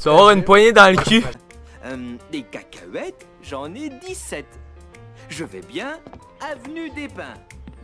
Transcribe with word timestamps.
Tu 0.00 0.04
vas 0.08 0.12
avoir 0.12 0.30
une 0.30 0.44
poignée 0.44 0.72
dans 0.72 0.90
le 0.90 0.96
cul. 1.02 1.24
Euh, 1.84 1.96
des 2.32 2.42
cacahuètes, 2.42 3.26
j'en 3.42 3.72
ai 3.74 3.88
17. 3.90 4.46
Je 5.28 5.44
vais 5.44 5.60
bien, 5.60 5.98
avenue 6.40 6.90
des 6.90 7.08
Pins. 7.08 7.34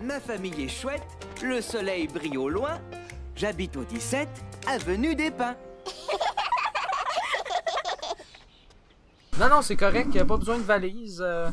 Ma 0.02 0.20
famille 0.20 0.64
est 0.64 0.68
chouette, 0.68 1.06
le 1.42 1.60
soleil 1.60 2.08
brille 2.08 2.36
au 2.36 2.48
loin. 2.48 2.78
J'habite 3.34 3.76
au 3.76 3.84
17, 3.84 4.28
avenue 4.68 5.14
des 5.14 5.30
Pins. 5.30 5.56
Non, 9.38 9.48
non, 9.50 9.60
c'est 9.62 9.76
correct, 9.76 10.14
y 10.14 10.18
a 10.18 10.24
pas 10.24 10.38
besoin 10.38 10.56
de 10.56 10.62
valise. 10.62 11.22
euh. 11.24 11.48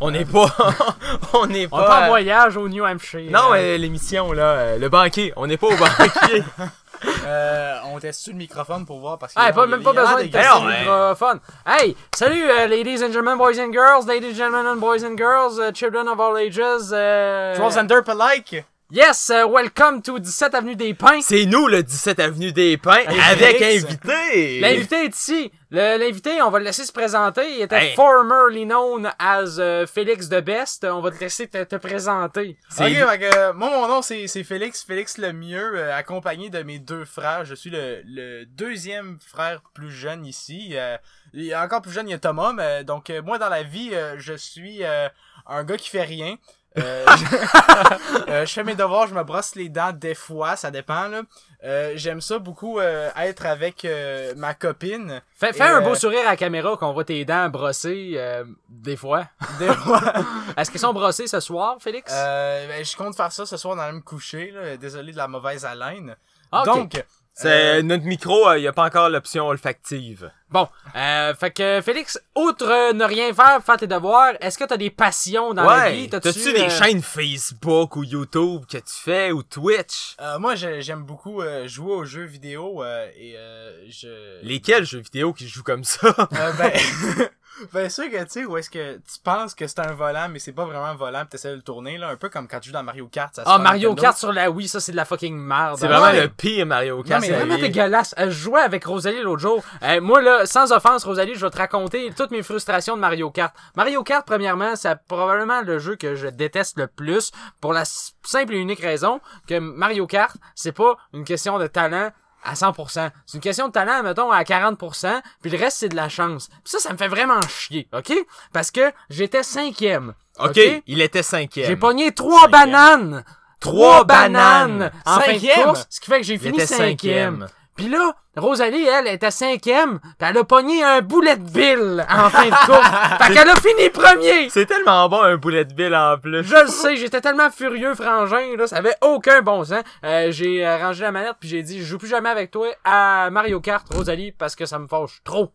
On 0.00 0.10
n'est 0.10 0.24
pas. 0.24 0.46
on 1.34 1.46
n'est 1.46 1.68
On 1.70 1.78
est 1.78 1.86
pas 1.86 2.00
en 2.00 2.02
euh, 2.04 2.08
voyage 2.08 2.56
au 2.56 2.68
New 2.68 2.84
Hampshire. 2.84 3.30
Non, 3.30 3.50
Euh, 3.50 3.52
mais 3.52 3.78
l'émission, 3.78 4.32
là, 4.32 4.42
euh, 4.50 4.78
le 4.78 4.88
banquier. 4.88 5.32
On 5.36 5.46
n'est 5.46 5.56
pas 5.56 5.68
au 5.68 5.76
banquier. 5.76 6.42
Euh, 7.26 7.78
on 7.86 7.98
teste 7.98 8.28
le 8.28 8.34
microphone 8.34 8.84
pour 8.84 8.98
voir 9.00 9.18
parce 9.18 9.34
que. 9.34 9.40
Ah, 9.40 9.52
pas, 9.52 9.66
même 9.66 9.82
pas 9.82 9.92
besoin 9.92 10.22
de 10.22 10.28
tester 10.28 10.38
le 10.38 10.78
microphone. 10.80 11.40
Hey, 11.66 11.96
salut, 12.14 12.50
euh, 12.50 12.66
ladies 12.66 13.02
and 13.02 13.12
gentlemen, 13.12 13.38
boys 13.38 13.58
and 13.58 13.72
girls, 13.72 14.06
ladies 14.06 14.32
and 14.32 14.36
gentlemen, 14.52 14.78
boys 14.78 15.04
and 15.04 15.16
girls, 15.16 15.58
uh, 15.58 15.72
children 15.72 16.08
of 16.08 16.20
all 16.20 16.36
ages. 16.36 16.92
Uh, 16.92 17.54
Trolls 17.56 17.76
and 17.76 17.88
Derp 17.88 18.08
alike. 18.08 18.64
Yes, 18.90 19.30
uh, 19.30 19.48
welcome 19.48 20.02
to 20.02 20.18
17 20.18 20.54
Avenue 20.54 20.76
des 20.76 20.92
Pins. 20.92 21.22
C'est 21.22 21.46
nous, 21.46 21.66
le 21.68 21.82
17 21.82 22.20
Avenue 22.20 22.52
des 22.52 22.76
Pins, 22.76 22.98
Hey, 23.08 23.18
avec 23.18 23.56
Félix. 23.56 23.84
invité. 23.86 24.60
L'invité 24.60 25.04
est 25.06 25.14
ici. 25.16 25.50
Le- 25.70 25.96
L'invité, 25.98 26.42
on 26.42 26.50
va 26.50 26.58
le 26.58 26.66
laisser 26.66 26.84
se 26.84 26.92
présenter. 26.92 27.54
Il 27.56 27.62
était 27.62 27.76
Hey. 27.88 27.94
formerly 27.94 28.66
known 28.66 29.10
as 29.18 29.58
euh, 29.58 29.86
Félix 29.86 30.28
de 30.28 30.38
Best. 30.40 30.84
On 30.84 31.00
va 31.00 31.10
te 31.10 31.18
laisser 31.18 31.48
te, 31.48 31.64
te 31.64 31.76
présenter. 31.76 32.58
Ok, 32.78 32.86
lui. 32.86 32.94
fait 32.96 33.18
que, 33.18 33.36
euh, 33.36 33.52
moi, 33.54 33.70
mon 33.70 33.88
nom, 33.88 34.02
c'est 34.02 34.26
c'est 34.28 34.44
Félix, 34.44 34.84
Félix 34.84 35.16
le 35.16 35.32
mieux, 35.32 35.78
euh, 35.78 35.96
accompagné 35.96 36.50
de 36.50 36.62
mes 36.62 36.78
deux 36.78 37.06
frères. 37.06 37.46
Je 37.46 37.54
suis 37.54 37.70
le, 37.70 38.02
le 38.04 38.44
deuxième 38.44 39.18
frère 39.18 39.62
plus 39.74 39.90
jeune 39.90 40.26
ici. 40.26 40.72
Euh, 40.74 40.98
il 41.32 41.44
y 41.44 41.54
a 41.54 41.64
encore 41.64 41.80
plus 41.80 41.90
jeune, 41.92 42.06
il 42.06 42.12
y 42.12 42.14
a 42.14 42.18
Thomas. 42.18 42.52
mais, 42.52 42.84
donc, 42.84 43.08
euh, 43.08 43.22
moi, 43.22 43.38
dans 43.38 43.48
la 43.48 43.62
vie, 43.62 43.90
euh, 43.94 44.16
je 44.18 44.34
suis 44.34 44.84
euh, 44.84 45.08
un 45.46 45.64
gars 45.64 45.78
qui 45.78 45.88
fait 45.88 46.02
rien. 46.02 46.36
Euh, 46.76 47.04
je, 47.16 48.30
euh, 48.30 48.46
je 48.46 48.52
fais 48.52 48.64
mes 48.64 48.74
devoirs, 48.74 49.06
je 49.06 49.14
me 49.14 49.22
brosse 49.22 49.54
les 49.54 49.68
dents 49.68 49.92
des 49.92 50.14
fois, 50.14 50.56
ça 50.56 50.70
dépend. 50.70 51.08
là. 51.08 51.22
Euh, 51.64 51.92
J'aime 51.94 52.20
ça 52.20 52.38
beaucoup 52.38 52.78
euh, 52.78 53.10
être 53.16 53.46
avec 53.46 53.84
euh, 53.84 54.34
ma 54.36 54.54
copine. 54.54 55.22
Fais, 55.36 55.52
fais 55.52 55.62
un 55.62 55.80
beau 55.80 55.94
sourire 55.94 56.20
à 56.20 56.30
la 56.30 56.36
caméra 56.36 56.76
qu'on 56.76 56.92
voit 56.92 57.04
tes 57.04 57.24
dents 57.24 57.48
brossées 57.48 58.14
euh, 58.16 58.44
des 58.68 58.96
fois. 58.96 59.26
Des 59.58 59.72
fois. 59.72 60.02
Est-ce 60.56 60.70
qu'elles 60.70 60.80
sont 60.80 60.92
brossées 60.92 61.26
ce 61.26 61.40
soir, 61.40 61.76
Félix? 61.80 62.12
Euh, 62.14 62.66
ben, 62.68 62.84
je 62.84 62.96
compte 62.96 63.16
faire 63.16 63.32
ça 63.32 63.46
ce 63.46 63.56
soir 63.56 63.76
dans 63.76 63.92
me 63.92 64.00
coucher. 64.00 64.50
Là. 64.50 64.76
Désolé 64.76 65.12
de 65.12 65.16
la 65.16 65.28
mauvaise 65.28 65.64
haleine. 65.64 66.16
Ah. 66.52 66.64
Donc, 66.66 67.02
C'est 67.36 67.78
euh, 67.78 67.82
notre 67.82 68.04
micro, 68.04 68.52
il 68.54 68.60
n'y 68.60 68.68
a 68.68 68.72
pas 68.72 68.84
encore 68.84 69.08
l'option 69.10 69.48
olfactive. 69.48 70.30
Bon, 70.50 70.68
euh, 70.94 71.34
fait 71.34 71.50
que 71.50 71.80
Félix, 71.84 72.16
outre 72.36 72.64
euh, 72.70 72.92
ne 72.92 73.02
rien 73.04 73.34
faire, 73.34 73.60
faire 73.60 73.76
tes 73.76 73.88
devoirs, 73.88 74.34
est-ce 74.40 74.56
que 74.56 74.62
t'as 74.62 74.76
des 74.76 74.90
passions 74.90 75.52
dans 75.52 75.64
la 75.64 75.90
vie? 75.90 76.02
ouais. 76.02 76.08
T'as-tu, 76.08 76.52
des 76.52 76.60
euh, 76.60 76.68
chaînes 76.70 77.02
Facebook 77.02 77.96
ou 77.96 78.04
YouTube 78.04 78.62
que 78.70 78.76
tu 78.78 78.84
fais 79.02 79.32
ou 79.32 79.42
Twitch? 79.42 80.14
Euh, 80.20 80.38
moi, 80.38 80.54
j'ai- 80.54 80.80
j'aime 80.80 81.02
beaucoup 81.02 81.42
euh, 81.42 81.66
jouer 81.66 81.92
aux 81.94 82.04
jeux 82.04 82.22
vidéo 82.24 82.84
euh, 82.84 83.08
et 83.16 83.34
euh, 83.36 83.84
je. 83.90 84.40
Lesquels 84.46 84.84
jeux 84.84 85.00
vidéo 85.00 85.32
qui 85.32 85.48
jouent 85.48 85.64
comme 85.64 85.82
ça? 85.82 86.14
Euh, 86.32 86.52
ben, 86.52 86.70
ben 87.72 87.88
sûr 87.88 88.10
que 88.10 88.16
tu 88.24 88.30
sais 88.30 88.44
où 88.44 88.56
est-ce 88.56 88.68
que 88.70 88.96
tu 88.96 89.18
penses 89.22 89.54
que 89.54 89.66
c'est 89.66 89.78
un 89.80 89.92
volant, 89.92 90.28
mais 90.28 90.38
c'est 90.38 90.52
pas 90.52 90.64
vraiment 90.64 90.86
un 90.86 90.94
volant, 90.94 91.22
pis 91.22 91.28
t'essaies 91.30 91.50
de 91.50 91.56
le 91.56 91.62
tourner 91.62 91.98
là, 91.98 92.08
un 92.08 92.16
peu 92.16 92.28
comme 92.28 92.48
quand 92.48 92.58
tu 92.60 92.68
joues 92.68 92.72
dans 92.74 92.82
Mario 92.82 93.06
Kart. 93.08 93.34
Ça 93.34 93.44
se 93.44 93.48
Ah, 93.48 93.58
Mario 93.58 93.90
Nintendo. 93.90 94.02
Kart 94.02 94.18
sur 94.18 94.32
la 94.32 94.50
Wii, 94.50 94.68
ça 94.68 94.80
c'est 94.80 94.92
de 94.92 94.96
la 94.96 95.04
fucking 95.04 95.36
merde. 95.36 95.78
C'est 95.78 95.86
hein. 95.86 95.88
vraiment 95.88 96.06
Ouais. 96.06 96.22
le 96.22 96.28
pire 96.28 96.66
Mario 96.66 97.02
Kart. 97.02 97.20
mais 97.20 97.26
C'est 97.28 97.32
la 97.32 97.38
vraiment 97.40 97.56
vie. 97.56 97.62
dégueulasse. 97.62 98.14
Euh, 98.18 98.24
Je 98.26 98.30
jouais 98.30 98.60
avec 98.60 98.84
Rosalie 98.84 99.22
l'autre 99.22 99.40
jour. 99.42 99.62
Euh, 99.82 100.00
moi, 100.00 100.20
là, 100.20 100.46
sans 100.46 100.72
offense, 100.72 101.04
Rosalie, 101.04 101.34
je 101.34 101.44
vais 101.44 101.50
te 101.50 101.58
raconter 101.58 102.12
toutes 102.16 102.30
mes 102.30 102.42
frustrations 102.42 102.96
de 102.96 103.00
Mario 103.00 103.30
Kart. 103.30 103.54
Mario 103.76 104.02
Kart, 104.02 104.26
premièrement, 104.26 104.74
c'est 104.76 104.96
probablement 105.08 105.60
le 105.62 105.78
jeu 105.78 105.96
que 105.96 106.14
je 106.16 106.26
déteste 106.28 106.78
le 106.78 106.86
plus 106.88 107.30
pour 107.60 107.72
la 107.72 107.82
s- 107.82 108.14
simple 108.24 108.54
et 108.54 108.58
unique 108.58 108.80
raison 108.80 109.20
que 109.46 109.58
Mario 109.58 110.06
Kart, 110.06 110.36
c'est 110.54 110.72
pas 110.72 110.96
une 111.12 111.24
question 111.24 111.58
de 111.58 111.66
talent 111.66 112.10
à 112.44 112.54
100%. 112.54 113.10
C'est 113.26 113.34
une 113.36 113.40
question 113.40 113.68
de 113.68 113.72
talent, 113.72 114.02
mettons, 114.02 114.30
à 114.30 114.42
40%, 114.42 115.20
puis 115.42 115.50
le 115.50 115.58
reste, 115.58 115.78
c'est 115.78 115.88
de 115.88 115.96
la 115.96 116.08
chance. 116.08 116.48
Puis 116.48 116.60
ça, 116.72 116.78
ça 116.78 116.92
me 116.92 116.98
fait 116.98 117.08
vraiment 117.08 117.40
chier, 117.48 117.88
OK? 117.92 118.12
Parce 118.52 118.70
que 118.70 118.92
j'étais 119.10 119.42
cinquième. 119.42 120.14
Ok, 120.38 120.60
il 120.86 121.00
était 121.00 121.22
cinquième. 121.22 121.66
J'ai 121.66 121.76
pogné 121.76 122.12
trois 122.12 122.48
bananes. 122.48 123.24
Trois 123.60 124.04
bananes. 124.04 124.90
En 125.06 125.20
fin 125.20 125.32
de 125.32 125.38
Cinquième? 125.38 125.64
course, 125.64 125.86
ce 125.88 126.00
qui 126.00 126.10
fait 126.10 126.20
que 126.20 126.26
j'ai 126.26 126.38
fini 126.38 126.60
cinquième. 126.66 127.48
Puis 127.76 127.88
là, 127.88 128.14
Rosalie, 128.36 128.84
elle, 128.84 129.08
était 129.08 129.30
cinquième, 129.30 129.98
pis 130.00 130.24
elle 130.24 130.38
a 130.38 130.44
pogné 130.44 130.82
un 130.82 131.00
boulet 131.00 131.36
de 131.36 131.42
bill 131.42 132.06
en 132.08 132.30
fin 132.30 132.46
de 132.46 132.66
course. 132.66 132.88
fait 133.26 133.34
qu'elle 133.34 133.48
a 133.48 133.56
fini 133.56 133.90
premier. 133.90 134.48
C'est 134.50 134.66
tellement 134.66 135.08
bon 135.08 135.20
un 135.20 135.36
boulet 135.36 135.64
de 135.64 135.74
bill 135.74 135.94
en 135.94 136.16
plus. 136.18 136.44
Je 136.44 136.62
le 136.62 136.68
sais, 136.68 136.96
j'étais 136.96 137.20
tellement 137.20 137.50
furieux, 137.50 137.94
frangin, 137.94 138.56
là, 138.56 138.66
ça 138.66 138.76
avait 138.76 138.96
aucun 139.02 139.42
bon 139.42 139.64
sens. 139.64 139.82
Euh, 140.04 140.30
j'ai 140.30 140.64
euh, 140.64 140.78
rangé 140.78 141.02
la 141.02 141.12
manette 141.12 141.36
puis 141.40 141.48
j'ai 141.48 141.62
dit, 141.62 141.80
je 141.80 141.84
joue 141.84 141.98
plus 141.98 142.08
jamais 142.08 142.28
avec 142.28 142.50
toi 142.50 142.68
à 142.84 143.28
Mario 143.30 143.60
Kart, 143.60 143.86
Rosalie, 143.92 144.32
parce 144.32 144.54
que 144.54 144.66
ça 144.66 144.78
me 144.78 144.86
fâche 144.86 145.20
trop. 145.24 145.50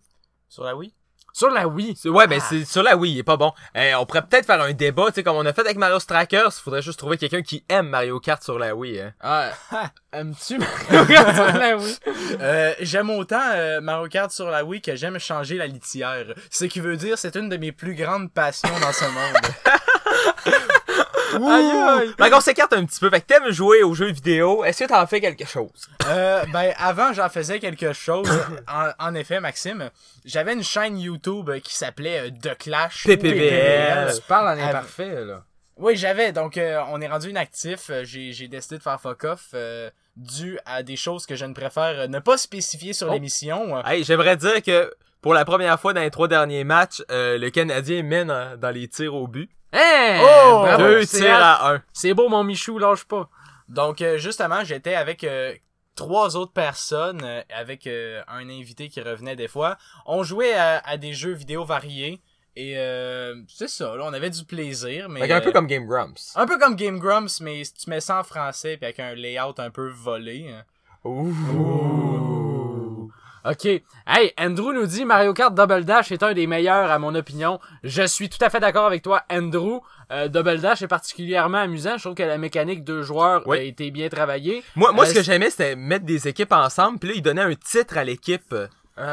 Sur 0.49 0.63
la 0.63 0.75
Wii? 0.75 0.93
Sur 1.33 1.49
la 1.49 1.67
Wii. 1.67 1.95
C'est- 1.95 2.09
Ouais, 2.09 2.27
ben 2.27 2.39
c'est 2.39 2.65
sur 2.65 2.83
la 2.83 2.95
Wii, 2.97 3.13
il 3.13 3.19
est 3.19 3.23
pas 3.23 3.37
bon. 3.37 3.51
Eh, 3.75 3.93
on 3.95 4.05
pourrait 4.05 4.23
peut-être 4.23 4.45
faire 4.45 4.61
un 4.61 4.71
débat, 4.73 5.05
tu 5.07 5.13
sais, 5.15 5.23
comme 5.23 5.35
on 5.35 5.45
a 5.45 5.53
fait 5.53 5.61
avec 5.61 5.77
Mario 5.77 5.99
Strikers. 5.99 6.51
Faudrait 6.53 6.81
juste 6.81 6.99
trouver 6.99 7.17
quelqu'un 7.17 7.41
qui 7.41 7.63
aime 7.69 7.89
Mario 7.89 8.19
Kart 8.19 8.41
sur 8.43 8.57
la 8.59 8.75
Wii. 8.75 8.99
Hein. 8.99 9.13
Ah, 9.21 9.51
aimes-tu 10.13 10.57
Mario 10.59 11.05
Kart 11.05 11.35
sur 11.35 11.57
la 11.57 11.77
Wii? 11.77 11.97
Euh, 12.41 12.73
j'aime 12.81 13.09
autant 13.11 13.41
euh, 13.53 13.79
Mario 13.81 14.07
Kart 14.07 14.31
sur 14.31 14.49
la 14.49 14.63
Wii 14.63 14.81
que 14.81 14.95
j'aime 14.95 15.19
changer 15.19 15.55
la 15.57 15.67
litière. 15.67 16.25
Ce 16.49 16.65
qui 16.65 16.79
veut 16.79 16.97
dire 16.97 17.17
c'est 17.17 17.35
une 17.35 17.49
de 17.49 17.57
mes 17.57 17.71
plus 17.71 17.95
grandes 17.95 18.31
passions 18.31 18.69
dans 18.81 18.91
ce 18.91 19.05
monde. 19.05 19.37
Aïe, 21.33 21.71
aïe. 21.71 22.13
Fait 22.17 22.29
qu'on 22.29 22.41
s'écarte 22.41 22.73
un 22.73 22.85
petit 22.85 22.99
peu. 22.99 23.09
Fait 23.09 23.21
que 23.21 23.25
t'aimes 23.25 23.51
jouer 23.51 23.83
aux 23.83 23.93
jeux 23.93 24.11
vidéo. 24.11 24.63
Est-ce 24.63 24.83
que 24.83 24.89
t'en 24.89 25.05
fais 25.07 25.21
quelque 25.21 25.45
chose? 25.45 25.87
Euh, 26.07 26.43
ben 26.51 26.73
avant 26.77 27.13
j'en 27.13 27.29
faisais 27.29 27.59
quelque 27.59 27.93
chose. 27.93 28.29
En, 28.67 28.89
en 29.07 29.15
effet, 29.15 29.39
Maxime, 29.39 29.89
j'avais 30.25 30.53
une 30.53 30.63
chaîne 30.63 30.97
YouTube 30.99 31.49
qui 31.63 31.73
s'appelait 31.75 32.27
euh, 32.27 32.31
The 32.31 32.57
Clash. 32.57 33.05
PPVL. 33.05 34.13
Tu 34.15 34.21
parles 34.27 34.59
en 34.59 34.61
imparfait, 34.63 35.25
là. 35.25 35.43
Oui, 35.77 35.95
j'avais. 35.95 36.31
Donc, 36.33 36.57
euh, 36.57 36.79
on 36.89 36.99
est 37.01 37.07
rendu 37.07 37.29
inactif. 37.29 37.89
Euh, 37.89 38.03
J'ai, 38.03 38.33
j'ai 38.33 38.47
décidé 38.49 38.77
de 38.77 38.83
faire 38.83 38.99
fuck 38.99 39.23
off 39.23 39.47
euh, 39.53 39.89
dû 40.17 40.59
à 40.65 40.83
des 40.83 40.97
choses 40.97 41.25
que 41.25 41.35
je 41.35 41.45
ne 41.45 41.53
préfère 41.53 42.01
euh, 42.01 42.07
ne 42.07 42.19
pas 42.19 42.37
spécifier 42.37 42.91
sur 42.91 43.07
Oh. 43.09 43.13
l'émission. 43.13 43.81
Hey, 43.85 44.03
j'aimerais 44.03 44.35
dire 44.35 44.61
que 44.61 44.93
pour 45.21 45.33
la 45.33 45.45
première 45.45 45.79
fois 45.79 45.93
dans 45.93 46.01
les 46.01 46.11
trois 46.11 46.27
derniers 46.27 46.65
matchs, 46.65 47.01
euh, 47.11 47.37
le 47.37 47.49
Canadien 47.49 48.03
mène 48.03 48.27
dans 48.57 48.71
les 48.71 48.87
tirs 48.89 49.15
au 49.15 49.27
but. 49.27 49.49
Hey! 49.71 50.19
Oh! 50.23 50.61
Bravo, 50.63 50.83
Deux 50.83 51.05
tirs 51.05 51.35
à 51.35 51.73
un. 51.73 51.83
C'est 51.93 52.13
beau, 52.13 52.27
mon 52.29 52.43
Michou, 52.43 52.77
lâche 52.79 53.05
pas. 53.05 53.29
Donc, 53.67 54.01
euh, 54.01 54.17
justement, 54.17 54.63
j'étais 54.63 54.95
avec 54.95 55.23
euh, 55.23 55.53
trois 55.95 56.35
autres 56.35 56.53
personnes, 56.53 57.21
euh, 57.23 57.41
avec 57.55 57.85
euh, 57.85 58.21
un 58.27 58.49
invité 58.49 58.89
qui 58.89 59.01
revenait 59.01 59.35
des 59.35 59.47
fois. 59.47 59.77
On 60.05 60.23
jouait 60.23 60.53
à, 60.55 60.79
à 60.85 60.97
des 60.97 61.13
jeux 61.13 61.33
vidéo 61.33 61.63
variés. 61.65 62.19
Et 62.55 62.77
euh, 62.77 63.35
c'est 63.47 63.69
ça, 63.69 63.95
là, 63.95 64.03
on 64.05 64.11
avait 64.11 64.31
du 64.31 64.43
plaisir. 64.43 65.07
Mais, 65.07 65.27
qu'un 65.27 65.39
peu 65.39 65.51
comme 65.51 65.67
Game 65.67 65.85
Grumps. 65.85 66.33
un 66.35 66.45
peu 66.47 66.57
comme 66.57 66.75
Game 66.75 66.97
Grumps, 66.99 67.39
mais 67.41 67.63
si 67.63 67.73
tu 67.75 67.89
mets 67.89 68.01
ça 68.01 68.19
en 68.19 68.23
français 68.23 68.75
puis 68.75 68.85
avec 68.85 68.99
un 68.99 69.13
layout 69.13 69.53
un 69.59 69.69
peu 69.69 69.87
volé. 69.89 70.49
hein. 70.51 70.63
Ouh. 71.05 72.48
OK. 73.45 73.65
Hey, 74.05 74.33
Andrew 74.37 74.73
nous 74.73 74.85
dit 74.85 75.05
Mario 75.05 75.33
Kart 75.33 75.53
Double 75.53 75.85
Dash 75.85 76.11
est 76.11 76.23
un 76.23 76.33
des 76.33 76.45
meilleurs 76.47 76.91
à 76.91 76.99
mon 76.99 77.15
opinion. 77.15 77.59
Je 77.83 78.03
suis 78.03 78.29
tout 78.29 78.37
à 78.43 78.49
fait 78.49 78.59
d'accord 78.59 78.85
avec 78.85 79.01
toi, 79.01 79.23
Andrew. 79.31 79.79
Euh, 80.11 80.27
Double 80.27 80.59
Dash 80.59 80.81
est 80.81 80.87
particulièrement 80.87 81.59
amusant. 81.59 81.97
Je 81.97 82.03
trouve 82.03 82.15
que 82.15 82.23
la 82.23 82.37
mécanique 82.37 82.83
deux 82.83 83.01
joueurs 83.01 83.43
Oui. 83.45 83.57
a 83.57 83.61
été 83.61 83.91
bien 83.91 84.09
travaillée. 84.09 84.63
Moi, 84.75 84.91
moi 84.91 85.05
Euh, 85.05 85.07
ce 85.07 85.13
que 85.13 85.23
j'aimais, 85.23 85.49
c'était 85.49 85.75
mettre 85.75 86.05
des 86.05 86.27
équipes 86.27 86.51
ensemble, 86.51 86.99
puis 86.99 87.09
là, 87.09 87.15
ils 87.15 87.21
donnaient 87.21 87.41
un 87.41 87.55
titre 87.55 87.97
à 87.97 88.03
l'équipe. 88.03 88.53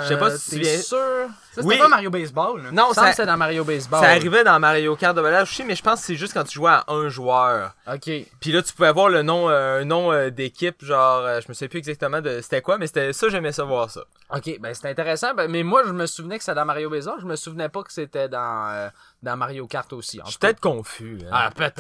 Je 0.03 0.09
sais 0.09 0.17
pas 0.19 0.37
si 0.37 0.51
tu 0.51 0.57
Euh, 0.57 0.59
viens- 0.61 0.81
sûr? 0.83 0.99
Ça, 0.99 1.63
c'était 1.63 1.67
Oui. 1.69 1.79
pas 1.79 1.89
Mario 1.89 2.11
Baseball. 2.11 2.63
là. 2.65 2.71
Non, 2.71 2.93
Ça, 2.93 3.13
c'est 3.13 3.25
dans 3.25 3.37
Mario 3.37 3.65
Baseball. 3.65 4.01
ça 4.03 4.11
arrivait 4.11 4.45
dans 4.45 4.59
Mario 4.61 4.95
Kart 4.97 5.17
Double 5.17 5.31
Dash 5.31 5.49
aussi, 5.51 5.65
mais 5.65 5.75
je 5.75 5.83
pense 5.83 6.01
que 6.01 6.07
c'est 6.07 6.15
juste 6.17 6.35
quand 6.35 6.45
tu 6.45 6.55
jouais 6.55 6.71
à 6.73 6.85
un 6.89 7.09
joueur. 7.09 7.75
OK. 7.91 8.11
Puis 8.41 8.53
là, 8.53 8.63
tu 8.63 8.73
pouvais 8.75 8.89
avoir 8.89 9.09
le 9.09 9.23
nom, 9.23 9.49
euh, 9.49 9.85
nom 9.85 10.13
euh, 10.13 10.31
d'équipe, 10.31 10.85
genre, 10.85 11.21
euh, 11.21 11.41
je 11.41 11.49
me 11.49 11.55
sais 11.55 11.69
plus 11.69 11.79
exactement 11.79 12.21
de 12.21 12.41
c'était 12.43 12.61
quoi, 12.61 12.77
mais 12.79 12.87
c'était 12.87 13.13
ça, 13.15 13.29
j'aimais 13.31 13.53
ça 13.53 13.65
voir 13.65 13.91
ça. 13.91 14.03
OK, 14.35 14.59
ben 14.61 14.75
c'est 14.75 14.91
intéressant. 14.91 15.33
Ben, 15.35 15.49
mais 15.51 15.63
moi, 15.63 15.83
je 15.87 15.93
me 15.93 16.05
souvenais 16.07 16.37
que 16.39 16.45
c'était 16.45 16.57
dans 16.57 16.65
Mario 16.67 16.91
Baseball. 16.91 17.17
Je 17.21 17.27
me 17.27 17.37
souvenais 17.37 17.69
pas 17.69 17.83
que 17.83 17.93
c'était 17.93 18.29
dans, 18.29 18.69
euh, 18.71 18.89
dans 19.23 19.37
Mario 19.37 19.67
Kart 19.67 19.91
aussi. 19.93 20.21
Je 20.25 20.31
suis 20.31 20.39
peut-être 20.39 20.61
confus. 20.61 21.19
hein. 21.27 21.31
Ah, 21.33 21.51
peut-être. 21.55 21.79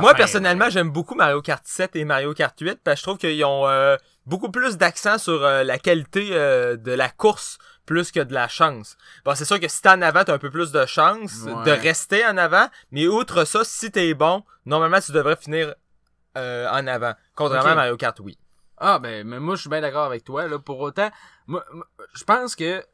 Moi, 0.00 0.10
Enfin, 0.10 0.14
personnellement, 0.14 0.70
j'aime 0.70 0.90
beaucoup 0.90 1.14
Mario 1.14 1.42
Kart 1.42 1.62
7 1.66 1.94
et 1.96 2.04
Mario 2.04 2.32
Kart 2.32 2.54
8 2.58 2.78
parce 2.82 2.94
que 2.94 2.98
je 3.00 3.02
trouve 3.04 3.18
qu'ils 3.18 3.44
ont 3.44 3.66
euh, 3.68 3.96
beaucoup 4.26 4.50
plus 4.50 4.76
d'accent 4.76 5.18
sur 5.18 5.44
euh, 5.44 5.64
la 5.64 5.78
qualité 5.78 6.28
euh, 6.32 6.76
de 6.76 6.92
la 6.92 7.08
course 7.08 7.58
plus 7.86 8.12
que 8.12 8.20
de 8.20 8.32
la 8.32 8.46
chance. 8.46 8.96
Bon, 9.24 9.34
c'est 9.34 9.44
sûr 9.44 9.58
que 9.58 9.66
si 9.68 9.82
t'es 9.82 9.88
en 9.88 10.00
avant, 10.02 10.22
t'as 10.22 10.34
un 10.34 10.38
peu 10.38 10.50
plus 10.50 10.70
de 10.70 10.86
chance 10.86 11.42
Ouais. 11.44 11.64
de 11.64 11.70
rester 11.72 12.24
en 12.24 12.36
avant, 12.36 12.68
mais 12.92 13.06
outre 13.08 13.44
ça, 13.44 13.64
si 13.64 13.90
t'es 13.90 14.14
bon, 14.14 14.44
normalement, 14.64 15.00
tu 15.00 15.10
devrais 15.12 15.34
finir 15.36 15.74
euh, 16.38 16.68
en 16.70 16.86
avant. 16.86 17.14
Contrairement 17.34 17.70
à 17.70 17.74
Mario 17.74 17.96
Kart, 17.96 18.18
oui. 18.20 18.38
Ah, 18.78 18.98
ben, 19.00 19.26
mais 19.26 19.40
moi, 19.40 19.56
je 19.56 19.62
suis 19.62 19.70
bien 19.70 19.80
d'accord 19.80 20.04
avec 20.04 20.22
toi, 20.24 20.46
là. 20.46 20.58
Pour 20.58 20.78
autant, 20.80 21.10
moi, 21.48 21.64
moi, 21.72 21.84
je 22.14 22.22
pense 22.24 22.54
que 22.54 22.84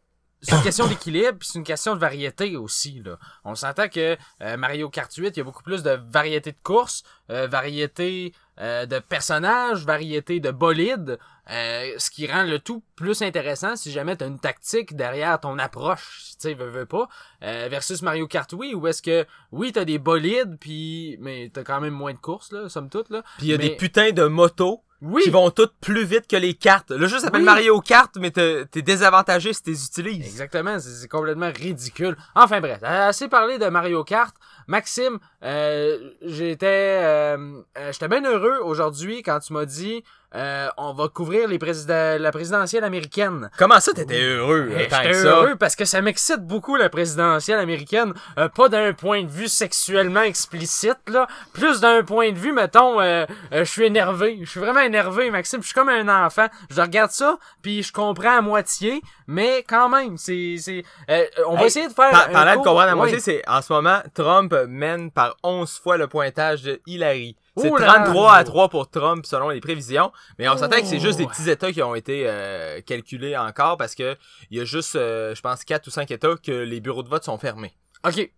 c'est 0.40 0.54
une 0.56 0.62
question 0.62 0.86
d'équilibre, 0.86 1.38
c'est 1.42 1.58
une 1.58 1.64
question 1.64 1.94
de 1.94 2.00
variété 2.00 2.56
aussi, 2.56 3.02
là. 3.04 3.18
On 3.44 3.54
s'entend 3.54 3.88
que 3.88 4.16
euh, 4.42 4.56
Mario 4.56 4.88
Kart 4.88 5.12
8, 5.14 5.28
il 5.28 5.36
y 5.36 5.40
a 5.40 5.44
beaucoup 5.44 5.62
plus 5.62 5.82
de 5.82 5.98
variété 6.10 6.52
de 6.52 6.58
courses, 6.62 7.02
euh, 7.30 7.46
variété 7.46 8.32
euh, 8.58 8.86
de 8.86 8.98
personnages, 8.98 9.84
variété 9.84 10.40
de 10.40 10.50
bolides, 10.50 11.18
euh, 11.50 11.92
ce 11.98 12.10
qui 12.10 12.26
rend 12.26 12.44
le 12.44 12.58
tout 12.58 12.82
plus 12.96 13.22
intéressant 13.22 13.76
si 13.76 13.92
jamais 13.92 14.16
t'as 14.16 14.26
une 14.26 14.38
tactique 14.40 14.96
derrière 14.96 15.38
ton 15.40 15.58
approche, 15.58 16.30
tu 16.40 16.48
sais, 16.48 16.54
veux, 16.54 16.68
veux 16.68 16.86
pas, 16.86 17.08
euh, 17.42 17.68
versus 17.70 18.02
Mario 18.02 18.26
Kart 18.26 18.52
Wii, 18.52 18.74
où 18.74 18.86
est-ce 18.86 19.02
que, 19.02 19.26
oui, 19.52 19.72
t'as 19.72 19.84
des 19.84 19.98
bolides, 19.98 20.56
puis 20.58 21.16
mais 21.20 21.50
t'as 21.52 21.62
quand 21.64 21.80
même 21.80 21.94
moins 21.94 22.12
de 22.14 22.18
courses, 22.18 22.50
là, 22.52 22.68
somme 22.68 22.88
toute, 22.88 23.10
là. 23.10 23.22
Puis 23.38 23.46
il 23.46 23.50
y 23.50 23.54
a 23.54 23.58
Mais- 23.58 23.68
des 23.70 23.76
putains 23.76 24.10
de 24.12 24.24
motos 24.24 24.82
Oui, 25.02 25.22
qui 25.24 25.30
vont 25.30 25.50
toutes 25.50 25.74
plus 25.78 26.04
vite 26.06 26.26
que 26.26 26.36
les 26.36 26.54
cartes. 26.54 26.90
Le 26.90 27.06
jeu 27.06 27.18
s'appelle 27.18 27.40
Oui. 27.42 27.44
Mario 27.46 27.78
Kart, 27.82 28.10
mais 28.18 28.30
t'es 28.30 28.64
désavantagé 28.82 29.52
si 29.52 29.62
t'es 29.62 29.72
utilises. 29.72 30.24
Exactement, 30.26 30.78
c'est 30.80 30.88
c'est 30.88 31.06
complètement 31.08 31.52
ridicule. 31.54 32.16
Enfin 32.34 32.60
bref, 32.62 32.78
assez 32.82 33.28
parlé 33.28 33.58
de 33.58 33.66
Mario 33.66 34.02
Kart. 34.04 34.34
Maxime, 34.66 35.18
euh, 35.42 36.10
j'étais 36.22 37.00
euh, 37.02 37.62
euh, 37.78 37.92
j'étais 37.92 38.08
bien 38.08 38.24
heureux 38.24 38.58
aujourd'hui 38.62 39.22
quand 39.22 39.38
tu 39.38 39.52
m'as 39.52 39.64
dit 39.64 40.02
euh, 40.36 40.68
on 40.76 40.92
va 40.92 41.08
couvrir 41.08 41.48
les 41.48 41.58
président 41.58 42.16
la 42.20 42.30
présidentielle 42.30 42.84
américaine. 42.84 43.50
Comment 43.58 43.80
ça 43.80 43.92
t'étais 43.92 44.20
heureux 44.22 44.68
Eh, 44.70 44.82
euh, 44.82 44.86
tant 44.88 44.96
J'étais 45.02 45.14
ça? 45.14 45.28
heureux 45.28 45.56
parce 45.56 45.74
que 45.74 45.84
ça 45.84 46.00
m'excite 46.02 46.46
beaucoup 46.46 46.76
la 46.76 46.88
présidentielle 46.88 47.58
américaine, 47.58 48.12
euh, 48.38 48.48
pas 48.48 48.68
d'un 48.68 48.92
point 48.92 49.22
de 49.24 49.30
vue 49.30 49.48
sexuellement 49.48 50.20
explicite 50.22 50.98
là, 51.08 51.26
plus 51.52 51.80
d'un 51.80 52.02
point 52.02 52.32
de 52.32 52.38
vue 52.38 52.52
mettons 52.52 53.00
euh, 53.00 53.24
euh, 53.52 53.64
je 53.64 53.70
suis 53.70 53.84
énervé, 53.84 54.38
je 54.42 54.50
suis 54.50 54.60
vraiment 54.60 54.80
énervé 54.80 55.30
Maxime, 55.30 55.60
je 55.62 55.66
suis 55.66 55.74
comme 55.74 55.88
un 55.88 56.26
enfant, 56.26 56.46
je 56.70 56.80
regarde 56.80 57.10
ça 57.10 57.38
puis 57.62 57.82
je 57.82 57.92
comprends 57.92 58.38
à 58.38 58.40
moitié, 58.40 59.00
mais 59.26 59.64
quand 59.68 59.88
même 59.88 60.16
c'est 60.18 60.56
c'est 60.58 60.82
euh, 61.10 61.24
on 61.46 61.54
va 61.54 61.62
Hey, 61.62 61.66
essayer 61.68 61.88
de 61.88 61.92
faire 61.94 62.10
Par- 62.10 62.28
Parlant 62.30 62.52
de 62.52 62.56
comprendre 62.58 62.80
à 62.82 62.92
oui. 62.92 62.96
moitié, 62.96 63.20
c'est 63.20 63.42
en 63.48 63.62
ce 63.62 63.72
moment, 63.72 64.00
Trump 64.14 64.54
mène 64.68 65.10
par 65.10 65.36
11 65.42 65.78
fois 65.82 65.96
le 65.96 66.06
pointage 66.06 66.62
de 66.62 66.80
Hillary. 66.86 67.36
C'est 67.56 67.70
Ouh 67.70 67.76
là 67.76 67.86
33 67.86 68.32
à 68.32 68.38
là. 68.38 68.44
3 68.44 68.68
pour 68.68 68.90
Trump 68.90 69.24
selon 69.24 69.48
les 69.48 69.60
prévisions. 69.60 70.12
Mais 70.38 70.48
on 70.48 70.56
s'entend 70.56 70.78
que 70.78 70.86
c'est 70.86 71.00
juste 71.00 71.18
des 71.18 71.26
petits 71.26 71.48
États 71.48 71.72
qui 71.72 71.82
ont 71.82 71.94
été 71.94 72.24
euh, 72.26 72.80
calculés 72.82 73.36
encore 73.36 73.76
parce 73.76 73.94
que 73.94 74.16
il 74.50 74.58
y 74.58 74.60
a 74.60 74.64
juste, 74.64 74.96
euh, 74.96 75.34
je 75.34 75.40
pense, 75.40 75.64
4 75.64 75.86
ou 75.86 75.90
5 75.90 76.10
États 76.10 76.36
que 76.36 76.52
les 76.52 76.80
bureaux 76.80 77.02
de 77.02 77.08
vote 77.08 77.24
sont 77.24 77.38
fermés. 77.38 77.72
OK. 78.06 78.30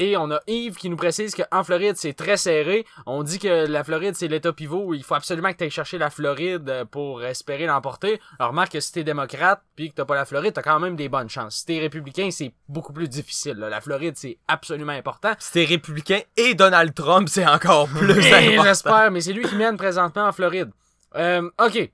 Et 0.00 0.16
on 0.16 0.30
a 0.30 0.38
Yves 0.46 0.76
qui 0.76 0.88
nous 0.90 0.96
précise 0.96 1.34
qu'en 1.34 1.64
Floride, 1.64 1.96
c'est 1.96 2.12
très 2.12 2.36
serré. 2.36 2.86
On 3.04 3.24
dit 3.24 3.40
que 3.40 3.66
la 3.66 3.82
Floride, 3.82 4.14
c'est 4.14 4.28
l'état 4.28 4.52
pivot. 4.52 4.94
Il 4.94 5.02
faut 5.02 5.16
absolument 5.16 5.50
que 5.52 5.56
tu 5.58 5.64
ailles 5.64 5.70
chercher 5.70 5.98
la 5.98 6.08
Floride 6.08 6.70
euh, 6.70 6.84
pour 6.84 7.24
espérer 7.24 7.66
l'emporter. 7.66 8.20
Alors, 8.38 8.52
remarque 8.52 8.70
que 8.70 8.80
si 8.80 8.92
t'es 8.92 9.02
démocrate 9.02 9.60
puis 9.74 9.90
que 9.90 9.96
t'as 9.96 10.04
pas 10.04 10.14
la 10.14 10.24
Floride, 10.24 10.52
t'as 10.54 10.62
quand 10.62 10.78
même 10.78 10.94
des 10.94 11.08
bonnes 11.08 11.28
chances. 11.28 11.56
Si 11.56 11.66
t'es 11.66 11.80
républicain, 11.80 12.30
c'est 12.30 12.52
beaucoup 12.68 12.92
plus 12.92 13.08
difficile. 13.08 13.56
là. 13.56 13.68
La 13.68 13.80
Floride, 13.80 14.14
c'est 14.16 14.38
absolument 14.46 14.92
important. 14.92 15.32
Si 15.40 15.50
t'es 15.50 15.64
républicain 15.64 16.20
et 16.36 16.54
Donald 16.54 16.94
Trump, 16.94 17.28
c'est 17.28 17.44
encore 17.46 17.88
plus 17.98 18.12
important. 18.12 18.62
J'espère, 18.62 19.10
mais 19.10 19.20
c'est 19.20 19.32
lui 19.32 19.42
qui 19.48 19.56
mène 19.56 19.76
présentement 19.76 20.28
en 20.28 20.32
Floride. 20.32 20.70
Euh, 21.16 21.50
OK. 21.60 21.90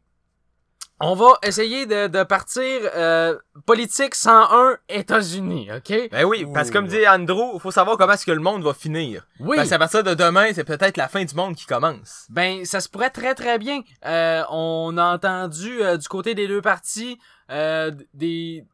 On 1.01 1.15
va 1.15 1.39
essayer 1.43 1.87
de, 1.87 2.07
de 2.07 2.23
partir 2.23 2.63
euh, 2.95 3.37
politique 3.67 4.15
101 4.15 4.77
États-Unis, 4.89 5.69
OK? 5.77 6.09
Ben 6.11 6.25
oui, 6.25 6.47
parce 6.55 6.69
que 6.69 6.75
comme 6.75 6.87
dit 6.87 7.07
Andrew, 7.09 7.59
faut 7.59 7.73
savoir 7.73 7.97
comment 7.97 8.13
est-ce 8.13 8.25
que 8.25 8.31
le 8.31 8.41
monde 8.41 8.63
va 8.63 8.73
finir. 8.75 9.27
Oui. 9.41 9.57
Parce 9.57 9.71
qu'à 9.71 9.79
partir 9.79 10.05
de 10.05 10.15
demain, 10.15 10.53
c'est 10.55 10.65
peut-être 10.65 10.97
la 10.97 11.09
fin 11.09 11.25
du 11.25 11.35
monde 11.35 11.57
qui 11.57 11.67
commence. 11.67 12.27
Ben, 12.31 12.65
ça 12.65 12.81
se 12.81 12.89
pourrait 12.89 13.11
très 13.11 13.35
très 13.35 13.59
bien. 13.59 13.81
Euh, 14.07 14.45
on 14.51 14.97
a 14.97 15.05
entendu 15.15 15.83
euh, 15.83 15.97
du 15.97 16.07
côté 16.07 16.35
des 16.35 16.47
deux 16.47 16.63
partis 16.63 17.19
euh, 17.51 17.91
des 18.15 18.65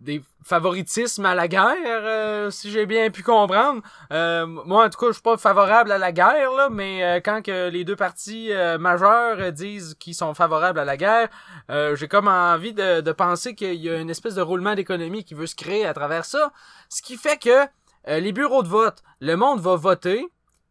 des 0.00 0.22
favoritismes 0.42 1.26
à 1.26 1.34
la 1.34 1.46
guerre, 1.46 1.76
euh, 1.86 2.50
si 2.50 2.70
j'ai 2.70 2.86
bien 2.86 3.10
pu 3.10 3.22
comprendre. 3.22 3.82
Euh, 4.12 4.44
moi, 4.46 4.86
en 4.86 4.90
tout 4.90 4.98
cas, 4.98 5.06
je 5.08 5.12
suis 5.12 5.22
pas 5.22 5.36
favorable 5.36 5.92
à 5.92 5.98
la 5.98 6.10
guerre, 6.10 6.50
là, 6.56 6.68
mais 6.70 7.04
euh, 7.04 7.20
quand 7.24 7.40
que 7.42 7.68
les 7.68 7.84
deux 7.84 7.94
partis 7.94 8.52
euh, 8.52 8.78
majeurs 8.78 9.38
euh, 9.38 9.50
disent 9.52 9.94
qu'ils 9.94 10.14
sont 10.14 10.34
favorables 10.34 10.80
à 10.80 10.84
la 10.84 10.96
guerre, 10.96 11.28
euh, 11.70 11.94
j'ai 11.94 12.08
comme 12.08 12.26
envie 12.26 12.72
de, 12.72 13.00
de 13.00 13.12
penser 13.12 13.54
qu'il 13.54 13.74
y 13.74 13.88
a 13.88 13.98
une 13.98 14.10
espèce 14.10 14.34
de 14.34 14.42
roulement 14.42 14.74
d'économie 14.74 15.24
qui 15.24 15.34
veut 15.34 15.46
se 15.46 15.54
créer 15.54 15.86
à 15.86 15.94
travers 15.94 16.24
ça. 16.24 16.52
Ce 16.88 17.00
qui 17.00 17.16
fait 17.16 17.38
que 17.38 17.66
les 18.06 18.32
bureaux 18.32 18.62
de 18.62 18.68
vote, 18.68 19.02
le 19.20 19.36
monde 19.36 19.60
va 19.60 19.76
voter, 19.76 20.26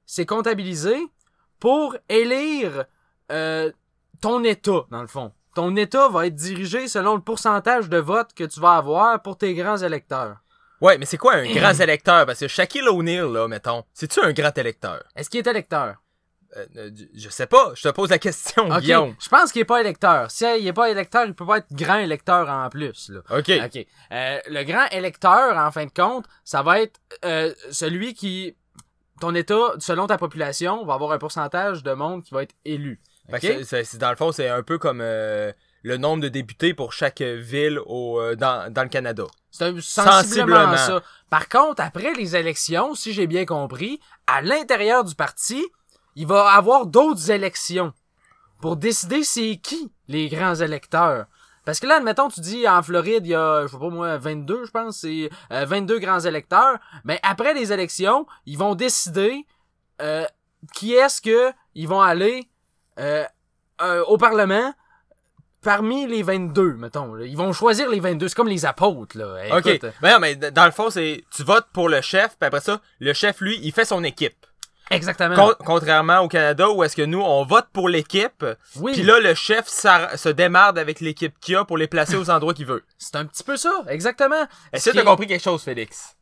c'est 0.06 0.26
comptabilisé 0.26 0.98
pour 1.60 1.96
élire 2.10 2.86
ton 3.30 4.44
État, 4.44 4.86
dans 4.90 5.02
le 5.02 5.08
fond. 5.08 5.32
Ton 5.60 5.76
État 5.76 6.08
va 6.08 6.26
être 6.28 6.36
dirigé 6.36 6.88
selon 6.88 7.16
le 7.16 7.22
pourcentage 7.22 7.90
de 7.90 7.98
votes 7.98 8.34
que 8.34 8.46
tu 8.46 8.62
vas 8.62 8.78
avoir 8.78 9.22
pour 9.22 9.38
tes 9.38 9.54
grands 9.54 9.76
électeurs. 9.76 10.38
Ouais, 10.80 10.98
mais 10.98 11.04
c'est 11.04 11.18
quoi 11.18 11.34
un 11.34 11.52
grand 11.52 11.74
électeur? 11.82 12.26
Parce 12.26 12.40
que 12.40 12.48
Shaquille 12.48 12.88
O'Neal, 12.88 13.30
là, 13.30 13.46
mettons, 13.50 13.84
c'est-tu 13.94 14.22
un 14.22 14.32
grand 14.32 14.58
électeur? 14.58 15.04
Est-ce 15.18 15.30
qu'il 15.30 15.40
est 15.40 15.48
électeur? 15.48 15.98
Euh, 16.56 16.66
euh, 16.78 16.92
je 17.14 17.28
sais 17.28 17.46
pas, 17.46 17.74
je 17.76 17.90
te 17.90 17.94
pose 17.94 18.10
la 18.10 18.20
question. 18.20 18.70
Guillaume. 18.80 19.16
Je 19.20 19.28
pense 19.28 19.52
qu'il 19.52 19.64
est 19.64 19.66
pas 19.66 19.82
électeur. 19.82 20.32
Si 20.32 20.46
il 20.46 20.66
est 20.66 20.72
pas 20.72 20.90
électeur, 20.90 21.26
il 21.26 21.34
peut 21.34 21.46
pas 21.46 21.58
être 21.58 21.74
grand 21.74 21.98
électeur 21.98 22.48
en 22.48 22.70
plus, 22.70 23.10
là. 23.10 23.20
OK. 23.38 23.50
Euh, 23.50 24.40
le 24.48 24.64
grand 24.64 24.88
électeur, 24.94 25.58
en 25.58 25.72
fin 25.72 25.88
de 25.88 25.92
compte, 25.92 26.24
ça 26.46 26.64
va 26.64 26.80
être 26.80 27.02
euh, 27.26 27.54
celui 27.70 28.14
qui, 28.14 28.56
ton 29.20 29.36
État, 29.36 29.74
selon 29.80 30.08
ta 30.08 30.18
population, 30.18 30.86
va 30.86 30.94
avoir 30.94 31.12
un 31.12 31.18
pourcentage 31.18 31.84
de 31.84 31.92
monde 31.92 32.24
qui 32.24 32.34
va 32.34 32.44
être 32.44 32.56
élu. 32.64 33.02
Fait 33.30 33.36
OK? 33.38 33.42
que 33.42 33.48
c'est- 33.48 33.64
c'est- 33.64 33.84
c'est- 33.84 33.98
dans 33.98 34.10
le 34.10 34.16
fond, 34.16 34.32
c'est 34.32 34.50
un 34.50 34.64
peu 34.64 34.78
comme 34.78 35.00
euh, 35.02 35.52
le 35.84 35.98
nombre 35.98 36.24
de 36.24 36.30
députés 36.30 36.74
pour 36.74 36.94
chaque 36.94 37.22
ville 37.22 37.80
au, 37.86 38.20
euh, 38.20 38.36
dans, 38.36 38.72
dans 38.72 38.84
le 38.84 38.90
Canada. 38.90 39.24
C'est 39.52 39.66
un- 39.66 39.80
sensiblement, 39.82 40.22
Sensiblement. 40.22 40.78
ça. 40.78 41.02
Par 41.30 41.48
contre, 41.50 41.82
après 41.82 42.14
les 42.14 42.36
élections, 42.36 42.96
si 42.96 43.14
j'ai 43.14 43.28
bien 43.28 43.46
compris, 43.46 44.00
à 44.28 44.42
l'intérieur 44.42 45.04
du 45.04 45.16
parti, 45.16 45.66
il 46.16 46.28
va 46.28 46.50
avoir 46.52 46.86
d'autres 46.86 47.32
élections 47.32 47.94
pour 48.62 48.76
décider 48.78 49.24
c'est 49.24 49.58
qui 49.58 49.92
les 50.08 50.28
grands 50.28 50.56
électeurs. 50.56 51.26
Parce 51.66 51.80
que 51.80 51.86
là, 51.88 51.98
admettons, 51.98 52.30
tu 52.30 52.40
dis 52.42 52.68
en 52.68 52.82
Floride, 52.82 53.26
il 53.28 53.30
y 53.30 53.36
a, 53.36 53.62
je 53.68 53.72
sais 53.72 53.78
pas 53.78 53.90
moi, 53.90 54.18
22, 54.18 54.66
je 54.66 54.72
pense, 54.72 54.98
c'est 55.02 55.30
euh, 55.52 55.66
22 55.66 56.00
grands 56.00 56.20
électeurs. 56.20 56.78
Mais 57.04 57.20
après 57.22 57.54
les 57.54 57.72
élections, 57.72 58.26
ils 58.46 58.58
vont 58.58 58.74
décider 58.76 59.46
euh, 60.02 60.26
qui 60.74 60.94
est-ce 60.94 61.22
que 61.22 61.52
ils 61.76 61.88
vont 61.88 62.02
aller 62.02 62.49
euh, 63.00 63.24
euh, 63.82 64.04
au 64.06 64.18
Parlement 64.18 64.74
parmi 65.62 66.08
les 66.08 66.24
22, 66.24 66.74
mettons. 66.74 67.14
là. 67.14 67.26
Ils 67.26 67.36
vont 67.38 67.52
choisir 67.54 67.90
les 67.90 68.00
22. 68.00 68.28
C'est 68.30 68.36
comme 68.36 68.48
les 68.48 68.66
apôtres, 68.66 69.18
là. 69.18 69.58
OK. 69.58 69.66
écoute, 69.68 69.92
Ben 70.02 70.14
non, 70.14 70.20
mais 70.20 70.36
dans 70.36 70.66
le 70.66 70.72
fond, 70.72 70.90
c'est 70.90 71.24
tu 71.36 71.44
votes 71.44 71.68
pour 71.74 71.90
le 71.90 72.02
chef, 72.02 72.38
puis 72.40 72.48
après 72.48 72.62
ça, 72.62 72.80
le 73.00 73.14
chef, 73.14 73.42
lui, 73.42 73.60
il 73.62 73.72
fait 73.74 73.86
son 73.86 74.04
équipe. 74.04 74.46
Exactement. 74.92 75.36
Con- 75.36 75.54
contrairement 75.66 76.20
au 76.22 76.28
Canada, 76.28 76.70
où 76.72 76.84
est-ce 76.84 76.96
que 76.96 77.04
nous, 77.04 77.22
on 77.22 77.46
vote 77.46 77.68
pour 77.74 77.90
l'équipe, 77.90 78.44
oui, 78.78 78.94
puis 78.94 79.04
là, 79.04 79.20
le 79.20 79.34
chef 79.36 79.68
se 79.68 80.30
démarde 80.30 80.80
avec 80.80 81.00
l'équipe 81.00 81.38
qu'il 81.40 81.58
a 81.58 81.66
pour 81.66 81.78
les 81.78 81.88
placer 81.88 82.16
aux 82.16 82.30
endroits 82.32 82.54
qu'il 82.56 82.66
veut. 82.66 82.84
c'est 82.98 83.16
un 83.16 83.26
petit 83.26 83.44
peu 83.44 83.56
ça, 83.56 83.84
exactement. 83.88 84.48
Est-ce 84.74 84.86
Ce 84.86 84.90
que 84.90 84.96
t'as 84.96 85.04
compris 85.04 85.28
quelque 85.28 85.44
chose, 85.44 85.62
Félix? 85.62 86.16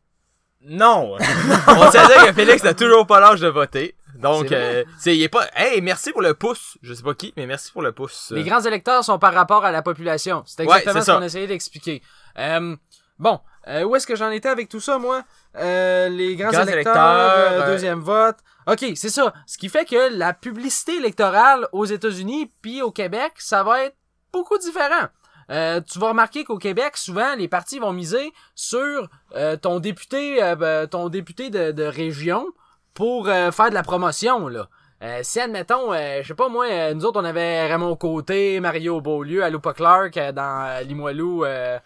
Non. 0.62 1.16
On 1.68 1.92
sait 1.92 2.06
dire 2.08 2.26
que 2.26 2.34
Félix 2.34 2.64
n'a 2.64 2.74
toujours 2.74 3.06
pas 3.08 3.20
l'âge 3.22 3.40
de 3.40 3.48
voter. 3.48 3.96
Donc, 4.18 4.52
euh, 4.52 4.84
il 5.06 5.22
est 5.22 5.30
pas, 5.30 5.46
hey, 5.56 5.82
merci 5.82 6.12
pour 6.12 6.22
le 6.22 6.34
pouce. 6.34 6.78
Je 6.82 6.94
sais 6.94 7.04
pas 7.04 7.14
qui, 7.14 7.34
mais 7.38 7.46
merci 7.46 7.72
pour 7.72 7.82
le 7.82 7.92
pouce. 7.92 8.32
Les 8.36 8.44
grands 8.44 8.62
électeurs 8.62 9.04
sont 9.04 9.20
par 9.20 9.34
rapport 9.34 9.64
à 9.66 9.72
la 9.72 9.82
population. 9.82 10.44
C'est 10.46 10.64
exactement 10.64 11.02
ce 11.02 11.12
qu'on 11.12 11.22
essayait 11.22 11.48
d'expliquer. 11.48 12.02
Euh, 12.38 12.76
bon, 13.20 13.40
euh, 13.68 13.84
où 13.84 13.96
est-ce 13.96 14.08
que 14.08 14.16
j'en 14.16 14.32
étais 14.32 14.50
avec 14.50 14.70
tout 14.70 14.80
ça, 14.80 14.98
moi? 14.98 15.24
Euh, 15.56 16.10
les 16.10 16.36
grands, 16.36 16.52
Grands 16.52 16.66
électeurs, 16.66 16.96
euh, 16.98 17.62
euh, 17.62 17.72
deuxième 17.72 18.00
vote. 18.00 18.38
OK, 18.68 18.86
c'est 18.96 19.10
ça. 19.10 19.34
Ce 19.46 19.58
qui 19.58 19.70
fait 19.70 19.86
que 19.86 20.16
la 20.18 20.34
publicité 20.34 20.98
électorale 20.98 21.68
aux 21.72 21.86
États-Unis 21.86 22.52
puis 22.62 22.82
au 22.82 22.92
Québec, 22.92 23.34
ça 23.38 23.64
va 23.64 23.84
être 23.84 23.96
beaucoup 24.34 24.58
différent. 24.58 25.08
Euh, 25.50 25.80
tu 25.80 26.00
vas 26.00 26.10
remarquer 26.10 26.44
qu'au 26.44 26.58
Québec, 26.58 26.98
souvent, 26.98 27.36
les 27.36 27.48
partis 27.48 27.80
vont 27.80 27.94
miser 27.94 28.34
sur 28.56 29.08
euh, 29.36 29.56
ton 29.56 29.80
député, 29.80 30.44
euh, 30.44 30.56
ben, 30.56 30.88
ton 30.88 31.08
député 31.08 31.50
de, 31.50 31.72
de 31.72 31.84
région 31.84 32.46
pour 32.98 33.30
euh, 33.30 33.52
faire 33.52 33.70
de 33.70 33.76
la 33.76 33.84
promotion, 33.84 34.48
là. 34.48 34.68
Euh, 35.04 35.20
si, 35.22 35.40
admettons, 35.40 35.94
euh, 35.94 36.24
je 36.24 36.28
sais 36.30 36.34
pas 36.34 36.50
moi, 36.50 36.66
euh, 36.66 36.96
nous 36.96 37.06
autres, 37.06 37.22
on 37.22 37.26
avait 37.26 37.68
Raymond 37.68 37.96
Côté, 37.96 38.60
Mario 38.60 39.00
Beaulieu, 39.02 39.44
Aloupa 39.44 39.74
Clark 39.74 40.18
euh, 40.18 40.32
dans 40.32 40.66
euh, 40.68 40.82
Limoilou, 40.82 41.46
euh, 41.46 41.78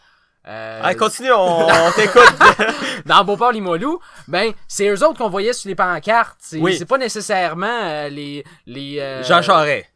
euh, 0.47 0.79
Allez, 0.81 0.95
continue, 0.95 1.33
on, 1.33 1.67
on 1.67 1.91
t'écoute. 1.97 2.33
dans 3.05 3.25
Beauport 3.25 3.51
Limoilou, 3.51 3.99
ben, 4.29 4.53
c'est 4.69 4.87
eux 4.87 5.03
autres 5.05 5.17
qu'on 5.17 5.27
voyait 5.29 5.51
sur 5.51 5.67
les 5.67 5.75
pancartes. 5.75 6.37
C'est 6.39 6.59
Oui. 6.59 6.77
c'est 6.77 6.85
pas 6.85 6.97
nécessairement 6.97 7.67
euh, 7.67 8.07
les... 8.07 8.45
les 8.65 8.99
euh, 9.01 9.21
Jean 9.23 9.41
Charest. 9.41 9.87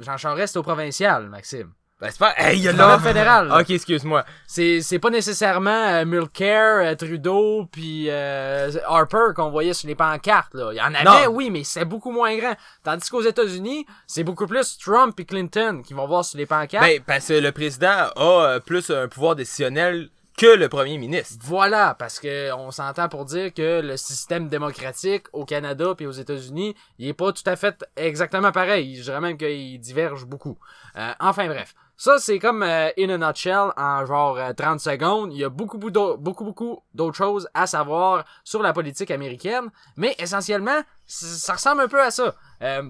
Jean 0.00 0.16
Charest, 0.16 0.54
c'est 0.54 0.58
au 0.58 0.64
provincial, 0.64 1.28
Maxime. 1.28 1.70
Ben, 2.00 2.08
c'est 2.10 2.18
pas... 2.18 2.32
Hey, 2.38 2.56
il 2.58 2.62
y 2.64 2.68
a 2.68 2.72
Le 2.72 2.78
là... 2.78 2.84
domaine 2.96 3.00
fédéral. 3.00 3.48
là. 3.48 3.58
Ok, 3.60 3.70
excuse-moi. 3.70 4.24
C'est, 4.46 4.80
c'est 4.80 4.98
pas 4.98 5.10
nécessairement 5.10 5.70
euh, 5.70 6.04
Mulcair, 6.06 6.76
euh, 6.78 6.94
Trudeau, 6.94 7.66
puis 7.70 8.06
euh, 8.08 8.70
Harper 8.86 9.34
qu'on 9.36 9.50
voyait 9.50 9.74
sur 9.74 9.86
les 9.88 9.94
pancartes. 9.94 10.54
Là. 10.54 10.70
Il 10.72 10.76
y 10.76 10.80
en 10.80 10.94
avait, 10.94 11.26
Non. 11.26 11.34
oui, 11.34 11.50
mais 11.50 11.62
c'est 11.64 11.84
beaucoup 11.84 12.10
moins 12.10 12.34
grand. 12.38 12.54
Tandis 12.84 13.08
qu'aux 13.10 13.22
États-Unis, 13.22 13.84
c'est 14.06 14.24
beaucoup 14.24 14.46
plus 14.46 14.78
Trump 14.78 15.18
et 15.20 15.24
Clinton 15.26 15.82
qui 15.86 15.92
vont 15.92 16.06
voir 16.06 16.24
sur 16.24 16.38
les 16.38 16.46
pancartes. 16.46 16.84
Ben, 16.86 17.02
parce 17.06 17.28
que 17.28 17.34
le 17.34 17.52
président 17.52 18.08
a 18.16 18.44
euh, 18.46 18.60
plus 18.60 18.88
un 18.90 19.06
pouvoir 19.08 19.36
décisionnel 19.36 20.08
que 20.38 20.46
le 20.46 20.70
premier 20.70 20.96
ministre. 20.96 21.36
Voilà, 21.42 21.94
parce 21.98 22.18
que 22.18 22.50
on 22.54 22.70
s'entend 22.70 23.10
pour 23.10 23.26
dire 23.26 23.52
que 23.52 23.82
le 23.82 23.98
système 23.98 24.48
démocratique 24.48 25.26
au 25.34 25.44
Canada 25.44 25.92
puis 25.94 26.06
aux 26.06 26.12
États-Unis, 26.12 26.74
il 26.98 27.08
est 27.08 27.12
pas 27.12 27.30
tout 27.32 27.42
à 27.44 27.56
fait 27.56 27.84
exactement 27.96 28.50
pareil. 28.50 28.96
Je 28.96 29.02
dirais 29.02 29.20
même 29.20 29.36
qu'il 29.36 29.78
diverge 29.78 30.24
beaucoup. 30.24 30.56
Euh, 30.96 31.12
enfin 31.20 31.46
bref. 31.46 31.74
Ça, 32.00 32.16
c'est 32.18 32.38
comme 32.38 32.62
euh, 32.62 32.88
in 32.98 33.10
a 33.10 33.18
nutshell, 33.18 33.72
en 33.76 34.06
genre 34.06 34.38
euh, 34.38 34.54
30 34.54 34.80
secondes. 34.80 35.34
Il 35.34 35.38
y 35.40 35.44
a 35.44 35.50
beaucoup, 35.50 35.76
beaucoup, 35.76 36.44
beaucoup, 36.44 36.82
d'autres 36.94 37.18
choses 37.18 37.46
à 37.52 37.66
savoir 37.66 38.24
sur 38.42 38.62
la 38.62 38.72
politique 38.72 39.10
américaine. 39.10 39.68
Mais 39.98 40.16
essentiellement, 40.18 40.80
ça 41.04 41.52
ressemble 41.52 41.82
un 41.82 41.88
peu 41.88 42.00
à 42.00 42.10
ça. 42.10 42.34
Euh, 42.62 42.84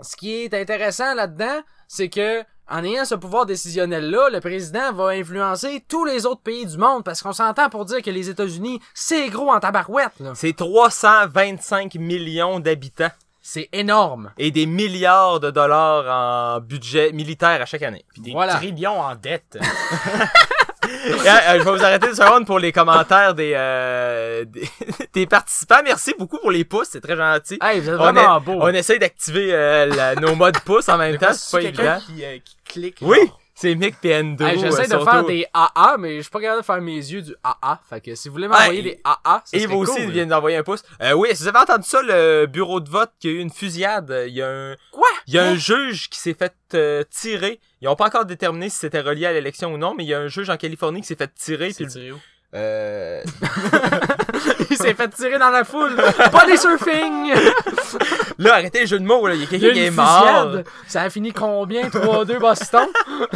ce 0.00 0.16
qui 0.16 0.32
est 0.32 0.54
intéressant 0.54 1.12
là-dedans, 1.12 1.60
c'est 1.88 2.08
que 2.08 2.42
en 2.70 2.84
ayant 2.84 3.04
ce 3.04 3.16
pouvoir 3.16 3.44
décisionnel-là, 3.44 4.30
le 4.30 4.40
président 4.40 4.94
va 4.94 5.08
influencer 5.08 5.84
tous 5.86 6.06
les 6.06 6.24
autres 6.24 6.40
pays 6.40 6.64
du 6.64 6.78
monde 6.78 7.04
parce 7.04 7.20
qu'on 7.20 7.34
s'entend 7.34 7.68
pour 7.68 7.84
dire 7.84 8.00
que 8.00 8.10
les 8.10 8.30
États-Unis, 8.30 8.80
c'est 8.94 9.28
gros 9.28 9.52
en 9.52 9.60
tabarouette. 9.60 10.14
C'est 10.32 10.56
325 10.56 11.96
millions 11.96 12.60
d'habitants 12.60 13.12
C'est 13.48 13.68
énorme. 13.72 14.32
et 14.38 14.50
des 14.50 14.66
milliards 14.66 15.38
de 15.38 15.52
dollars 15.52 16.56
en 16.56 16.60
budget 16.60 17.12
militaire 17.12 17.62
à 17.62 17.64
chaque 17.64 17.82
année. 17.82 18.04
Des 18.16 18.32
Voilà. 18.32 18.54
trillions 18.56 19.00
en 19.00 19.14
dette. 19.14 19.56
Et, 20.86 21.10
euh, 21.10 21.58
je 21.58 21.62
vais 21.64 21.70
vous 21.76 21.82
arrêter 21.84 22.08
une 22.08 22.14
seconde 22.14 22.46
pour 22.46 22.58
les 22.58 22.70
commentaires 22.72 23.34
des, 23.34 23.52
euh, 23.56 24.44
des, 24.44 24.68
des 25.14 25.26
participants. 25.26 25.80
Merci 25.84 26.14
beaucoup 26.18 26.38
pour 26.38 26.50
les 26.50 26.64
pouces, 26.64 26.88
c'est 26.92 27.00
très 27.00 27.16
gentil. 27.16 27.58
Hey, 27.60 27.80
vous 27.80 27.88
êtes 27.88 27.94
On, 27.94 27.98
vraiment 27.98 28.38
est- 28.38 28.40
beau. 28.40 28.58
on 28.60 28.68
essaye 28.68 28.98
d'activer 28.98 29.52
euh, 29.52 29.86
la- 29.86 30.14
nos 30.16 30.34
modes 30.34 30.58
pouces 30.60 30.88
en 30.88 30.96
même 30.98 31.16
temps, 31.18 31.32
c'est 31.32 31.56
pas 31.58 31.62
évident. 31.62 31.98
qui, 32.06 32.24
euh, 32.24 32.38
qui 32.44 32.56
clique. 32.64 32.98
Oui, 33.00 33.18
genre. 33.26 33.40
C'est 33.58 33.74
Mick 33.74 33.94
PN2. 34.02 34.42
Hey, 34.44 34.60
J'essaie 34.60 34.82
de 34.84 34.90
surtout. 34.90 35.10
faire 35.10 35.24
des 35.24 35.46
AA, 35.54 35.96
mais 35.98 36.16
je 36.18 36.20
suis 36.22 36.30
pas 36.30 36.40
capable 36.40 36.60
de 36.60 36.66
faire 36.66 36.80
mes 36.82 36.94
yeux 36.96 37.22
du 37.22 37.34
AA. 37.42 37.80
Fait 37.88 38.00
que 38.02 38.14
si 38.14 38.28
vous 38.28 38.34
voulez 38.34 38.48
m'envoyer 38.48 38.82
des 38.82 39.00
AA, 39.02 39.42
ça 39.44 39.56
Et 39.56 39.64
vous 39.66 39.78
aussi, 39.78 39.92
cool. 39.94 40.02
ils 40.04 40.10
viennent 40.10 40.28
d'envoyer 40.28 40.58
un 40.58 40.62
pouce. 40.62 40.82
Euh, 41.02 41.12
oui, 41.14 41.30
si 41.32 41.42
vous 41.42 41.48
avez 41.48 41.58
entendu 41.58 41.84
ça, 41.88 42.02
le 42.02 42.44
bureau 42.46 42.80
de 42.80 42.88
vote, 42.90 43.10
qu'il 43.18 43.30
y 43.30 43.34
a 43.34 43.36
eu 43.38 43.40
une 43.40 43.50
fusillade, 43.50 44.14
il 44.28 44.34
y 44.34 44.42
a 44.42 44.48
un, 44.48 44.76
Quoi? 44.92 45.08
il 45.26 45.34
y 45.34 45.38
a 45.38 45.44
un 45.44 45.52
Hein? 45.52 45.56
juge 45.56 46.10
qui 46.10 46.18
s'est 46.20 46.34
fait 46.34 46.52
euh, 46.74 47.02
tirer. 47.10 47.58
Ils 47.80 47.88
ont 47.88 47.96
pas 47.96 48.06
encore 48.06 48.26
déterminé 48.26 48.68
si 48.68 48.76
c'était 48.78 49.00
relié 49.00 49.24
à 49.26 49.32
l'élection 49.32 49.72
ou 49.72 49.78
non, 49.78 49.94
mais 49.96 50.04
il 50.04 50.08
y 50.08 50.14
a 50.14 50.20
un 50.20 50.28
juge 50.28 50.50
en 50.50 50.56
Californie 50.58 51.00
qui 51.00 51.06
s'est 51.06 51.16
fait 51.16 51.32
tirer. 51.34 51.68
Puis, 51.74 51.86
tiré 51.86 52.12
où? 52.12 52.18
Euh, 52.56 53.22
Il 54.70 54.76
s'est 54.76 54.94
fait 54.94 55.08
tirer 55.08 55.38
dans 55.38 55.50
la 55.50 55.64
foule. 55.64 55.94
pas 56.32 56.46
des 56.46 56.56
surfing. 56.56 57.32
là, 58.38 58.54
arrêtez 58.54 58.80
les 58.80 58.86
jeux 58.86 58.98
de 58.98 59.04
mots, 59.04 59.26
là. 59.26 59.34
Il 59.34 59.40
y 59.40 59.44
a 59.44 59.46
quelqu'un 59.46 59.70
qui 59.72 59.84
est 59.84 59.90
mort. 59.90 60.58
Ça 60.86 61.02
a 61.02 61.10
fini 61.10 61.32
combien? 61.32 61.88
3-2 61.88 62.38
Boston? 62.38 62.86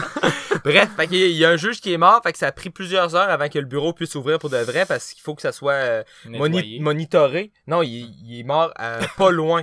Bref, 0.64 0.88
fait 0.96 1.06
qu'il 1.06 1.18
y 1.18 1.22
a- 1.22 1.26
il 1.26 1.36
y 1.36 1.44
a 1.44 1.50
un 1.50 1.56
juge 1.56 1.80
qui 1.80 1.92
est 1.92 1.98
mort, 1.98 2.20
fait 2.22 2.32
que 2.32 2.38
ça 2.38 2.48
a 2.48 2.52
pris 2.52 2.70
plusieurs 2.70 3.14
heures 3.14 3.30
avant 3.30 3.48
que 3.48 3.58
le 3.58 3.64
bureau 3.64 3.92
puisse 3.92 4.14
ouvrir 4.14 4.38
pour 4.38 4.50
de 4.50 4.58
vrai 4.58 4.84
parce 4.86 5.12
qu'il 5.12 5.22
faut 5.22 5.34
que 5.34 5.42
ça 5.42 5.52
soit 5.52 5.72
euh, 5.72 6.02
moni- 6.26 6.80
monitoré. 6.80 7.52
Non, 7.66 7.82
il, 7.82 8.10
il 8.26 8.40
est 8.40 8.44
mort 8.44 8.72
euh, 8.80 9.00
pas 9.16 9.30
loin. 9.30 9.62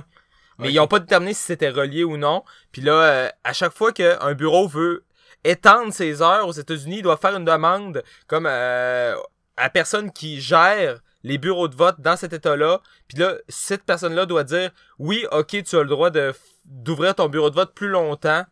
Mais 0.58 0.72
ils 0.72 0.80
ont 0.80 0.88
pas 0.88 0.98
déterminé 0.98 1.34
si 1.34 1.42
c'était 1.44 1.68
relié 1.70 2.02
ou 2.02 2.16
non. 2.16 2.42
Puis 2.72 2.82
là, 2.82 2.92
euh, 2.92 3.28
à 3.44 3.52
chaque 3.52 3.72
fois 3.72 3.92
qu'un 3.92 4.32
bureau 4.34 4.66
veut 4.66 5.04
étendre 5.44 5.92
ses 5.92 6.20
heures 6.20 6.48
aux 6.48 6.52
États-Unis, 6.52 6.96
il 6.98 7.02
doit 7.02 7.16
faire 7.16 7.36
une 7.36 7.44
demande 7.44 8.02
comme 8.26 8.46
euh, 8.50 9.14
à 9.58 9.64
la 9.64 9.70
personne 9.70 10.12
qui 10.12 10.40
gère 10.40 11.00
les 11.24 11.38
bureaux 11.38 11.68
de 11.68 11.74
vote 11.74 12.00
dans 12.00 12.16
cet 12.16 12.32
état-là. 12.32 12.80
Puis 13.08 13.18
là, 13.18 13.34
cette 13.48 13.84
personne-là 13.84 14.26
doit 14.26 14.44
dire 14.44 14.70
oui, 14.98 15.26
ok, 15.32 15.62
tu 15.64 15.76
as 15.76 15.82
le 15.82 15.88
droit 15.88 16.10
de 16.10 16.32
d'ouvrir 16.64 17.14
ton 17.14 17.28
bureau 17.28 17.50
de 17.50 17.54
vote 17.54 17.74
plus 17.74 17.88
longtemps 17.88 18.44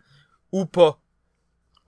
ou 0.52 0.64
pas. 0.64 1.00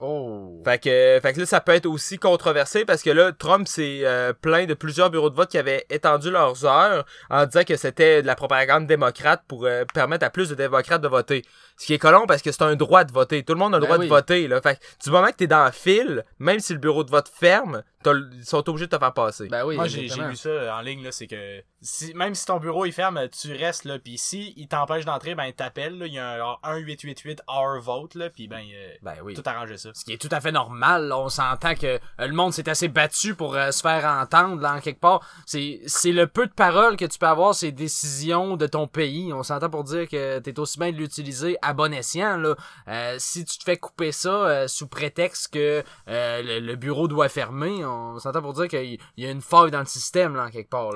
Oh. 0.00 0.62
Fait 0.64 0.78
que, 0.78 1.18
fait 1.20 1.32
que 1.32 1.40
là, 1.40 1.46
ça 1.46 1.60
peut 1.60 1.72
être 1.72 1.86
aussi 1.86 2.18
controversé 2.18 2.84
parce 2.84 3.02
que 3.02 3.10
là, 3.10 3.32
Trump 3.32 3.66
s'est 3.66 4.02
euh, 4.04 4.32
plaint 4.32 4.68
de 4.68 4.74
plusieurs 4.74 5.10
bureaux 5.10 5.30
de 5.30 5.34
vote 5.34 5.50
qui 5.50 5.58
avaient 5.58 5.86
étendu 5.90 6.30
leurs 6.30 6.64
heures 6.64 7.04
en 7.30 7.46
disant 7.46 7.64
que 7.64 7.76
c'était 7.76 8.22
de 8.22 8.26
la 8.26 8.36
propagande 8.36 8.86
démocrate 8.86 9.42
pour 9.48 9.64
euh, 9.64 9.84
permettre 9.92 10.24
à 10.24 10.30
plus 10.30 10.50
de 10.50 10.54
démocrates 10.54 11.02
de 11.02 11.08
voter. 11.08 11.44
Ce 11.78 11.86
qui 11.86 11.94
est 11.94 11.98
colon 11.98 12.26
parce 12.26 12.42
que 12.42 12.50
c'est 12.52 12.62
un 12.62 12.74
droit 12.76 13.04
de 13.04 13.12
voter. 13.12 13.44
Tout 13.44 13.54
le 13.54 13.58
monde 13.60 13.74
a 13.74 13.78
le 13.78 13.82
Ben 13.82 13.86
droit 13.86 13.98
oui. 13.98 14.04
de 14.06 14.10
voter. 14.10 14.48
Là. 14.48 14.60
Fait 14.60 14.76
que 14.76 14.80
du 15.04 15.10
moment 15.10 15.28
que 15.28 15.36
t'es 15.36 15.46
dans 15.46 15.64
le 15.64 15.70
fil, 15.70 16.24
même 16.38 16.58
si 16.60 16.72
le 16.72 16.78
bureau 16.80 17.04
de 17.04 17.10
vote 17.10 17.28
ferme, 17.28 17.82
ils 18.06 18.44
sont 18.44 18.68
obligés 18.68 18.86
de 18.86 18.96
te 18.96 18.98
faire 18.98 19.12
passer. 19.12 19.48
Ben 19.48 19.64
oui, 19.64 19.76
Moi, 19.76 19.86
j'ai 19.86 20.02
lu 20.02 20.36
ça 20.36 20.48
euh, 20.48 20.70
en 20.72 20.80
ligne, 20.80 21.02
là, 21.04 21.12
c'est 21.12 21.26
que 21.26 21.62
si, 21.80 22.14
même 22.14 22.34
si 22.34 22.46
ton 22.46 22.58
bureau 22.58 22.84
est 22.86 22.90
ferme, 22.90 23.20
tu 23.28 23.52
restes 23.54 23.84
là, 23.84 23.98
puis 23.98 24.16
si 24.18 24.54
il 24.56 24.66
t'empêche 24.66 25.04
d'entrer, 25.04 25.34
ben 25.34 25.52
t'appelles, 25.52 25.98
là, 25.98 26.06
il 26.06 26.14
y 26.14 26.18
a 26.18 26.30
un, 26.30 26.36
genre, 26.38 26.60
1-888 26.64 27.38
our 27.48 27.80
vote, 27.80 28.14
là, 28.14 28.30
puis 28.30 28.48
ben, 28.48 28.64
euh, 28.74 28.88
Ben 29.02 29.14
oui. 29.22 29.34
tout 29.34 29.42
arranger 29.44 29.76
ça. 29.76 29.90
Ce 29.94 30.04
qui 30.04 30.12
est 30.12 30.20
tout 30.20 30.28
à 30.32 30.40
fait 30.40 30.52
normal. 30.52 31.08
là. 31.08 31.18
On 31.18 31.28
s'entend 31.28 31.74
que 31.74 31.86
euh, 31.86 31.98
le 32.20 32.32
monde 32.32 32.52
s'est 32.52 32.68
assez 32.68 32.88
battu 32.88 33.34
pour 33.34 33.54
euh, 33.56 33.70
se 33.72 33.82
faire 33.82 34.04
entendre 34.06 34.60
là, 34.62 34.74
en 34.74 34.80
quelque 34.80 35.00
part. 35.00 35.20
C'est 35.46 35.80
c'est 35.86 36.12
le 36.12 36.26
peu 36.26 36.46
de 36.46 36.52
paroles 36.52 36.96
que 36.96 37.04
tu 37.04 37.18
peux 37.18 37.26
avoir, 37.26 37.54
ces 37.54 37.72
décisions 37.72 38.56
de 38.56 38.66
ton 38.66 38.86
pays. 38.86 39.32
On 39.32 39.42
s'entend 39.42 39.70
pour 39.70 39.84
dire 39.84 40.08
que 40.08 40.38
t'es 40.38 40.58
aussi 40.58 40.78
bien 40.78 40.92
de 40.92 40.96
l'utiliser 40.96 41.56
à 41.68 41.74
bon 41.74 41.92
escient. 41.92 42.38
Là. 42.38 42.56
Euh, 42.88 43.16
si 43.18 43.44
tu 43.44 43.58
te 43.58 43.64
fais 43.64 43.76
couper 43.76 44.10
ça 44.10 44.30
euh, 44.30 44.68
sous 44.68 44.88
prétexte 44.88 45.52
que 45.52 45.84
euh, 46.08 46.60
le, 46.60 46.76
bureau 46.76 47.08
doit 47.08 47.28
fermer, 47.28 47.84
on 47.84 48.18
s'entend 48.18 48.40
pour 48.40 48.54
dire 48.54 48.68
qu'il 48.68 48.98
y 49.16 49.26
a 49.26 49.30
une 49.30 49.42
faille 49.42 49.70
dans 49.70 49.80
le 49.80 49.86
système 49.86 50.34
là, 50.34 50.44
en 50.44 50.50
quelque 50.50 50.70
part. 50.70 50.92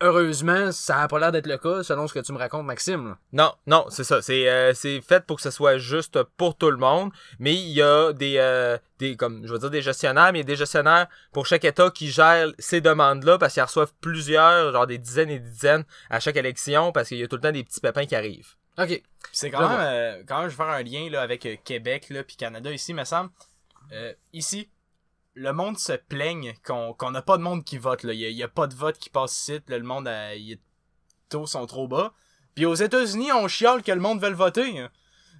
Heureusement, 0.00 0.72
ça 0.72 1.02
a 1.02 1.08
pas 1.08 1.18
l'air 1.18 1.32
d'être 1.32 1.46
le 1.46 1.58
cas 1.58 1.82
selon 1.82 2.06
ce 2.06 2.14
que 2.14 2.20
tu 2.20 2.32
me 2.32 2.38
racontes, 2.38 2.64
Maxime. 2.64 3.16
Non, 3.32 3.52
non, 3.66 3.86
c'est 3.90 4.04
ça. 4.04 4.22
C'est 4.22 5.00
fait 5.02 5.26
pour 5.26 5.36
que 5.36 5.42
ce 5.42 5.50
soit 5.50 5.78
juste 5.78 6.22
pour 6.36 6.56
tout 6.56 6.70
le 6.70 6.78
monde. 6.78 7.10
Mais 7.38 7.54
il 7.54 7.72
y 7.72 7.82
a 7.82 8.12
des, 8.12 8.78
des 8.98 9.16
comme 9.16 9.46
je 9.46 9.52
veux 9.52 9.58
dire 9.58 9.70
des 9.70 9.82
gestionnaires, 9.82 10.32
mais 10.32 10.40
il 10.40 10.42
y 10.42 10.46
a 10.46 10.46
des 10.46 10.56
gestionnaires 10.56 11.08
pour 11.32 11.46
chaque 11.46 11.64
État 11.64 11.90
qui 11.90 12.10
gèrent 12.10 12.52
ces 12.58 12.80
demandes-là 12.80 13.38
parce 13.38 13.54
qu'ils 13.54 13.62
reçoivent 13.62 13.92
plusieurs, 14.00 14.72
genre 14.72 14.86
des 14.86 14.98
dizaines 14.98 15.30
et 15.30 15.38
des 15.38 15.50
dizaines 15.50 15.84
à 16.08 16.20
chaque 16.20 16.36
élection 16.36 16.92
parce 16.92 17.08
qu'il 17.08 17.18
y 17.18 17.22
a 17.22 17.28
tout 17.28 17.36
le 17.36 17.42
temps 17.42 17.52
des 17.52 17.64
petits 17.64 17.80
pépins 17.80 18.06
qui 18.06 18.16
arrivent. 18.16 18.56
OK. 18.78 19.02
C'est 19.32 19.50
quand 19.50 19.68
même, 19.68 19.78
euh, 19.80 20.22
quand 20.26 20.40
même, 20.40 20.48
je 20.48 20.56
vais 20.56 20.64
faire 20.64 20.72
un 20.72 20.82
lien 20.82 21.08
là, 21.10 21.22
avec 21.22 21.44
euh, 21.46 21.56
Québec 21.64 22.08
là, 22.10 22.22
puis 22.24 22.36
Canada 22.36 22.70
ici, 22.72 22.94
me 22.94 23.04
semble. 23.04 23.30
Euh, 23.92 24.12
ici, 24.32 24.70
le 25.34 25.52
monde 25.52 25.78
se 25.78 25.92
plaigne 25.92 26.54
qu'on 26.64 26.92
qu'on 26.94 27.10
n'a 27.10 27.22
pas 27.22 27.36
de 27.38 27.42
monde 27.42 27.64
qui 27.64 27.78
vote. 27.78 28.02
là. 28.02 28.12
Il 28.12 28.20
y 28.20 28.42
a, 28.42 28.48
pas 28.48 28.66
de 28.66 28.74
vote 28.74 28.98
qui 28.98 29.10
passe 29.10 29.36
ici. 29.38 29.60
là. 29.68 29.78
le 29.78 29.84
monde, 29.84 30.08
est- 30.08 30.60
taux 31.28 31.46
sont 31.46 31.66
trop 31.66 31.88
bas. 31.88 32.12
Puis 32.54 32.64
aux 32.64 32.74
États-Unis, 32.74 33.32
on 33.32 33.48
chiale 33.48 33.82
que 33.82 33.92
le 33.92 34.00
monde 34.00 34.20
veut 34.20 34.30
le 34.30 34.36
voter. 34.36 34.78
hein. 34.78 34.90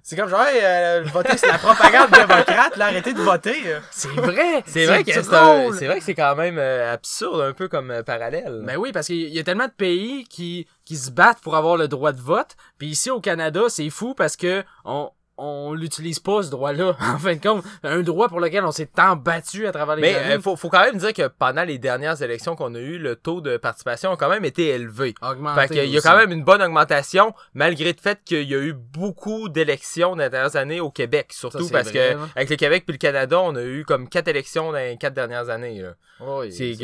C'est 0.09 0.15
comme 0.15 0.29
genre, 0.29 0.45
hey, 0.45 0.61
euh, 0.63 1.03
voter, 1.11 1.35
c'est 1.35 1.47
la 1.47 1.57
propagande 1.57 2.09
démocrate, 2.11 2.77
là, 2.77 2.85
arrêtez 2.85 3.11
de 3.13 3.19
voter. 3.19 3.57
C'est 3.91 4.07
vrai! 4.07 4.63
C'est 4.65 4.85
vrai 4.85 5.03
que 5.03 5.11
c'est 5.11 5.33
un- 5.33 5.59
drôle. 5.63 5.75
c'est 5.77 5.85
vrai 5.85 5.99
que 5.99 6.05
c'est 6.05 6.15
quand 6.15 6.33
même 6.37 6.57
euh, 6.57 6.93
absurde 6.93 7.41
un 7.41 7.51
peu 7.51 7.67
comme 7.67 7.91
euh, 7.91 8.03
parallèle. 8.03 8.61
Ben 8.63 8.77
oui, 8.77 8.93
parce 8.93 9.07
qu'il 9.07 9.27
y 9.27 9.37
a 9.37 9.43
tellement 9.43 9.65
de 9.65 9.71
pays 9.73 10.23
qui, 10.29 10.65
qui 10.85 10.95
se 10.95 11.11
battent 11.11 11.41
pour 11.41 11.57
avoir 11.57 11.75
le 11.75 11.89
droit 11.89 12.13
de 12.13 12.21
vote. 12.21 12.55
Puis 12.77 12.87
ici 12.87 13.09
au 13.11 13.19
Canada, 13.19 13.63
c'est 13.67 13.89
fou 13.89 14.13
parce 14.13 14.37
que 14.37 14.63
on, 14.85 15.09
on 15.37 15.73
l'utilise 15.73 16.19
pas 16.19 16.43
ce 16.43 16.49
droit-là. 16.49 16.95
En 17.07 17.17
fin 17.17 17.35
de 17.35 17.41
compte, 17.41 17.63
un 17.83 18.01
droit 18.01 18.27
pour 18.27 18.39
lequel 18.39 18.63
on 18.65 18.71
s'est 18.71 18.87
tant 18.87 19.15
battu 19.15 19.65
à 19.67 19.71
travers 19.71 19.95
les 19.95 20.01
Mais 20.01 20.15
années. 20.15 20.35
euh, 20.35 20.39
faut, 20.41 20.55
faut 20.55 20.69
quand 20.69 20.83
même 20.83 20.97
dire 20.97 21.13
que 21.13 21.27
pendant 21.27 21.63
les 21.63 21.77
dernières 21.77 22.21
élections 22.21 22.55
qu'on 22.55 22.73
a 22.75 22.79
eues, 22.79 22.97
le 22.97 23.15
taux 23.15 23.41
de 23.41 23.57
participation 23.57 24.11
a 24.11 24.17
quand 24.17 24.29
même 24.29 24.45
été 24.45 24.67
élevé. 24.67 25.15
Augmenté 25.21 25.61
Fait 25.61 25.73
qu'il 25.73 25.89
y 25.89 25.97
a 25.97 26.01
quand 26.01 26.17
même 26.17 26.31
une 26.31 26.43
bonne 26.43 26.61
augmentation, 26.61 27.33
malgré 27.53 27.91
le 27.91 27.99
fait 28.01 28.19
qu'il 28.25 28.43
y 28.49 28.55
a 28.55 28.59
eu 28.59 28.73
beaucoup 28.73 29.49
d'élections 29.49 30.15
dans 30.15 30.23
les 30.23 30.29
dernières 30.29 30.55
années 30.55 30.79
au 30.79 30.91
Québec, 30.91 31.31
surtout 31.33 31.63
Ça, 31.63 31.71
parce 31.71 31.89
vrai, 31.89 32.13
que 32.13 32.15
hein. 32.17 32.29
avec 32.35 32.49
le 32.49 32.55
Québec 32.55 32.83
puis 32.85 32.93
le 32.93 32.99
Canada, 32.99 33.39
on 33.41 33.55
a 33.55 33.63
eu 33.63 33.85
comme 33.85 34.09
quatre 34.09 34.27
élections 34.27 34.71
dans 34.71 34.77
les 34.77 34.97
quatre 34.97 35.13
dernières 35.13 35.49
années. 35.49 35.83
Oui, 36.19 36.51
C'est-. 36.51 36.75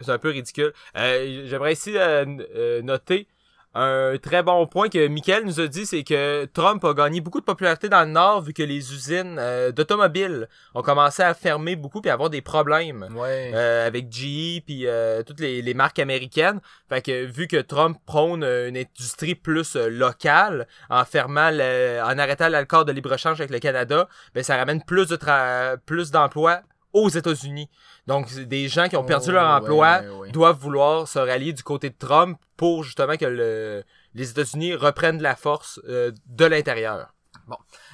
C'est 0.00 0.10
un 0.10 0.18
peu 0.18 0.30
ridicule. 0.30 0.72
Euh, 0.96 1.44
J'aimerais 1.46 1.72
ici 1.72 1.96
euh, 1.96 2.24
euh, 2.54 2.82
noter 2.82 3.28
un 3.74 4.16
très 4.16 4.42
bon 4.42 4.66
point 4.66 4.88
que 4.88 5.06
Michael 5.08 5.44
nous 5.44 5.60
a 5.60 5.68
dit, 5.68 5.86
c'est 5.86 6.02
que 6.02 6.46
Trump 6.46 6.84
a 6.84 6.94
gagné 6.94 7.20
beaucoup 7.20 7.38
de 7.38 7.44
popularité 7.44 7.88
dans 7.88 8.00
le 8.00 8.10
Nord 8.10 8.42
vu 8.42 8.52
que 8.52 8.62
les 8.62 8.92
usines 8.92 9.36
euh, 9.38 9.70
d'automobiles 9.72 10.48
ont 10.74 10.82
commencé 10.82 11.22
à 11.22 11.34
fermer 11.34 11.76
beaucoup 11.76 12.00
puis 12.00 12.10
à 12.10 12.14
avoir 12.14 12.30
des 12.30 12.40
problèmes. 12.40 13.06
Ouais. 13.14 13.52
Euh, 13.54 13.86
avec 13.86 14.10
GE 14.10 14.62
puis 14.64 14.86
euh, 14.86 15.22
toutes 15.22 15.40
les, 15.40 15.62
les 15.62 15.74
marques 15.74 15.98
américaines. 15.98 16.60
Fait 16.88 17.02
que 17.02 17.24
vu 17.24 17.46
que 17.46 17.58
Trump 17.58 17.98
prône 18.06 18.42
euh, 18.42 18.68
une 18.68 18.76
industrie 18.78 19.34
plus 19.34 19.76
locale 19.76 20.66
en 20.90 21.04
fermant 21.04 21.50
le, 21.52 22.00
en 22.02 22.18
arrêtant 22.18 22.48
l'accord 22.48 22.84
de 22.84 22.92
libre-échange 22.92 23.40
avec 23.40 23.50
le 23.50 23.58
Canada, 23.58 24.08
ben 24.34 24.42
ça 24.42 24.56
ramène 24.56 24.82
plus 24.82 25.08
de 25.08 25.16
tra- 25.16 25.76
plus 25.86 26.10
d'emplois 26.10 26.62
aux 26.92 27.08
États-Unis. 27.08 27.68
Donc 28.06 28.32
des 28.34 28.68
gens 28.68 28.88
qui 28.88 28.96
ont 28.96 29.04
perdu 29.04 29.28
Oh, 29.30 29.32
leur 29.32 29.46
emploi 29.46 30.00
ouais, 30.00 30.08
ouais, 30.08 30.16
ouais. 30.16 30.30
doivent 30.30 30.58
vouloir 30.58 31.06
se 31.06 31.18
rallier 31.18 31.52
du 31.52 31.62
côté 31.62 31.90
de 31.90 31.96
Trump 31.98 32.38
pour 32.56 32.84
justement 32.84 33.16
que 33.16 33.26
le, 33.26 33.84
les 34.14 34.30
États-Unis 34.30 34.74
reprennent 34.74 35.22
la 35.22 35.36
force 35.36 35.80
euh, 35.88 36.12
de 36.26 36.44
l'intérieur. 36.44 37.12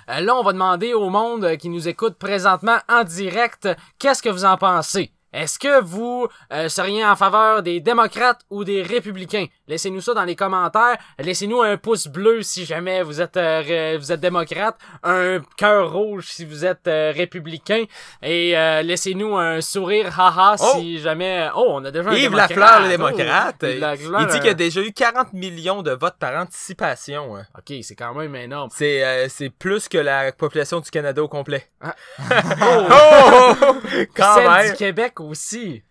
Euh, 0.09 0.21
là, 0.21 0.37
on 0.37 0.43
va 0.43 0.53
demander 0.53 0.95
au 0.95 1.11
monde 1.11 1.45
euh, 1.45 1.57
qui 1.57 1.69
nous 1.69 1.89
écoute 1.89 2.17
présentement 2.17 2.79
en 2.89 3.05
direct, 3.05 3.69
qu'est-ce 3.99 4.23
que 4.23 4.29
vous 4.29 4.45
en 4.45 4.57
pensez? 4.57 5.13
Est-ce 5.35 5.59
que 5.59 5.83
vous 5.83 6.29
euh, 6.53 6.69
seriez 6.69 7.05
en 7.05 7.17
faveur 7.17 7.63
des 7.63 7.81
démocrates 7.81 8.41
ou 8.51 8.63
des 8.65 8.83
républicains? 8.83 9.47
Laissez-nous 9.67 10.01
ça 10.01 10.15
dans 10.15 10.25
les 10.25 10.37
commentaires. 10.37 10.97
Laissez-nous 11.19 11.61
un 11.61 11.77
pouce 11.77 12.07
bleu 12.07 12.43
si 12.43 12.65
jamais 12.65 13.03
vous 13.03 13.21
êtes 13.21 13.37
euh, 13.37 13.97
vous 13.99 14.13
êtes 14.13 14.21
démocrate, 14.21 14.77
un 15.03 15.41
cœur 15.57 15.93
rouge 15.93 16.29
si 16.29 16.45
vous 16.45 16.65
êtes 16.65 16.87
euh, 16.87 17.13
républicain 17.15 17.85
et 18.23 18.57
euh, 18.57 18.83
laissez-nous 18.83 19.37
un 19.37 19.61
sourire 19.61 20.19
haha 20.19 20.55
Oh! 20.61 20.71
si 20.77 21.01
jamais 21.01 21.49
oh, 21.57 21.67
on 21.71 21.85
a 21.85 21.91
déjà 21.91 22.11
un 22.11 22.15
Yves 22.15 22.23
démocrate. 22.31 22.51
Lafleur, 22.57 22.81
le 22.81 22.87
Oh, 22.87 22.89
démocrate, 22.91 23.57
il 23.63 23.79
Lafleur, 23.81 24.21
il 24.21 24.27
dit 24.29 24.37
qu'il 24.39 24.47
y 24.47 24.51
a 24.51 24.55
déjà 24.55 24.81
eu 24.83 24.93
40 24.93 25.33
millions 25.33 25.83
de 25.83 25.91
votes 25.91 26.17
par 26.21 26.41
anticipation. 26.41 27.37
hein. 27.37 27.45
OK, 27.59 27.75
c'est 27.83 27.97
quand 27.97 28.15
même 28.15 28.37
énorme. 28.37 28.71
C'est 28.73 29.03
euh, 29.05 29.27
c'est 29.29 29.51
plus 29.51 29.89
que 29.89 29.99
la 29.99 30.31
population 30.33 30.79
du 30.81 30.91
Canada 30.91 31.23
au 31.23 31.29
complet. 31.29 31.69
Ah. 31.81 31.95
Oh! 32.63 32.87
oh, 32.91 33.55
oh, 33.63 33.77
Quand 34.15 34.37
même! 34.37 34.71
du 34.71 34.77
Québec 34.77 35.19
aussi. 35.25 35.83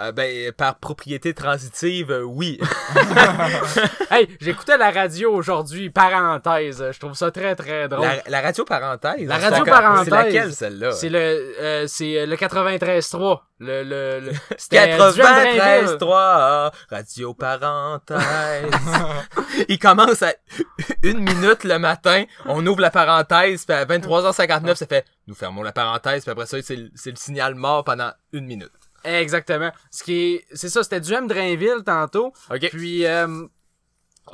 Euh, 0.00 0.10
ben, 0.10 0.52
par 0.52 0.76
propriété 0.78 1.34
transitive, 1.34 2.10
euh, 2.10 2.22
oui. 2.22 2.58
Hey, 4.10 4.28
j'écoutais 4.40 4.76
la 4.76 4.90
radio 4.90 5.32
aujourd'hui, 5.32 5.88
parenthèse. 5.88 6.84
Je 6.92 6.98
trouve 6.98 7.14
ça 7.14 7.30
très 7.30 7.54
très 7.54 7.88
drôle. 7.88 8.06
La, 8.06 8.22
la 8.26 8.40
radio 8.42 8.64
parenthèse. 8.64 9.26
La 9.26 9.38
radio 9.38 9.64
parenthèse. 9.64 10.04
C'est 10.04 10.10
laquelle, 10.10 10.52
celle-là? 10.52 10.92
C'est 10.92 11.08
le 11.08 11.18
euh, 11.18 11.86
c'est 11.86 12.26
le 12.26 12.36
93.3. 12.36 13.40
Le 13.58 13.82
le, 13.84 14.20
le 14.20 14.32
c'était 14.58 14.92
euh, 14.98 15.12
Duhem 15.12 15.26
93 15.26 15.56
Drainville. 15.56 15.98
3 15.98 16.72
radio 16.90 17.34
parenthèse. 17.34 18.70
Il 19.68 19.78
commence 19.78 20.22
à 20.22 20.34
une 21.02 21.20
minute 21.20 21.64
le 21.64 21.78
matin, 21.78 22.24
on 22.46 22.66
ouvre 22.66 22.80
la 22.80 22.90
parenthèse, 22.90 23.64
puis 23.64 23.76
à 23.76 23.84
23h59, 23.84 24.74
ça 24.74 24.86
fait 24.86 25.06
nous 25.26 25.34
fermons 25.34 25.62
la 25.62 25.72
parenthèse, 25.72 26.22
puis 26.22 26.32
après 26.32 26.46
ça, 26.46 26.58
c'est 26.62 26.76
le 26.76 27.16
signal 27.16 27.54
mort 27.54 27.84
pendant 27.84 28.10
une 28.32 28.46
minute. 28.46 28.72
Exactement. 29.04 29.70
Ce 29.90 30.02
qui 30.02 30.34
est 30.34 30.44
c'est 30.52 30.68
ça, 30.68 30.82
c'était 30.82 31.00
Duhem 31.00 31.26
Drainville 31.26 31.82
tantôt. 31.84 32.32
OK. 32.50 32.68
Puis 32.70 33.04
euh, 33.06 33.44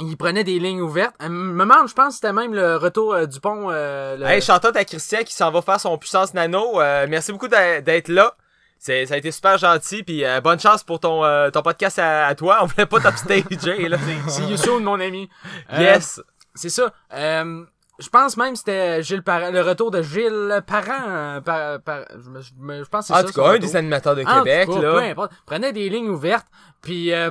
il 0.01 0.17
prenait 0.17 0.45
des 0.45 0.59
lignes 0.59 0.81
ouvertes. 0.83 1.15
Un 1.19 1.29
moment, 1.31 1.87
je 1.87 1.95
pense 1.95 2.09
que 2.09 2.15
c'était 2.17 2.33
même 2.33 2.55
le 2.55 2.77
retour 2.77 3.15
euh, 3.15 3.27
du 3.27 3.41
pont 3.41 3.69
euh, 3.71 4.17
le- 4.17 4.27
Hey, 4.27 4.41
shout-out 4.43 4.77
à 4.77 4.85
Christian 4.85 5.23
qui 5.25 5.33
s'en 5.35 5.51
va 5.51 5.63
faire 5.63 5.81
son 5.81 5.97
puissance 5.99 6.35
nano. 6.35 6.81
Euh, 6.81 7.07
merci 7.09 7.33
beaucoup 7.33 7.49
d'être 7.49 8.09
là. 8.09 8.35
C'est, 8.81 9.07
ça 9.07 9.15
a 9.15 9.17
été 9.17 9.33
super 9.33 9.59
gentil, 9.59 10.05
puis 10.05 10.25
euh, 10.25 10.41
bonne 10.41 10.61
chance 10.61 10.85
pour 10.85 11.01
ton, 11.01 11.25
euh, 11.25 11.51
ton 11.51 11.63
podcast 11.63 11.99
à, 11.99 12.27
à 12.29 12.35
toi. 12.37 12.59
On 12.63 12.67
voulait 12.67 12.87
pas 12.87 13.01
t'upstager, 13.01 13.89
là. 13.89 13.99
See 14.29 14.45
you 14.49 14.57
soon, 14.57 14.81
mon 14.81 15.01
ami. 15.01 15.29
Euh, 15.73 15.81
Yes. 15.81 16.21
C'est 16.55 16.69
ça. 16.69 16.93
Euh, 17.13 17.65
je 17.99 18.09
pense 18.09 18.37
même 18.37 18.53
que 18.53 18.59
c'était 18.59 19.03
Gilles 19.03 19.23
Parent, 19.23 19.51
le 19.51 19.61
retour 19.63 19.91
de 19.91 20.03
Gilles 20.03 20.63
Parent. 20.67 21.09
euh, 21.09 21.41
par, 21.41 21.81
par- 21.81 22.05
je, 22.23 22.31
me- 22.31 22.41
je 22.41 22.51
me- 22.57 22.85
je 22.85 22.89
pense 22.89 23.03
que 23.03 23.07
c'est 23.09 23.13
En 23.15 23.17
ça. 23.17 23.25
tout 23.25 23.33
cas, 23.33 23.43
un 23.49 23.53
retour. 23.53 23.61
des 23.69 23.77
animateurs 23.77 24.15
de 24.17 24.23
En 24.25 24.39
Québec, 24.39 24.67
tout 24.69 24.75
cas, 24.77 24.81
là. 24.83 24.93
peu 24.93 24.99
importe. 25.03 25.33
Il 25.35 25.45
prenait 25.47 25.73
des 25.73 25.89
lignes 25.89 26.09
ouvertes, 26.11 26.47
puis 26.81 27.13
euh, 27.13 27.31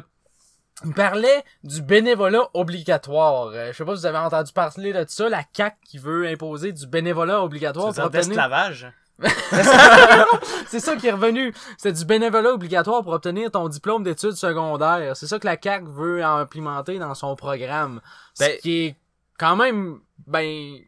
il 0.86 0.94
parlait 0.94 1.44
du 1.64 1.82
bénévolat 1.82 2.50
obligatoire. 2.54 3.48
Euh, 3.54 3.72
je 3.72 3.78
sais 3.78 3.86
pas 3.86 3.96
si 3.96 4.02
vous 4.02 4.06
avez 4.06 4.18
entendu 4.18 4.52
parler 4.54 4.94
de 4.94 5.06
ça, 5.08 5.30
la 5.30 5.44
CAC 5.44 5.78
qui 5.86 5.98
veut 5.98 6.28
imposer 6.28 6.72
du 6.72 6.86
bénévolat 6.86 7.42
obligatoire 7.44 7.94
C'est 7.94 8.02
pour 8.02 8.12
ça, 8.12 8.18
obtenir... 8.20 8.28
d'esclavage. 8.28 8.92
C'est 10.68 10.80
ça 10.80 10.96
qui 10.96 11.08
est 11.08 11.12
revenu. 11.12 11.54
C'est 11.78 11.94
du 11.94 12.06
bénévolat 12.06 12.52
obligatoire 12.54 13.02
pour 13.04 13.14
obtenir 13.14 13.50
ton 13.52 13.68
diplôme 13.68 14.04
d'études 14.04 14.34
secondaires. 14.34 15.16
C'est 15.16 15.28
ça 15.28 15.40
que 15.40 15.46
la 15.48 15.58
CAC 15.58 15.86
veut 15.88 16.24
implémenter 16.24 17.00
dans 17.00 17.16
son 17.16 17.36
programme. 17.36 18.02
Ben- 18.40 18.52
Ce 18.56 18.62
qui 18.62 18.86
est 18.86 18.96
quand 19.38 19.56
même, 19.56 20.00
ben, 20.26 20.80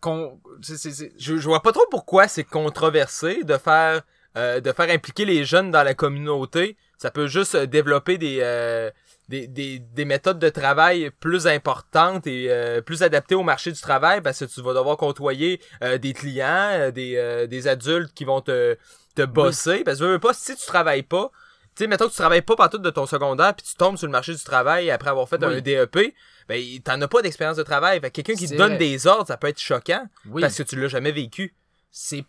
con... 0.00 0.40
je, 0.60 1.36
je 1.38 1.48
vois 1.48 1.62
pas 1.62 1.72
trop 1.72 1.86
pourquoi 1.90 2.28
c'est 2.28 2.44
controversé 2.44 3.44
de 3.44 3.56
faire 3.56 4.02
euh, 4.36 4.60
de 4.60 4.72
faire 4.72 4.88
impliquer 4.90 5.24
les 5.24 5.44
jeunes 5.44 5.70
dans 5.70 5.82
la 5.82 5.94
communauté. 5.94 6.76
Ça 6.98 7.10
peut 7.10 7.26
juste 7.26 7.56
euh, 7.56 7.66
développer 7.66 8.16
des, 8.16 8.38
euh, 8.40 8.88
des, 9.28 9.48
des, 9.48 9.80
des 9.80 10.04
méthodes 10.04 10.38
de 10.38 10.48
travail 10.48 11.10
plus 11.18 11.48
importantes 11.48 12.26
et 12.28 12.46
euh, 12.48 12.80
plus 12.80 13.02
adaptées 13.02 13.34
au 13.34 13.42
marché 13.42 13.72
du 13.72 13.80
travail 13.80 14.20
parce 14.20 14.38
que 14.38 14.44
tu 14.44 14.62
vas 14.62 14.72
devoir 14.72 14.96
côtoyer 14.96 15.60
euh, 15.82 15.98
des 15.98 16.12
clients, 16.12 16.90
des, 16.94 17.16
euh, 17.16 17.48
des 17.48 17.66
adultes 17.66 18.14
qui 18.14 18.24
vont 18.24 18.40
te, 18.40 18.76
te 19.16 19.22
bosser. 19.22 19.82
Parce 19.82 19.98
que 19.98 20.04
veux 20.04 20.18
pas, 20.20 20.32
si 20.32 20.54
tu 20.54 20.64
travailles 20.64 21.02
pas, 21.02 21.32
tu 21.76 21.84
sais, 21.84 21.86
mettons 21.86 22.06
que 22.06 22.10
tu 22.10 22.16
travailles 22.18 22.42
pas 22.42 22.56
partout 22.56 22.78
de 22.78 22.90
ton 22.90 23.06
secondaire 23.06 23.54
puis 23.54 23.64
tu 23.66 23.74
tombes 23.76 23.96
sur 23.96 24.06
le 24.06 24.12
marché 24.12 24.34
du 24.34 24.42
travail 24.42 24.90
après 24.90 25.10
avoir 25.10 25.28
fait 25.28 25.42
Oui. 25.44 25.54
un 25.56 25.60
DEP, 25.60 26.14
ben 26.48 26.62
t'en 26.84 27.00
as 27.00 27.08
pas 27.08 27.22
d'expérience 27.22 27.56
de 27.56 27.62
travail. 27.62 28.00
Fait 28.00 28.10
que 28.10 28.20
quelqu'un 28.20 28.34
qui 28.38 28.48
te 28.48 28.54
donne 28.56 28.70
vrai. 28.74 28.78
des 28.78 29.06
ordres, 29.06 29.26
ça 29.26 29.36
peut 29.36 29.46
être 29.48 29.60
choquant 29.60 30.06
Oui. 30.28 30.42
parce 30.42 30.56
que 30.56 30.62
tu 30.64 30.76
l'as 30.80 30.88
jamais 30.88 31.12
vécu. 31.12 31.54
c'est 31.90 32.24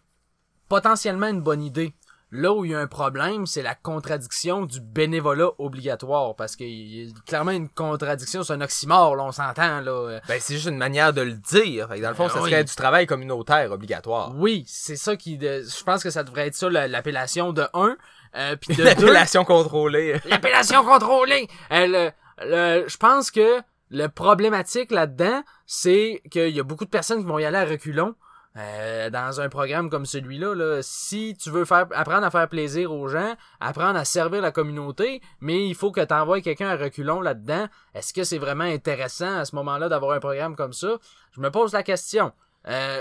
potentiellement 0.69 1.27
une 1.27 1.41
bonne 1.41 1.61
idée. 1.63 1.93
Là 2.33 2.53
où 2.53 2.63
il 2.63 2.71
y 2.71 2.75
a 2.75 2.79
un 2.79 2.87
problème, 2.87 3.45
c'est 3.45 3.61
la 3.61 3.75
contradiction 3.75 4.65
du 4.65 4.79
bénévolat 4.79 5.49
obligatoire. 5.57 6.33
Parce 6.37 6.55
qu'il 6.55 6.69
y 6.69 7.09
a 7.09 7.13
clairement 7.27 7.51
une 7.51 7.67
contradiction, 7.67 8.41
c'est 8.41 8.53
un 8.53 8.61
oxymore, 8.61 9.17
là, 9.17 9.23
on 9.25 9.33
s'entend, 9.33 9.81
là. 9.81 10.21
Ben, 10.29 10.39
c'est 10.39 10.53
juste 10.53 10.67
une 10.69 10.77
manière 10.77 11.11
de 11.11 11.21
le 11.23 11.33
dire. 11.33 11.89
Fait 11.89 11.97
que 11.97 12.01
dans 12.01 12.07
le 12.09 12.15
fond, 12.15 12.27
Ben 12.27 12.33
ça 12.33 12.41
oui. 12.41 12.49
serait 12.49 12.63
du 12.63 12.73
travail 12.73 13.05
communautaire 13.05 13.69
obligatoire. 13.73 14.31
Oui, 14.37 14.63
c'est 14.65 14.95
ça 14.95 15.17
qui... 15.17 15.37
Je 15.41 15.83
pense 15.83 16.01
que 16.03 16.09
ça 16.09 16.23
devrait 16.23 16.47
être 16.47 16.55
ça, 16.55 16.69
la- 16.69 16.87
l'appellation 16.87 17.51
de 17.51 17.67
1. 17.73 17.97
Euh, 18.35 18.55
puis 18.55 18.75
de 18.75 18.83
2, 18.83 18.89
L'appellation 19.05 19.43
contrôlée. 19.45 20.19
L'appellation 20.25 20.83
contrôlée! 20.83 21.47
Euh, 21.71 21.87
le- 21.87 22.11
le- 22.45 22.87
je 22.87 22.97
pense 22.97 23.29
que 23.31 23.61
le 23.89 24.07
problématique 24.07 24.91
là-dedans, 24.91 25.43
c'est 25.65 26.21
qu'il 26.31 26.49
y 26.49 26.59
a 26.59 26.63
beaucoup 26.63 26.85
de 26.85 26.89
personnes 26.89 27.19
qui 27.19 27.25
vont 27.27 27.39
y 27.39 27.45
aller 27.45 27.57
à 27.57 27.65
reculons. 27.65 28.15
Euh, 28.57 29.09
dans 29.09 29.39
un 29.39 29.47
programme 29.47 29.89
comme 29.89 30.05
celui-là, 30.05 30.53
là, 30.55 30.79
si 30.81 31.37
tu 31.41 31.49
veux 31.49 31.63
faire 31.63 31.85
apprendre 31.95 32.25
à 32.25 32.31
faire 32.31 32.49
plaisir 32.49 32.91
aux 32.91 33.07
gens, 33.07 33.33
apprendre 33.61 33.97
à 33.97 34.03
servir 34.03 34.41
la 34.41 34.51
communauté, 34.51 35.21
mais 35.39 35.65
il 35.69 35.73
faut 35.73 35.89
que 35.93 36.01
tu 36.03 36.13
envoies 36.13 36.41
quelqu'un 36.41 36.67
à 36.67 36.75
reculons 36.75 37.21
là-dedans, 37.21 37.67
est-ce 37.93 38.13
que 38.13 38.25
c'est 38.25 38.39
vraiment 38.39 38.65
intéressant 38.65 39.37
à 39.37 39.45
ce 39.45 39.55
moment-là 39.55 39.87
d'avoir 39.87 40.11
un 40.11 40.19
programme 40.19 40.57
comme 40.57 40.73
ça? 40.73 40.97
Je 41.31 41.39
me 41.39 41.49
pose 41.49 41.71
la 41.71 41.81
question. 41.83 42.33
Euh, 42.67 42.99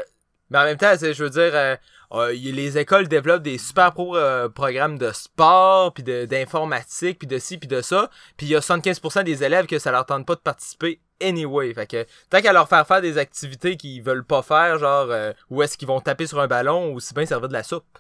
Mais 0.51 0.59
en 0.59 0.65
même 0.65 0.77
temps, 0.77 0.93
je 1.01 1.23
veux 1.23 1.31
dire, 1.31 1.53
euh, 1.55 1.77
euh, 2.13 2.33
les 2.33 2.77
écoles 2.77 3.07
développent 3.07 3.43
des 3.43 3.59
super 3.59 3.93
pro 3.93 4.17
euh, 4.17 4.49
programmes 4.49 4.99
de 4.99 5.13
sport, 5.13 5.95
puis 5.95 6.03
d'informatique, 6.03 7.21
puis 7.21 7.29
de 7.29 7.39
ci, 7.39 7.57
puis 7.57 7.69
de 7.69 7.81
ça. 7.83 8.11
Puis 8.37 8.47
il 8.47 8.51
y 8.51 8.57
a 8.57 8.61
75% 8.61 9.23
des 9.23 9.45
élèves 9.45 9.67
que 9.67 9.79
ça 9.79 9.93
leur 9.93 10.07
tente 10.07 10.27
pas 10.27 10.35
de 10.35 10.41
participer 10.41 11.01
anyway. 11.21 11.73
Fait 11.73 11.87
que 11.87 12.07
tant 12.29 12.41
qu'à 12.41 12.53
leur 12.53 12.69
faire 12.69 12.87
faire 12.87 13.01
des 13.01 13.17
activités 13.17 13.77
qu'ils 13.77 14.03
veulent 14.03 14.25
pas 14.25 14.43
faire, 14.43 14.79
genre 14.79 15.07
euh, 15.11 15.33
où 15.51 15.63
est-ce 15.63 15.79
qu'ils 15.79 15.89
vont 15.89 16.01
taper 16.01 16.27
sur 16.27 16.41
un 16.41 16.49
ballon 16.49 16.93
ou 16.93 16.99
si 16.99 17.15
bien 17.15 17.27
servir 17.27 17.49
de 17.49 17.53
la 17.53 17.63
soupe. 17.63 17.99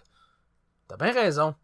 T'as 0.89 0.97
bien 0.97 1.13
raison. 1.13 1.55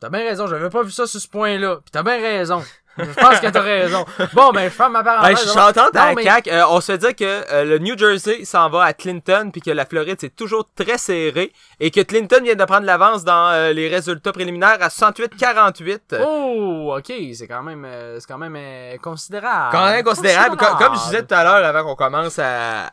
T'as 0.00 0.10
bien 0.10 0.20
raison, 0.20 0.46
j'avais 0.46 0.70
pas 0.70 0.82
vu 0.82 0.90
ça 0.90 1.06
sur 1.06 1.20
ce 1.20 1.28
point-là. 1.28 1.76
Puis 1.76 1.90
t'as 1.92 2.02
bien 2.02 2.20
raison. 2.20 2.62
Je 2.98 3.04
pense 3.14 3.40
que 3.40 3.46
t'as 3.48 3.60
raison. 3.62 4.04
Bon, 4.34 4.50
ben, 4.52 4.64
je 4.64 4.74
ferme 4.74 4.92
ma 4.92 5.02
Ben, 5.02 5.14
parenthèse. 5.16 5.42
je 5.44 5.48
suis 5.48 5.58
entente 5.58 5.94
Non, 5.94 6.00
à 6.00 6.08
la 6.08 6.14
mais- 6.14 6.22
CAQ. 6.24 6.50
Euh, 6.50 6.66
on 6.68 6.80
se 6.80 6.92
fait 6.92 6.98
dire 6.98 7.14
que 7.16 7.24
euh, 7.52 7.64
le 7.64 7.78
New 7.78 7.96
Jersey 7.96 8.44
s'en 8.44 8.68
va 8.68 8.84
à 8.84 8.92
Clinton 8.92 9.50
puis 9.52 9.60
que 9.62 9.70
la 9.70 9.86
Floride 9.86 10.16
c'est 10.20 10.34
toujours 10.34 10.66
très 10.74 10.98
serré 10.98 11.52
et 11.78 11.90
que 11.90 12.00
Clinton 12.00 12.40
vient 12.42 12.56
de 12.56 12.64
prendre 12.64 12.84
l'avance 12.86 13.24
dans 13.24 13.48
euh, 13.52 13.72
les 13.72 13.88
résultats 13.88 14.32
préliminaires 14.32 14.78
à 14.80 14.88
68-48. 14.88 16.20
Oh, 16.20 16.94
ok, 16.98 17.12
c'est 17.34 17.46
quand 17.48 17.62
même, 17.62 17.86
c'est 18.18 18.26
quand 18.26 18.38
même 18.38 18.98
considérable. 18.98 19.68
Quand 19.72 19.84
même 19.90 20.04
considérable. 20.04 20.50
Considérable. 20.56 20.78
Comme, 20.78 20.88
comme 20.88 20.98
je 20.98 21.04
disais 21.04 21.22
tout 21.24 21.34
à 21.34 21.44
l'heure 21.44 21.64
avant 21.64 21.84
qu'on 21.84 21.96
commence 21.96 22.38
à, 22.38 22.90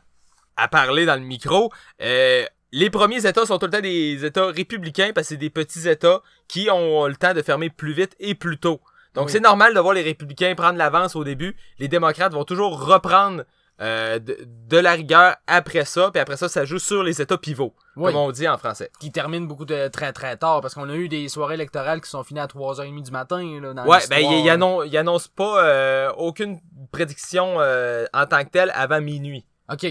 à 0.55 0.67
parler 0.67 1.05
dans 1.05 1.15
le 1.15 1.21
micro, 1.25 1.71
euh, 2.01 2.45
les 2.71 2.89
premiers 2.89 3.25
États 3.25 3.45
sont 3.45 3.57
tout 3.57 3.65
le 3.65 3.71
temps 3.71 3.81
des 3.81 4.23
États 4.25 4.47
républicains 4.47 5.11
parce 5.13 5.27
que 5.27 5.33
c'est 5.33 5.37
des 5.37 5.49
petits 5.49 5.87
États 5.89 6.21
qui 6.47 6.69
ont 6.69 7.07
le 7.07 7.15
temps 7.15 7.33
de 7.33 7.41
fermer 7.41 7.69
plus 7.69 7.93
vite 7.93 8.13
et 8.19 8.35
plus 8.35 8.57
tôt. 8.57 8.79
Donc 9.17 9.25
Oui. 9.27 9.31
c'est 9.33 9.39
normal 9.39 9.73
de 9.73 9.79
voir 9.79 9.93
les 9.93 10.03
républicains 10.03 10.53
prendre 10.55 10.77
l'avance 10.77 11.15
au 11.15 11.23
début. 11.23 11.55
Les 11.79 11.87
démocrates 11.87 12.31
vont 12.33 12.45
toujours 12.45 12.79
reprendre 12.85 13.43
euh, 13.81 14.17
de, 14.19 14.37
de 14.67 14.77
la 14.77 14.93
rigueur 14.93 15.35
après 15.45 15.85
ça, 15.85 16.09
puis 16.11 16.19
après 16.19 16.35
ça, 16.37 16.49
ça 16.49 16.65
joue 16.65 16.79
sur 16.79 17.03
les 17.03 17.21
États 17.21 17.37
pivots, 17.37 17.75
Oui. 17.95 18.11
comme 18.11 18.21
on 18.21 18.31
dit 18.31 18.47
en 18.47 18.57
français. 18.57 18.89
Qui 18.99 19.11
termine 19.11 19.45
beaucoup 19.47 19.65
de 19.65 19.87
très 19.89 20.13
très 20.13 20.35
tard 20.37 20.61
parce 20.61 20.73
qu'on 20.73 20.89
a 20.89 20.95
eu 20.95 21.07
des 21.09 21.29
soirées 21.29 21.53
électorales 21.55 22.01
qui 22.01 22.09
sont 22.09 22.23
finies 22.23 22.39
à 22.39 22.47
3h30 22.47 23.03
du 23.03 23.11
matin, 23.11 23.59
là, 23.61 23.73
dans 23.73 23.85
Ouais, 23.85 23.99
ben 24.09 24.17
il 24.19 24.39
il 24.45 24.49
annonce, 24.49 24.83
il 24.87 24.97
annonce 24.97 25.27
pas 25.27 25.63
euh, 25.63 26.11
aucune 26.17 26.59
prédiction 26.91 27.57
euh, 27.59 28.05
en 28.13 28.25
tant 28.25 28.43
que 28.45 28.49
telle 28.49 28.71
avant 28.73 29.01
minuit. 29.01 29.45
Ok. 29.71 29.85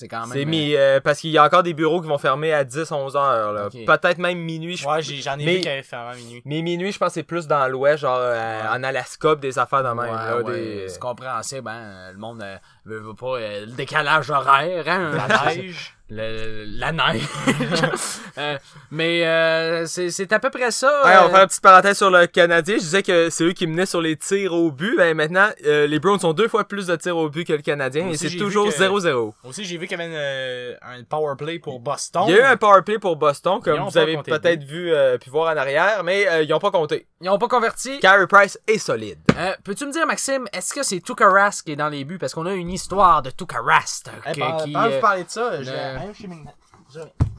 C'est 0.00 0.08
quand 0.08 0.20
même. 0.26 0.30
C'est 0.32 0.42
euh, 0.46 0.46
mis 0.46 0.74
euh, 0.76 0.98
parce 1.00 1.20
qu'il 1.20 1.28
y 1.30 1.36
a 1.36 1.44
encore 1.44 1.62
des 1.62 1.74
bureaux 1.74 2.00
qui 2.00 2.08
vont 2.08 2.16
fermer 2.16 2.54
à 2.54 2.64
10 2.64 2.90
11 2.90 3.16
heures 3.16 3.52
là. 3.52 3.68
Peut-être 3.70 4.16
même 4.16 4.38
minuit. 4.38 4.76
je- 4.78 4.86
Ouais, 4.88 5.02
j'en 5.02 5.38
ai 5.38 5.44
Mais- 5.44 5.54
vu 5.56 5.60
qui 5.60 5.68
avait 5.68 5.82
fait 5.82 5.96
avant 5.96 6.14
minuit. 6.16 6.40
Mais 6.46 6.62
minuit, 6.62 6.90
je 6.90 6.98
pense 6.98 7.08
que 7.08 7.14
c'est 7.14 7.22
plus 7.22 7.46
dans 7.46 7.68
l'ouest 7.68 7.98
genre 7.98 8.16
euh, 8.18 8.62
en 8.72 8.82
Alaska 8.82 9.34
des 9.34 9.58
affaires 9.58 9.82
de 9.82 9.88
même 9.88 9.98
Ouais, 9.98 10.06
là, 10.10 10.36
ouais, 10.38 10.52
des- 10.54 10.88
c'est 10.88 10.98
compréhensible, 10.98 11.68
hein. 11.68 12.12
Le 12.12 12.18
monde 12.18 12.42
euh, 12.42 12.56
veut, 12.86 12.98
veut 13.00 13.14
pas 13.14 13.36
euh, 13.38 13.66
le 13.66 13.72
décalage 13.72 14.30
horaire, 14.30 14.84
hein. 14.88 15.10
La 15.28 15.54
neige. 15.54 15.94
Le- 16.10 16.64
la 16.66 16.92
neige. 16.92 17.22
Euh, 18.38 18.56
mais 18.92 19.26
euh, 19.26 19.86
c'est 19.86 20.08
c'est 20.10 20.32
à 20.32 20.38
peu 20.38 20.50
près 20.50 20.70
ça. 20.70 20.86
Ouais, 21.04 21.10
on 21.18 21.22
va 21.22 21.24
euh, 21.24 21.28
faire 21.30 21.40
une 21.42 21.46
petite 21.48 21.62
parenthèse 21.62 21.96
sur 21.98 22.10
le 22.10 22.26
Canadien. 22.26 22.76
Je 22.76 22.80
disais 22.80 23.02
que 23.02 23.28
c'est 23.28 23.42
eux 23.44 23.52
qui 23.52 23.66
menaient 23.66 23.86
sur 23.86 24.00
les 24.00 24.16
tirs 24.16 24.54
au 24.54 24.70
but. 24.70 24.96
Ben 24.96 25.14
maintenant, 25.16 25.48
euh, 25.66 25.86
les 25.88 25.98
Browns 25.98 26.24
ont 26.24 26.32
deux 26.32 26.46
fois 26.48 26.64
plus 26.64 26.86
de 26.86 26.96
tirs 26.96 27.16
au 27.16 27.28
but 27.28 27.44
que 27.44 27.52
le 27.52 27.60
Canadien 27.60 28.08
et 28.08 28.16
c'est 28.16 28.28
vu 28.28 28.38
toujours 28.38 28.68
que- 28.68 28.72
0-0. 28.78 29.34
Aussi, 29.44 29.64
j'ai 29.64 29.76
vu 29.76 29.86
qu'il 29.88 29.98
y 29.98 30.00
avait 30.00 30.10
une, 30.10 30.16
euh, 30.16 30.74
un 30.80 31.02
power 31.02 31.34
play 31.36 31.58
pour 31.58 31.80
Boston. 31.80 32.22
Il 32.28 32.34
y 32.36 32.38
a 32.38 32.42
eu 32.42 32.52
un 32.52 32.56
power 32.56 32.82
play 32.82 32.98
pour 33.00 33.16
Boston, 33.16 33.56
Ils 33.58 33.64
comme 33.64 33.80
ont 33.80 33.86
vous 33.86 33.90
pas 33.90 34.00
avez 34.00 34.16
peut-être 34.22 34.62
vu 34.62 34.92
euh, 34.92 35.18
pu 35.18 35.28
voir 35.28 35.52
en 35.52 35.56
arrière, 35.58 36.02
mais 36.04 36.26
euh, 36.28 36.42
ils 36.42 36.54
ont 36.54 36.60
pas 36.60 36.70
compté. 36.70 37.08
Ils 37.20 37.28
ont 37.28 37.38
pas 37.38 37.48
converti. 37.48 37.98
Carey 37.98 38.26
Price 38.28 38.58
est 38.68 38.78
solide. 38.78 39.18
Euh, 39.36 39.52
Peux-tu 39.64 39.84
me 39.86 39.92
dire, 39.92 40.06
Maxime, 40.06 40.46
est-ce 40.52 40.72
que 40.72 40.82
c'est 40.84 41.00
Tuukka 41.00 41.28
Rask 41.28 41.66
qui 41.66 41.72
est 41.72 41.76
dans 41.76 41.88
les 41.90 42.04
buts? 42.04 42.16
Parce 42.18 42.32
qu'on 42.32 42.46
a 42.46 42.54
une 42.54 42.70
histoire 42.70 43.20
de 43.22 43.30
Tuukka 43.30 43.58
Rask. 43.60 44.06
Eh, 44.28 44.32
qui- 44.32 44.40
qui, 44.40 44.76
euh, 44.76 45.00
parlez 45.00 45.24
de 45.24 45.30
ça, 45.30 45.62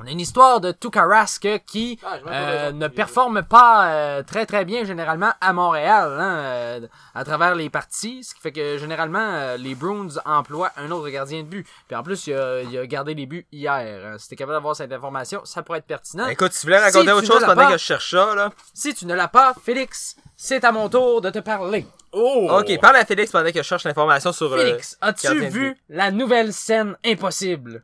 On 0.02 0.08
a 0.08 0.12
une 0.12 0.20
histoire 0.22 0.62
de 0.62 0.72
Tuukka 0.72 1.04
Rask 1.06 1.46
qui 1.68 2.00
Ah, 2.06 2.18
euh, 2.28 2.72
ne 2.72 2.88
performe 2.88 3.44
pas 3.44 3.92
euh, 3.92 4.24
très 4.24 4.46
très 4.46 4.64
bien 4.66 4.86
généralement 4.86 5.32
à 5.42 5.52
Montréal 5.54 6.16
hein, 6.20 6.38
euh, 6.40 6.88
à 7.14 7.24
travers 7.26 7.54
les 7.56 7.70
parties, 7.70 8.24
ce 8.24 8.34
qui 8.34 8.40
fait 8.42 8.52
que 8.54 8.78
généralement 8.78 9.20
euh, 9.20 9.58
les 9.58 9.76
Bruins 9.76 10.08
emploient 10.26 10.72
un 10.78 10.90
autre 10.92 11.10
gardien 11.10 11.40
de 11.44 11.48
but. 11.48 11.68
Puis 11.88 11.96
en 11.98 12.02
plus, 12.04 12.28
il 12.28 12.34
a, 12.34 12.62
il 12.62 12.78
a 12.78 12.88
gardé 12.88 13.14
les 13.14 13.26
buts 13.26 13.46
hier. 13.52 13.74
hein. 14.06 14.16
Si 14.18 14.30
t'es 14.30 14.36
capable 14.38 14.56
d'avoir 14.56 14.76
cette 14.76 14.92
information, 14.94 15.42
ça 15.44 15.64
pourrait 15.64 15.80
être 15.80 15.86
pertinent. 15.86 16.28
Écoute, 16.28 16.52
tu 16.54 16.66
voulais 16.66 16.80
raconter 16.80 17.06
Si 17.08 17.12
autre 17.12 17.22
tu 17.22 17.28
chose 17.28 17.36
ne 17.38 17.42
l'as 17.42 17.48
pendant 17.48 17.62
pas- 17.68 17.72
que 17.74 17.78
je 17.78 17.84
cherche 17.84 18.12
ça, 18.12 18.34
là? 18.36 18.52
Si 18.74 18.94
tu 18.96 19.06
ne 19.06 19.14
l'as 19.14 19.28
pas, 19.28 19.54
Félix, 19.62 20.16
c'est 20.38 20.64
à 20.64 20.72
mon 20.72 20.88
tour 20.88 21.20
de 21.22 21.30
te 21.30 21.40
parler. 21.40 21.86
Oh! 22.14 22.48
Ok, 22.60 22.80
parle 22.80 22.96
à 22.98 23.06
Félix 23.06 23.32
pendant 23.32 23.52
que 23.52 23.58
je 23.58 23.64
cherche 23.64 23.84
l'information 23.84 24.32
sur... 24.32 24.56
Félix, 24.56 24.98
as-tu 25.02 25.28
vu 25.50 25.78
la 25.90 26.10
nouvelle 26.12 26.54
scène 26.54 26.96
impossible? 27.06 27.84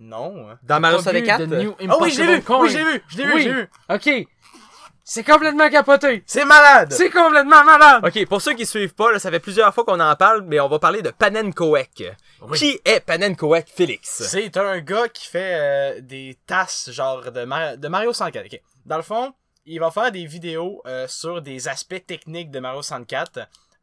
Non. 0.00 0.50
hein. 0.50 0.58
dans 0.62 0.80
Mario 0.80 1.02
Pas 1.02 1.12
vu 1.12 1.24
64? 1.26 1.44
The 1.44 1.48
New 1.52 1.74
Oh 1.90 1.98
oui, 2.00 2.10
je 2.10 2.22
l'ai 2.22 2.34
vu! 2.36 2.42
Coin? 2.42 2.60
Oui, 2.60 2.70
je 2.70 2.78
l'ai 2.78 2.84
vu! 2.84 3.02
Je 3.08 3.16
l'ai 3.18 3.24
vu, 3.26 3.32
Oui. 3.34 3.48
vu! 3.48 3.68
Ok. 3.88 4.28
C'est 5.06 5.22
complètement 5.22 5.68
capoté. 5.68 6.22
C'est 6.26 6.46
malade! 6.46 6.90
C'est 6.92 7.10
complètement 7.10 7.62
malade. 7.62 8.04
Ok, 8.06 8.26
pour 8.26 8.40
ceux 8.40 8.54
qui 8.54 8.64
suivent 8.64 8.94
pas, 8.94 9.12
là, 9.12 9.18
ça 9.18 9.30
fait 9.30 9.38
plusieurs 9.40 9.72
fois 9.74 9.84
qu'on 9.84 10.00
en 10.00 10.16
parle, 10.16 10.42
mais 10.46 10.58
on 10.60 10.68
va 10.68 10.78
parler 10.78 11.02
de 11.02 11.10
Panenkoek. 11.10 12.04
Oui. 12.42 12.58
Qui 12.58 12.80
est 12.86 13.00
Panenkoek, 13.00 13.66
Félix? 13.68 14.22
C'est 14.22 14.56
un 14.56 14.80
gars 14.80 15.08
qui 15.08 15.26
fait 15.28 15.54
euh, 15.98 16.00
des 16.00 16.38
tasses 16.46 16.90
genre 16.90 17.30
de, 17.30 17.44
Mar- 17.44 17.76
de 17.76 17.88
Mario 17.88 18.12
64. 18.14 18.46
ok. 18.46 18.60
Dans 18.86 18.96
le 18.96 19.02
fond, 19.02 19.34
il 19.66 19.78
va 19.78 19.90
faire 19.90 20.10
des 20.10 20.24
vidéos 20.24 20.80
euh, 20.86 21.06
sur 21.06 21.42
des 21.42 21.68
aspects 21.68 22.04
techniques 22.06 22.50
de 22.50 22.60
Mario 22.60 22.80
64. 22.80 23.40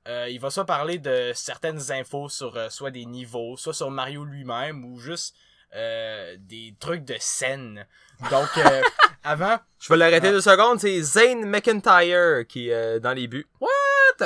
Euh, 0.08 0.28
il 0.30 0.40
va 0.40 0.50
soit 0.50 0.66
parler 0.66 0.98
de 0.98 1.32
certaines 1.36 1.92
infos 1.92 2.30
sur 2.30 2.58
euh, 2.58 2.70
soit 2.70 2.90
des 2.90 3.06
niveaux, 3.06 3.56
soit 3.58 3.74
sur 3.76 3.92
Mario 3.92 4.24
lui-même 4.26 4.84
ou 4.86 4.98
juste 5.00 5.36
euh, 5.76 6.36
des 6.40 6.76
trucs 6.80 7.04
de 7.06 7.16
scène. 7.20 7.86
Donc 8.30 8.50
euh, 8.58 8.82
avant, 9.24 9.58
Je 9.80 9.90
vais 9.92 9.98
l'arrêter 9.98 10.28
Ah. 10.28 10.32
deux 10.32 10.42
secondes, 10.42 10.80
c'est 10.80 11.02
Zane 11.02 11.46
McIntyre 11.46 12.46
qui 12.48 12.70
est 12.70 13.00
dans 13.00 13.14
les 13.14 13.28
buts. 13.28 13.48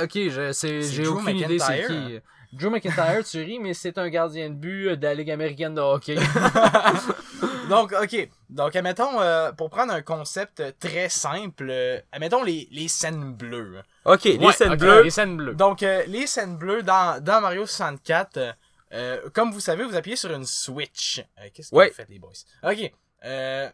Ok, 0.01 0.12
sais, 0.13 0.53
C'est 0.53 0.81
j'ai 0.81 1.03
Drew 1.03 1.19
aucune 1.21 1.38
idée 1.38 1.60
c'est 1.60 1.84
McIntyre? 1.84 1.88
qui. 1.88 2.19
Drew 2.58 2.69
McIntyre, 2.69 3.23
tu 3.29 3.41
ris, 3.43 3.60
mais 3.60 3.73
c'est 3.73 3.97
un 3.97 4.08
gardien 4.10 4.49
de 4.49 4.55
but 4.55 4.91
de 4.95 5.03
la 5.08 5.13
Ligue 5.13 5.31
américaine 5.31 5.75
de 5.75 5.81
hockey. 5.81 6.15
donc 7.69 7.93
ok, 8.01 8.29
donc 8.49 8.75
admettons 8.75 9.19
euh, 9.21 9.51
pour 9.51 9.69
prendre 9.69 9.93
un 9.93 10.01
concept 10.01 10.62
très 10.79 11.10
simple, 11.10 11.67
euh, 11.69 11.99
admettons 12.12 12.43
les, 12.43 12.67
les 12.71 12.88
scènes 12.88 13.34
bleues. 13.34 13.81
Ok, 14.05 14.23
les 14.25 14.51
scènes 14.51 14.73
ok, 14.73 14.79
bleues. 14.79 15.03
Les 15.03 15.10
scènes 15.10 15.38
bleues. 15.38 15.55
Donc, 15.55 15.81
euh, 15.84 16.03
les 16.08 16.27
scènes 16.27 16.58
bleues 16.58 16.84
dans, 16.84 17.21
dans 17.23 17.41
Mario 17.41 17.65
64, 17.65 18.55
euh, 18.93 19.30
comme 19.32 19.52
vous 19.52 19.60
savez, 19.60 19.84
vous 19.84 19.95
appuyez 19.95 20.15
sur 20.15 20.32
une 20.34 20.45
Switch. 20.45 21.19
Euh, 21.39 21.48
Qu'est-ce 21.54 21.71
que 21.71 21.76
Ouais. 21.76 21.89
vous 21.89 21.95
faites, 21.95 22.10
les 22.10 22.19
boys? 22.19 22.32
Ok. 22.63 22.91
Euh, 23.26 23.69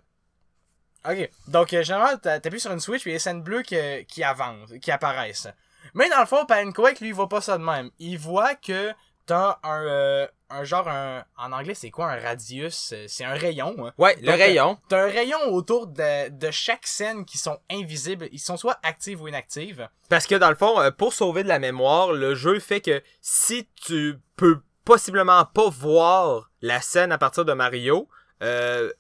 ok. 1.08 1.30
Donc, 1.48 1.74
euh, 1.74 1.84
généralement, 1.84 2.18
t'a- 2.18 2.40
t'appuies 2.40 2.60
sur 2.60 2.72
une 2.72 2.80
Switch, 2.80 3.02
puis 3.02 3.12
il 3.12 3.14
y 3.14 3.16
a 3.16 3.18
des 3.18 3.24
scènes 3.24 3.42
bleues 3.44 3.64
qui, 3.64 3.76
qui 4.08 4.24
avancent, 4.24 4.72
qui 4.82 4.92
apparaissent. 4.92 5.48
Mais 5.94 6.10
dans 6.10 6.20
le 6.20 6.26
fond, 6.26 6.46
Panquake, 6.46 7.00
lui, 7.00 7.10
il 7.10 7.14
voit 7.14 7.30
pas 7.30 7.42
ça 7.42 7.58
de 7.58 7.64
même. 7.64 7.90
Il 8.00 8.18
voit 8.18 8.56
que 8.56 8.94
t'as 9.26 9.60
un, 9.64 10.28
un 10.50 10.64
genre, 10.64 10.88
un, 10.88 11.24
en 11.38 11.52
anglais, 11.52 11.74
c'est 11.74 11.90
quoi 11.90 12.12
un 12.12 12.20
radius? 12.20 12.94
C'est 13.08 13.24
un 13.24 13.34
rayon. 13.34 13.76
hein. 13.88 13.94
Ouais, 13.98 14.16
le 14.22 14.28
Donc, 14.28 14.36
rayon. 14.38 14.78
T'as 14.90 15.04
un 15.06 15.10
rayon 15.10 15.40
autour 15.54 15.88
de, 15.88 16.30
de 16.30 16.52
chaque 16.52 16.86
scène 16.88 17.26
qui 17.26 17.38
sont 17.38 17.60
invisibles. 17.70 18.28
Ils 18.32 18.40
sont 18.40 18.58
soit 18.58 18.80
actives 18.84 19.22
ou 19.22 19.28
inactives. 19.28 19.88
Parce 20.10 20.28
que 20.28 20.36
dans 20.36 20.50
le 20.50 20.56
fond, 20.56 20.76
pour 20.98 21.14
sauver 21.14 21.44
de 21.44 21.48
la 21.48 21.60
mémoire, 21.60 22.12
le 22.14 22.36
jeu 22.36 22.60
fait 22.60 22.82
que 22.82 23.02
si 23.22 23.68
tu 23.76 24.20
peux 24.36 24.62
possiblement 24.86 25.46
pas 25.46 25.70
voir 25.70 26.50
la 26.62 26.82
scène 26.82 27.12
à 27.12 27.18
partir 27.18 27.46
de 27.46 27.54
Mario, 27.54 28.08
euh, 28.42 28.92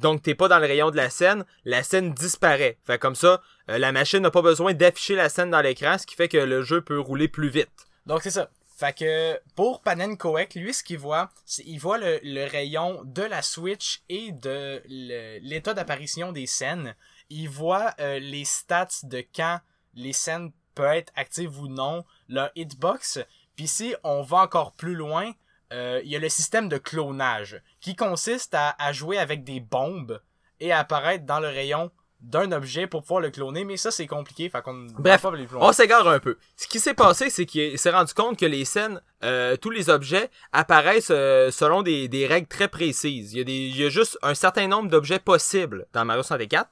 donc 0.00 0.22
t'es 0.22 0.34
pas 0.34 0.48
dans 0.48 0.58
le 0.58 0.66
rayon 0.66 0.90
de 0.90 0.96
la 0.96 1.10
scène, 1.10 1.44
la 1.64 1.82
scène 1.82 2.12
disparaît. 2.12 2.78
Fait 2.84 2.98
comme 2.98 3.14
ça, 3.14 3.40
euh, 3.70 3.78
la 3.78 3.92
machine 3.92 4.20
n'a 4.20 4.30
pas 4.30 4.42
besoin 4.42 4.74
d'afficher 4.74 5.14
la 5.14 5.28
scène 5.28 5.50
dans 5.50 5.60
l'écran, 5.60 5.98
ce 5.98 6.06
qui 6.06 6.14
fait 6.14 6.28
que 6.28 6.38
le 6.38 6.62
jeu 6.62 6.80
peut 6.82 6.98
rouler 6.98 7.28
plus 7.28 7.48
vite. 7.48 7.86
Donc 8.06 8.22
c'est 8.22 8.30
ça. 8.30 8.50
Fait 8.78 8.96
que 8.96 9.40
pour 9.56 9.82
Panenkoek, 9.82 10.54
lui 10.54 10.72
ce 10.72 10.84
qu'il 10.84 10.98
voit, 10.98 11.30
c'est 11.44 11.64
il 11.66 11.78
voit 11.78 11.98
le, 11.98 12.48
rayon 12.48 13.02
de 13.04 13.22
la 13.22 13.42
Switch 13.42 14.02
et 14.08 14.30
de 14.30 14.80
l'état 14.86 15.74
d'apparition 15.74 16.30
des 16.30 16.46
scènes. 16.46 16.94
Il 17.28 17.48
voit 17.48 17.92
euh, 17.98 18.20
les 18.20 18.44
stats 18.44 19.02
de 19.02 19.24
quand 19.34 19.60
les 19.94 20.12
scènes 20.12 20.52
peuvent 20.76 20.94
être 20.94 21.12
actives 21.16 21.58
ou 21.60 21.66
non, 21.66 22.04
leur 22.28 22.50
hitbox. 22.54 23.18
Puis 23.58 23.66
si 23.66 23.92
on 24.04 24.22
va 24.22 24.38
encore 24.38 24.70
plus 24.70 24.94
loin, 24.94 25.32
euh, 25.72 26.00
il 26.04 26.10
y 26.12 26.14
a 26.14 26.20
le 26.20 26.28
système 26.28 26.68
de 26.68 26.78
clonage 26.78 27.60
qui 27.80 27.96
consiste 27.96 28.54
à, 28.54 28.76
à 28.78 28.92
jouer 28.92 29.18
avec 29.18 29.42
des 29.42 29.58
bombes 29.58 30.22
et 30.60 30.70
à 30.70 30.78
apparaître 30.78 31.26
dans 31.26 31.40
le 31.40 31.48
rayon 31.48 31.90
d'un 32.20 32.52
objet 32.52 32.86
pour 32.86 33.02
pouvoir 33.02 33.20
le 33.20 33.30
cloner, 33.30 33.64
mais 33.64 33.76
ça 33.76 33.90
c'est 33.90 34.06
compliqué, 34.06 34.48
fait 34.48 34.62
qu'on 34.62 34.86
Bref, 34.98 35.22
pas. 35.22 35.32
On 35.54 35.72
s'égare 35.72 36.06
un 36.06 36.20
peu. 36.20 36.38
Ce 36.56 36.68
qui 36.68 36.78
s'est 36.78 36.94
passé, 36.94 37.30
c'est 37.30 37.46
qu'il 37.46 37.76
s'est 37.78 37.90
rendu 37.90 38.14
compte 38.14 38.38
que 38.38 38.46
les 38.46 38.64
scènes, 38.64 39.00
euh, 39.24 39.56
tous 39.56 39.70
les 39.70 39.90
objets 39.90 40.30
apparaissent 40.52 41.10
euh, 41.10 41.50
selon 41.50 41.82
des, 41.82 42.06
des 42.06 42.28
règles 42.28 42.48
très 42.48 42.68
précises. 42.68 43.32
Il 43.32 43.38
y, 43.38 43.40
a 43.40 43.44
des, 43.44 43.52
il 43.52 43.76
y 43.76 43.84
a 43.84 43.88
juste 43.88 44.18
un 44.22 44.34
certain 44.34 44.68
nombre 44.68 44.88
d'objets 44.88 45.18
possibles 45.18 45.86
dans 45.92 46.04
Mario 46.04 46.22
64. 46.22 46.70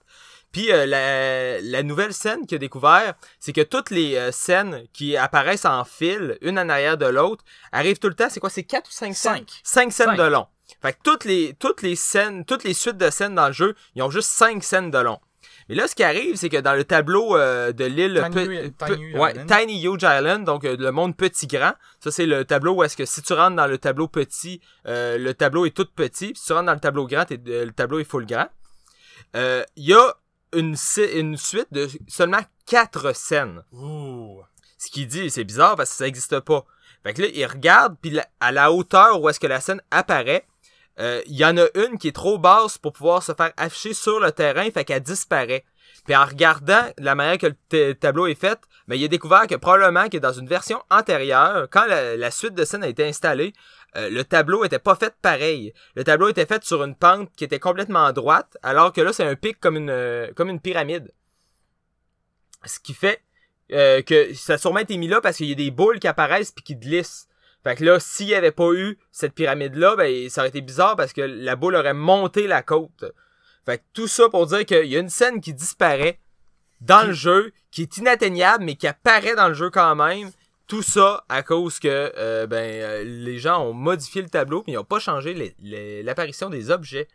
Puis 0.52 0.72
euh, 0.72 0.86
la, 0.86 1.60
la 1.60 1.82
nouvelle 1.82 2.14
scène 2.14 2.46
qu'il 2.46 2.56
a 2.56 2.58
découvert, 2.58 3.14
c'est 3.38 3.52
que 3.52 3.60
toutes 3.60 3.90
les 3.90 4.16
euh, 4.16 4.32
scènes 4.32 4.84
qui 4.94 5.16
apparaissent 5.16 5.66
en 5.66 5.84
fil, 5.84 6.38
une 6.40 6.58
en 6.58 6.68
arrière 6.68 6.96
de 6.96 7.06
l'autre, 7.06 7.44
arrivent 7.72 7.98
tout 7.98 8.08
le 8.08 8.14
temps. 8.14 8.28
C'est 8.30 8.40
quoi, 8.40 8.48
c'est 8.50 8.62
quatre 8.62 8.88
ou 8.88 8.92
cinq 8.92 9.14
scènes? 9.14 9.34
Cinq. 9.36 9.48
Cinq 9.62 9.92
scènes 9.92 10.06
Cinq. 10.10 10.16
de 10.16 10.22
long. 10.30 10.46
Fait 10.80 10.92
que 10.94 10.98
toutes 11.04 11.24
les, 11.24 11.54
toutes 11.58 11.82
les 11.82 11.94
scènes, 11.94 12.44
toutes 12.44 12.64
les 12.64 12.74
suites 12.74 12.96
de 12.96 13.10
scènes 13.10 13.34
dans 13.34 13.48
le 13.48 13.52
jeu, 13.52 13.74
ils 13.94 14.02
ont 14.02 14.10
juste 14.10 14.30
cinq 14.30 14.64
scènes 14.64 14.90
de 14.90 14.98
long. 14.98 15.20
Mais 15.68 15.74
là, 15.74 15.88
ce 15.88 15.94
qui 15.94 16.04
arrive, 16.04 16.36
c'est 16.36 16.48
que 16.48 16.58
dans 16.58 16.74
le 16.74 16.84
tableau 16.84 17.36
euh, 17.36 17.72
de 17.72 17.84
l'île 17.84 18.24
Tiny- 18.32 19.14
ouais. 19.16 19.46
Tiny 19.46 19.84
Huge 19.84 20.02
Island, 20.04 20.44
donc 20.44 20.64
euh, 20.64 20.76
le 20.78 20.90
monde 20.92 21.16
petit 21.16 21.48
grand. 21.48 21.72
Ça, 22.00 22.10
c'est 22.12 22.26
le 22.26 22.44
tableau 22.44 22.74
où 22.74 22.84
est-ce 22.84 22.96
que 22.96 23.04
si 23.04 23.20
tu 23.20 23.32
rentres 23.32 23.56
dans 23.56 23.66
le 23.66 23.76
tableau 23.76 24.06
petit, 24.06 24.60
euh, 24.86 25.18
le 25.18 25.34
tableau 25.34 25.66
est 25.66 25.76
tout 25.76 25.86
petit. 25.86 26.32
Puis 26.32 26.40
si 26.40 26.46
tu 26.46 26.52
rentres 26.52 26.66
dans 26.66 26.74
le 26.74 26.80
tableau 26.80 27.06
grand, 27.06 27.26
le 27.30 27.70
tableau 27.70 27.98
est 27.98 28.04
full 28.04 28.26
grand. 28.26 28.46
Il 29.34 29.64
y 29.76 29.92
a 29.92 30.14
une, 30.58 31.36
suite 31.36 31.68
de 31.72 31.88
seulement 32.08 32.40
quatre 32.66 33.14
scènes. 33.14 33.62
Ouh. 33.72 34.42
Ce 34.78 34.90
qu'il 34.90 35.06
dit, 35.06 35.30
c'est 35.30 35.44
bizarre 35.44 35.76
parce 35.76 35.90
que 35.90 35.96
ça 35.96 36.04
n'existe 36.04 36.40
pas. 36.40 36.64
Fait 37.02 37.14
que 37.14 37.22
là, 37.22 37.28
il 37.32 37.46
regarde, 37.46 37.96
puis 38.00 38.18
à 38.40 38.52
la 38.52 38.72
hauteur 38.72 39.20
où 39.20 39.28
est-ce 39.28 39.40
que 39.40 39.46
la 39.46 39.60
scène 39.60 39.80
apparaît, 39.90 40.46
euh, 40.98 41.22
il 41.26 41.36
y 41.36 41.44
en 41.44 41.56
a 41.56 41.66
une 41.74 41.98
qui 41.98 42.08
est 42.08 42.12
trop 42.12 42.38
basse 42.38 42.78
pour 42.78 42.92
pouvoir 42.92 43.22
se 43.22 43.32
faire 43.32 43.52
afficher 43.56 43.94
sur 43.94 44.18
le 44.18 44.32
terrain, 44.32 44.70
fait 44.70 44.84
qu'elle 44.84 45.02
disparaît. 45.02 45.64
Puis 46.06 46.16
en 46.16 46.24
regardant 46.24 46.82
la 46.98 47.14
manière 47.14 47.38
que 47.38 47.48
le 47.72 47.92
tableau 47.94 48.26
est 48.26 48.40
fait, 48.40 48.58
ben, 48.88 48.94
il 48.94 49.04
a 49.04 49.08
découvert 49.08 49.46
que 49.46 49.56
probablement 49.56 50.08
que 50.08 50.18
dans 50.18 50.32
une 50.32 50.46
version 50.46 50.82
antérieure, 50.90 51.66
quand 51.70 51.84
la, 51.86 52.16
la 52.16 52.30
suite 52.30 52.54
de 52.54 52.64
scène 52.64 52.84
a 52.84 52.88
été 52.88 53.04
installée, 53.04 53.52
euh, 53.96 54.10
le 54.10 54.24
tableau 54.24 54.64
était 54.64 54.78
pas 54.78 54.94
fait 54.94 55.14
pareil. 55.22 55.72
Le 55.94 56.04
tableau 56.04 56.28
était 56.28 56.46
fait 56.46 56.62
sur 56.64 56.84
une 56.84 56.94
pente 56.94 57.30
qui 57.36 57.44
était 57.44 57.58
complètement 57.58 58.12
droite, 58.12 58.56
alors 58.62 58.92
que 58.92 59.00
là, 59.00 59.12
c'est 59.12 59.24
un 59.24 59.36
pic 59.36 59.58
comme 59.58 59.76
une, 59.76 59.90
euh, 59.90 60.30
comme 60.34 60.48
une 60.48 60.60
pyramide. 60.60 61.12
Ce 62.64 62.78
qui 62.78 62.94
fait 62.94 63.22
euh, 63.72 64.02
que 64.02 64.34
ça 64.34 64.54
a 64.54 64.58
sûrement 64.58 64.80
été 64.80 64.96
mis 64.96 65.08
là 65.08 65.20
parce 65.20 65.38
qu'il 65.38 65.48
y 65.48 65.52
a 65.52 65.56
des 65.56 65.70
boules 65.70 65.98
qui 65.98 66.08
apparaissent 66.08 66.52
puis 66.52 66.64
qui 66.64 66.76
glissent. 66.76 67.28
Fait 67.64 67.74
que 67.74 67.84
là, 67.84 67.98
s'il 67.98 68.26
n'y 68.26 68.34
avait 68.34 68.52
pas 68.52 68.72
eu 68.72 68.98
cette 69.10 69.34
pyramide-là, 69.34 69.96
ben, 69.96 70.28
ça 70.28 70.42
aurait 70.42 70.50
été 70.50 70.60
bizarre 70.60 70.94
parce 70.94 71.12
que 71.12 71.22
la 71.22 71.56
boule 71.56 71.74
aurait 71.74 71.94
monté 71.94 72.46
la 72.46 72.62
côte. 72.62 73.04
Fait 73.66 73.78
que 73.78 73.82
tout 73.92 74.06
ça 74.06 74.28
pour 74.28 74.46
dire 74.46 74.64
qu'il 74.64 74.86
y 74.86 74.96
a 74.96 75.00
une 75.00 75.10
scène 75.10 75.40
qui 75.40 75.52
disparaît 75.52 76.20
dans 76.80 77.06
le 77.06 77.12
jeu, 77.12 77.52
qui 77.70 77.82
est 77.82 77.96
inatteignable, 77.96 78.64
mais 78.64 78.76
qui 78.76 78.86
apparaît 78.86 79.34
dans 79.34 79.48
le 79.48 79.54
jeu 79.54 79.70
quand 79.70 79.96
même. 79.96 80.30
Tout 80.68 80.82
ça 80.82 81.24
à 81.28 81.42
cause 81.42 81.78
que 81.78 82.12
euh, 82.16 82.46
ben, 82.46 82.56
euh, 82.56 83.04
les 83.04 83.38
gens 83.38 83.62
ont 83.62 83.72
modifié 83.72 84.22
le 84.22 84.28
tableau 84.28 84.62
puis 84.62 84.72
ils 84.72 84.76
n'ont 84.76 84.84
pas 84.84 84.98
changé 84.98 85.54
l'apparition 86.02 86.50
des 86.50 86.70
objets. 86.70 87.06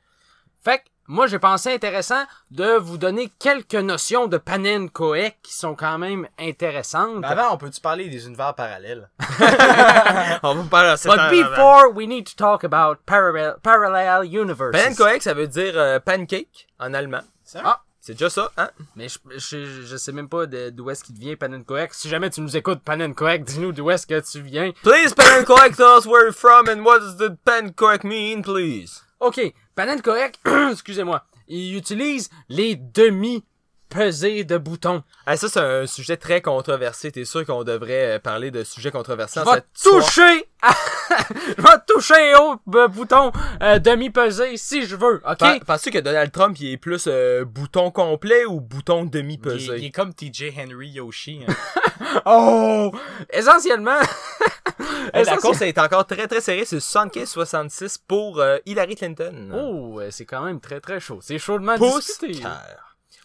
Fait 0.63 0.79
que 0.79 0.83
moi 1.11 1.27
j'ai 1.27 1.39
pensé 1.39 1.73
intéressant 1.73 2.23
de 2.51 2.77
vous 2.77 2.97
donner 2.97 3.29
quelques 3.37 3.75
notions 3.75 4.27
de 4.27 4.37
Panenkoek 4.37 5.35
qui 5.43 5.53
sont 5.53 5.75
quand 5.75 5.97
même 5.97 6.25
intéressantes. 6.39 7.19
Mais 7.19 7.27
avant, 7.27 7.53
on 7.53 7.57
peut-tu 7.57 7.81
parler 7.81 8.07
des 8.07 8.27
univers 8.27 8.55
parallèles? 8.55 9.09
On 10.43 10.55
va 10.55 10.63
parler 10.69 10.95
But 11.03 11.31
before 11.31 11.91
we 11.93 12.07
need 12.07 12.25
to 12.27 12.35
talk 12.37 12.63
about 12.63 12.99
parallel, 13.05 13.55
parallel 13.61 14.23
universes. 14.23 14.71
Panenkoek, 14.71 15.21
ça 15.21 15.33
veut 15.33 15.47
dire 15.47 15.73
euh, 15.75 15.99
pancake 15.99 16.69
en 16.79 16.93
allemand. 16.93 17.23
Ça? 17.43 17.61
Ah. 17.65 17.81
C'est 17.99 18.13
déjà 18.13 18.29
ça, 18.29 18.49
hein? 18.57 18.69
Mais 18.95 19.07
je, 19.09 19.17
je, 19.37 19.81
je 19.83 19.97
sais 19.97 20.11
même 20.13 20.29
pas 20.29 20.45
d'où 20.45 20.89
est-ce 20.89 21.03
qu'il 21.03 21.15
vient 21.15 21.35
Panenkoek. 21.35 21.93
Si 21.93 22.07
jamais 22.07 22.29
tu 22.29 22.39
nous 22.39 22.55
écoutes 22.55 22.79
Panenkoek, 22.79 23.43
dis-nous 23.43 23.73
d'où 23.73 23.91
est-ce 23.91 24.07
que 24.07 24.19
tu 24.21 24.41
viens. 24.41 24.71
Please, 24.81 25.13
Panenkoek, 25.13 25.75
tell 25.75 25.97
us 25.99 26.05
where 26.05 26.23
you're 26.23 26.33
from 26.33 26.69
and 26.69 26.85
what 26.85 26.99
does 26.99 27.17
the 27.17 27.37
Panenkoek 27.45 28.05
mean, 28.05 28.41
please? 28.41 29.03
Ok, 29.21 29.39
Panenkoek, 29.75 30.39
excusez-moi, 30.71 31.23
il 31.47 31.77
utilise 31.77 32.29
les 32.49 32.75
demi 32.75 33.45
pesées 33.87 34.43
de 34.45 34.57
boutons. 34.57 35.03
Ah, 35.25 35.35
ça, 35.37 35.49
c'est 35.49 35.59
un 35.59 35.85
sujet 35.85 36.15
très 36.17 36.41
controversé. 36.41 37.11
T'es 37.11 37.25
sûr 37.25 37.45
qu'on 37.45 37.63
devrait 37.65 38.15
euh, 38.15 38.19
parler 38.19 38.49
de 38.49 38.63
sujets 38.63 38.89
controversés 38.89 39.41
Je 39.45 39.51
vais 39.53 39.61
toucher, 39.83 40.45
à- 40.61 40.73
je 41.57 41.61
vais 41.61 41.77
toucher 41.85 42.33
au 42.35 42.87
bouton 42.87 43.31
euh, 43.61 43.79
demi 43.79 44.09
pesé 44.09 44.55
si 44.57 44.85
je 44.85 44.95
veux. 44.95 45.21
Ok? 45.29 45.39
Pen- 45.39 45.59
Penses-tu 45.59 45.91
que 45.91 45.99
Donald 45.99 46.31
Trump, 46.31 46.57
il 46.61 46.71
est 46.71 46.77
plus 46.77 47.03
euh, 47.07 47.43
bouton 47.45 47.91
complet 47.91 48.45
ou 48.45 48.59
bouton 48.61 49.03
Il, 49.03 49.09
demi-pesé? 49.11 49.77
il 49.77 49.85
est 49.85 49.91
comme 49.91 50.13
TJ 50.13 50.53
Henry 50.57 50.89
Yoshi. 50.89 51.41
hein. 51.47 51.53
Oh, 52.25 52.91
essentiellement. 53.31 53.99
Hey, 55.13 55.23
la 55.25 55.33
essentiel- 55.33 55.39
course 55.41 55.61
est 55.61 55.77
encore 55.77 56.05
très 56.05 56.27
très 56.27 56.41
serrée. 56.41 56.65
C'est 56.65 56.77
75-66 56.79 57.97
pour 58.07 58.39
euh, 58.39 58.57
Hillary 58.65 58.95
Clinton. 58.95 59.51
Oh, 59.53 59.99
c'est 60.09 60.25
quand 60.25 60.41
même 60.41 60.59
très 60.59 60.79
très 60.79 60.99
chaud. 60.99 61.19
C'est 61.21 61.37
chaudement 61.39 61.77
Pouce 61.77 62.05
discuté. 62.07 62.39
cœur. 62.41 62.61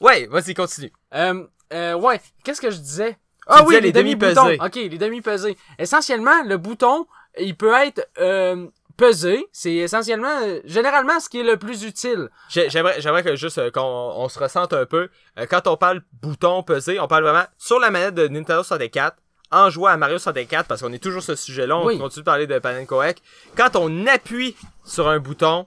Ouais, 0.00 0.26
vas-y, 0.26 0.54
continue. 0.54 0.92
Euh, 1.14 1.44
euh, 1.72 1.94
ouais, 1.94 2.20
qu'est-ce 2.44 2.60
que 2.60 2.70
je 2.70 2.76
disais? 2.78 3.16
Ah 3.46 3.62
oui, 3.66 3.74
les, 3.76 3.80
les 3.80 3.92
demi-boutons. 3.92 4.56
Ok, 4.60 4.74
les 4.74 4.98
demi-pesés. 4.98 5.56
Essentiellement, 5.78 6.42
le 6.44 6.56
bouton, 6.58 7.06
il 7.38 7.56
peut 7.56 7.72
être 7.74 8.06
euh, 8.18 8.66
pesé. 8.96 9.46
C'est 9.52 9.74
essentiellement, 9.74 10.40
euh, 10.42 10.60
généralement, 10.64 11.20
ce 11.20 11.28
qui 11.28 11.38
est 11.40 11.44
le 11.44 11.56
plus 11.56 11.84
utile. 11.84 12.28
J'ai- 12.48 12.68
J'aimerais, 12.68 13.00
j'aimerais 13.00 13.22
que 13.22 13.36
juste 13.36 13.58
euh, 13.58 13.70
qu'on 13.70 13.80
on 13.82 14.28
se 14.28 14.38
ressente 14.38 14.72
un 14.72 14.84
peu. 14.84 15.08
Euh, 15.38 15.46
quand 15.48 15.66
on 15.68 15.76
parle 15.76 16.02
bouton 16.20 16.62
pesé, 16.64 16.98
on 16.98 17.06
parle 17.06 17.22
vraiment 17.22 17.46
sur 17.56 17.78
la 17.78 17.90
manette 17.90 18.14
de 18.14 18.26
Nintendo 18.28 18.62
64, 18.64 19.16
en 19.56 19.70
jouant 19.70 19.88
à 19.88 19.96
Mario 19.96 20.18
64, 20.18 20.66
parce 20.66 20.80
qu'on 20.82 20.92
est 20.92 20.98
toujours 21.02 21.22
sur 21.22 21.36
ce 21.36 21.44
sujet-là, 21.44 21.76
on 21.78 21.86
Oui. 21.86 21.98
continue 21.98 22.22
de 22.22 22.24
parler 22.24 22.46
de 22.46 22.58
Panenkoek. 22.58 23.16
Quand 23.56 23.76
on 23.76 24.06
appuie 24.06 24.56
sur 24.84 25.08
un 25.08 25.18
bouton, 25.18 25.66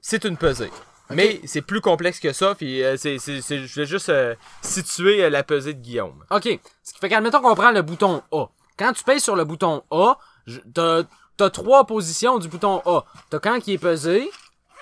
c'est 0.00 0.24
une 0.24 0.36
pesée. 0.36 0.70
Mais 1.12 1.40
c'est 1.44 1.62
plus 1.62 1.80
complexe 1.80 2.20
que 2.20 2.32
ça, 2.32 2.54
puis 2.54 2.84
euh, 2.84 2.96
c'est, 2.96 3.18
je 3.18 3.80
vais 3.80 3.86
juste 3.86 4.10
euh, 4.10 4.34
situer 4.62 5.24
euh, 5.24 5.28
la 5.30 5.42
pesée 5.42 5.74
de 5.74 5.80
Guillaume. 5.80 6.24
Ok, 6.30 6.44
ce 6.84 6.92
qui 6.92 6.98
fait 7.00 7.08
qu'admettons 7.08 7.40
qu'on 7.40 7.56
prend 7.56 7.72
le 7.72 7.82
bouton 7.82 8.22
A. 8.30 8.44
Quand 8.78 8.92
tu 8.92 9.02
pèses 9.02 9.22
sur 9.24 9.34
le 9.34 9.44
bouton 9.44 9.82
A, 9.90 10.14
t'as, 10.72 11.02
t'as 11.36 11.50
trois 11.50 11.84
positions 11.84 12.38
du 12.38 12.46
bouton 12.48 12.80
A. 12.86 13.04
T'as 13.28 13.40
quand 13.40 13.58
qui 13.58 13.72
est 13.72 13.78
pesé, 13.78 14.30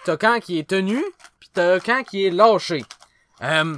t'as 0.05 0.19
quand 0.19 0.39
qui 0.41 0.59
est 0.59 0.69
tenu, 0.69 1.03
puis 1.41 1.49
t'as 1.55 1.81
quand 1.81 2.03
qui 2.05 2.27
est 2.27 2.31
lâché. 2.31 2.85
Euh, 3.43 3.75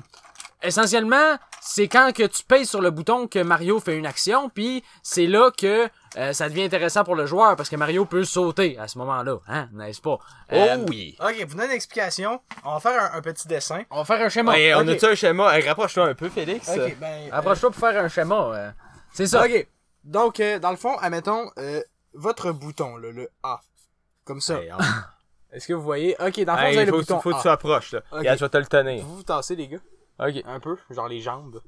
essentiellement, 0.61 1.37
c'est 1.61 1.89
quand 1.89 2.13
que 2.15 2.23
tu 2.27 2.43
pèses 2.45 2.69
sur 2.71 2.81
le 2.81 2.91
bouton 2.91 3.27
que 3.29 3.39
Mario 3.39 3.79
fait 3.81 3.97
une 3.97 4.07
action, 4.07 4.49
puis 4.49 4.83
c'est 5.03 5.27
là 5.27 5.51
que 5.57 5.89
euh, 6.17 6.33
ça 6.33 6.49
devient 6.49 6.63
intéressant 6.65 7.05
pour 7.05 7.15
le 7.15 7.27
joueur 7.27 7.55
parce 7.57 7.69
que 7.69 7.77
Mario 7.77 8.05
peut 8.07 8.25
sauter 8.25 8.79
à 8.79 8.89
ce 8.89 8.99
moment-là, 8.99 9.39
hein, 9.47 9.69
n'est-ce 9.73 10.01
pas? 10.01 10.19
Euh, 10.53 10.77
oh 10.79 10.87
oui! 10.89 11.17
ok, 11.21 11.45
vous 11.47 11.55
donnez 11.55 11.67
une 11.67 11.71
explication. 11.73 12.41
On 12.65 12.75
va 12.75 12.81
faire 12.81 13.13
un, 13.15 13.19
un 13.19 13.21
petit 13.21 13.47
dessin. 13.47 13.83
On 13.91 13.99
va 13.99 14.05
faire 14.05 14.25
un 14.25 14.29
schéma. 14.29 14.53
Ouais, 14.53 14.75
on 14.75 14.81
Ok. 14.81 14.89
a-tu 14.89 15.05
un 15.07 15.15
schéma? 15.15 15.57
Hey, 15.59 15.69
rapproche-toi 15.69 16.07
un 16.07 16.15
peu, 16.15 16.29
Félix. 16.29 16.69
Ok, 16.69 16.97
ben. 16.99 17.29
Approche-toi 17.31 17.71
pour 17.71 17.81
faire 17.89 18.03
un 18.03 18.09
schéma. 18.09 18.51
euh. 18.55 18.71
C'est 19.13 19.27
ça. 19.27 19.45
Ok. 19.45 19.67
Donc, 20.03 20.41
euh, 20.41 20.59
dans 20.59 20.71
le 20.71 20.77
fond, 20.77 20.97
admettons, 20.99 21.51
euh, 21.59 21.83
votre 22.15 22.53
bouton, 22.53 22.97
là, 22.97 23.11
le 23.13 23.29
A. 23.43 23.61
Comme 24.25 24.41
ça. 24.41 24.61
Hey, 24.61 24.73
Est-ce 25.53 25.67
que 25.69 25.73
vous 25.75 25.83
voyez? 25.83 26.17
Ok, 26.21 26.41
dans 26.45 26.53
le 26.55 26.59
fond, 26.59 26.65
hey, 26.65 26.73
vous 26.73 26.79
avez 26.79 26.87
le 26.87 26.93
bouton 26.93 27.21
faut 27.21 27.31
que 27.31 27.37
A. 27.37 27.43
tu 27.43 27.49
approches, 27.49 27.93
là. 27.93 27.99
Ok. 28.13 28.19
Regarde, 28.21 28.39
je 28.39 28.45
vais 28.45 28.49
te 28.49 28.57
le 28.57 28.67
tenir. 28.67 29.05
Vous 29.05 29.17
vous 29.17 29.23
tassez, 29.23 29.57
les 29.57 29.69
gars. 29.69 29.79
Ok. 30.21 30.43
Un 30.47 30.61
peu. 30.61 30.77
Genre 30.91 31.09
les 31.09 31.21
jambes. 31.21 31.61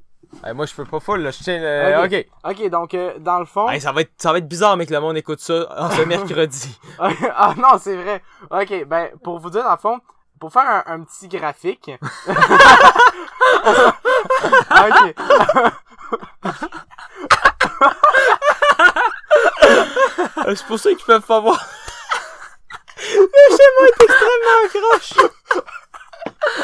Hey, 0.44 0.54
moi, 0.54 0.66
je 0.66 0.74
peux 0.74 0.84
pas 0.84 1.00
full, 1.00 1.20
là. 1.20 1.30
Je 1.30 1.38
tiens 1.42 1.58
le... 1.60 2.04
Ok. 2.04 2.26
Ok, 2.44 2.70
donc, 2.70 2.94
euh, 2.94 3.18
dans 3.18 3.38
le 3.38 3.44
fond. 3.44 3.68
Hey, 3.68 3.80
ça, 3.80 3.92
va 3.92 4.00
être, 4.02 4.12
ça 4.16 4.32
va 4.32 4.38
être 4.38 4.48
bizarre, 4.48 4.76
mais 4.76 4.86
que 4.86 4.92
le 4.92 5.00
monde 5.00 5.16
écoute 5.16 5.40
ça 5.40 5.66
en 5.76 5.90
ce 5.90 6.02
mercredi. 6.02 6.78
ah 6.98 7.54
non, 7.56 7.78
c'est 7.78 7.96
vrai. 7.96 8.22
Ok, 8.50 8.84
ben, 8.86 9.10
pour 9.22 9.38
vous 9.38 9.50
dire, 9.50 9.64
dans 9.64 9.72
le 9.72 9.78
fond, 9.78 10.00
pour 10.40 10.52
faire 10.52 10.64
un, 10.68 10.84
un 10.86 11.02
petit 11.04 11.28
graphique. 11.28 11.90
ok. 12.28 12.34
Euh, 20.44 20.54
C'est 20.56 20.66
pour 20.66 20.78
ça 20.78 20.90
qu'ils 20.90 21.04
peuvent 21.06 21.22
pas 21.22 21.40
voir. 21.40 21.58
le 22.98 23.50
schéma 23.50 23.86
est 23.86 24.02
extrêmement 24.02 24.68
croche. 24.90 25.14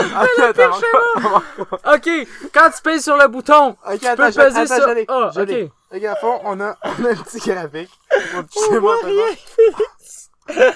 Ok, 0.00 0.38
attends, 0.42 0.76
encore- 0.76 1.42
Ok, 1.94 2.08
quand 2.52 2.70
tu 2.74 2.82
pèses 2.82 3.04
sur 3.04 3.16
le 3.16 3.28
bouton, 3.28 3.76
Ok, 3.86 3.98
tu 4.00 4.06
attends, 4.06 4.24
peux 4.26 4.30
je- 4.32 4.36
peser 4.38 4.58
attends, 4.60 4.76
sur... 4.76 4.86
Ah, 5.08 5.44
l'ai. 5.44 5.64
ok. 5.64 5.70
Ok, 5.94 6.04
à 6.04 6.16
fond, 6.16 6.40
on 6.44 6.60
a, 6.60 6.76
on 6.84 7.04
a 7.04 7.10
un 7.10 7.14
petit 7.16 7.38
graphique. 7.38 7.90
Schéma, 8.10 8.92
attends. 8.94 10.68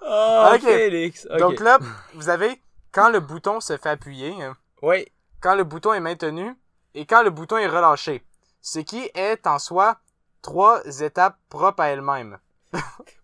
Oh, 0.00 0.50
Ok. 0.54 0.60
Félix. 0.62 1.26
Ok. 1.30 1.38
Donc 1.38 1.60
là, 1.60 1.78
vous 2.14 2.28
avez, 2.28 2.60
quand 2.92 3.10
le 3.10 3.20
bouton 3.20 3.60
se 3.60 3.76
fait 3.76 3.90
appuyer, 3.90 4.34
hein, 4.42 4.56
oui. 4.82 5.06
quand 5.40 5.54
le 5.54 5.64
bouton 5.64 5.92
est 5.92 6.00
maintenu 6.00 6.54
et 6.94 7.04
quand 7.06 7.22
le 7.22 7.30
bouton 7.30 7.56
est 7.58 7.66
relâché. 7.66 8.22
Ce 8.62 8.78
qui 8.80 9.10
est 9.14 9.46
en 9.46 9.58
soi 9.58 9.98
trois 10.42 10.80
étapes 11.00 11.36
propres 11.48 11.82
à 11.82 11.88
elles-mêmes. 11.88 12.38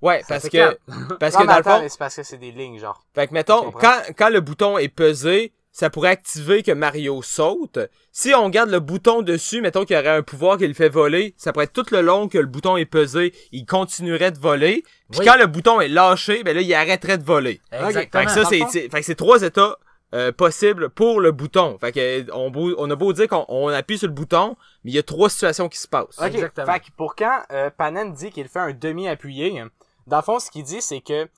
Ouais, 0.02 0.22
parce 0.28 0.48
que, 0.48 0.78
parce 1.18 1.34
Non, 1.34 1.40
que 1.42 1.46
dans 1.46 1.56
le 1.56 1.62
fond, 1.62 1.86
c'est 1.88 1.98
parce 1.98 2.16
que 2.16 2.22
c'est 2.22 2.36
des 2.38 2.50
lignes, 2.52 2.78
genre. 2.78 3.02
fait 3.14 3.28
que 3.28 3.34
mettons, 3.34 3.70
quand, 3.70 4.00
quand 4.16 4.28
le 4.28 4.40
bouton 4.40 4.76
est 4.78 4.88
pesé, 4.88 5.52
ça 5.72 5.90
pourrait 5.90 6.10
activer 6.10 6.62
que 6.62 6.70
Mario 6.72 7.20
saute. 7.22 7.78
Si 8.12 8.32
on 8.34 8.48
garde 8.48 8.70
le 8.70 8.78
bouton 8.80 9.22
dessus, 9.22 9.60
mettons 9.60 9.84
qu'il 9.84 9.96
y 9.96 9.98
aurait 9.98 10.08
un 10.10 10.22
pouvoir 10.22 10.56
qui 10.56 10.68
le 10.68 10.74
fait 10.74 10.88
voler, 10.88 11.34
ça 11.36 11.52
pourrait 11.52 11.64
être 11.64 11.72
tout 11.72 11.86
le 11.90 12.00
long 12.00 12.28
que 12.28 12.38
le 12.38 12.46
bouton 12.46 12.76
est 12.76 12.84
pesé, 12.84 13.34
il 13.50 13.66
continuerait 13.66 14.30
de 14.30 14.38
voler. 14.38 14.84
Puis 15.10 15.20
Oui. 15.20 15.26
quand 15.26 15.36
le 15.36 15.46
bouton 15.46 15.80
est 15.80 15.88
lâché, 15.88 16.44
ben 16.44 16.54
là, 16.54 16.62
il 16.62 16.72
arrêterait 16.74 17.18
de 17.18 17.24
voler. 17.24 17.60
Exactement. 17.72 18.20
Fait 18.22 18.26
que 18.26 18.32
ça, 18.32 18.44
fond- 18.44 18.68
c'est- 18.70 18.88
fait 18.88 19.00
que 19.00 19.02
c'est 19.02 19.14
trois 19.16 19.42
états 19.42 19.76
euh, 20.14 20.30
possibles 20.32 20.88
pour 20.90 21.20
le 21.20 21.32
bouton. 21.32 21.76
Fait 21.78 21.92
que 21.92 22.30
on, 22.32 22.50
beau- 22.50 22.74
on 22.78 22.88
a 22.90 22.94
beau 22.96 23.12
dire 23.12 23.28
qu'on 23.28 23.44
on 23.48 23.68
appuie 23.68 23.98
sur 23.98 24.06
le 24.08 24.14
bouton, 24.14 24.56
mais 24.84 24.92
il 24.92 24.94
y 24.94 24.98
a 24.98 25.02
trois 25.02 25.28
situations 25.28 25.68
qui 25.68 25.78
se 25.78 25.88
passent. 25.88 26.18
Exactement. 26.26 26.72
Fait 26.72 26.80
que 26.80 26.90
pour 26.96 27.14
quand 27.16 27.42
euh, 27.52 27.70
Panen 27.70 28.12
dit 28.12 28.30
qu'il 28.30 28.48
fait 28.48 28.60
un 28.60 28.72
demi-appuyé, 28.72 29.62
dans 30.06 30.16
le 30.18 30.22
fond, 30.22 30.38
ce 30.38 30.50
qu'il 30.50 30.62
dit, 30.64 30.80
c'est 30.80 31.00
que, 31.00 31.28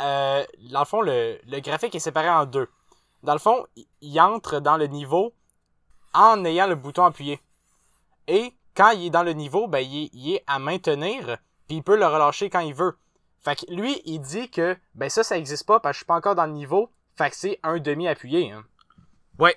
euh, 0.00 0.44
dans 0.70 0.78
le 0.80 0.84
fond, 0.86 1.00
le, 1.02 1.38
le 1.46 1.60
graphique 1.60 1.94
est 1.94 1.98
séparé 2.00 2.28
en 2.30 2.46
deux. 2.46 2.68
Dans 3.22 3.32
le 3.34 3.38
fond, 3.38 3.66
il- 4.00 4.20
entre 4.20 4.60
dans 4.60 4.76
le 4.76 4.86
niveau 4.86 5.32
en 6.14 6.44
ayant 6.44 6.66
le 6.66 6.74
bouton 6.74 7.04
appuyé. 7.04 7.40
Et 8.28 8.52
quand 8.76 8.90
il 8.90 9.06
est 9.06 9.10
dans 9.10 9.22
le 9.22 9.32
niveau, 9.32 9.66
ben, 9.66 9.78
il 9.80 10.04
est, 10.04 10.10
il 10.12 10.34
est 10.34 10.44
à 10.46 10.58
maintenir, 10.58 11.38
puis 11.66 11.78
il 11.78 11.82
peut 11.82 11.96
le 11.96 12.06
relâcher 12.06 12.50
quand 12.50 12.60
il 12.60 12.74
veut. 12.74 12.96
Fait 13.40 13.56
que 13.56 13.72
lui, 13.72 14.00
il 14.04 14.20
dit 14.20 14.48
que, 14.50 14.76
ben 14.94 15.08
ça, 15.10 15.24
ça 15.24 15.36
existe 15.36 15.66
pas 15.66 15.80
parce 15.80 15.92
que 15.92 15.94
je 15.94 15.98
suis 16.00 16.06
pas 16.06 16.14
encore 16.14 16.34
dans 16.36 16.46
le 16.46 16.52
niveau. 16.52 16.90
Fait 17.16 17.30
que 17.30 17.36
c'est 17.36 17.58
un 17.62 17.78
demi-appuyé. 17.78 18.50
Hein. 18.52 18.64
Ouais, 19.38 19.56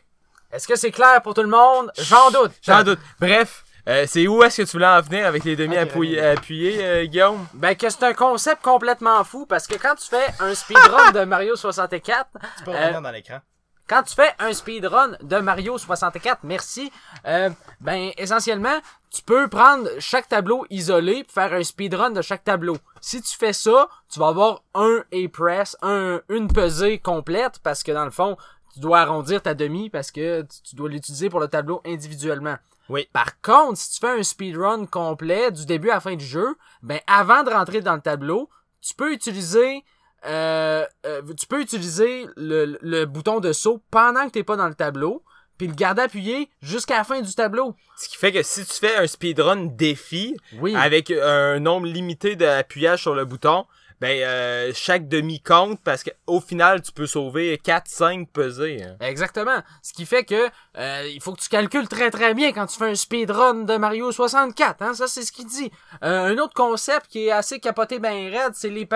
Est-ce 0.51 0.67
que 0.67 0.75
c'est 0.75 0.91
clair 0.91 1.21
pour 1.21 1.33
tout 1.33 1.41
le 1.43 1.47
monde? 1.49 1.91
J'en 1.97 2.29
doute. 2.31 2.51
j'en 2.61 2.83
doute. 2.83 2.99
Bref, 3.19 3.63
euh, 3.87 4.05
c'est 4.07 4.27
où 4.27 4.43
est-ce 4.43 4.61
que 4.61 4.67
tu 4.67 4.71
voulais 4.73 4.87
en 4.87 5.01
venir 5.01 5.25
avec 5.27 5.43
les 5.43 5.55
demi 5.55 5.75
Ok, 5.75 5.81
appuyés, 5.83 6.19
ok. 6.19 6.37
appuyés, 6.37 6.85
euh, 6.85 7.05
Guillaume? 7.05 7.47
Ben 7.53 7.75
que 7.75 7.89
c'est 7.89 8.03
un 8.03 8.13
concept 8.13 8.61
complètement 8.63 9.23
fou 9.23 9.45
parce 9.45 9.67
que 9.67 9.75
quand 9.75 9.95
tu 9.95 10.07
fais 10.07 10.25
un 10.39 10.53
speedrun 10.55 11.11
de 11.13 11.23
Mario 11.25 11.55
64, 11.55 12.27
Tu 12.57 12.63
peux 12.63 12.71
Euh, 12.71 12.79
revenir 12.79 13.01
dans 13.01 13.11
l'écran. 13.11 13.39
Quand 13.87 14.03
tu 14.03 14.15
fais 14.15 14.31
un 14.39 14.53
speedrun 14.53 15.11
de 15.21 15.37
Mario 15.37 15.77
64, 15.77 16.39
merci, 16.43 16.91
euh, 17.25 17.49
ben 17.81 18.11
essentiellement, 18.17 18.79
tu 19.11 19.21
peux 19.21 19.47
prendre 19.47 19.87
chaque 19.99 20.27
tableau 20.27 20.65
isolé 20.69 21.23
pour 21.23 21.33
faire 21.33 21.53
un 21.53 21.63
speedrun 21.63 22.09
de 22.11 22.21
chaque 22.21 22.43
tableau. 22.43 22.77
Si 23.01 23.21
tu 23.21 23.37
fais 23.37 23.53
ça, 23.53 23.87
tu 24.11 24.19
vas 24.19 24.27
avoir 24.29 24.63
un 24.73 25.03
A-press, 25.13 25.77
un, 25.81 26.21
une 26.29 26.47
pesée 26.51 26.99
complète 26.99 27.59
parce 27.63 27.83
que 27.83 27.91
dans 27.91 28.05
le 28.05 28.11
fond, 28.11 28.35
tu 28.73 28.79
dois 28.79 28.99
arrondir 29.01 29.41
ta 29.41 29.53
demi 29.53 29.89
parce 29.89 30.11
que 30.11 30.41
tu- 30.41 30.61
tu 30.69 30.75
dois 30.75 30.89
l'utiliser 30.89 31.29
pour 31.29 31.39
le 31.39 31.47
tableau 31.47 31.81
individuellement. 31.85 32.57
Oui. 32.89 33.07
Par 33.13 33.39
contre, 33.41 33.77
si 33.77 33.91
tu 33.93 33.99
fais 33.99 34.19
un 34.19 34.23
speedrun 34.23 34.85
complet 34.85 35.51
du 35.51 35.65
début 35.65 35.89
à 35.91 35.95
la 35.95 35.99
fin 36.01 36.15
du 36.15 36.25
jeu, 36.25 36.55
ben 36.83 36.99
avant 37.07 37.43
de 37.43 37.49
rentrer 37.51 37.81
dans 37.81 37.95
le 37.95 38.01
tableau, 38.01 38.49
tu 38.81 38.93
peux 38.93 39.11
utiliser 39.13 39.83
euh, 40.27 40.85
euh, 41.05 41.21
tu 41.39 41.47
peux 41.47 41.61
utiliser 41.61 42.27
le, 42.35 42.77
le 42.81 43.05
bouton 43.05 43.39
de 43.39 43.53
saut 43.53 43.81
pendant 43.91 44.25
que 44.25 44.31
t'es 44.31 44.43
pas 44.43 44.55
dans 44.55 44.67
le 44.67 44.75
tableau, 44.75 45.23
puis 45.57 45.67
le 45.67 45.73
garder 45.73 46.01
appuyé 46.01 46.49
jusqu'à 46.61 46.97
la 46.97 47.03
fin 47.03 47.21
du 47.21 47.33
tableau. 47.33 47.75
Ce 47.97 48.09
qui 48.09 48.17
fait 48.17 48.31
que 48.31 48.43
si 48.43 48.65
tu 48.65 48.73
fais 48.73 48.95
un 48.97 49.07
speedrun 49.07 49.65
défi 49.67 50.35
Oui. 50.59 50.75
avec 50.75 51.11
un 51.11 51.59
nombre 51.59 51.87
limité 51.87 52.35
d'appuyages 52.35 53.01
sur 53.03 53.15
le 53.15 53.23
bouton, 53.25 53.65
ben 54.05 54.21
euh, 54.21 54.71
chaque 54.75 55.07
demi 55.07 55.39
compte 55.39 55.79
parce 55.83 56.03
qu'au 56.03 56.39
final 56.39 56.83
tu 56.83 56.91
peux 56.91 57.07
sauver 57.07 57.57
4 57.57 57.87
5 57.87 58.29
pesées. 58.29 58.83
hein. 58.83 58.97
Exactement. 58.99 59.63
Ce 59.81 59.93
qui 59.93 60.05
fait 60.05 60.23
que 60.23 60.47
euh, 60.77 61.09
il 61.11 61.19
faut 61.21 61.33
que 61.33 61.41
tu 61.41 61.49
calcules 61.49 61.87
très 61.87 62.11
très 62.11 62.35
bien 62.35 62.51
quand 62.51 62.67
tu 62.67 62.77
fais 62.77 62.85
un 62.85 62.93
speedrun 62.93 63.63
de 63.63 63.77
Mario 63.77 64.11
64. 64.11 64.81
Hein? 64.83 64.93
Ça, 64.93 65.07
c'est 65.07 65.23
ce 65.23 65.31
qu'il 65.31 65.47
dit. 65.47 65.71
Euh, 66.03 66.25
un 66.25 66.37
autre 66.37 66.53
concept 66.53 67.07
qui 67.07 67.25
est 67.25 67.31
assez 67.31 67.59
capoté 67.59 67.97
ben 67.97 68.29
raide, 68.29 68.53
c'est 68.53 68.69
les 68.69 68.87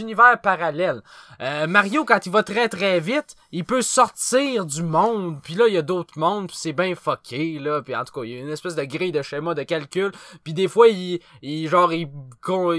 univers 0.00 0.38
parallèles. 0.42 1.00
Euh, 1.40 1.66
Mario, 1.66 2.04
quand 2.04 2.26
il 2.26 2.32
va 2.32 2.42
très 2.42 2.68
très 2.68 3.00
vite, 3.00 3.36
il 3.52 3.64
peut 3.64 3.80
sortir 3.80 4.66
du 4.66 4.82
monde. 4.82 5.40
Puis 5.42 5.54
là, 5.54 5.66
il 5.68 5.74
y 5.74 5.78
a 5.78 5.82
d'autres 5.82 6.18
mondes, 6.18 6.48
puis 6.48 6.56
c'est 6.58 6.74
bien 6.74 6.94
fucké. 6.94 7.58
Là. 7.58 7.80
Puis 7.80 7.96
en 7.96 8.04
tout 8.04 8.12
cas, 8.12 8.24
il 8.24 8.32
y 8.32 8.36
a 8.36 8.40
une 8.40 8.50
espèce 8.50 8.74
de 8.74 8.84
grille 8.84 9.12
de 9.12 9.22
schéma 9.22 9.54
de 9.54 9.62
calcul. 9.62 10.12
Puis 10.44 10.52
des 10.52 10.68
fois, 10.68 10.88
il, 10.88 11.20
il 11.40 11.68
genre 11.68 11.92
il 11.94 12.08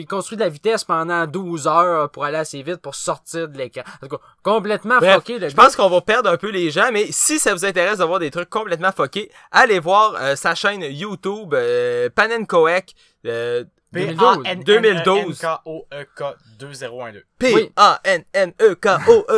construit 0.08 0.38
de 0.38 0.44
la 0.44 0.50
vitesse 0.50 0.84
pendant 0.84 1.26
12 1.26 1.68
heures 1.68 1.79
pour 2.14 2.26
aller 2.26 2.38
assez 2.38 2.62
vite 2.64 2.78
pour 2.78 2.96
sortir 2.96 3.48
de 3.48 3.58
l'écran. 3.58 3.84
En 4.02 4.08
tout 4.08 4.18
cas, 4.18 4.24
complètement 4.44 4.98
Bref, 4.98 5.16
fucké. 5.16 5.40
le 5.40 5.50
je 5.50 5.56
gars. 5.56 5.64
pense 5.64 5.76
qu'on 5.76 5.90
va 5.90 6.02
perdre 6.02 6.30
un 6.30 6.38
peu 6.38 6.50
les 6.50 6.72
gens, 6.72 6.90
mais 6.92 7.08
si 7.12 7.40
ça 7.40 7.54
vous 7.54 7.66
intéresse 7.66 7.98
d'avoir 8.00 8.20
des 8.20 8.32
trucs 8.32 8.50
complètement 8.50 8.92
fuckés, 8.92 9.32
allez 9.52 9.80
voir 9.80 10.16
euh, 10.20 10.36
sa 10.36 10.56
chaîne 10.56 10.82
YouTube 10.84 11.54
euh, 11.54 12.10
Panenkoek 12.10 12.94
euh, 13.26 13.64
2012. 13.92 14.44
2012. 14.66 15.40
K-O-E-K 15.40 16.24
2012. 16.60 17.24
Oui. 17.42 17.72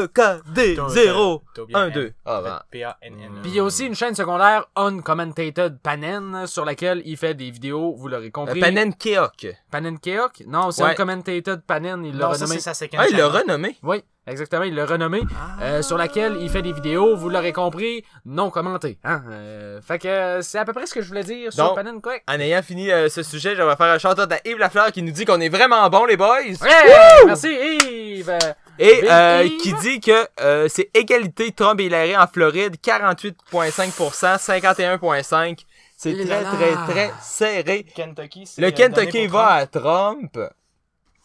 P-A-N-N-E-K-O-E-K-D-0 0.01 1.41
1, 1.73 1.89
2. 1.89 2.13
Ah, 2.25 2.41
ben. 2.43 2.61
P-A-N-N. 2.71 3.39
Puis 3.41 3.51
il 3.51 3.55
y 3.55 3.59
a 3.59 3.63
aussi 3.63 3.85
une 3.85 3.95
chaîne 3.95 4.15
secondaire 4.15 4.65
Uncommented 4.75 5.79
Panen 5.81 6.45
sur 6.47 6.65
laquelle 6.65 7.01
il 7.05 7.17
fait 7.17 7.33
des 7.33 7.51
vidéos, 7.51 7.93
vous 7.95 8.07
l'aurez 8.07 8.27
Euh, 8.27 8.31
compris. 8.31 8.59
Panenkeok. 8.59 9.47
Panen 9.71 9.99
Keok? 9.99 10.43
Non, 10.47 10.71
c'est 10.71 10.83
Ouais. 10.83 10.91
Uncommented 10.91 11.61
Panen, 11.65 12.05
il 12.05 12.17
l'a 12.17 12.27
renommé. 12.29 12.55
c'est 12.55 12.59
sa 12.61 12.73
second 12.73 12.97
Ah, 12.99 13.07
il 13.09 13.17
l'a 13.17 13.27
renommé. 13.27 13.77
Oui, 13.83 14.03
exactement, 14.27 14.63
il 14.63 14.75
l'a 14.75 14.85
renommé. 14.85 15.21
Ah. 15.35 15.63
euh, 15.63 15.81
sur 15.81 15.97
laquelle 15.97 16.37
il 16.41 16.49
fait 16.49 16.61
des 16.61 16.71
vidéos, 16.73 17.15
vous 17.15 17.29
l'aurez 17.29 17.53
compris, 17.53 18.03
non 18.25 18.49
commentées. 18.49 18.97
Hein? 19.03 19.23
Euh, 19.29 19.81
fait 19.81 19.99
que 19.99 20.39
c'est 20.41 20.57
à 20.59 20.65
peu 20.65 20.73
près 20.73 20.85
ce 20.85 20.93
que 20.93 21.01
je 21.01 21.07
voulais 21.07 21.23
dire 21.23 21.51
sur 21.53 21.65
Donc, 21.65 21.75
Panen 21.75 22.01
Keok. 22.01 22.21
En 22.29 22.39
ayant 22.39 22.61
fini 22.61 22.91
euh, 22.91 23.09
ce 23.09 23.23
sujet, 23.23 23.55
je 23.55 23.61
vais 23.61 23.75
faire 23.75 23.87
un 23.93 23.97
chanteur 23.99 24.27
à 24.31 24.47
Yves 24.47 24.57
Lafleur 24.57 24.91
qui 24.91 25.01
nous 25.03 25.11
dit 25.11 25.25
qu'on 25.25 25.39
est 25.41 25.49
vraiment 25.49 25.89
bon 25.89 26.05
les 26.05 26.17
boys. 26.17 26.37
Ouais, 26.61 27.25
merci 27.25 27.49
Yves! 27.49 28.37
Et 28.79 29.01
euh, 29.09 29.47
qui 29.61 29.73
dit 29.73 29.99
que 29.99 30.27
euh, 30.39 30.67
c'est 30.67 30.89
égalité 30.93 31.51
Trump 31.51 31.79
et 31.79 31.85
Hillary 31.85 32.15
en 32.17 32.27
Floride, 32.27 32.75
48,5%, 32.83 34.37
51,5%. 34.37 35.65
C'est 35.97 36.11
Et 36.11 36.25
très, 36.25 36.43
très, 36.43 36.73
très 36.87 37.11
serré. 37.21 37.83
Kentucky, 37.95 38.45
c'est 38.47 38.61
Le 38.61 38.71
Kentucky 38.71 39.27
va 39.27 39.67
Trump. 39.67 40.35
à 40.35 40.39
Trump 40.39 40.39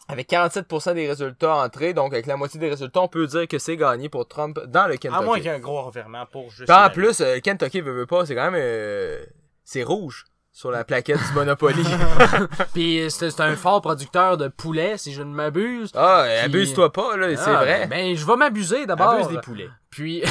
avec 0.07 0.29
47% 0.29 0.93
des 0.93 1.07
résultats 1.07 1.55
entrés. 1.57 1.93
Donc, 1.93 2.13
avec 2.13 2.27
la 2.27 2.37
moitié 2.37 2.59
des 2.59 2.69
résultats, 2.69 3.01
on 3.01 3.07
peut 3.07 3.27
dire 3.27 3.47
que 3.47 3.57
c'est 3.57 3.75
gagné 3.75 4.07
pour 4.07 4.27
Trump 4.27 4.59
dans 4.67 4.85
le 4.87 4.95
Kentucky. 4.97 5.15
À 5.15 5.21
moins 5.21 5.37
qu'il 5.37 5.45
y 5.45 5.49
ait 5.49 5.51
un 5.51 5.59
gros 5.59 5.81
revirement 5.81 6.25
pour 6.31 6.49
juste. 6.51 6.69
En 6.69 6.89
plus, 6.89 7.19
euh, 7.21 7.39
Kentucky 7.39 7.81
veut, 7.81 7.91
veut 7.91 8.05
pas, 8.05 8.25
c'est 8.25 8.35
quand 8.35 8.51
même... 8.51 8.61
euh, 8.61 9.25
c'est 9.63 9.83
rouge 9.83 10.25
sur 10.57 10.71
la 10.71 10.83
plaquette 10.83 11.19
du 11.19 11.33
Monopoly. 11.35 11.83
Puis 12.73 13.05
c'est 13.09 13.29
c'est 13.29 13.41
un 13.41 13.55
fort 13.55 13.79
producteur 13.79 14.37
de 14.37 14.47
poulet, 14.47 14.97
si 14.97 15.13
je 15.13 15.21
ne 15.21 15.31
m'abuse. 15.31 15.91
ah, 15.95 16.23
Puis- 16.25 16.45
abuse-toi 16.45 16.91
pas, 16.91 17.15
là, 17.15 17.27
c'est 17.37 17.49
Ah, 17.51 17.57
vrai. 17.63 17.85
Ben, 17.87 18.15
je 18.17 18.25
vais 18.25 18.35
m'abuser 18.35 18.87
d'abord. 18.87 19.09
Abuse 19.11 19.27
des 19.27 19.37
poulets. 19.39 19.69
Puis, 19.91 20.23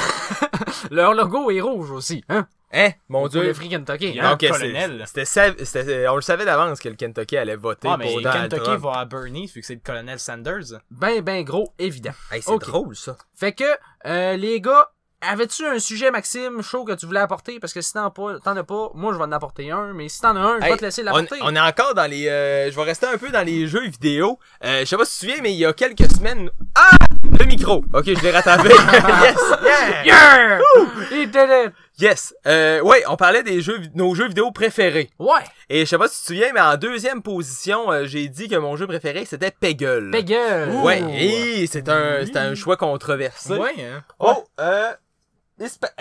leur 0.91 1.15
logo 1.15 1.49
est 1.53 1.61
rouge 1.61 1.93
aussi, 1.93 2.25
hein? 2.29 2.49
Hein, 2.73 2.91
mon 3.09 3.21
Pour 3.21 3.29
dieu. 3.29 3.45
le 3.45 3.55
Free 3.55 3.69
Kentucky. 3.69 4.09
Il 4.09 4.17
y 4.17 4.21
a 4.21 4.31
un 4.31 4.33
Hein? 4.33 4.37
Colonel. 4.37 5.05
C'était, 5.07 6.09
on 6.09 6.17
le 6.17 6.21
savait 6.23 6.45
d'avance 6.45 6.81
que 6.81 6.89
le 6.89 6.97
Kentucky 6.97 7.37
allait 7.37 7.55
voter 7.55 7.87
Ah, 7.89 7.97
mais 7.97 8.07
pour 8.13 8.21
Donald 8.21 8.51
Kentucky 8.51 8.65
Trump. 8.65 8.83
va 8.83 8.93
à 8.99 9.05
Bernie, 9.05 9.47
vu 9.47 9.61
que 9.61 9.67
c'est 9.67 9.75
le 9.75 9.81
colonel 9.81 10.19
Sanders. 10.19 10.81
Ben, 10.91 11.21
ben 11.23 11.45
gros, 11.45 11.73
évident. 11.79 12.11
Hey, 12.33 12.43
c'est 12.43 12.59
drôle, 12.59 12.97
ça. 12.97 13.17
Fait 13.37 13.53
que, 13.53 13.65
euh, 14.07 14.37
les 14.37 14.61
gars, 14.61 14.91
avais-tu 15.21 15.65
un 15.67 15.79
sujet, 15.79 16.11
Maxime, 16.11 16.63
chaud 16.63 16.85
que 16.85 16.93
tu 16.93 17.07
voulais 17.07 17.21
apporter? 17.21 17.59
Parce 17.61 17.73
que 17.73 17.81
si 17.81 17.93
t'en 17.93 18.07
as 18.07 18.11
pas, 18.11 18.39
t'en 18.41 18.57
as 18.57 18.65
pas, 18.65 18.91
moi 18.95 19.13
je 19.13 19.19
vais 19.19 19.25
en 19.25 19.33
apporter 19.33 19.71
un, 19.71 19.93
mais 19.95 20.09
si 20.09 20.21
t'en 20.21 20.37
as 20.37 20.41
un, 20.41 20.59
je 20.61 20.65
Hey, 20.65 20.71
vais 20.73 20.77
te 20.79 20.85
laisser 20.85 21.03
on, 21.03 21.05
l'apporter. 21.07 21.39
on 21.43 21.55
est 21.57 21.61
encore 21.61 21.95
dans 21.95 22.09
les... 22.11 22.29
euh, 22.29 22.71
je 22.71 22.77
vais 22.77 22.83
rester 22.83 23.07
un 23.07 23.19
peu 23.19 23.31
dans 23.31 23.45
les 23.45 23.67
jeux 23.67 23.87
vidéo. 23.89 24.39
Euh, 24.65 24.81
je 24.81 24.85
sais 24.85 24.97
pas 24.97 25.05
si 25.05 25.19
tu 25.21 25.27
te 25.27 25.31
souviens, 25.31 25.43
mais 25.43 25.53
il 25.53 25.59
y 25.59 25.65
a 25.67 25.73
quelques 25.73 26.11
semaines... 26.11 26.51
Ah! 26.75 26.91
Le 27.39 27.45
micro! 27.45 27.85
Ok, 27.93 28.05
je 28.07 28.23
l'ai 28.23 28.31
rattrapé. 28.31 28.69
yes! 29.23 29.41
Yeah! 29.63 30.05
Yeah! 30.05 30.59
He 31.11 31.27
did 31.27 31.49
it! 31.67 31.73
Yes! 31.99 32.35
Euh, 32.47 32.81
ouais, 32.83 33.03
on 33.09 33.17
parlait 33.17 33.43
des 33.43 33.61
jeux, 33.63 33.81
nos 33.95 34.15
jeux 34.15 34.29
vidéo 34.29 34.51
préférés. 34.53 35.11
Ouais! 35.19 35.41
Et 35.69 35.81
je 35.81 35.85
sais 35.87 35.99
pas 35.99 36.09
si 36.09 36.17
tu 36.17 36.21
te 36.23 36.27
souviens, 36.29 36.53
mais 36.55 36.61
en 36.61 36.77
deuxième 36.77 37.23
position, 37.23 37.91
euh, 37.91 38.05
j'ai 38.07 38.29
dit 38.29 38.49
que 38.49 38.57
mon 38.57 38.77
jeu 38.77 38.87
préféré, 38.87 39.25
c'était 39.25 39.51
Peggle. 39.51 40.11
Peggle! 40.13 40.71
Ouais, 40.85 41.03
et 41.19 41.67
c'est 41.67 41.89
un, 41.89 42.25
c'est 42.27 42.37
un 42.37 42.55
choix 42.55 42.77
controversé. 42.77 43.55
Ouais, 43.55 43.75
hein. 43.81 44.05
Oh, 44.19 44.45
euh, 44.61 44.93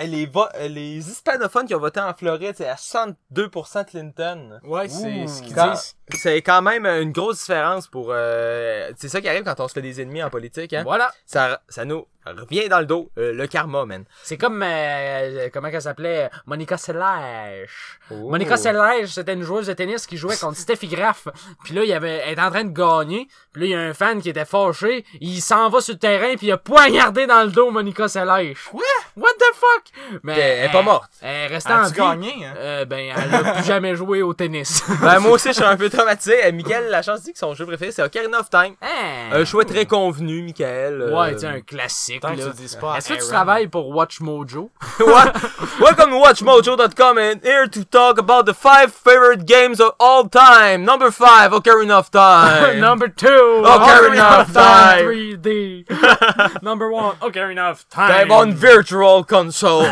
les, 0.03 0.25
vo- 0.25 0.47
euh, 0.55 0.67
les 0.67 0.97
hispanophones 1.09 1.65
qui 1.65 1.75
ont 1.75 1.79
voté 1.79 1.99
en 1.99 2.13
Floride, 2.13 2.55
c'est 2.57 2.67
à 2.67 2.75
62% 2.75 3.85
Clinton. 3.85 4.59
Ouais, 4.63 4.87
c'est 4.89 5.23
Ouh. 5.23 5.27
ce 5.27 5.41
qu'ils 5.41 5.55
Quand- 5.55 5.71
disent. 5.71 5.95
C'est 6.13 6.41
quand 6.43 6.61
même 6.61 6.85
une 6.85 7.11
grosse 7.11 7.39
différence 7.39 7.87
pour... 7.87 8.09
euh, 8.11 8.91
c'est 8.95 9.09
ça 9.09 9.21
qui 9.21 9.27
arrive 9.27 9.43
quand 9.43 9.59
on 9.59 9.67
se 9.67 9.73
fait 9.73 9.81
des 9.81 10.01
ennemis 10.01 10.21
en 10.21 10.29
politique, 10.29 10.71
hein. 10.73 10.83
Voilà! 10.83 11.11
Ça, 11.25 11.61
ça 11.67 11.83
nous 11.83 12.05
revient 12.27 12.69
dans 12.69 12.79
le 12.79 12.85
dos, 12.85 13.09
euh, 13.17 13.33
le 13.33 13.47
karma, 13.47 13.85
man. 13.85 14.03
C'est 14.23 14.37
comme, 14.37 14.61
euh, 14.63 15.49
comment 15.51 15.71
qu'elle 15.71 15.81
s'appelait? 15.81 16.29
Monica 16.45 16.77
Seles. 16.77 17.67
Oh. 18.11 18.29
Monica 18.29 18.55
Seles, 18.57 19.07
c'était 19.07 19.33
une 19.33 19.41
joueuse 19.41 19.65
de 19.67 19.73
tennis 19.73 20.05
qui 20.05 20.17
jouait 20.17 20.37
contre 20.37 20.57
Steffi 20.57 20.87
Graf. 20.87 21.27
Puis 21.63 21.73
là, 21.73 21.83
il 21.83 21.91
avait, 21.93 22.21
elle 22.25 22.33
était 22.33 22.41
en 22.41 22.51
train 22.51 22.65
de 22.65 22.69
gagner. 22.73 23.27
Puis 23.51 23.61
là, 23.63 23.67
il 23.67 23.71
y 23.71 23.75
a 23.75 23.79
un 23.79 23.93
fan 23.95 24.21
qui 24.21 24.29
était 24.29 24.45
fâché. 24.45 25.05
Il 25.21 25.41
s'en 25.41 25.69
va 25.69 25.81
sur 25.81 25.93
le 25.95 25.99
terrain 25.99 26.35
puis 26.35 26.47
il 26.47 26.51
a 26.51 26.57
poignardé 26.57 27.25
dans 27.25 27.43
le 27.43 27.49
dos 27.51 27.71
Monica 27.71 28.07
Seles. 28.07 28.53
Quoi? 28.69 28.81
What 29.17 29.32
the 29.39 29.56
fuck? 29.56 30.19
Mais 30.23 30.38
Elle 30.38 30.65
est 30.69 30.71
pas 30.73 30.82
morte. 30.82 31.10
Elle 31.21 31.30
est 31.30 31.47
restée 31.47 31.71
en 31.71 31.84
vie. 31.86 31.93
gagné, 31.93 32.45
hein? 32.45 32.54
Euh, 32.58 32.84
ben, 32.86 33.13
elle 33.15 33.34
a 33.34 33.54
plus 33.54 33.63
jamais 33.63 33.95
joué 33.95 34.21
au 34.21 34.34
tennis. 34.34 34.84
Ben, 35.01 35.19
moi 35.19 35.32
aussi, 35.32 35.49
je 35.49 35.54
suis 35.54 35.63
un 35.63 35.78
peu 35.78 35.89
traumatisé. 35.89 36.45
Euh, 36.45 36.51
Michael, 36.51 36.89
la 36.89 37.01
chance 37.01 37.21
dit 37.23 37.32
que 37.32 37.39
son 37.39 37.54
jeu 37.54 37.65
préféré, 37.65 37.93
c'est 37.93 38.04
Ocarina 38.04 38.39
of 38.41 38.49
Time. 38.49 38.73
Hein? 38.82 39.30
Un 39.32 39.45
choix 39.45 39.63
très 39.63 39.86
convenu, 39.86 40.41
Michael. 40.41 41.01
euh, 41.01 41.15
Ouais, 41.17 41.34
tu 41.34 41.39
sais, 41.39 41.47
un 41.47 41.62
classique, 41.62 42.21
Tant 42.21 42.30
là. 42.30 42.97
Est-ce 42.97 43.08
que 43.10 43.13
tu 43.13 43.28
travailles 43.30 43.67
pour 43.67 43.88
Watch 43.89 44.19
Mojo? 44.19 44.69
What? 44.99 45.32
Welcome 45.80 46.10
to 46.10 46.17
WatchMojo.com 46.19 47.17
and 47.17 47.39
here 47.41 47.67
to 47.69 47.84
talk 47.86 48.17
about 48.19 48.45
the 48.45 48.54
five 48.54 48.91
favorite 48.93 49.45
games 49.45 49.80
of 49.80 49.93
all 49.99 50.28
time. 50.28 50.84
Number 50.84 51.10
five, 51.10 51.51
Ocarina 51.54 51.99
of 51.99 52.12
Time. 52.12 52.80
Number 52.82 53.08
two, 53.08 53.28
Ocarina 53.63 54.41
of 54.41 54.54
Time. 54.54 55.06
3D. 55.06 56.62
Number 56.62 56.89
one, 56.91 57.15
Ocarina 57.21 57.71
of 57.71 57.88
Time. 57.89 58.10
Time 58.12 58.32
on 58.32 58.54
Virtual 58.54 59.04
Console. 59.23 59.85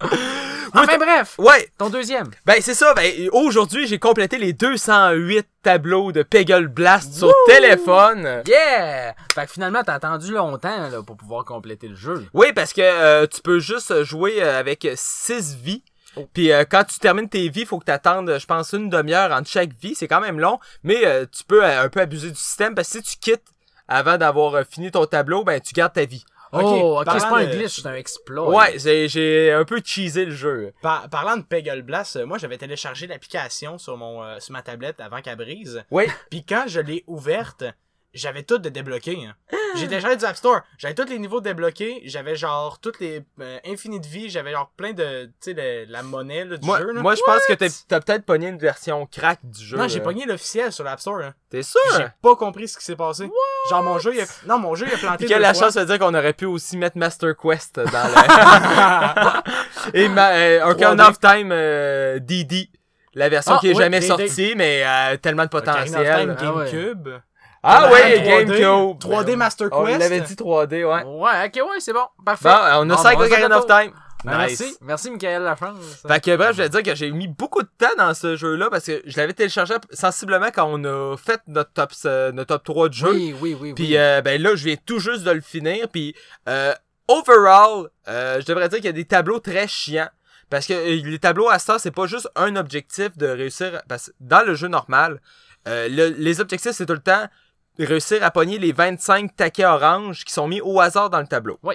Enfin 0.74 0.96
bref, 0.96 1.34
ouais, 1.38 1.68
ton 1.76 1.90
deuxième. 1.90 2.30
ben 2.46 2.56
c'est 2.60 2.72
ça. 2.72 2.94
Ben 2.94 3.28
aujourd'hui, 3.32 3.86
j'ai 3.86 3.98
complété 3.98 4.38
les 4.38 4.54
208 4.54 5.46
tableaux 5.62 6.12
de 6.12 6.22
Peggle 6.22 6.66
Blast 6.68 7.12
sur 7.12 7.30
téléphone. 7.46 8.42
Yeah! 8.46 9.14
Fait 9.34 9.44
que 9.44 9.52
finalement, 9.52 9.82
t'as 9.84 9.94
attendu 9.94 10.32
longtemps 10.32 10.88
là, 10.88 11.02
pour 11.06 11.18
pouvoir 11.18 11.44
compléter 11.44 11.88
le 11.88 11.94
jeu. 11.94 12.26
Oui, 12.32 12.54
parce 12.54 12.72
que 12.72 12.80
euh, 12.80 13.26
tu 13.26 13.42
peux 13.42 13.58
juste 13.58 14.02
jouer 14.04 14.42
euh, 14.42 14.58
avec 14.58 14.88
6 14.94 15.56
vies. 15.62 15.84
Puis 16.32 16.52
euh, 16.52 16.64
quand 16.68 16.84
tu 16.84 16.98
termines 16.98 17.28
tes 17.28 17.48
vies, 17.50 17.66
faut 17.66 17.78
que 17.78 17.84
tu 17.84 17.90
attendes, 17.90 18.38
je 18.38 18.46
pense, 18.46 18.72
une 18.72 18.88
demi-heure 18.88 19.30
entre 19.32 19.48
chaque 19.48 19.72
vie. 19.74 19.94
C'est 19.94 20.08
quand 20.08 20.20
même 20.20 20.40
long, 20.40 20.58
mais 20.82 21.04
euh, 21.04 21.26
tu 21.30 21.44
peux 21.44 21.64
un 21.64 21.88
peu 21.90 22.00
abuser 22.00 22.30
du 22.30 22.36
système 22.36 22.74
parce 22.74 22.88
que 22.90 22.98
si 22.98 23.02
tu 23.02 23.16
quittes 23.18 23.44
avant 23.88 24.16
d'avoir 24.16 24.64
fini 24.64 24.90
ton 24.90 25.04
tableau, 25.04 25.44
ben 25.44 25.60
tu 25.60 25.74
gardes 25.74 25.92
ta 25.92 26.04
vie. 26.06 26.24
Oh, 26.52 26.98
ok, 26.98 26.98
c'est 27.00 27.04
parlant 27.04 27.30
pas 27.30 27.38
un 27.40 27.46
de- 27.46 27.52
glitch, 27.56 27.80
c'est 27.80 27.88
un 27.88 27.94
exploit. 27.94 28.48
Ouais, 28.50 28.78
c'est- 28.78 29.08
j'ai 29.08 29.52
un 29.52 29.64
peu 29.64 29.80
cheesé 29.84 30.24
le 30.26 30.30
jeu. 30.34 30.72
Par- 30.82 31.08
parlant 31.08 31.36
de 31.36 31.42
Peggle 31.42 31.82
Blast, 31.82 32.16
euh, 32.16 32.26
moi 32.26 32.38
j'avais 32.38 32.58
téléchargé 32.58 33.06
l'application 33.06 33.78
sur 33.78 33.96
mon 33.96 34.22
euh, 34.22 34.38
sur 34.40 34.52
ma 34.52 34.62
tablette 34.62 35.00
avant 35.00 35.20
qu'elle 35.22 35.36
brise. 35.36 35.82
Oui. 35.90 36.04
Puis 36.30 36.44
quand 36.44 36.64
je 36.66 36.80
l'ai 36.80 37.04
ouverte, 37.06 37.64
j'avais 38.14 38.42
tout 38.42 38.58
de 38.58 38.68
débloqué. 38.68 39.18
Hein. 39.26 39.34
J'ai 39.74 39.88
téléchargé 39.88 40.16
du 40.18 40.24
App 40.26 40.36
Store. 40.36 40.60
J'avais 40.76 40.94
tous 40.94 41.08
les 41.08 41.18
niveaux 41.18 41.40
débloqués. 41.40 42.02
J'avais 42.04 42.36
genre 42.36 42.78
toutes 42.78 43.00
les 43.00 43.24
euh, 43.40 43.58
infinies 43.66 44.00
de 44.00 44.06
vie. 44.06 44.28
J'avais 44.28 44.52
genre 44.52 44.70
plein 44.76 44.92
de, 44.92 45.24
tu 45.26 45.32
sais, 45.40 45.54
de 45.54 45.90
la 45.90 46.02
monnaie 46.02 46.44
là, 46.44 46.58
du 46.58 46.66
Moi, 46.66 46.78
jeu. 46.78 46.92
Là. 46.92 47.00
moi 47.00 47.14
je 47.14 47.22
pense 47.24 47.40
que 47.48 47.54
t'as 47.54 48.00
peut-être 48.00 48.24
pogné 48.26 48.48
une 48.48 48.58
version 48.58 49.06
crack 49.06 49.38
du 49.42 49.64
jeu. 49.64 49.78
non, 49.78 49.88
j'ai 49.88 50.00
pogné 50.00 50.26
l'officiel 50.26 50.72
sur 50.72 50.84
l'App 50.84 51.00
Store. 51.00 51.20
Hein. 51.22 51.32
T'es 51.48 51.62
sûr? 51.62 51.80
J'ai 51.96 52.06
pas 52.20 52.36
compris 52.36 52.68
ce 52.68 52.76
qui 52.76 52.84
s'est 52.84 52.96
passé. 52.96 53.30
Genre 53.70 53.82
mon 53.82 53.98
jeu, 53.98 54.12
il 54.14 54.20
a... 54.20 54.24
non 54.46 54.58
mon 54.58 54.74
jeu 54.74 54.86
il 54.88 54.94
a 54.94 54.98
planté. 54.98 55.16
Puis 55.18 55.26
quelle 55.28 55.38
deux 55.38 55.42
la 55.42 55.54
fois. 55.54 55.64
chance 55.68 55.74
de 55.76 55.84
dire 55.84 55.98
qu'on 55.98 56.14
aurait 56.14 56.34
pu 56.34 56.44
aussi 56.44 56.76
mettre 56.76 56.98
Master 56.98 57.34
Quest 57.36 57.76
dans 57.80 57.92
la... 57.92 59.42
Et 59.94 60.08
ma, 60.08 60.32
euh, 60.32 60.66
Ocarina 60.70 61.04
3D. 61.04 61.10
of 61.10 61.18
Time 61.20 61.48
euh, 61.52 62.18
DD. 62.18 62.68
La 63.14 63.28
version 63.28 63.54
Ah, 63.54 63.58
qui 63.60 63.68
est 63.68 63.74
oui, 63.74 63.78
jamais 63.82 64.00
sortie, 64.00 64.54
mais 64.56 64.82
euh, 64.84 65.16
tellement 65.18 65.44
de 65.44 65.54
Ocarina 65.54 65.80
of 65.82 65.90
potentiel. 65.92 66.36
Time, 66.36 66.36
Ah 66.40 66.54
ouais. 66.54 67.20
Ah 67.62 67.90
Ouais, 67.92 68.00
oui, 68.18 68.20
3D, 68.22 68.58
GameCube. 68.60 68.98
3D 69.00 69.36
Master 69.36 69.68
On 69.72 69.84
Quest. 69.86 69.98
l'avait 70.00 70.20
dit 70.20 70.34
3D, 70.34 70.72
ouais. 70.84 71.04
Ouais, 71.04 71.46
ok, 71.46 71.54
ouais, 71.70 71.80
c'est 71.80 71.92
bon. 71.92 72.06
Parfait. 72.24 72.48
Bon, 72.48 72.54
on 72.54 72.90
a 72.90 72.96
Bon, 72.96 73.02
5 73.02 73.16
ben, 73.18 73.22
on 73.22 73.26
Ocarina 73.26 73.58
of 73.58 73.66
Time. 73.66 73.92
Ben, 74.24 74.46
Nice. 74.46 74.60
Merci, 74.60 74.76
merci 74.82 75.10
Michael 75.10 75.42
Lachance. 75.42 76.02
Fait 76.06 76.20
que 76.22 76.36
bref, 76.36 76.52
je 76.56 76.62
vais 76.62 76.68
dire 76.68 76.82
que 76.84 76.94
j'ai 76.94 77.10
mis 77.10 77.26
beaucoup 77.26 77.60
de 77.62 77.68
temps 77.78 77.90
dans 77.98 78.14
ce 78.14 78.36
jeu-là 78.36 78.68
parce 78.70 78.84
que 78.86 79.02
je 79.04 79.16
l'avais 79.16 79.32
téléchargé 79.32 79.74
sensiblement 79.92 80.46
quand 80.54 80.68
on 80.70 80.84
a 80.84 81.16
fait 81.16 81.40
notre 81.48 81.72
top, 81.72 81.90
euh, 82.04 82.30
notre 82.30 82.48
top 82.56 82.62
3 82.64 82.88
de 82.88 82.94
jeu. 82.94 83.10
Oui, 83.12 83.34
oui, 83.40 83.56
oui. 83.60 83.72
Puis 83.74 83.86
oui. 83.88 83.96
euh, 83.96 84.22
ben 84.22 84.40
là, 84.40 84.54
je 84.54 84.64
viens 84.64 84.76
tout 84.86 85.00
juste 85.00 85.24
de 85.24 85.30
le 85.32 85.40
finir. 85.40 85.88
Puis 85.88 86.14
euh, 86.48 86.72
overall, 87.08 87.88
euh, 88.08 88.40
je 88.40 88.46
devrais 88.46 88.68
dire 88.68 88.78
qu'il 88.78 88.86
y 88.86 88.90
a 88.90 88.92
des 88.92 89.04
tableaux 89.04 89.40
très 89.40 89.66
chiants. 89.68 90.08
Parce 90.50 90.66
que 90.66 90.74
les 90.74 91.18
tableaux 91.18 91.48
à 91.48 91.58
ça, 91.58 91.78
c'est 91.78 91.90
pas 91.90 92.06
juste 92.06 92.28
un 92.36 92.54
objectif 92.56 93.16
de 93.16 93.26
réussir. 93.26 93.82
Parce 93.88 94.08
que 94.08 94.12
dans 94.20 94.44
le 94.46 94.54
jeu 94.54 94.68
normal, 94.68 95.20
euh, 95.66 95.88
le- 95.88 96.14
les 96.16 96.40
objectifs, 96.40 96.72
c'est 96.72 96.86
tout 96.86 96.92
le 96.92 96.98
temps 97.00 97.26
réussir 97.78 98.22
à 98.24 98.30
pogner 98.30 98.58
les 98.58 98.72
25 98.72 99.34
taquets 99.36 99.64
oranges 99.64 100.24
qui 100.24 100.32
sont 100.32 100.48
mis 100.48 100.60
au 100.60 100.80
hasard 100.80 101.10
dans 101.10 101.20
le 101.20 101.26
tableau. 101.26 101.58
Oui. 101.62 101.74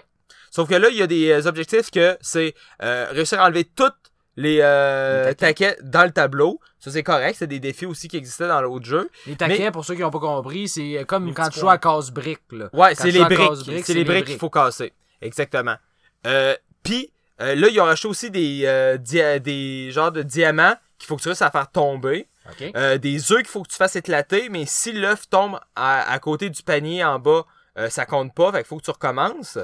Sauf 0.52 0.70
que 0.70 0.76
là, 0.76 0.90
il 0.90 0.98
y 0.98 1.02
a 1.02 1.08
des 1.08 1.30
euh, 1.32 1.48
objectifs 1.48 1.92
que 1.92 2.18
c'est 2.22 2.54
euh, 2.82 3.08
réussir 3.12 3.42
à 3.42 3.46
enlever 3.46 3.66
toutes 3.66 3.94
les, 4.38 4.60
euh, 4.62 5.28
Les 5.30 5.36
taquets 5.36 5.78
dans 5.84 6.04
le 6.04 6.12
tableau. 6.12 6.60
Ça, 6.80 6.92
c'est 6.92 7.04
correct. 7.04 7.36
C'est 7.40 7.48
des 7.48 7.60
défis 7.60 7.86
aussi 7.88 8.08
qui 8.08 8.18
existaient 8.18 8.48
dans 8.48 8.62
l'autre 8.62 8.86
jeu. 8.86 9.10
Les 9.26 9.36
taquets, 9.36 9.58
mais- 9.58 9.72
pour 9.72 9.84
ceux 9.84 9.96
qui 9.96 10.02
n'ont 10.02 10.12
pas 10.12 10.20
compris, 10.20 10.68
c'est 10.70 11.04
comme 11.08 11.26
Les 11.28 11.34
quand 11.34 11.50
tu 11.50 11.60
joues 11.60 11.70
à 11.70 11.78
casse-briques. 11.80 12.40
là. 12.52 12.70
Ouais, 12.72 12.94
c'est 12.96 13.12
les 13.12 13.24
briques. 13.26 13.84
C'est 13.84 13.94
les 13.96 14.04
briques 14.04 14.26
qu'il 14.26 14.38
faut 14.38 14.50
casser. 14.50 14.94
Exactement. 15.22 15.76
Euh, 16.26 16.56
Puis, 16.84 17.12
euh, 17.42 17.56
là, 17.56 17.68
ils 17.70 17.82
ont 17.82 17.86
acheté 17.86 18.08
aussi 18.08 18.32
des, 18.32 18.62
euh, 18.66 18.98
dia- 18.98 19.40
des 19.40 19.92
genres 19.92 20.12
de 20.12 20.22
diamants 20.22 20.76
qu'il 20.98 21.08
faut 21.08 21.18
que 21.18 21.22
tu 21.24 21.28
réussisses 21.28 21.42
à 21.42 21.52
faire 21.52 21.70
tomber. 21.70 22.28
OK. 22.50 22.72
Euh, 22.76 22.98
des 22.98 23.32
œufs 23.32 23.40
qu'il 23.40 23.48
faut 23.48 23.64
que 23.64 23.70
tu 23.70 23.76
fasses 23.76 23.96
éclater, 23.96 24.50
mais 24.50 24.66
si 24.66 24.94
l'œuf 24.94 25.30
tombe 25.30 25.60
à, 25.76 26.10
à 26.12 26.20
côté 26.20 26.50
du 26.50 26.64
panier 26.64 27.04
en 27.04 27.20
bas, 27.20 27.46
euh, 27.78 27.90
ça 27.90 28.06
compte 28.06 28.34
pas, 28.34 28.52
fait 28.52 28.60
qu'il 28.60 28.68
faut 28.68 28.78
que 28.78 28.86
tu 28.86 28.92
recommences. 28.92 29.58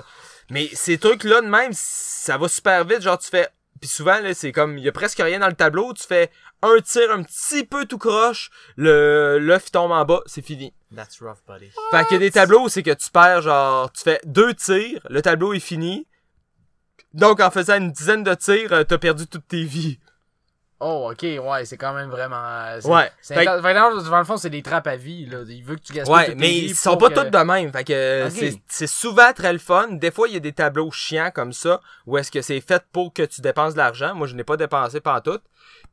Mais 0.49 0.69
ces 0.73 0.97
trucs-là, 0.97 1.41
de 1.41 1.47
même, 1.47 1.71
ça 1.73 2.37
va 2.37 2.47
super 2.47 2.85
vite, 2.85 3.01
genre 3.01 3.17
tu 3.17 3.29
fais... 3.29 3.49
Puis 3.81 3.89
souvent, 3.89 4.19
là, 4.19 4.33
c'est 4.33 4.53
comme, 4.53 4.77
il 4.77 4.83
y 4.83 4.87
a 4.87 4.93
presque 4.93 5.17
rien 5.19 5.39
dans 5.39 5.47
le 5.47 5.55
tableau, 5.55 5.93
tu 5.93 6.03
fais 6.07 6.31
un 6.61 6.79
tir 6.79 7.11
un 7.11 7.23
petit 7.23 7.65
peu 7.65 7.85
tout 7.85 7.97
croche, 7.97 8.49
le 8.77 9.39
l'œuf 9.39 9.71
tombe 9.71 9.91
en 9.91 10.05
bas, 10.05 10.21
c'est 10.25 10.41
fini. 10.41 10.73
That's 10.95 11.19
rough, 11.19 11.39
buddy. 11.45 11.69
Fait 11.91 12.05
qu'il 12.05 12.13
y 12.13 12.15
a 12.15 12.19
des 12.19 12.31
tableaux 12.31 12.61
où 12.61 12.69
c'est 12.69 12.83
que 12.83 12.93
tu 12.93 13.09
perds, 13.09 13.41
genre, 13.41 13.91
tu 13.91 14.03
fais 14.03 14.21
deux 14.23 14.53
tirs, 14.53 15.01
le 15.09 15.21
tableau 15.21 15.51
est 15.53 15.59
fini. 15.59 16.07
Donc, 17.13 17.41
en 17.41 17.51
faisant 17.51 17.77
une 17.77 17.91
dizaine 17.91 18.23
de 18.23 18.33
tirs, 18.35 18.71
euh, 18.71 18.83
t'as 18.83 18.97
perdu 18.97 19.27
toutes 19.27 19.47
tes 19.47 19.63
vies. 19.63 19.99
Oh, 20.79 21.09
ok, 21.11 21.21
ouais, 21.23 21.63
c'est 21.65 21.77
quand 21.77 21.93
même 21.93 22.09
vraiment. 22.09 22.43
euh, 22.43 22.81
Ouais. 22.83 23.09
Fait- 23.21 23.45
dans, 23.45 24.17
le 24.19 24.23
fond, 24.25 24.35
c'est 24.35 24.49
des 24.49 24.61
trappes 24.61 24.87
à 24.87 24.97
vie, 24.97 25.25
là. 25.27 25.39
Il 25.47 25.63
veut 25.63 25.75
que 25.75 25.81
tu 25.81 25.93
gaspilles 25.93 26.13
Ouais, 26.13 26.25
toutes 26.25 26.35
mais 26.35 26.57
ils 26.57 26.75
sont 26.75 26.97
pas 26.97 27.09
que- 27.09 27.13
tous 27.21 27.29
de 27.29 27.37
même. 27.43 27.71
Fait 27.71 27.83
que 27.85 28.27
c'est- 28.67 28.87
souvent 28.87 29.31
très 29.33 29.53
le 29.53 29.59
fun. 29.59 29.87
Des 29.91 30.11
fois, 30.11 30.27
il 30.27 30.33
y 30.33 30.37
a 30.37 30.41
des 30.41 30.51
tableaux 30.51 30.91
chiants 30.91 31.31
comme 31.33 31.53
ça, 31.53 31.79
où 32.05 32.17
est-ce 32.17 32.31
que 32.31 32.41
c'est 32.41 32.59
fait 32.59 32.83
pour 32.91 33.13
que 33.13 33.23
tu 33.23 33.39
dépenses 33.39 33.73
de 33.73 33.77
l'argent. 33.77 34.13
Moi, 34.13 34.27
je 34.27 34.35
n'ai 34.35 34.43
pas 34.43 34.57
dépensé 34.57 34.99
tout. 35.21 35.39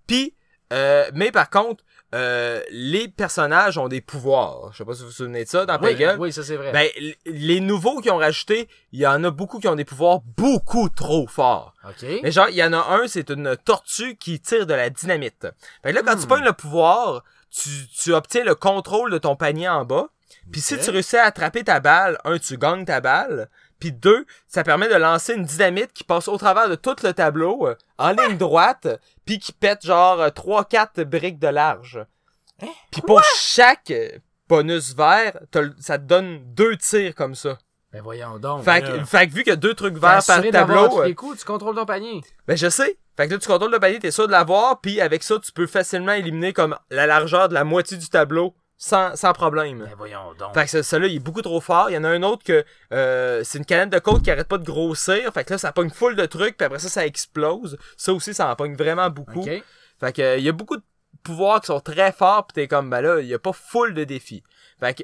Puis, 0.08 0.34
euh, 0.72 1.08
mais 1.14 1.30
par 1.30 1.50
contre, 1.50 1.84
euh, 2.14 2.60
les 2.70 3.06
personnages 3.08 3.78
ont 3.78 3.86
des 3.88 4.00
pouvoirs. 4.00 4.70
Je 4.72 4.78
sais 4.78 4.84
pas 4.84 4.94
si 4.94 5.00
vous 5.02 5.06
vous 5.08 5.12
souvenez 5.12 5.44
de 5.44 5.48
ça 5.48 5.64
dans 5.66 5.78
Oui, 5.80 5.94
Peggle. 5.94 6.16
oui, 6.18 6.32
ça 6.32 6.42
c'est 6.42 6.56
vrai. 6.56 6.72
Ben, 6.72 6.88
les 7.26 7.60
nouveaux 7.60 8.00
qui 8.00 8.10
ont 8.10 8.16
rajouté, 8.16 8.68
il 8.92 9.00
y 9.00 9.06
en 9.06 9.22
a 9.24 9.30
beaucoup 9.30 9.58
qui 9.60 9.68
ont 9.68 9.76
des 9.76 9.84
pouvoirs 9.84 10.20
beaucoup 10.36 10.88
trop 10.88 11.26
forts. 11.28 11.74
ok. 11.88 12.06
Mais 12.22 12.32
genre, 12.32 12.48
il 12.48 12.56
y 12.56 12.64
en 12.64 12.72
a 12.72 12.78
un, 13.00 13.06
c'est 13.06 13.30
une 13.30 13.56
tortue 13.64 14.16
qui 14.16 14.40
tire 14.40 14.66
de 14.66 14.74
la 14.74 14.90
dynamite. 14.90 15.46
Fait 15.82 15.90
que 15.90 15.94
là, 15.96 16.02
quand 16.04 16.16
tu 16.16 16.24
Hmm. 16.24 16.28
pognes 16.28 16.44
le 16.44 16.52
pouvoir, 16.52 17.22
tu, 17.50 17.68
tu 17.96 18.12
obtiens 18.12 18.44
le 18.44 18.54
contrôle 18.54 19.10
de 19.12 19.18
ton 19.18 19.36
panier 19.36 19.68
en 19.68 19.84
bas. 19.84 20.08
Puis 20.50 20.60
si 20.60 20.78
tu 20.78 20.90
réussis 20.90 21.16
à 21.16 21.24
attraper 21.24 21.62
ta 21.64 21.78
balle, 21.80 22.18
un, 22.24 22.38
tu 22.38 22.56
gagnes 22.58 22.84
ta 22.84 23.00
balle. 23.00 23.48
Puis 23.80 23.92
deux, 23.92 24.26
ça 24.46 24.62
permet 24.62 24.88
de 24.88 24.94
lancer 24.94 25.34
une 25.34 25.44
dynamite 25.44 25.92
qui 25.92 26.04
passe 26.04 26.28
au 26.28 26.36
travers 26.36 26.68
de 26.68 26.74
tout 26.74 26.96
le 27.02 27.12
tableau, 27.12 27.66
euh, 27.66 27.74
en 27.98 28.10
ligne 28.10 28.36
droite, 28.36 28.86
puis 29.24 29.38
qui 29.38 29.52
pète 29.52 29.84
genre 29.84 30.18
3-4 30.26 31.02
briques 31.04 31.38
de 31.38 31.48
large. 31.48 32.04
Puis 32.92 33.00
pour 33.02 33.22
chaque 33.36 33.90
euh, 33.90 34.18
bonus 34.48 34.94
vert, 34.94 35.38
ça 35.78 35.98
te 35.98 36.04
donne 36.04 36.40
deux 36.54 36.76
tirs 36.76 37.14
comme 37.14 37.34
ça. 37.34 37.58
Ben 37.92 38.02
voyons 38.02 38.38
donc. 38.38 38.62
Fait 38.62 38.82
que, 38.82 39.04
fait 39.04 39.26
que 39.26 39.32
vu 39.32 39.42
qu'il 39.42 39.50
y 39.50 39.54
a 39.54 39.56
deux 39.56 39.74
trucs 39.74 39.96
verts 39.96 40.22
par 40.24 40.42
tableau, 40.50 40.88
tous 40.88 41.00
euh, 41.00 41.06
les 41.06 41.14
coups, 41.14 41.40
tu 41.40 41.44
contrôles 41.44 41.74
ton 41.74 41.86
panier. 41.86 42.20
ben 42.46 42.56
je 42.56 42.68
sais. 42.68 42.96
Fait 43.16 43.26
que 43.26 43.32
là, 43.32 43.38
tu 43.38 43.48
contrôles 43.48 43.72
le 43.72 43.80
panier, 43.80 43.98
t'es 43.98 44.12
sûr 44.12 44.26
de 44.26 44.32
l'avoir, 44.32 44.80
puis 44.80 45.00
avec 45.00 45.24
ça, 45.24 45.38
tu 45.40 45.50
peux 45.50 45.66
facilement 45.66 46.12
éliminer 46.12 46.52
comme 46.52 46.76
la 46.90 47.06
largeur 47.06 47.48
de 47.48 47.54
la 47.54 47.64
moitié 47.64 47.96
du 47.96 48.08
tableau 48.08 48.54
sans, 48.82 49.14
sans 49.14 49.34
problème. 49.34 49.80
Ben 49.80 49.94
voyons 49.96 50.32
donc. 50.38 50.54
Fait 50.54 50.64
que 50.64 50.70
ce- 50.70 50.82
celui-là, 50.82 51.08
il 51.12 51.16
est 51.16 51.20
beaucoup 51.20 51.42
trop 51.42 51.60
fort. 51.60 51.90
Il 51.90 51.92
y 51.92 51.98
en 51.98 52.04
a 52.04 52.08
un 52.08 52.22
autre 52.22 52.42
que 52.42 52.64
euh, 52.92 53.42
c'est 53.44 53.58
une 53.58 53.66
canette 53.66 53.90
de 53.90 53.98
côte 53.98 54.22
qui 54.22 54.30
arrête 54.30 54.48
pas 54.48 54.56
de 54.56 54.64
grossir. 54.64 55.30
Fait 55.34 55.44
que 55.44 55.52
là, 55.52 55.58
ça 55.58 55.70
pogne 55.70 55.90
full 55.90 56.16
de 56.16 56.24
trucs, 56.24 56.56
puis 56.56 56.64
après 56.64 56.78
ça, 56.78 56.88
ça 56.88 57.04
explose. 57.04 57.76
Ça 57.98 58.14
aussi, 58.14 58.32
ça 58.32 58.50
en 58.50 58.56
pogne 58.56 58.74
vraiment 58.74 59.10
beaucoup. 59.10 59.42
Fait 60.00 60.12
que 60.14 60.22
euh, 60.22 60.36
il 60.38 60.44
y 60.44 60.48
a 60.48 60.52
beaucoup 60.52 60.78
de 60.78 60.82
pouvoirs 61.22 61.60
qui 61.60 61.66
sont 61.66 61.80
très 61.80 62.10
forts, 62.10 62.46
pis 62.46 62.54
t'es 62.54 62.68
comme, 62.68 62.88
ben 62.88 63.02
là, 63.02 63.20
il 63.20 63.26
y 63.26 63.34
a 63.34 63.38
pas 63.38 63.52
full 63.52 63.92
de 63.92 64.04
défis. 64.04 64.42
Fait 64.80 64.94
que 64.94 65.02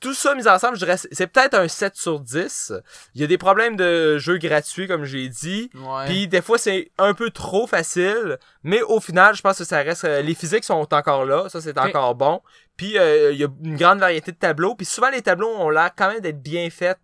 tout 0.00 0.12
ça 0.14 0.34
mis 0.34 0.46
ensemble, 0.46 0.74
je 0.74 0.84
dirais, 0.84 0.96
c'est- 0.98 1.26
peut-être 1.26 1.54
un 1.54 1.66
7 1.68 1.96
sur 1.96 2.20
10. 2.20 2.72
Il 3.14 3.20
y 3.20 3.24
a 3.24 3.26
des 3.26 3.38
problèmes 3.38 3.76
de 3.76 4.18
jeux 4.18 4.36
gratuits, 4.38 4.86
comme 4.86 5.04
j'ai 5.04 5.28
dit. 5.28 5.70
Ouais. 5.74 6.04
Puis 6.06 6.28
des 6.28 6.42
fois 6.42 6.58
c'est 6.58 6.90
un 6.98 7.14
peu 7.14 7.30
trop 7.30 7.66
facile, 7.66 8.38
mais 8.62 8.82
au 8.82 9.00
final 9.00 9.34
je 9.34 9.42
pense 9.42 9.58
que 9.58 9.64
ça 9.64 9.78
reste 9.78 10.04
euh, 10.04 10.20
les 10.20 10.34
physiques 10.34 10.64
sont 10.64 10.86
encore 10.92 11.24
là, 11.24 11.48
ça 11.48 11.60
c'est 11.60 11.78
encore 11.78 12.14
bon. 12.14 12.42
Puis 12.76 12.98
euh, 12.98 13.32
il 13.32 13.38
y 13.38 13.44
a 13.44 13.48
une 13.64 13.76
grande 13.76 14.00
variété 14.00 14.30
de 14.32 14.36
tableaux, 14.36 14.74
puis 14.74 14.84
souvent 14.86 15.10
les 15.10 15.22
tableaux 15.22 15.48
ont 15.56 15.70
l'air 15.70 15.90
quand 15.96 16.08
même 16.10 16.20
d'être 16.20 16.42
bien 16.42 16.68
faits 16.70 16.98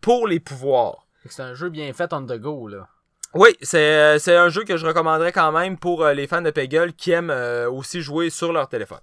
pour 0.00 0.26
les 0.26 0.40
pouvoirs. 0.40 1.06
C'est 1.28 1.42
un 1.42 1.54
jeu 1.54 1.68
bien 1.68 1.92
fait 1.92 2.12
on 2.14 2.22
the 2.24 2.38
go, 2.38 2.68
là. 2.68 2.88
Oui, 3.34 3.50
c'est 3.62 3.78
euh, 3.78 4.18
c'est 4.18 4.34
un 4.34 4.48
jeu 4.48 4.64
que 4.64 4.76
je 4.76 4.86
recommanderais 4.86 5.30
quand 5.32 5.52
même 5.52 5.78
pour 5.78 6.04
euh, 6.04 6.14
les 6.14 6.26
fans 6.26 6.42
de 6.42 6.50
Peggle 6.50 6.94
qui 6.94 7.12
aiment 7.12 7.30
aussi 7.70 8.00
jouer 8.02 8.30
sur 8.30 8.52
leur 8.52 8.68
téléphone. 8.68 8.98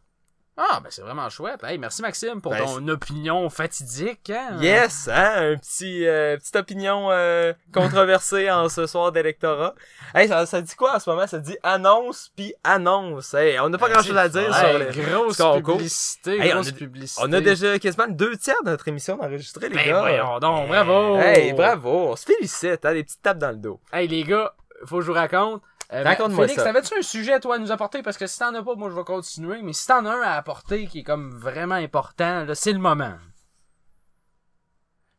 Ah, 0.59 0.79
ben 0.83 0.89
c'est 0.89 1.03
vraiment 1.03 1.29
chouette. 1.29 1.63
Hey, 1.63 1.77
merci 1.77 2.01
Maxime 2.01 2.41
pour 2.41 2.51
Ben, 2.51 2.65
ton 2.65 2.87
opinion 2.87 3.47
fatidique. 3.49 4.31
Hein? 4.31 4.57
Yes, 4.59 5.07
hein, 5.07 5.51
un 5.53 5.55
petit 5.57 6.07
euh, 6.07 6.35
petite 6.37 6.55
opinion 6.55 7.11
euh, 7.11 7.53
controversée 7.71 8.49
en 8.49 8.67
ce 8.67 8.87
soir 8.87 9.11
d'électorat. 9.11 9.75
Hey, 10.15 10.27
ça, 10.27 10.47
ça 10.47 10.59
dit 10.61 10.73
quoi 10.75 10.95
en 10.95 10.99
ce 10.99 11.07
moment? 11.11 11.27
Ça 11.27 11.37
dit 11.37 11.55
annonce 11.61 12.31
puis 12.35 12.55
annonce. 12.63 13.35
Hey, 13.35 13.59
on 13.59 13.69
n'a 13.69 13.77
pas 13.77 13.85
Ben, 13.87 13.93
grand 13.93 14.01
chose 14.03 14.15
c'est 14.15 14.19
à 14.19 14.29
dire 14.29 14.55
sur 14.55 14.79
les 14.79 15.03
grosse 15.03 15.37
concours. 15.37 15.77
publicité, 15.77 16.39
Hey, 16.39 16.53
on 16.55 16.61
a- 16.67 16.71
publicité. 16.71 17.21
On 17.23 17.31
a 17.33 17.39
déjà 17.41 17.77
quasiment 17.77 18.07
deux 18.07 18.35
tiers 18.37 18.63
de 18.65 18.71
notre 18.71 18.87
émission 18.87 19.21
enregistrée, 19.21 19.69
les 19.69 19.75
Ben 19.75 19.85
gars. 19.87 19.99
voyons 20.01 20.39
donc, 20.39 20.69
bravo! 20.69 21.17
Hey, 21.17 21.53
bravo, 21.53 22.09
on 22.11 22.15
se 22.15 22.25
félicite, 22.25 22.83
hein, 22.83 22.93
des 22.93 23.03
petites 23.03 23.21
tapes 23.21 23.37
dans 23.37 23.51
le 23.51 23.57
dos. 23.57 23.79
Hey 23.93 24.07
les 24.07 24.23
gars, 24.23 24.53
faut 24.85 24.95
que 24.97 25.01
je 25.03 25.07
vous 25.07 25.13
raconte. 25.13 25.61
Euh, 25.93 26.03
Raconte-moi 26.03 26.45
Félix, 26.45 26.61
ça. 26.61 26.65
t'avais-tu 26.67 26.97
un 26.97 27.01
sujet 27.01 27.39
toi 27.39 27.55
à 27.55 27.57
nous 27.59 27.71
apporter? 27.71 28.01
Parce 28.01 28.17
que 28.17 28.27
si 28.27 28.38
t'en 28.39 28.53
as 28.55 28.61
pas, 28.63 28.75
moi 28.75 28.89
je 28.89 28.95
vais 28.95 29.03
continuer. 29.05 29.61
Mais 29.63 29.71
si 29.73 29.88
t'en 29.88 30.05
as 30.05 30.11
un 30.11 30.21
à 30.21 30.31
apporter 30.33 30.88
qui 30.88 30.99
est 30.99 31.03
comme 31.03 31.31
vraiment 31.38 31.75
important, 31.75 32.43
là, 32.43 32.55
c'est 32.55 32.73
le 32.73 32.79
moment. 32.79 33.13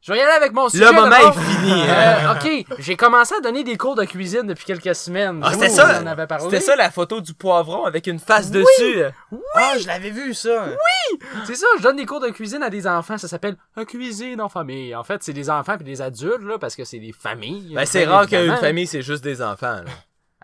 Je 0.01 0.13
vais 0.13 0.19
y 0.19 0.23
aller 0.23 0.33
avec 0.33 0.53
mon 0.53 0.69
sujet. 0.69 0.85
Le 0.85 0.93
moment 0.93 1.09
d'abord. 1.09 1.37
est 1.37 1.43
fini. 1.43 1.73
hein. 1.83 2.31
Euh, 2.31 2.35
ok, 2.35 2.77
j'ai 2.79 2.97
commencé 2.97 3.35
à 3.35 3.41
donner 3.41 3.65
des 3.65 3.77
cours 3.77 3.97
de 3.97 4.05
cuisine 4.05 4.43
depuis 4.47 4.65
quelques 4.65 4.95
semaines. 4.95 5.41
Ah, 5.45 5.53
c'était 5.55 5.71
ça, 5.71 6.01
en 6.01 6.07
avez 6.07 6.27
parlé. 6.27 6.45
c'était 6.45 6.61
ça 6.61 6.77
la 6.77 6.91
photo 6.91 7.21
du 7.21 7.35
poivron 7.35 7.85
avec 7.85 8.07
une 8.07 8.21
face 8.21 8.51
dessus. 8.51 9.03
Ah, 9.55 9.73
je 9.79 9.87
l'avais 9.89 10.11
vu, 10.11 10.35
ça. 10.35 10.67
C'est 11.47 11.57
ça, 11.57 11.67
je 11.79 11.83
donne 11.83 11.97
des 11.97 12.07
cours 12.07 12.21
de 12.21 12.29
cuisine 12.29 12.63
à 12.63 12.71
des 12.71 12.87
enfants. 12.87 13.19
Ça 13.19 13.27
s'appelle 13.27 13.57
un 13.77 13.85
cuisine 13.85 14.41
en 14.41 14.49
famille. 14.49 14.95
En 14.95 15.03
fait, 15.03 15.23
c'est 15.23 15.33
des 15.33 15.51
enfants 15.51 15.75
puis 15.77 15.85
des 15.85 16.01
adultes, 16.01 16.43
là, 16.43 16.59
parce 16.59 16.77
que 16.77 16.85
c'est 16.85 17.01
des 17.01 17.13
familles. 17.13 17.75
Ben, 17.75 17.85
c'est 17.85 18.05
rare 18.05 18.23
évidemment. 18.23 18.55
qu'une 18.55 18.61
famille, 18.61 18.87
c'est 18.87 19.03
juste 19.03 19.25
des 19.25 19.43
enfants. 19.43 19.77
là. 19.85 19.91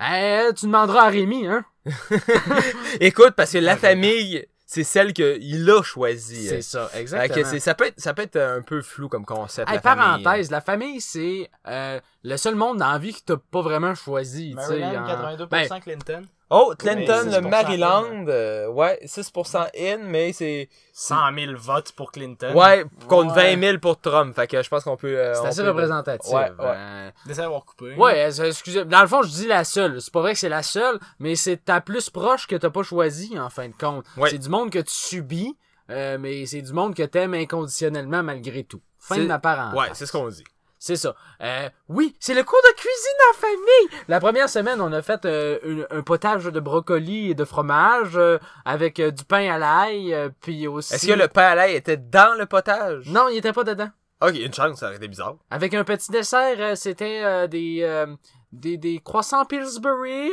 Eh, 0.01 0.51
tu 0.57 0.67
demanderas 0.67 1.05
à 1.05 1.09
Rémi, 1.09 1.47
hein? 1.47 1.65
Écoute, 3.01 3.33
parce 3.37 3.53
que 3.53 3.59
la 3.59 3.77
famille, 3.77 4.45
c'est 4.67 4.85
celle 4.85 5.13
qu'il 5.13 5.71
a 5.71 5.83
choisie. 5.83 6.49
C'est 6.49 6.63
ça, 6.63 6.91
exactement. 6.95 7.51
que 7.51 7.59
ça, 7.59 7.75
peut 7.75 7.87
être, 7.87 8.01
ça 8.01 8.15
peut 8.15 8.23
être 8.23 8.37
un 8.37 8.63
peu 8.63 8.83
flou 8.83 9.09
comme 9.09 9.25
concept. 9.25 9.69
Hey, 9.69 9.77
la 9.77 9.81
famille. 9.83 10.23
parenthèse, 10.25 10.51
la 10.51 10.61
famille, 10.61 11.01
c'est 11.01 11.51
euh, 11.69 12.01
le 12.23 12.37
seul 12.37 12.55
monde 12.55 12.79
dans 12.79 12.91
la 12.93 12.99
vie 12.99 13.13
que 13.15 13.21
t'as 13.25 13.37
pas 13.37 13.63
vraiment 13.63 13.95
choisi. 13.95 14.55
tu 14.59 14.65
sais, 14.65 14.81
Maryland, 14.81 15.05
en- 15.05 15.37
82% 15.37 15.49
Ben, 15.49 15.81
Clinton. 15.81 16.23
Oh, 16.57 16.75
Clinton, 16.79 17.29
6% 17.29 17.35
le 17.43 17.49
Maryland, 17.49 18.25
euh, 18.29 18.69
ouais, 18.69 19.01
6% 19.05 19.67
in, 19.79 19.99
mais 20.05 20.33
c'est... 20.33 20.69
100 20.93 21.17
000 21.37 21.53
votes 21.57 21.91
pour 21.93 22.13
Clinton. 22.13 22.53
Ouais, 22.55 22.85
contre 23.09 23.35
Ouais. 23.35 23.57
20 23.57 23.61
000 23.69 23.79
pour 23.79 24.01
Trump. 24.01 24.35
Fait 24.37 24.47
que 24.47 24.63
je 24.63 24.69
pense 24.69 24.85
qu'on 24.85 24.97
peut... 24.97 25.19
euh, 25.19 25.35
c'est 25.35 25.47
assez 25.49 25.63
peut- 25.63 25.69
représentatif. 25.71 26.33
Ouais, 26.33 26.51
ouais. 26.51 26.55
Euh, 26.61 27.11
D'essayer 27.27 27.43
d'avoir 27.43 27.65
coupé. 27.65 27.95
ouais, 27.97 28.31
euh, 28.41 28.45
excusez. 28.45 28.85
Dans 28.85 29.01
le 29.03 29.09
fond, 29.09 29.23
je 29.23 29.29
dis 29.31 29.47
la 29.49 29.65
seule. 29.65 30.01
C'est 30.01 30.13
pas 30.13 30.21
vrai 30.21 30.35
que 30.35 30.39
c'est 30.39 30.49
la 30.49 30.63
seule, 30.63 31.01
mais 31.19 31.35
c'est 31.35 31.65
ta 31.65 31.81
plus 31.81 32.11
proche 32.11 32.47
que 32.47 32.55
t'as 32.55 32.71
pas 32.71 32.85
choisi, 32.85 33.37
en 33.39 33.51
fin 33.51 33.67
de 33.69 33.75
compte. 33.79 34.05
Ouais. 34.17 34.31
C'est 34.31 34.39
du 34.39 34.49
monde 34.49 34.71
que 34.71 34.79
tu 34.79 34.95
subis, 34.95 35.57
euh, 35.91 36.17
mais 36.21 36.47
c'est 36.47 36.63
du 36.63 36.73
monde 36.73 36.95
que 36.95 37.03
t'aimes 37.03 37.35
inconditionnellement 37.35 38.23
malgré 38.23 38.63
tout. 38.63 38.81
Fin 39.01 39.19
de 39.19 39.27
ma 39.27 39.39
parenthèse. 39.41 39.79
Ouais, 39.79 39.89
c'est 39.95 40.07
ce 40.07 40.13
qu'on 40.13 40.29
dit. 40.29 40.45
C'est 40.87 40.97
ça. 40.97 41.15
Euh, 41.41 41.71
oui, 41.89 42.15
c'est 42.21 42.35
le 42.35 42.43
cours 42.43 42.61
de 42.63 42.75
cuisine 42.75 43.21
en 43.31 43.35
famille. 43.41 44.03
La 44.07 44.21
première 44.21 44.51
semaine, 44.51 44.83
on 44.83 44.93
a 44.93 45.01
fait 45.01 45.25
euh, 45.25 45.59
une- 45.65 45.87
un 45.91 46.03
potage 46.03 46.45
de 46.45 46.61
brocoli 46.61 47.31
et 47.31 47.35
de 47.35 47.45
fromage 47.47 48.17
euh, 48.17 48.37
avec 48.67 49.01
du 49.01 49.25
pain 49.25 49.51
à 49.51 49.57
l'ail, 49.57 50.13
euh, 50.13 50.29
puis 50.43 50.67
aussi. 50.69 50.93
Est-ce 50.95 51.07
que 51.07 51.13
le 51.15 51.29
pain 51.29 51.45
à 51.47 51.55
l'ail 51.55 51.75
était 51.75 51.97
dans 51.97 52.37
le 52.39 52.45
potage? 52.45 53.09
Non, 53.09 53.29
il 53.31 53.39
était 53.39 53.55
pas 53.55 53.65
dedans. 53.65 53.89
Ok, 54.21 54.35
une 54.39 54.53
chance, 54.53 54.79
ça 54.81 54.89
aurait 54.89 54.97
été 54.97 55.09
bizarre. 55.09 55.37
Avec 55.51 55.73
un 55.73 55.85
petit 55.85 56.11
dessert, 56.11 56.57
euh, 56.59 56.75
c'était 56.75 57.23
euh, 57.25 57.47
des 57.47 57.79
euh, 57.83 58.07
des, 58.53 58.77
des 58.77 59.01
croissants 59.03 59.47
Pillsbury. 59.47 60.33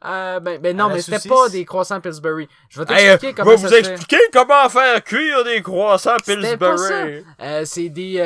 Ben, 0.00 0.60
ben 0.60 0.76
non, 0.76 0.88
mais 0.88 1.00
c'était 1.00 1.28
pas 1.28 1.48
des 1.48 1.64
croissants 1.64 2.00
Pillsbury. 2.00 2.48
Je 2.68 2.78
vais 2.80 2.86
t'expliquer 2.86 3.34
comment 3.34 3.56
vous 3.56 3.74
expliquer 3.74 4.20
comment 4.32 4.68
faire 4.68 5.02
cuire 5.02 5.42
des 5.44 5.60
croissants 5.62 6.16
Pillsbury. 6.24 7.24
Euh, 7.40 7.62
c'est 7.64 7.88
des. 7.88 8.20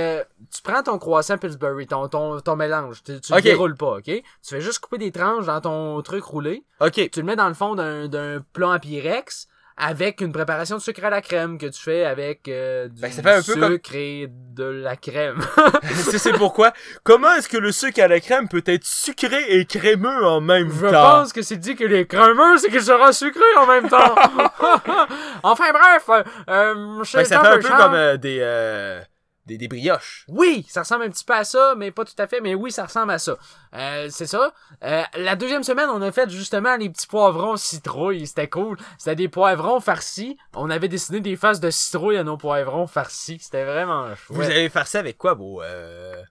Tu 0.54 0.62
prends 0.62 0.82
ton 0.82 0.98
croissant 0.98 1.38
Pillsbury, 1.38 1.86
ton, 1.86 2.08
ton, 2.08 2.40
ton 2.40 2.56
mélange. 2.56 3.02
Tu, 3.04 3.20
tu 3.20 3.34
le 3.34 3.40
déroules 3.40 3.76
pas, 3.76 3.96
ok? 3.98 4.04
Tu 4.04 4.22
fais 4.42 4.60
juste 4.60 4.80
couper 4.80 4.98
des 4.98 5.10
tranches 5.12 5.46
dans 5.46 5.60
ton 5.60 6.00
truc 6.02 6.22
roulé. 6.24 6.62
Ok. 6.80 7.08
Tu 7.10 7.20
le 7.20 7.24
mets 7.26 7.36
dans 7.36 7.48
le 7.48 7.54
fond 7.54 7.74
d'un, 7.74 8.06
d'un 8.08 8.44
plat 8.52 8.68
en 8.70 8.78
pyrex 8.78 9.48
avec 9.78 10.20
une 10.20 10.32
préparation 10.32 10.76
de 10.76 10.82
sucre 10.82 11.02
à 11.02 11.08
la 11.08 11.22
crème 11.22 11.56
que 11.56 11.64
tu 11.64 11.80
fais 11.80 12.04
avec 12.04 12.46
euh, 12.46 12.88
du 12.88 13.00
Ben, 13.00 13.10
ça 13.10 13.22
fait 13.22 13.30
un 13.30 13.36
peu 13.36 13.42
sucre 13.42 13.60
comme- 13.60 13.78
et 13.94 14.28
de 14.30 14.64
la 14.64 14.96
crème. 14.96 15.40
c'est 15.94 16.18
c'est 16.18 16.32
pourquoi. 16.34 16.72
Comment 17.04 17.32
est-ce 17.32 17.48
que 17.48 17.56
le 17.56 17.72
sucre 17.72 18.02
à 18.02 18.06
la 18.06 18.20
crème 18.20 18.48
peut 18.48 18.62
être 18.66 18.84
sucré 18.84 19.42
et 19.48 19.64
crémeux 19.64 20.26
en 20.26 20.42
même 20.42 20.70
Je 20.70 20.86
temps? 20.86 20.92
pense 20.92 21.32
que 21.32 21.40
c'est 21.40 21.56
dit 21.56 21.74
que 21.74 21.84
les 21.84 22.06
crémeux, 22.06 22.58
c'est 22.58 22.68
qu'il 22.68 22.82
sera 22.82 23.14
sucré 23.14 23.40
en 23.56 23.66
même 23.66 23.88
temps. 23.88 24.14
enfin 25.42 25.72
bref, 25.72 26.04
euh, 26.10 26.22
euh, 26.50 26.74
Ben, 26.98 27.04
ça 27.04 27.24
fait 27.24 27.34
un 27.48 27.58
peu 27.58 27.68
comme 27.68 27.94
euh, 27.94 28.16
des, 28.18 28.38
euh, 28.42 29.00
des, 29.46 29.58
des 29.58 29.68
brioches. 29.68 30.24
Oui, 30.28 30.64
ça 30.68 30.82
ressemble 30.82 31.04
un 31.04 31.10
petit 31.10 31.24
peu 31.24 31.34
à 31.34 31.44
ça, 31.44 31.74
mais 31.76 31.90
pas 31.90 32.04
tout 32.04 32.14
à 32.18 32.26
fait, 32.26 32.40
mais 32.40 32.54
oui, 32.54 32.70
ça 32.70 32.84
ressemble 32.84 33.12
à 33.12 33.18
ça. 33.18 33.36
Euh, 33.74 34.08
c'est 34.10 34.26
ça. 34.26 34.52
Euh, 34.84 35.02
la 35.16 35.36
deuxième 35.36 35.62
semaine, 35.64 35.88
on 35.90 36.00
a 36.02 36.12
fait 36.12 36.30
justement 36.30 36.76
les 36.76 36.88
petits 36.90 37.06
poivrons 37.06 37.56
citrouilles, 37.56 38.26
c'était 38.26 38.48
cool. 38.48 38.76
C'était 38.98 39.16
des 39.16 39.28
poivrons 39.28 39.80
farcis. 39.80 40.36
On 40.54 40.70
avait 40.70 40.88
dessiné 40.88 41.20
des 41.20 41.36
faces 41.36 41.60
de 41.60 41.70
citrouilles 41.70 42.18
à 42.18 42.24
nos 42.24 42.36
poivrons 42.36 42.86
farcis. 42.86 43.38
C'était 43.40 43.64
vraiment 43.64 44.08
Vous 44.28 44.36
chouette. 44.36 44.50
allez 44.50 44.68
faire 44.68 44.86
ça 44.86 45.00
avec 45.00 45.18
quoi, 45.18 45.34
vos... 45.34 45.62
Euh, 45.62 46.22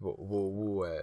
vos... 0.00 0.16
vos... 0.18 0.50
vos, 0.50 0.84
euh, 0.84 1.02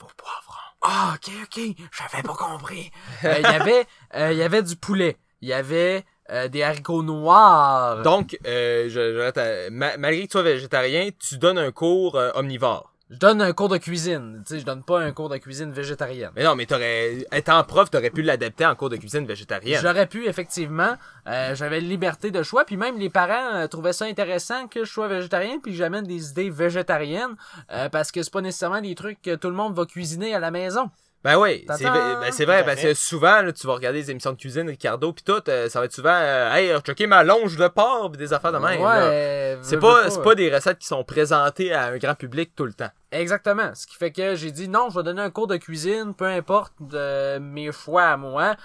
vos 0.00 0.08
poivrons? 0.16 0.60
Ah, 0.86 1.14
ok, 1.14 1.32
ok, 1.44 1.60
j'avais 1.96 2.22
pas 2.22 2.34
compris. 2.34 2.90
Euh, 3.24 3.34
Il 3.38 3.42
y 3.42 3.46
avait, 3.46 3.86
euh, 4.16 4.32
il 4.32 4.38
y 4.38 4.42
avait 4.42 4.62
du 4.62 4.76
poulet. 4.76 5.16
Il 5.40 5.48
y 5.48 5.54
avait 5.54 6.04
euh, 6.30 6.48
des 6.48 6.62
haricots 6.62 7.02
noirs. 7.02 8.02
Donc, 8.02 8.38
euh, 8.46 8.88
je, 8.88 9.68
ma- 9.70 9.96
malgré 9.96 10.22
que 10.22 10.26
tu 10.26 10.32
sois 10.32 10.42
végétarien, 10.42 11.08
tu 11.18 11.38
donnes 11.38 11.58
un 11.58 11.70
cours 11.72 12.16
euh, 12.16 12.30
omnivore. 12.34 12.90
Je 13.10 13.18
donne 13.18 13.42
un 13.42 13.52
cours 13.52 13.68
de 13.68 13.76
cuisine. 13.76 14.42
Tu 14.46 14.54
sais, 14.54 14.60
je 14.60 14.64
donne 14.64 14.82
pas 14.82 14.98
un 15.00 15.12
cours 15.12 15.28
de 15.28 15.36
cuisine 15.36 15.70
végétarienne. 15.70 16.30
Mais 16.34 16.42
non, 16.42 16.56
mais 16.56 16.64
t'aurais... 16.64 17.26
Étant 17.32 17.62
prof, 17.62 17.90
t'aurais 17.90 18.08
pu 18.10 18.22
l'adapter 18.22 18.64
en 18.64 18.74
cours 18.74 18.88
de 18.88 18.96
cuisine 18.96 19.26
végétarienne. 19.26 19.78
J'aurais 19.82 20.06
pu, 20.06 20.26
effectivement. 20.26 20.96
Euh, 21.28 21.54
J'avais 21.54 21.80
liberté 21.80 22.30
de 22.30 22.42
choix. 22.42 22.64
Puis 22.64 22.78
même 22.78 22.98
les 22.98 23.10
parents 23.10 23.54
euh, 23.56 23.66
trouvaient 23.68 23.92
ça 23.92 24.06
intéressant 24.06 24.66
que 24.68 24.84
je 24.84 24.90
sois 24.90 25.06
végétarien 25.06 25.58
puis 25.62 25.72
que 25.72 25.78
j'amène 25.78 26.04
des 26.06 26.30
idées 26.30 26.48
végétariennes. 26.50 27.36
euh, 27.72 27.90
parce 27.90 28.10
que 28.10 28.22
c'est 28.22 28.32
pas 28.32 28.40
nécessairement 28.40 28.80
des 28.80 28.94
trucs 28.94 29.20
que 29.20 29.34
tout 29.36 29.48
le 29.50 29.54
monde 29.56 29.74
va 29.76 29.84
cuisiner 29.84 30.34
à 30.34 30.40
la 30.40 30.50
maison. 30.50 30.90
Ben 31.24 31.38
oui, 31.38 31.66
c'est 31.74 31.84
vrai, 32.44 32.60
ben 32.60 32.66
parce 32.66 32.80
fait. 32.82 32.88
que 32.88 32.94
souvent, 32.94 33.40
là, 33.40 33.50
tu 33.50 33.66
vas 33.66 33.72
regarder 33.72 34.02
des 34.02 34.10
émissions 34.10 34.32
de 34.32 34.36
cuisine, 34.36 34.68
Ricardo, 34.68 35.10
pis 35.12 35.24
tout, 35.24 35.42
euh, 35.48 35.70
ça 35.70 35.78
va 35.78 35.86
être 35.86 35.94
souvent, 35.94 36.12
euh, 36.14 36.52
hey, 36.52 36.78
checker 36.82 37.06
ma 37.06 37.24
longe 37.24 37.56
de 37.56 37.66
porc, 37.68 38.12
pis 38.12 38.18
des 38.18 38.34
affaires 38.34 38.52
de 38.52 38.58
même. 38.58 38.78
ouais. 38.80 39.58
C'est 39.62 39.78
pas, 39.78 40.10
c'est 40.10 40.22
pas 40.22 40.34
des 40.34 40.54
recettes 40.54 40.78
qui 40.78 40.86
sont 40.86 41.02
présentées 41.02 41.72
à 41.72 41.86
un 41.86 41.96
grand 41.96 42.14
public 42.14 42.52
tout 42.54 42.66
le 42.66 42.74
temps. 42.74 42.90
Exactement. 43.10 43.70
Ce 43.74 43.86
qui 43.86 43.96
fait 43.96 44.12
que 44.12 44.34
j'ai 44.34 44.50
dit 44.50 44.68
non, 44.68 44.90
je 44.90 44.98
vais 44.98 45.02
donner 45.02 45.22
un 45.22 45.30
cours 45.30 45.46
de 45.46 45.56
cuisine, 45.56 46.12
peu 46.14 46.26
importe 46.26 46.74
de 46.80 47.38
mes 47.38 47.72
choix 47.72 48.04
à 48.04 48.16
moi. 48.18 48.56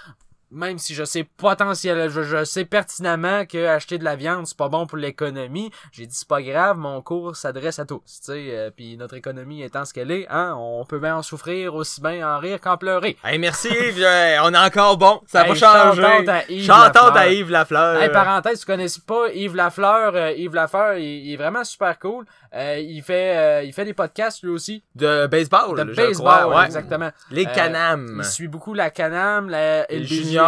Même 0.52 0.80
si 0.80 0.96
je 0.96 1.04
sais 1.04 1.24
potentiel, 1.38 2.10
je, 2.10 2.24
je 2.24 2.44
sais 2.44 2.66
pertinemment 2.66 3.46
que 3.46 3.68
acheter 3.68 3.98
de 3.98 4.04
la 4.04 4.16
viande 4.16 4.48
c'est 4.48 4.58
pas 4.58 4.70
bon 4.70 4.88
pour 4.88 4.98
l'économie. 4.98 5.72
J'ai 5.92 6.06
dit 6.08 6.16
c'est 6.16 6.28
pas 6.28 6.42
grave, 6.42 6.78
mon 6.78 7.02
cours 7.02 7.36
s'adresse 7.36 7.78
à 7.80 7.86
tous. 7.86 8.00
Tu 8.06 8.18
sais, 8.22 8.46
euh, 8.50 8.72
puis 8.76 8.98
notre 8.98 9.16
économie 9.16 9.62
étant 9.64 9.86
ce 9.86 9.94
qu'elle 9.94 10.12
est, 10.12 10.28
hein, 10.30 10.56
on 10.58 10.86
peut 10.86 11.00
bien 11.00 11.18
en 11.18 11.22
souffrir 11.22 11.76
aussi 11.76 12.02
bien 12.02 12.28
en 12.28 12.40
rire 12.40 12.60
qu'en 12.62 12.78
pleurer. 12.78 13.18
Hey, 13.24 13.38
merci 13.38 13.68
Yves, 13.70 14.02
euh, 14.04 14.38
on 14.44 14.54
est 14.54 14.58
encore 14.58 14.98
bon, 14.98 15.22
ça 15.28 15.44
Hey, 15.46 15.50
va 15.50 15.56
changer. 15.56 16.62
shout-out 16.62 17.16
à 17.16 17.28
Yves 17.30 17.52
Lafleur. 17.52 18.02
Hey, 18.02 18.10
parenthèse, 18.12 18.60
tu 18.62 18.66
connais 18.66 18.88
pas 19.06 19.28
Yves 19.34 19.56
Lafleur, 19.56 20.16
euh, 20.16 20.32
Yves 20.32 20.56
Lafleur, 20.56 20.96
il, 20.98 21.04
il 21.28 21.34
est 21.34 21.38
vraiment 21.38 21.64
super 21.64 22.00
cool. 22.00 22.26
Euh, 22.56 22.80
il 22.80 23.04
fait 23.04 23.38
euh, 23.38 23.64
il 23.64 23.72
fait 23.74 23.86
des 23.86 23.94
podcasts 23.94 24.42
lui 24.42 24.50
aussi 24.50 24.84
de 24.96 25.28
baseball, 25.28 25.86
de 25.86 25.92
je 25.92 25.96
baseball, 25.96 26.42
crois, 26.46 26.58
ouais. 26.60 26.66
exactement. 26.66 27.12
Les 27.30 27.46
Euh, 27.46 27.50
Canam. 27.54 28.16
Il 28.18 28.26
suit 28.26 28.48
beaucoup 28.48 28.74
la 28.74 28.90
Canam, 28.90 29.50
la 29.50 29.86
Les 29.88 30.00
LBJQ, 30.00 30.39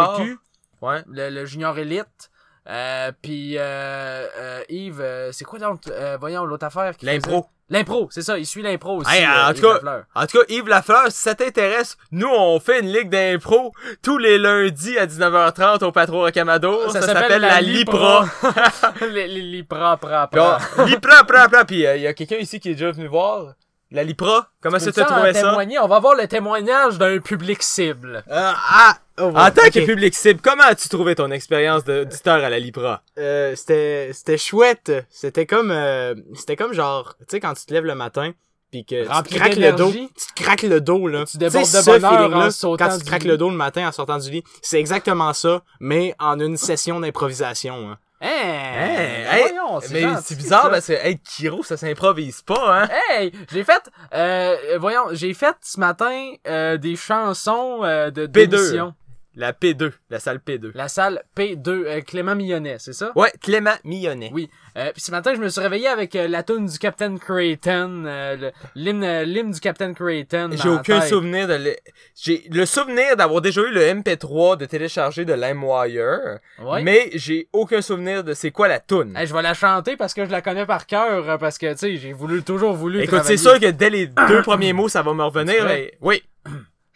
Ouais. 0.80 1.02
le, 1.06 1.30
le 1.30 1.44
junior 1.44 1.78
élite. 1.78 2.30
Euh, 2.68 3.10
puis 3.20 3.56
euh, 3.58 4.26
euh, 4.38 4.62
Yves, 4.68 5.00
euh, 5.00 5.32
c'est 5.32 5.44
quoi 5.44 5.58
donc 5.58 5.80
euh, 5.88 6.16
voyons 6.20 6.44
l'autre 6.44 6.64
affaire 6.66 6.92
L'impro. 7.02 7.46
L'impro, 7.68 8.06
c'est 8.10 8.22
ça, 8.22 8.38
il 8.38 8.46
suit 8.46 8.62
l'impro 8.62 8.98
aussi. 8.98 9.10
Hey, 9.12 9.24
euh, 9.24 9.48
en, 9.50 9.54
tout 9.54 9.62
cas, 9.62 9.72
Lafleur. 9.74 10.04
en 10.14 10.26
tout 10.26 10.38
cas, 10.38 10.44
Yves 10.48 10.68
Lafleur, 10.68 11.10
si 11.10 11.22
ça 11.22 11.34
t'intéresse, 11.34 11.96
nous, 12.12 12.28
on 12.28 12.60
fait 12.60 12.80
une 12.80 12.92
ligue 12.92 13.08
d'impro 13.08 13.72
tous 14.02 14.18
les 14.18 14.36
lundis 14.38 14.96
à 14.98 15.06
19h30 15.06 15.82
au 15.82 15.90
Patro 15.90 16.20
Rocamadour. 16.20 16.90
Ça, 16.92 17.00
s'appelle 17.02 17.40
la 17.40 17.60
Lipra. 17.62 18.26
les, 19.00 19.26
les 19.26 19.40
Lipra, 19.40 19.96
pra, 19.96 20.26
pra. 20.28 20.58
Lipra, 20.86 21.24
pra, 21.24 21.48
pra. 21.48 21.64
Puis 21.64 21.76
il 21.82 22.00
y 22.00 22.06
a 22.06 22.12
quelqu'un 22.14 22.36
ici 22.36 22.60
qui 22.60 22.70
est 22.70 22.74
déjà 22.74 22.92
venu 22.92 23.06
voir. 23.06 23.54
La 23.92 24.04
Lipra. 24.04 24.48
Comment 24.62 24.78
ça 24.78 24.90
t'as 24.90 25.04
trouvé 25.04 25.34
ça? 25.34 25.42
témoigner? 25.50 25.78
On 25.78 25.86
va 25.86 26.00
voir 26.00 26.14
le 26.14 26.26
témoignage 26.26 26.96
d'un 26.96 27.18
public 27.18 27.62
cible. 27.62 28.24
Euh, 28.30 28.52
ah! 28.54 28.96
oh, 29.20 29.24
En 29.34 29.50
tant 29.50 29.68
que 29.70 29.84
public 29.84 30.14
cible, 30.14 30.40
comment 30.42 30.62
as-tu 30.62 30.88
trouvé 30.88 31.14
ton 31.14 31.30
expérience 31.30 31.84
d'auditeur 31.84 32.42
à 32.42 32.48
la 32.48 32.58
Lipra? 32.58 33.02
Euh, 33.18 33.54
c'était 33.54 34.10
c'était 34.14 34.38
chouette 34.38 34.92
c'était 35.10 35.44
comme 35.44 35.70
euh, 35.70 36.14
c'était 36.34 36.56
comme 36.56 36.72
genre 36.72 37.14
tu 37.20 37.26
sais 37.28 37.40
quand 37.40 37.52
tu 37.52 37.66
te 37.66 37.74
lèves 37.74 37.84
le 37.84 37.94
matin 37.94 38.32
puis 38.70 38.86
que 38.86 39.02
tu 39.02 39.28
te 39.28 39.34
craques 39.34 39.56
le 39.56 39.72
dos 39.72 39.92
tu 39.92 40.08
te 40.34 40.42
craques 40.42 40.62
le 40.62 40.80
dos 40.80 41.06
là 41.06 41.24
Tu 41.26 41.36
débordes 41.36 41.64
de 41.64 41.68
ce 41.68 41.84
bonheur 41.84 42.12
feeling-là, 42.12 42.46
en 42.46 42.50
sautant 42.50 42.86
quand 42.88 42.96
tu 42.96 43.02
te 43.02 43.06
craques 43.06 43.24
lit. 43.24 43.28
le 43.28 43.36
dos 43.36 43.50
le 43.50 43.56
matin 43.56 43.86
en 43.86 43.92
sortant 43.92 44.16
du 44.16 44.30
lit 44.30 44.44
c'est 44.62 44.80
exactement 44.80 45.34
ça 45.34 45.62
mais 45.78 46.14
en 46.18 46.40
une 46.40 46.56
session 46.56 46.98
d'improvisation 47.00 47.90
hein. 47.90 47.98
Hein? 48.22 48.28
Hey, 48.28 49.24
Ben 49.24 49.26
hey, 49.34 49.52
voyons, 49.52 49.80
c'est 49.80 49.92
Mais 49.92 50.06
c'est 50.22 50.36
bizarre 50.36 50.62
ça. 50.64 50.70
parce 50.70 50.86
que, 50.86 50.92
hey, 50.92 51.18
Kiro, 51.18 51.62
ça 51.62 51.76
s'improvise 51.76 52.42
pas, 52.42 52.82
hein? 52.84 52.88
Hey, 53.10 53.32
j'ai 53.52 53.64
fait, 53.64 53.82
euh, 54.14 54.78
voyons, 54.80 55.06
j'ai 55.12 55.34
fait 55.34 55.56
ce 55.60 55.80
matin 55.80 56.32
euh, 56.46 56.76
des 56.78 56.94
chansons 56.96 57.80
euh, 57.82 58.10
de 58.10 58.26
P2. 58.26 58.46
d'émission. 58.46 58.94
La 59.34 59.52
P2, 59.54 59.92
la 60.10 60.20
salle 60.20 60.40
P2. 60.46 60.72
La 60.74 60.88
salle 60.88 61.22
P2, 61.34 61.68
euh, 61.68 62.00
Clément 62.02 62.34
Millonnet, 62.34 62.76
c'est 62.78 62.92
ça? 62.92 63.12
Ouais, 63.16 63.32
Clément 63.40 63.72
Millonnet. 63.82 64.30
Oui. 64.32 64.50
Euh, 64.76 64.90
puis 64.92 65.00
ce 65.00 65.10
matin, 65.10 65.32
je 65.34 65.40
me 65.40 65.48
suis 65.48 65.60
réveillé 65.62 65.88
avec 65.88 66.14
euh, 66.16 66.28
la 66.28 66.42
tune 66.42 66.66
du 66.66 66.78
Captain 66.78 67.16
Creighton, 67.16 68.04
euh, 68.06 68.36
le- 68.36 68.52
l'hymne, 68.74 69.02
euh, 69.04 69.24
l'hymne 69.24 69.50
du 69.52 69.60
Captain 69.60 69.94
Creighton. 69.94 70.50
J'ai 70.52 70.68
aucun 70.68 71.00
tête. 71.00 71.08
souvenir 71.08 71.48
de... 71.48 71.54
le- 71.54 71.76
J'ai 72.14 72.44
le 72.50 72.66
souvenir 72.66 73.16
d'avoir 73.16 73.40
déjà 73.40 73.62
eu 73.62 73.70
le 73.70 73.80
MP3 73.80 74.56
de 74.58 74.66
télécharger 74.66 75.24
de 75.24 75.32
LimeWire, 75.32 76.38
Ouais. 76.62 76.82
mais 76.82 77.10
j'ai 77.14 77.48
aucun 77.54 77.80
souvenir 77.80 78.24
de 78.24 78.34
c'est 78.34 78.50
quoi 78.50 78.68
la 78.68 78.80
toune. 78.80 79.16
Hey, 79.16 79.26
je 79.26 79.32
vais 79.34 79.42
la 79.42 79.54
chanter 79.54 79.96
parce 79.96 80.12
que 80.12 80.26
je 80.26 80.30
la 80.30 80.42
connais 80.42 80.66
par 80.66 80.86
cœur, 80.86 81.38
parce 81.38 81.56
que, 81.56 81.72
tu 81.72 81.78
sais, 81.78 81.96
j'ai 81.96 82.12
voulu, 82.12 82.42
toujours 82.42 82.74
voulu 82.74 83.00
Écoute, 83.02 83.22
c'est 83.24 83.36
sûr 83.38 83.58
que 83.58 83.70
dès 83.70 83.88
les 83.90 84.06
deux 84.08 84.42
premiers 84.42 84.72
mots, 84.74 84.88
ça 84.88 85.00
va 85.02 85.14
me 85.14 85.24
revenir. 85.24 85.64
Mais- 85.64 85.94
Oui. 86.02 86.22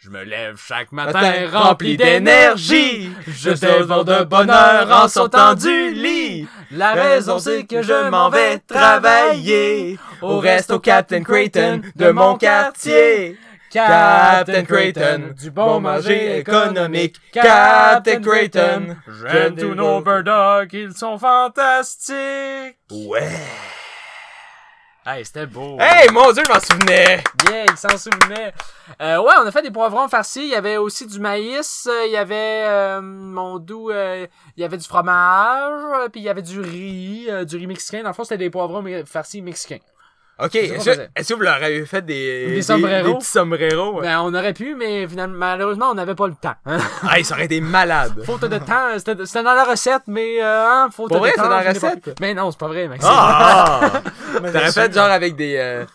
Je 0.07 0.11
me 0.13 0.23
lève 0.23 0.57
chaque 0.57 0.93
matin 0.93 1.19
Matin 1.19 1.49
rempli 1.51 1.97
d'énergie. 1.97 3.11
Je 3.27 3.49
déborde 3.49 4.07
de 4.07 4.23
bonheur 4.23 4.89
en 4.89 5.09
sortant 5.09 5.53
du 5.53 5.91
lit. 5.91 6.47
La 6.71 6.93
raison 6.93 7.39
c'est 7.39 7.65
que 7.65 7.81
je 7.81 8.09
m'en 8.09 8.29
vais 8.29 8.59
travailler 8.59 9.99
au 10.21 10.39
resto 10.39 10.79
Captain 10.79 11.23
Creighton 11.23 11.81
de 11.97 12.11
mon 12.11 12.37
quartier. 12.37 13.37
Captain 13.69 14.63
Creighton, 14.63 15.33
du 15.37 15.51
bon 15.51 15.81
manger 15.81 16.37
économique. 16.37 17.17
Captain 17.33 18.21
Creighton, 18.21 18.95
j'aime 19.29 19.57
tous 19.57 19.75
nos 19.75 19.99
bird 19.99 20.23
dogs, 20.23 20.69
ils 20.71 20.93
sont 20.93 21.17
fantastiques. 21.17 22.77
Ouais. 22.89 23.27
Hey, 25.09 25.23
c'était 25.23 25.45
beau. 25.45 25.77
Hey, 25.79 26.09
mon 26.11 26.33
dieu, 26.33 26.43
je 26.45 26.51
m'en 26.51 26.59
souvenais. 26.59 27.23
Yeah, 27.49 27.63
il 27.71 27.77
s'en 27.77 27.97
souvenait. 27.97 28.53
Euh, 29.01 29.21
ouais, 29.21 29.31
on 29.41 29.47
a 29.47 29.51
fait 29.53 29.61
des 29.61 29.71
poivrons 29.71 30.09
farcis. 30.09 30.41
Il 30.41 30.49
y 30.49 30.55
avait 30.55 30.75
aussi 30.75 31.07
du 31.07 31.17
maïs. 31.21 31.87
euh, 31.89 32.05
Il 32.07 32.11
y 32.11 32.17
avait 32.17 32.65
euh, 32.67 32.99
mon 33.01 33.57
doux. 33.57 33.89
euh, 33.89 34.27
il 34.57 34.61
y 34.61 34.65
avait 34.65 34.75
du 34.75 34.83
fromage. 34.85 35.81
euh, 35.95 36.09
Puis 36.09 36.19
il 36.19 36.23
y 36.25 36.29
avait 36.29 36.41
du 36.41 36.59
riz, 36.59 37.29
du 37.45 37.55
riz 37.55 37.67
mexicain. 37.67 38.01
Dans 38.03 38.09
le 38.09 38.13
fond, 38.13 38.25
c'était 38.25 38.37
des 38.37 38.49
poivrons 38.49 38.83
farcis 39.05 39.41
mexicains. 39.41 39.79
Ok, 40.39 40.55
est-ce 40.55 40.83
quoi 40.83 40.95
que, 41.23 41.33
vous 41.33 41.41
leur 41.41 41.55
avez 41.55 41.85
fait 41.85 42.05
des... 42.05 42.47
Des 42.47 42.61
sombreros? 42.61 43.07
Des 43.07 43.13
petits 43.15 43.25
sombreros? 43.25 44.01
Ben, 44.01 44.19
on 44.21 44.33
aurait 44.35 44.53
pu, 44.53 44.75
mais 44.75 45.07
finalement, 45.07 45.35
malheureusement, 45.37 45.87
on 45.89 45.95
n'avait 45.95 46.13
pas 46.15 46.27
le 46.27 46.35
temps. 46.35 46.53
hein. 46.65 46.77
Hey, 47.11 47.23
ça 47.23 47.33
aurait 47.33 47.45
été 47.45 47.59
malade. 47.59 48.21
faute 48.23 48.41
de 48.45 48.57
temps. 48.59 48.97
C'était 48.97 49.15
dans 49.43 49.53
la 49.53 49.63
recette, 49.63 50.03
mais 50.07 50.41
euh, 50.41 50.65
hein, 50.67 50.89
faute 50.91 51.07
Pour 51.07 51.17
de 51.17 51.21
vrai, 51.21 51.31
temps. 51.33 51.43
c'est 51.43 51.49
dans 51.49 51.55
la 51.55 51.69
recette? 51.73 52.19
Mais 52.21 52.33
non, 52.35 52.51
c'est 52.51 52.59
pas 52.59 52.67
vrai, 52.67 52.87
Maxime. 52.87 53.09
Ah! 53.11 54.01
Mais 54.41 54.51
T'aurais 54.51 54.71
fait 54.71 54.93
genre 54.93 55.05
avec 55.09 55.35
des... 55.35 55.55
Euh... 55.57 55.85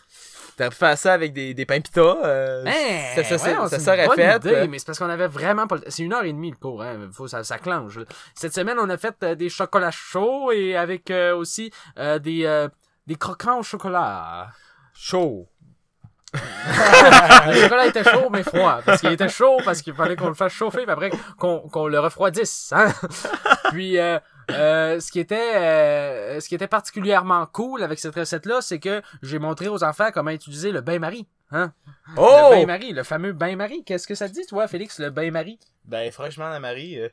T'aurais 0.57 0.70
pu 0.70 0.76
faire 0.76 0.99
ça 0.99 1.12
avec 1.14 1.32
des, 1.32 1.55
des 1.55 1.64
pains 1.64 1.80
pita. 1.80 2.01
Euh... 2.01 2.64
Hein, 2.66 2.72
ça, 3.14 3.22
ça, 3.24 3.38
ça, 3.38 3.53
voyons, 3.53 3.68
ça 3.68 3.78
serait 3.78 4.09
fait. 4.14 4.36
idée, 4.36 4.55
euh, 4.55 4.66
mais 4.68 4.78
c'est 4.78 4.86
parce 4.86 4.99
qu'on 4.99 5.09
avait 5.09 5.26
vraiment 5.28 5.66
pas 5.66 5.76
le- 5.76 5.82
C'est 5.88 6.03
une 6.03 6.12
heure 6.12 6.24
et 6.24 6.32
demie 6.32 6.51
le 6.51 6.57
cours, 6.57 6.82
hein. 6.82 7.09
Faut, 7.12 7.26
ça, 7.26 7.43
ça 7.43 7.57
clenche. 7.59 7.99
Cette 8.34 8.53
semaine, 8.55 8.76
on 8.78 8.90
a 8.90 8.99
fait 8.99 9.14
euh, 9.22 9.34
des 9.34 9.49
chocolats 9.49 9.90
chauds 9.90 10.51
et 10.53 10.76
avec 10.76 11.11
euh, 11.11 11.34
aussi 11.34 11.72
euh, 11.99 12.18
des, 12.18 12.45
euh, 12.45 12.68
des 13.07 13.16
croquants 13.16 13.59
au 13.59 13.62
chocolat. 13.62 14.48
Chaud. 14.94 15.48
le 16.34 17.62
chocolat 17.62 17.86
était 17.86 18.05
chaud, 18.05 18.30
mais 18.30 18.42
froid. 18.42 18.80
Parce 18.84 19.00
qu'il 19.00 19.12
était 19.12 19.28
chaud, 19.28 19.59
parce 19.64 19.82
qu'il 19.82 19.92
fallait 19.94 20.16
qu'on 20.16 20.28
le 20.28 20.34
fasse 20.34 20.53
chauffer, 20.53 20.82
puis 20.82 20.90
après 20.90 21.11
qu'on 21.38 21.61
qu'on 21.68 21.88
le 21.88 21.98
refroidisse. 22.00 22.72
Hein? 22.72 22.92
puis, 23.70 23.98
euh, 23.98 24.18
euh, 24.50 24.98
ce 24.98 25.12
qui 25.12 25.20
était 25.20 25.57
euh, 25.57 26.40
ce 26.40 26.48
qui 26.48 26.55
était 26.55 26.68
particulièrement 26.68 27.44
cool 27.46 27.82
avec 27.82 27.98
cette 27.98 28.14
recette-là, 28.14 28.62
c'est 28.62 28.78
que 28.78 29.03
j'ai 29.22 29.38
montré 29.38 29.68
aux 29.68 29.84
enfants 29.84 30.11
comment 30.12 30.30
utiliser 30.30 30.72
le 30.72 30.80
bain-marie. 30.80 31.26
Hein? 31.50 31.72
Oh! 32.16 32.48
Le 32.50 32.61
bain-marie, 32.61 32.92
le 32.92 33.03
fameux 33.03 33.32
bain-marie. 33.32 33.84
Qu'est-ce 33.84 34.07
que 34.07 34.14
ça 34.14 34.28
te 34.28 34.32
dit, 34.32 34.46
toi, 34.46 34.66
Félix, 34.68 34.98
le 34.98 35.11
bain-marie? 35.11 35.59
Ben, 35.84 36.11
franchement, 36.11 36.48
la 36.48 36.61
Marie. 36.61 36.98
euh, 36.98 37.09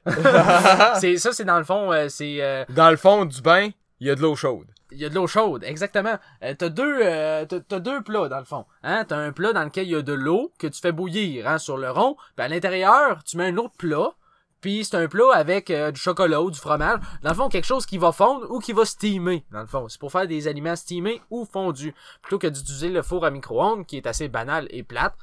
c'est 1.00 1.18
ça, 1.18 1.34
c'est 1.34 1.44
dans 1.44 1.58
le 1.58 1.64
fond, 1.64 1.92
euh, 1.92 2.08
c'est 2.08 2.38
euh, 2.42 2.64
Dans 2.70 2.90
le 2.90 2.98
fond 2.98 3.26
du 3.26 3.42
bain, 3.42 3.70
il 4.00 4.08
y 4.08 4.10
a 4.10 4.16
de 4.16 4.22
l'eau 4.22 4.36
chaude. 4.36 4.68
Il 4.92 4.98
y 5.00 5.06
a 5.06 5.10
de 5.10 5.16
l'eau 5.16 5.28
chaude, 5.28 5.64
exactement. 5.64 6.18
Euh, 6.44 6.54
t'as 6.58 6.70
deux, 6.70 7.00
euh, 7.04 7.46
t'as, 7.46 7.80
deux 7.80 8.02
plats 8.02 8.28
dans 8.30 8.40
le 8.40 8.46
fond. 8.46 8.66
Hein, 8.84 9.06
t'as 9.08 9.18
un 9.18 9.32
plat 9.32 9.54
dans 9.54 9.64
lequel 9.64 9.86
il 9.88 9.92
y 9.92 9.96
a 9.96 10.02
de 10.02 10.14
l'eau 10.14 10.52
que 10.58 10.68
tu 10.68 10.80
fais 10.82 10.92
bouillir 10.92 11.48
hein, 11.48 11.58
sur 11.58 11.78
le 11.78 11.92
rond. 11.92 12.16
Puis 12.36 12.46
à 12.46 12.48
l'intérieur, 12.48 13.24
tu 13.24 13.38
mets 13.38 13.48
un 13.48 13.58
autre 13.58 13.76
plat. 13.78 14.12
Puis 14.62 14.84
c'est 14.84 14.98
un 14.98 15.08
plat 15.08 15.32
avec 15.34 15.70
euh, 15.70 15.92
du 15.92 16.00
chocolat 16.02 16.42
ou 16.42 16.52
du 16.52 16.60
fromage. 16.60 17.00
Dans 17.22 17.30
le 17.30 17.36
fond, 17.36 17.48
quelque 17.50 17.66
chose 17.66 17.86
qui 17.86 17.98
va 17.98 18.12
fondre 18.12 18.46
ou 18.50 18.60
qui 18.60 18.74
va 18.74 18.84
steamer. 18.84 19.46
Dans 19.52 19.62
le 19.62 19.68
fond, 19.68 19.88
c'est 19.88 20.00
pour 20.00 20.12
faire 20.12 20.28
des 20.28 20.48
aliments 20.50 20.76
steamés 20.76 21.22
ou 21.30 21.46
fondus, 21.46 21.94
plutôt 22.22 22.40
que 22.40 22.48
d'utiliser 22.48 22.90
le 22.90 23.02
four 23.02 23.24
à 23.26 23.32
micro-ondes 23.32 23.86
qui 23.86 23.96
est 23.96 24.08
assez 24.08 24.28
banal 24.28 24.68
et 24.72 24.84
plate. 24.84 25.16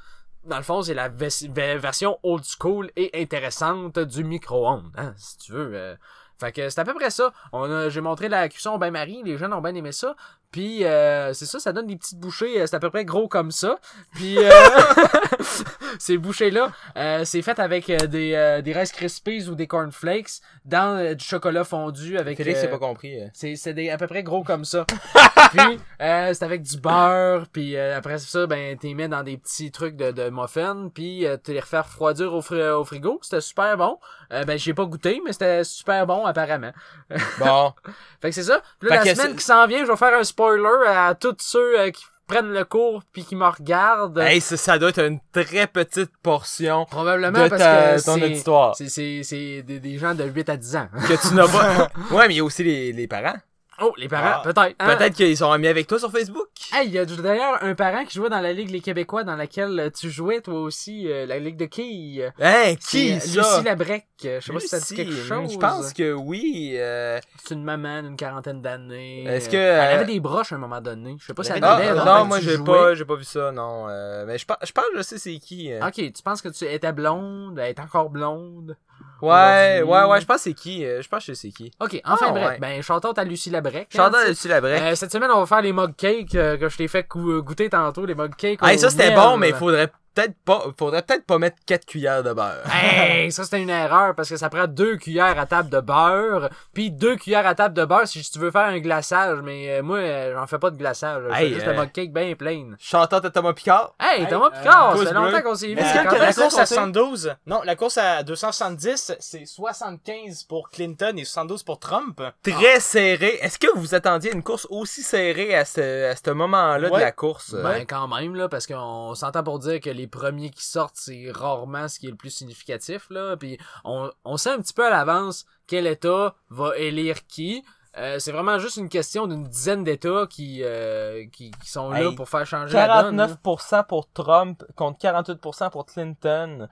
Dans 0.45 0.57
le 0.57 0.63
fond, 0.63 0.81
c'est 0.81 0.93
la 0.93 1.09
vers- 1.09 1.29
ver- 1.51 1.77
version 1.77 2.17
old 2.23 2.45
school 2.45 2.89
et 2.95 3.11
intéressante 3.21 3.99
du 3.99 4.23
micro-ondes, 4.23 4.91
hein, 4.97 5.13
si 5.17 5.37
tu 5.37 5.51
veux. 5.51 5.97
Fait 6.39 6.51
que 6.51 6.69
c'est 6.69 6.79
à 6.79 6.83
peu 6.85 6.93
près 6.93 7.09
ça. 7.09 7.31
On 7.51 7.63
a, 7.71 7.89
j'ai 7.89 8.01
montré 8.01 8.29
la 8.29 8.47
cuisson 8.49 8.71
au 8.71 8.77
bain-marie, 8.77 9.21
les 9.25 9.37
jeunes 9.37 9.53
ont 9.53 9.61
bien 9.61 9.73
aimé 9.75 9.91
ça. 9.91 10.15
Puis 10.51 10.85
euh, 10.85 11.33
c'est 11.33 11.45
ça, 11.45 11.59
ça 11.59 11.73
donne 11.73 11.87
des 11.87 11.97
petites 11.97 12.19
bouchées, 12.19 12.61
euh, 12.61 12.65
c'est 12.67 12.75
à 12.75 12.79
peu 12.79 12.89
près 12.89 13.03
gros 13.03 13.27
comme 13.27 13.51
ça. 13.51 13.77
Puis 14.15 14.37
euh, 14.37 14.49
ces 15.99 16.17
bouchées-là, 16.17 16.71
euh, 16.97 17.25
c'est 17.25 17.41
fait 17.41 17.59
avec 17.59 17.89
euh, 17.89 17.97
des, 18.07 18.33
euh, 18.33 18.61
des 18.61 18.73
Rice 18.73 18.91
Krispies 18.91 19.47
ou 19.49 19.55
des 19.55 19.67
cornflakes 19.67 20.39
dans 20.65 21.15
du 21.15 21.23
chocolat 21.23 21.63
fondu 21.63 22.17
avec... 22.17 22.37
Félix, 22.37 22.59
c'est 22.61 22.67
pas 22.69 22.77
compris. 22.79 23.17
c'est 23.33 23.55
c'est 23.55 23.73
des 23.73 23.89
à 23.89 23.97
peu 23.97 24.07
près 24.07 24.23
gros 24.23 24.43
comme 24.43 24.65
ça. 24.65 24.85
puis 25.51 25.79
euh, 26.01 26.33
c'est 26.33 26.43
avec 26.43 26.61
du 26.61 26.77
beurre, 26.79 27.47
puis 27.51 27.75
euh, 27.75 27.97
après 27.97 28.17
ça 28.17 28.47
ben 28.47 28.77
t'es 28.77 28.93
mets 28.93 29.07
dans 29.07 29.23
des 29.23 29.37
petits 29.37 29.71
trucs 29.71 29.95
de, 29.95 30.11
de 30.11 30.29
muffins, 30.29 30.89
puis 30.93 31.25
euh, 31.25 31.37
tu 31.43 31.51
les 31.53 31.59
refais 31.59 31.79
refroidir 31.79 32.33
au, 32.33 32.41
fri- 32.41 32.69
au 32.69 32.83
frigo, 32.85 33.19
c'était 33.21 33.41
super 33.41 33.77
bon. 33.77 33.97
Euh, 34.33 34.43
ben 34.43 34.57
j'ai 34.59 34.73
pas 34.73 34.85
goûté 34.85 35.21
mais 35.25 35.31
c'était 35.33 35.63
super 35.63 36.05
bon 36.05 36.25
apparemment. 36.25 36.71
Bon. 37.39 37.73
Fait 38.21 38.29
que 38.29 38.35
c'est 38.35 38.43
ça. 38.43 38.61
Puis 38.79 38.89
là, 38.89 39.01
Fait 39.01 39.09
la 39.09 39.15
semaine 39.15 39.35
qui 39.35 39.43
s'en 39.43 39.65
vient, 39.67 39.85
je 39.85 39.91
vais 39.91 39.97
faire 39.97 40.17
un 40.17 40.23
spoiler 40.23 40.87
à 40.87 41.15
tous 41.15 41.35
ceux 41.39 41.79
euh, 41.79 41.91
qui 41.91 42.03
prennent 42.27 42.51
le 42.51 42.65
cours 42.65 43.03
puis 43.13 43.23
qui 43.23 43.37
me 43.37 43.45
regardent. 43.45 44.17
hey, 44.19 44.41
ça, 44.41 44.57
ça 44.57 44.77
doit 44.77 44.89
être 44.89 45.01
une 45.05 45.19
très 45.31 45.65
petite 45.65 46.11
portion 46.21 46.85
Probablement 46.85 47.43
de 47.45 47.47
parce 47.47 47.61
ta- 47.61 47.95
que 47.95 48.03
ton 48.05 48.15
c'est 48.15 48.25
auditoire. 48.25 48.75
c'est 48.75 48.89
c'est 48.89 49.21
c'est 49.23 49.61
des, 49.61 49.79
des 49.79 49.97
gens 49.97 50.13
de 50.13 50.25
8 50.25 50.49
à 50.49 50.57
10 50.57 50.75
ans. 50.75 50.87
Que 51.07 51.27
tu 51.27 51.33
n'as 51.33 51.47
pas. 51.47 51.87
ouais, 52.15 52.27
mais 52.27 52.33
il 52.33 52.37
y 52.37 52.41
a 52.41 52.43
aussi 52.43 52.63
les, 52.65 52.91
les 52.91 53.07
parents. 53.07 53.37
Oh, 53.79 53.93
les 53.97 54.07
parents, 54.07 54.39
Ah. 54.39 54.41
peut-être. 54.43 54.75
hein? 54.79 54.95
Peut-être 54.97 55.13
qu'ils 55.15 55.37
sont 55.37 55.51
amis 55.51 55.67
avec 55.67 55.85
toi 55.87 55.99
sur 55.99 56.11
Facebook. 56.11 56.47
Hey, 56.73 56.87
il 56.87 56.93
y 56.93 56.97
a 56.99 57.05
d'ailleurs 57.05 57.59
un 57.63 57.75
parent 57.75 58.03
qui 58.05 58.15
jouait 58.17 58.29
dans 58.29 58.39
la 58.39 58.51
Ligue 58.51 58.71
Les 58.71 58.81
Québécois 58.81 59.23
dans 59.23 59.35
laquelle 59.35 59.79
euh, 59.79 59.89
tu 59.91 60.09
jouais 60.09 60.41
toi 60.41 60.59
aussi, 60.61 61.09
euh, 61.11 61.25
la 61.27 61.37
Ligue 61.39 61.57
de 61.57 61.65
quilles. 61.65 62.31
Hein, 62.41 62.73
qui 62.75 63.13
euh, 63.13 63.19
ça? 63.19 63.27
Lucie 63.57 63.63
Labrec. 63.63 64.05
Euh, 64.25 64.39
Je 64.41 64.45
sais 64.47 64.53
pas 64.53 64.59
si 64.59 64.67
ça 64.67 64.79
dit 64.79 64.95
quelque 64.95 65.11
chose. 65.13 65.51
Je 65.53 65.57
pense 65.59 65.93
que 65.93 66.11
oui. 66.13 66.71
euh, 66.75 67.19
C'est 67.45 67.53
une 67.53 67.63
maman 67.63 68.01
d'une 68.01 68.15
quarantaine 68.17 68.61
d'années. 68.63 69.25
Est-ce 69.25 69.47
Euh, 69.49 69.51
que, 69.51 69.57
Elle 69.57 69.79
euh, 69.79 69.95
avait 70.01 70.05
des 70.11 70.19
broches 70.19 70.51
à 70.51 70.55
un 70.55 70.59
moment 70.59 70.81
donné. 70.81 71.15
Je 71.19 71.25
sais 71.27 71.33
pas 71.35 71.43
si 71.43 71.51
elle 71.51 71.63
avait 71.63 71.93
non, 71.93 72.03
quand 72.03 72.25
moi 72.25 72.39
tu 72.39 72.45
j'ai 72.45 72.57
pas, 72.57 72.95
j'ai 72.95 73.05
pas 73.05 73.15
vu 73.15 73.23
ça, 73.25 73.51
non. 73.51 73.85
Euh, 73.89 74.25
mais 74.25 74.39
je 74.39 74.45
pense, 74.45 74.57
je 74.63 74.71
pense 74.71 74.85
que 74.91 74.97
je 74.97 75.03
sais 75.03 75.17
c'est 75.19 75.37
qui. 75.37 75.71
euh. 75.71 75.85
Ok, 75.87 75.93
tu 75.95 76.23
penses 76.23 76.41
que 76.41 76.49
tu 76.49 76.65
étais 76.65 76.91
blonde, 76.93 77.59
elle 77.59 77.69
est 77.69 77.79
encore 77.79 78.09
blonde? 78.09 78.75
Ouais, 79.21 79.81
ouais, 79.83 80.03
ouais, 80.05 80.21
je 80.21 80.25
pense 80.25 80.37
que 80.37 80.43
c'est 80.43 80.53
qui. 80.53 80.85
euh, 80.85 81.01
Je 81.01 81.07
pense 81.07 81.25
que 81.25 81.33
c'est 81.33 81.49
qui. 81.49 81.71
Ok, 81.79 81.99
enfin 82.05 82.25
Ah, 82.29 82.31
bref, 82.31 82.47
ouais. 82.49 82.57
ben 82.59 82.81
out 83.05 83.17
à 83.17 83.23
Lucie 83.23 83.49
Labrec. 83.49 83.87
hein, 83.93 83.97
Chantal 83.97 84.19
tu 84.21 84.25
sais. 84.27 84.31
dessus 84.33 84.47
la 84.47 84.61
break. 84.61 84.81
Euh, 84.81 84.95
cette 84.95 85.11
semaine, 85.11 85.31
on 85.33 85.39
va 85.39 85.45
faire 85.45 85.61
les 85.61 85.73
mug 85.73 85.95
cakes 85.95 86.35
euh, 86.35 86.57
que 86.57 86.69
je 86.69 86.77
t'ai 86.77 86.87
fait 86.87 87.03
goûter 87.41 87.69
tantôt, 87.69 88.05
les 88.05 88.15
mug 88.15 88.35
cakes. 88.35 88.59
Hey, 88.63 88.75
au 88.77 88.79
ça 88.79 88.89
c'était 88.89 89.15
bon, 89.15 89.37
mais 89.37 89.49
il 89.49 89.55
faudrait 89.55 89.91
peut-être 90.21 90.35
pas, 90.45 90.63
faudrait 90.77 91.01
peut-être 91.03 91.25
pas 91.25 91.37
mettre 91.37 91.57
4 91.65 91.85
cuillères 91.85 92.23
de 92.23 92.33
beurre. 92.33 92.63
Hey, 92.73 93.31
ça 93.31 93.43
c'était 93.43 93.61
une 93.61 93.69
erreur 93.69 94.15
parce 94.15 94.29
que 94.29 94.37
ça 94.37 94.49
prend 94.49 94.67
deux 94.67 94.97
cuillères 94.97 95.39
à 95.39 95.45
table 95.45 95.69
de 95.69 95.79
beurre, 95.79 96.49
puis 96.73 96.89
deux 96.91 97.15
cuillères 97.15 97.45
à 97.47 97.55
table 97.55 97.73
de 97.75 97.85
beurre 97.85 98.07
si 98.07 98.21
tu 98.23 98.39
veux 98.39 98.51
faire 98.51 98.65
un 98.67 98.79
glaçage, 98.79 99.39
mais 99.43 99.77
euh, 99.79 99.83
moi 99.83 99.97
euh, 99.99 100.33
j'en 100.35 100.47
fais 100.47 100.57
pas 100.59 100.69
de 100.71 100.77
glaçage, 100.77 101.23
je 101.29 101.33
fais 101.35 101.49
juste 101.53 101.67
euh, 101.67 101.71
un 101.71 101.75
mug 101.75 101.91
cake 101.91 102.11
bien 102.13 102.33
plein. 102.35 102.71
Chantal 102.79 103.21
de 103.21 103.29
Thomas 103.29 103.53
Picard? 103.53 103.93
Hey, 103.99 104.21
Hey, 104.23 104.27
Thomas 104.27 104.47
euh, 104.47 104.57
Picard, 104.59 104.91
ça 104.91 104.97
pouce 104.97 105.07
fait 105.07 105.13
longtemps 105.13 105.41
qu'on 105.41 105.55
s'est 105.55 105.67
vu. 105.67 105.79
Est-ce 105.79 105.93
Quand 106.03 106.09
que 106.09 106.15
la 106.15 106.33
course 106.33 106.57
à 106.57 106.65
s'est- 106.65 106.75
72, 106.75 107.35
non, 107.45 107.61
la 107.63 107.75
course 107.75 107.97
à 107.97 108.23
270, 108.23 109.15
c'est 109.19 109.45
75 109.45 110.43
pour 110.43 110.69
Clinton 110.69 111.13
et 111.17 111.25
72 111.25 111.63
pour 111.63 111.79
Trump? 111.79 112.21
Très 112.43 112.79
serré. 112.79 113.37
Est-ce 113.41 113.59
que 113.59 113.67
vous 113.75 113.93
attendiez 113.95 114.31
une 114.33 114.43
course 114.43 114.65
aussi 114.69 115.03
serrée 115.03 115.55
à 115.55 115.65
ce, 115.65 116.11
à 116.11 116.15
ce 116.15 116.31
moment-là 116.31 116.89
de 116.89 116.95
la 116.97 117.11
course? 117.11 117.53
euh? 117.53 117.63
Ben 117.63 117.85
quand 117.85 118.07
même 118.07 118.35
là, 118.35 118.49
parce 118.49 118.65
qu'on 118.67 119.13
s'entend 119.15 119.43
pour 119.43 119.59
dire 119.59 119.79
que 119.79 119.89
les 119.89 120.06
premiers 120.09 120.49
qui 120.49 120.65
sortent 120.65 120.95
c'est 120.95 121.31
rarement 121.31 121.87
ce 121.87 121.99
qui 121.99 122.07
est 122.07 122.11
le 122.11 122.15
plus 122.15 122.29
significatif 122.31 123.09
là, 123.09 123.35
puis 123.37 123.57
on, 123.83 124.09
on 124.25 124.37
sait 124.37 124.51
un 124.51 124.59
petit 124.59 124.73
peu 124.73 124.85
à 124.85 124.89
l'avance 124.89 125.45
quel 125.67 125.85
État 125.87 126.35
va 126.49 126.77
élire 126.77 127.25
qui. 127.27 127.63
Euh, 127.97 128.19
c'est 128.19 128.31
vraiment 128.31 128.59
juste 128.59 128.77
une 128.77 128.89
question 128.89 129.25
d'une 129.25 129.45
dizaine 129.45 129.83
d'États 129.83 130.27
qui, 130.29 130.59
euh, 130.61 131.25
qui, 131.31 131.49
qui 131.49 131.67
sont 131.69 131.89
là 131.89 132.01
Hey, 132.03 132.15
pour 132.15 132.29
faire 132.29 132.45
changer 132.45 132.75
la 132.75 133.01
donne. 133.01 133.17
là. 133.17 133.27
49% 133.27 133.87
pour 133.87 134.07
Trump 134.11 134.63
contre 134.75 134.99
48% 134.99 135.71
pour 135.71 135.87
Clinton. 135.87 136.67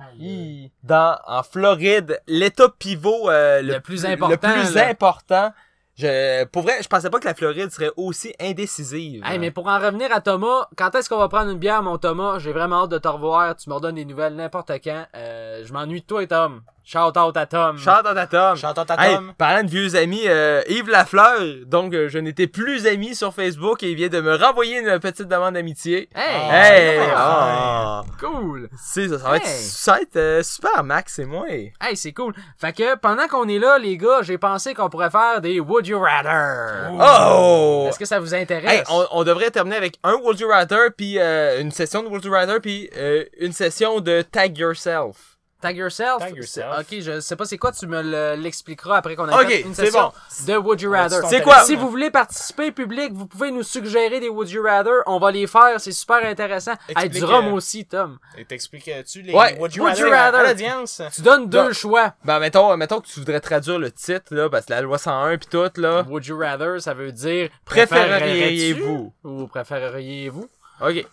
Dans, 0.83 1.17
en 1.25 1.41
Floride, 1.41 2.21
l'état 2.27 2.69
pivot 2.69 3.27
euh, 3.31 3.63
le, 3.63 3.73
Le 3.73 3.79
plus 3.79 4.05
important, 4.05 4.29
Le 4.55 4.61
plus 4.63 4.75
là. 4.75 4.87
important. 4.87 5.51
Je, 5.97 6.43
pour 6.45 6.63
vrai, 6.63 6.83
je 6.83 6.89
pensais 6.89 7.09
pas 7.09 7.19
que 7.19 7.25
la 7.25 7.33
Floride 7.33 7.71
serait 7.71 7.91
aussi 7.95 8.33
indécisive. 8.39 9.23
Hey, 9.25 9.39
mais 9.39 9.51
pour 9.51 9.67
en 9.67 9.79
revenir 9.79 10.11
à 10.11 10.19
Thomas, 10.19 10.67
quand 10.75 10.93
est-ce 10.93 11.07
qu'on 11.07 11.17
va 11.17 11.29
prendre 11.29 11.51
une 11.51 11.57
bière, 11.57 11.81
mon 11.83 11.97
Thomas? 11.97 12.37
J'ai 12.39 12.51
vraiment 12.51 12.83
hâte 12.83 12.91
de 12.91 12.97
te 12.97 13.07
revoir. 13.07 13.55
Tu 13.55 13.69
me 13.69 13.75
redonnes 13.75 13.95
des 13.95 14.03
nouvelles 14.03 14.35
n'importe 14.35 14.71
quand. 14.83 15.05
Euh, 15.15 15.63
je 15.65 15.71
m'ennuie 15.71 16.01
de 16.01 16.05
toi 16.05 16.27
Tom. 16.27 16.61
Shout 16.87 17.17
out 17.17 17.35
à 17.35 17.47
Tom. 17.47 17.79
Chante 17.79 18.03
dans 18.03 18.13
ta 18.13 18.27
Tom. 18.27 18.55
J'entends 18.55 18.85
ta 18.85 18.93
Hey, 19.03 19.15
Tom. 19.15 19.33
parlant 19.39 19.63
de 19.63 19.69
vieux 19.71 19.95
amis, 19.95 20.21
euh, 20.27 20.61
Yves 20.69 20.87
Lafleur, 20.87 21.41
donc 21.65 21.95
euh, 21.95 22.09
je 22.09 22.19
n'étais 22.19 22.45
plus 22.45 22.85
ami 22.85 23.15
sur 23.15 23.33
Facebook 23.33 23.81
et 23.81 23.89
il 23.89 23.95
vient 23.95 24.07
de 24.07 24.21
me 24.21 24.35
renvoyer 24.35 24.77
une 24.81 24.99
petite 24.99 25.27
demande 25.27 25.55
d'amitié. 25.55 26.09
Hey! 26.13 26.51
Hey! 26.51 26.99
ouais. 26.99 27.13
ah. 27.15 28.03
Cool! 28.19 28.69
C'est 28.77 29.07
ça, 29.09 29.17
ça 29.17 29.29
va 29.29 29.37
être, 29.37 29.47
Hey. 29.47 29.53
ça 29.63 29.91
va 29.93 30.01
être, 30.01 30.15
euh, 30.15 30.43
super, 30.43 30.83
Max 30.83 31.17
et 31.17 31.25
moi. 31.25 31.45
Hey, 31.49 31.73
c'est 31.97 32.13
cool. 32.13 32.33
Fait 32.57 32.71
que 32.71 32.95
pendant 32.97 33.27
qu'on 33.27 33.47
est 33.47 33.57
là, 33.59 33.79
les 33.79 33.97
gars, 33.97 34.19
j'ai 34.21 34.37
pensé 34.37 34.75
qu'on 34.75 34.89
pourrait 34.89 35.09
faire 35.09 35.41
des 35.41 35.59
Would 35.59 35.87
You 35.87 35.99
Rather. 35.99 36.91
Oh! 36.99 37.87
Est-ce 37.89 37.97
que 37.97 38.05
ça 38.05 38.19
vous 38.19 38.35
intéresse? 38.35 38.71
Hey, 38.71 38.83
on, 38.91 39.07
on 39.11 39.23
devrait 39.23 39.49
terminer 39.49 39.77
avec 39.77 39.97
un 40.03 40.13
Would 40.15 40.39
You 40.39 40.49
Rather, 40.49 40.91
puis 40.95 41.15
euh, 41.17 41.59
une 41.61 41.71
session 41.71 42.03
de 42.03 42.09
Would 42.09 42.23
You 42.23 42.31
Rather, 42.31 42.59
puis 42.61 42.91
euh, 42.95 43.23
une 43.39 43.53
session 43.53 43.99
de 44.01 44.21
Tag 44.21 44.55
Yourself. 44.57 45.34
Tag 45.65 45.77
yourself. 45.77 46.19
Tag 46.19 46.35
yourself. 46.35 46.79
Ok, 46.79 46.99
je 46.99 47.19
sais 47.19 47.35
pas 47.35 47.45
c'est 47.45 47.57
quoi, 47.57 47.71
tu 47.71 47.87
me 47.87 48.01
le- 48.01 48.35
l'expliqueras 48.41 48.97
après 48.97 49.15
qu'on 49.15 49.27
a 49.27 49.41
Ok, 49.41 49.47
fait 49.47 49.61
une 49.61 49.73
c'est 49.73 49.85
session 49.85 50.11
de 50.47 50.55
Would 50.57 50.81
You 50.81 50.91
Rather. 50.91 51.21
C'est 51.29 51.41
quoi? 51.41 51.61
Si 51.63 51.75
vous 51.75 51.89
voulez 51.89 52.11
participer 52.11 52.71
public, 52.71 53.11
vous 53.13 53.25
pouvez 53.25 53.51
nous 53.51 53.63
suggérer 53.63 54.19
des 54.19 54.29
Would 54.29 54.49
You 54.49 54.63
Rather. 54.63 55.01
On 55.07 55.17
va 55.19 55.31
les 55.31 55.47
faire, 55.47 55.79
c'est 55.79 55.91
super 55.91 56.23
intéressant. 56.25 56.73
Hey, 56.95 57.09
du 57.09 57.23
rhum 57.23 57.47
euh, 57.47 57.51
aussi, 57.53 57.85
Tom. 57.85 58.19
Et 58.37 58.45
T'expliques-tu 58.45 59.21
les 59.23 59.33
Ouais, 59.33 59.57
Would 59.59 59.73
You 59.75 59.83
Would 59.83 59.97
You 59.97 60.05
Rather 60.09 60.13
à- 60.17 60.25
Rather. 60.31 60.39
à 60.39 60.43
l'audience? 60.49 61.01
Tu 61.13 61.21
donnes 61.21 61.49
deux 61.49 61.63
Donc- 61.65 61.73
choix. 61.73 62.13
Ben, 62.23 62.39
mettons, 62.39 62.75
mettons 62.77 63.01
que 63.01 63.07
tu 63.07 63.19
voudrais 63.19 63.39
traduire 63.41 63.79
le 63.79 63.91
titre, 63.91 64.33
là, 64.35 64.49
parce 64.49 64.65
que 64.65 64.73
la 64.73 64.81
loi 64.81 64.97
101 64.97 65.37
pis 65.37 65.47
tout, 65.47 65.69
là. 65.77 66.03
Would 66.07 66.25
You 66.25 66.37
Rather, 66.39 66.79
ça 66.81 66.93
veut 66.93 67.11
dire 67.11 67.49
Préféreriez-vous? 67.65 69.13
ou 69.23 69.47
préféreriez-vous? 69.47 70.47
Ok. 70.81 71.05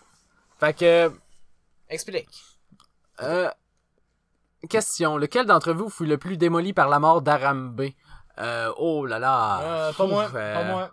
Fait 0.61 0.73
que, 0.77 1.11
Explique. 1.89 2.29
euh, 3.23 3.49
question. 4.69 5.17
Lequel 5.17 5.47
d'entre 5.47 5.73
vous 5.73 5.89
fut 5.91 6.07
le 6.07 6.19
plus 6.19 6.37
démoli 6.37 6.73
par 6.73 6.89
la 6.89 6.99
mort 6.99 7.23
d'Arambe? 7.23 7.83
Euh, 8.41 8.71
oh 8.79 9.05
là 9.07 9.19
là. 9.19 9.61
Euh, 9.63 9.93
pas 9.93 10.07
moi, 10.07 10.27
euh, 10.35 10.55
pas 10.55 10.65
moi. 10.65 10.91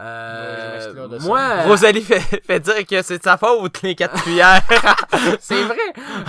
Euh, 0.00 0.94
Ouais, 1.10 1.18
moi, 1.20 1.38
euh, 1.40 1.62
Rosalie 1.66 2.00
fait, 2.02 2.42
fait 2.46 2.60
dire 2.60 2.86
que 2.86 3.02
c'est 3.02 3.18
de 3.18 3.22
sa 3.22 3.36
faute, 3.36 3.82
les 3.82 3.94
quatre 3.94 4.22
cuillères. 4.22 4.62
c'est 5.40 5.62
vrai. 5.64 5.76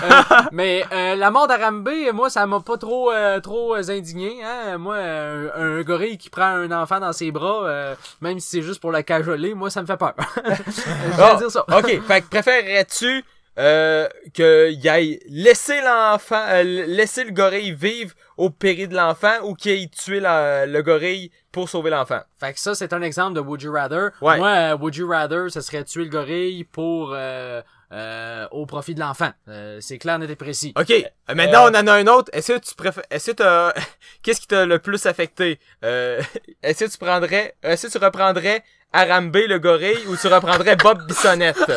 Euh, 0.04 0.22
mais 0.52 0.84
euh, 0.92 1.16
la 1.16 1.32
mort 1.32 1.48
d'Arambe, 1.48 1.90
moi, 2.14 2.30
ça 2.30 2.46
m'a 2.46 2.60
pas 2.60 2.78
trop 2.78 3.10
euh, 3.12 3.40
trop 3.40 3.76
indigné. 3.76 4.44
Hein? 4.44 4.78
Moi, 4.78 4.96
euh, 4.96 5.50
un 5.56 5.82
gorille 5.84 6.18
qui 6.18 6.30
prend 6.30 6.44
un 6.44 6.72
enfant 6.74 7.00
dans 7.00 7.14
ses 7.14 7.32
bras, 7.32 7.66
euh, 7.66 7.96
même 8.20 8.40
si 8.42 8.50
c'est 8.50 8.62
juste 8.62 8.82
pour 8.82 8.92
la 8.92 9.02
cajoler, 9.02 9.54
moi, 9.54 9.70
ça 9.70 9.82
me 9.82 9.88
fait 9.88 9.98
peur. 9.98 10.14
Je 10.46 10.52
de 10.52 11.34
Oh, 11.34 11.38
dire 11.38 11.52
ça. 11.52 11.64
ok, 11.70 12.02
fait 12.06 12.22
que 12.22 12.28
préférerais-tu 12.30 13.24
euh, 13.60 14.08
qu'il 14.34 14.90
aille 14.90 15.20
laisser 15.30 15.80
l'enfant, 15.82 16.44
euh, 16.50 16.64
laisser 16.88 17.24
le 17.24 17.32
gorille 17.32 17.72
vivre 17.74 18.14
au 18.38 18.50
péril 18.50 18.90
de 18.90 18.96
l'enfant 18.96 19.34
ou 19.44 19.54
qu'il 19.54 19.72
aille 19.74 19.90
tuer 19.90 20.20
la- 20.20 20.66
le 20.66 20.82
gorille 20.82 21.30
pour 21.52 21.70
sauver 21.70 21.92
l'enfant. 21.92 22.22
Fait 22.40 22.54
que 22.54 22.60
ça, 22.60 22.74
c'est 22.74 22.94
un 22.94 23.02
exemple 23.04 23.36
de 23.36 23.40
Would 23.42 23.62
You 23.62 23.72
Rather. 23.74 24.10
Ouais. 24.22 24.38
Moi, 24.38 24.50
euh, 24.50 24.78
Would 24.78 24.96
You 24.96 25.08
Rather, 25.08 25.52
ce 25.52 25.62
serait 25.62 25.84
tuer 25.84 26.06
le 26.06 26.10
gorille 26.10 26.64
pour 26.64 27.12
euh, 27.14 27.62
euh, 27.92 28.48
au 28.50 28.66
profit 28.66 28.96
de 28.96 29.00
l'enfant. 29.02 29.30
Euh, 29.48 29.78
c'est 29.80 30.00
clair, 30.00 30.18
net 30.18 30.32
et 30.32 30.36
précis. 30.36 30.74
Ok, 30.76 30.92
maintenant 31.36 31.66
on 31.72 31.76
en 31.76 31.86
a 31.86 31.94
un 31.94 32.08
autre. 32.08 32.32
Est-ce 32.34 32.54
que 32.54 32.58
tu 32.58 32.74
préfères, 32.74 33.04
est-ce 33.12 33.32
que 33.32 33.74
qu'est-ce 34.24 34.42
qui 34.42 34.48
t'a 34.48 34.66
le 34.66 34.80
plus 34.80 35.06
affecté? 35.06 35.60
Euh, 35.86 36.20
est-ce 36.64 36.86
que 36.86 36.90
tu 36.90 36.98
prendrais, 36.98 37.56
est-ce 37.62 37.86
que 37.86 37.92
tu 38.00 38.04
reprendrais 38.04 38.64
Arambe 38.92 39.36
le 39.48 39.60
gorille 39.60 40.08
ou 40.08 40.16
tu 40.18 40.26
reprendrais 40.28 40.76
Bob 40.76 41.06
Bissonnette? 41.08 41.58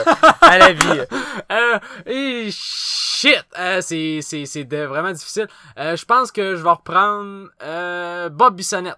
à 0.47 0.59
la 0.59 0.73
vie? 0.73 1.01
Euh, 1.53 1.79
et 2.07 2.49
shit! 2.51 3.45
Euh, 3.59 3.81
c'est, 3.81 4.21
c'est, 4.21 4.47
c'est 4.47 4.65
vraiment 4.65 5.13
difficile. 5.13 5.47
Euh, 5.79 5.95
je 5.97 6.05
pense 6.05 6.33
que 6.33 6.57
je 6.57 6.63
vais 6.63 6.71
reprendre 6.71 7.49
euh, 7.63 8.29
Bob 8.31 8.57
Bissonnette. 8.57 8.97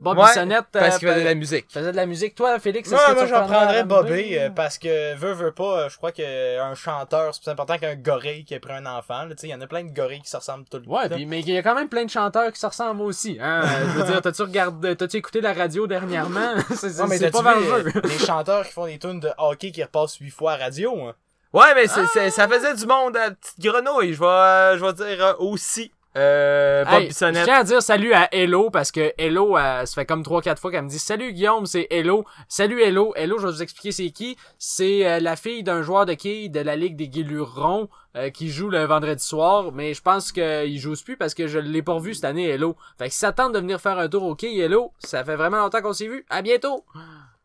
Bob 0.00 0.16
Ouais, 0.18 0.24
Bissonnette. 0.26 0.64
Parce 0.72 0.96
euh, 0.96 0.98
qu'il 0.98 1.08
faisait 1.08 1.20
de 1.20 1.24
la 1.26 1.34
musique. 1.34 1.66
faisait 1.70 1.92
de 1.92 1.96
la 1.96 2.06
musique. 2.06 2.34
Toi, 2.34 2.58
Félix, 2.58 2.90
est-ce 2.90 2.94
Moi, 2.94 3.10
que 3.10 3.14
moi 3.14 3.26
j'en 3.26 3.46
prendrais? 3.46 3.84
Bobby 3.84 4.38
euh, 4.38 4.48
parce 4.50 4.78
que 4.78 5.14
veut 5.14 5.32
veut 5.32 5.52
pas, 5.52 5.80
euh, 5.82 5.88
je 5.90 5.96
crois 5.98 6.10
qu'un 6.12 6.74
chanteur 6.74 7.34
c'est 7.34 7.42
plus 7.42 7.50
important 7.50 7.76
qu'un 7.78 7.96
gorille 7.96 8.44
qui 8.44 8.54
a 8.54 8.60
pris 8.60 8.72
un 8.72 8.86
enfant. 8.86 9.24
là. 9.24 9.34
Tu 9.34 9.42
sais, 9.42 9.46
il 9.48 9.50
y 9.50 9.54
en 9.54 9.60
a 9.60 9.66
plein 9.66 9.84
de 9.84 9.90
gorilles 9.94 10.22
qui 10.22 10.30
se 10.30 10.36
ressemblent 10.38 10.64
tout 10.70 10.78
le 10.78 10.88
Ouais, 10.88 11.08
temps. 11.08 11.16
puis, 11.16 11.26
mais 11.26 11.40
il 11.40 11.50
y 11.50 11.56
a 11.58 11.62
quand 11.62 11.74
même 11.74 11.88
plein 11.88 12.04
de 12.04 12.10
chanteurs 12.10 12.50
qui 12.52 12.58
se 12.58 12.66
ressemblent 12.66 13.02
aussi. 13.02 13.36
Hein? 13.40 13.62
Je 13.94 13.98
veux 14.00 14.04
dire, 14.04 14.22
t'as-tu 14.22 14.42
regardé, 14.42 14.96
t'as-tu 14.96 15.18
écouté 15.18 15.40
la 15.42 15.52
radio 15.52 15.86
dernièrement? 15.86 16.54
c'est 16.70 16.74
c'est- 16.90 17.02
Non, 17.02 17.06
mais 17.08 17.18
c'est 17.18 17.30
t'as-tu 17.30 17.44
pas 17.44 17.58
vu 17.58 17.66
vers 17.66 17.78
le 17.84 17.90
jeu. 17.90 18.00
des 18.00 18.18
chanteurs 18.18 18.64
qui 18.66 18.72
font 18.72 18.86
des 18.86 18.98
tunes 18.98 19.20
de 19.20 19.30
hockey 19.36 19.70
qui 19.70 19.82
repassent 19.82 20.16
huit 20.16 20.30
fois 20.30 20.52
à 20.52 20.56
radio. 20.56 20.94
hein? 21.08 21.14
Ouais, 21.52 21.74
mais 21.74 21.88
c'est, 21.88 22.06
c'est- 22.06 22.30
ça 22.30 22.46
faisait 22.48 22.74
du 22.74 22.86
monde 22.86 23.16
à 23.16 23.32
petite 23.32 23.58
grenouille. 23.60 24.14
Je 24.14 24.20
vais, 24.20 24.78
je 24.78 24.84
vais 24.84 24.92
dire 24.92 25.24
euh, 25.26 25.32
aussi 25.40 25.90
euh, 26.16 26.84
Bob 26.84 26.92
Hey, 26.94 27.02
je 27.02 27.06
Bissonnette. 27.08 27.44
tiens 27.44 27.58
à 27.60 27.64
dire 27.64 27.82
salut 27.82 28.12
à 28.12 28.28
Hello 28.34 28.68
parce 28.70 28.90
que 28.90 29.12
Hello, 29.16 29.56
euh, 29.56 29.86
ça 29.86 29.94
fait 29.94 30.06
comme 30.06 30.22
3-4 30.22 30.56
fois 30.58 30.70
qu'elle 30.72 30.82
me 30.82 30.88
dit 30.88 30.98
Salut 30.98 31.32
Guillaume, 31.32 31.66
c'est 31.66 31.86
Hello. 31.90 32.24
Salut 32.48 32.82
Hello. 32.82 33.12
Hello, 33.16 33.38
je 33.38 33.46
vais 33.46 33.52
vous 33.52 33.62
expliquer 33.62 33.92
c'est 33.92 34.10
qui. 34.10 34.36
C'est 34.58 35.06
euh, 35.06 35.20
la 35.20 35.36
fille 35.36 35.62
d'un 35.62 35.82
joueur 35.82 36.06
de 36.06 36.14
quilles 36.14 36.50
de 36.50 36.60
la 36.60 36.74
Ligue 36.76 36.96
des 36.96 37.08
Guilurons 37.08 37.88
euh, 38.16 38.30
qui 38.30 38.48
joue 38.50 38.70
le 38.70 38.82
vendredi 38.84 39.24
soir. 39.24 39.70
Mais 39.72 39.94
je 39.94 40.02
pense 40.02 40.32
qu'il 40.32 40.78
joue 40.78 40.94
plus 41.04 41.16
parce 41.16 41.34
que 41.34 41.46
je 41.46 41.58
l'ai 41.60 41.82
pas 41.82 41.92
revu 41.92 42.14
cette 42.14 42.24
année, 42.24 42.48
Hello. 42.48 42.76
Fait 42.98 43.06
que 43.08 43.12
si 43.12 43.20
ça 43.20 43.32
tente 43.32 43.52
de 43.52 43.58
venir 43.60 43.80
faire 43.80 43.98
un 43.98 44.08
tour 44.08 44.24
au 44.24 44.34
quai, 44.34 44.56
Hello, 44.58 44.92
ça 44.98 45.24
fait 45.24 45.36
vraiment 45.36 45.58
longtemps 45.58 45.80
qu'on 45.80 45.92
s'est 45.92 46.08
vu. 46.08 46.26
À 46.28 46.42
bientôt. 46.42 46.84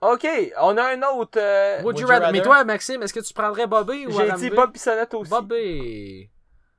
Ok, 0.01 0.27
on 0.61 0.75
a 0.77 0.83
un 0.95 1.01
autre. 1.17 1.37
euh, 1.39 1.81
Would 1.83 1.97
you 1.99 2.03
you 2.05 2.07
rather? 2.07 2.31
Mais 2.31 2.41
toi, 2.41 2.63
Maxime, 2.63 3.01
est-ce 3.03 3.13
que 3.13 3.21
tu 3.21 3.33
prendrais 3.33 3.65
Bobby 3.67 4.05
ou 4.07 4.11
J'ai 4.11 4.31
dit 4.33 4.49
Bob 4.49 4.73
Bissonnette 4.73 5.13
aussi. 5.13 5.29
Bobby. 5.31 6.29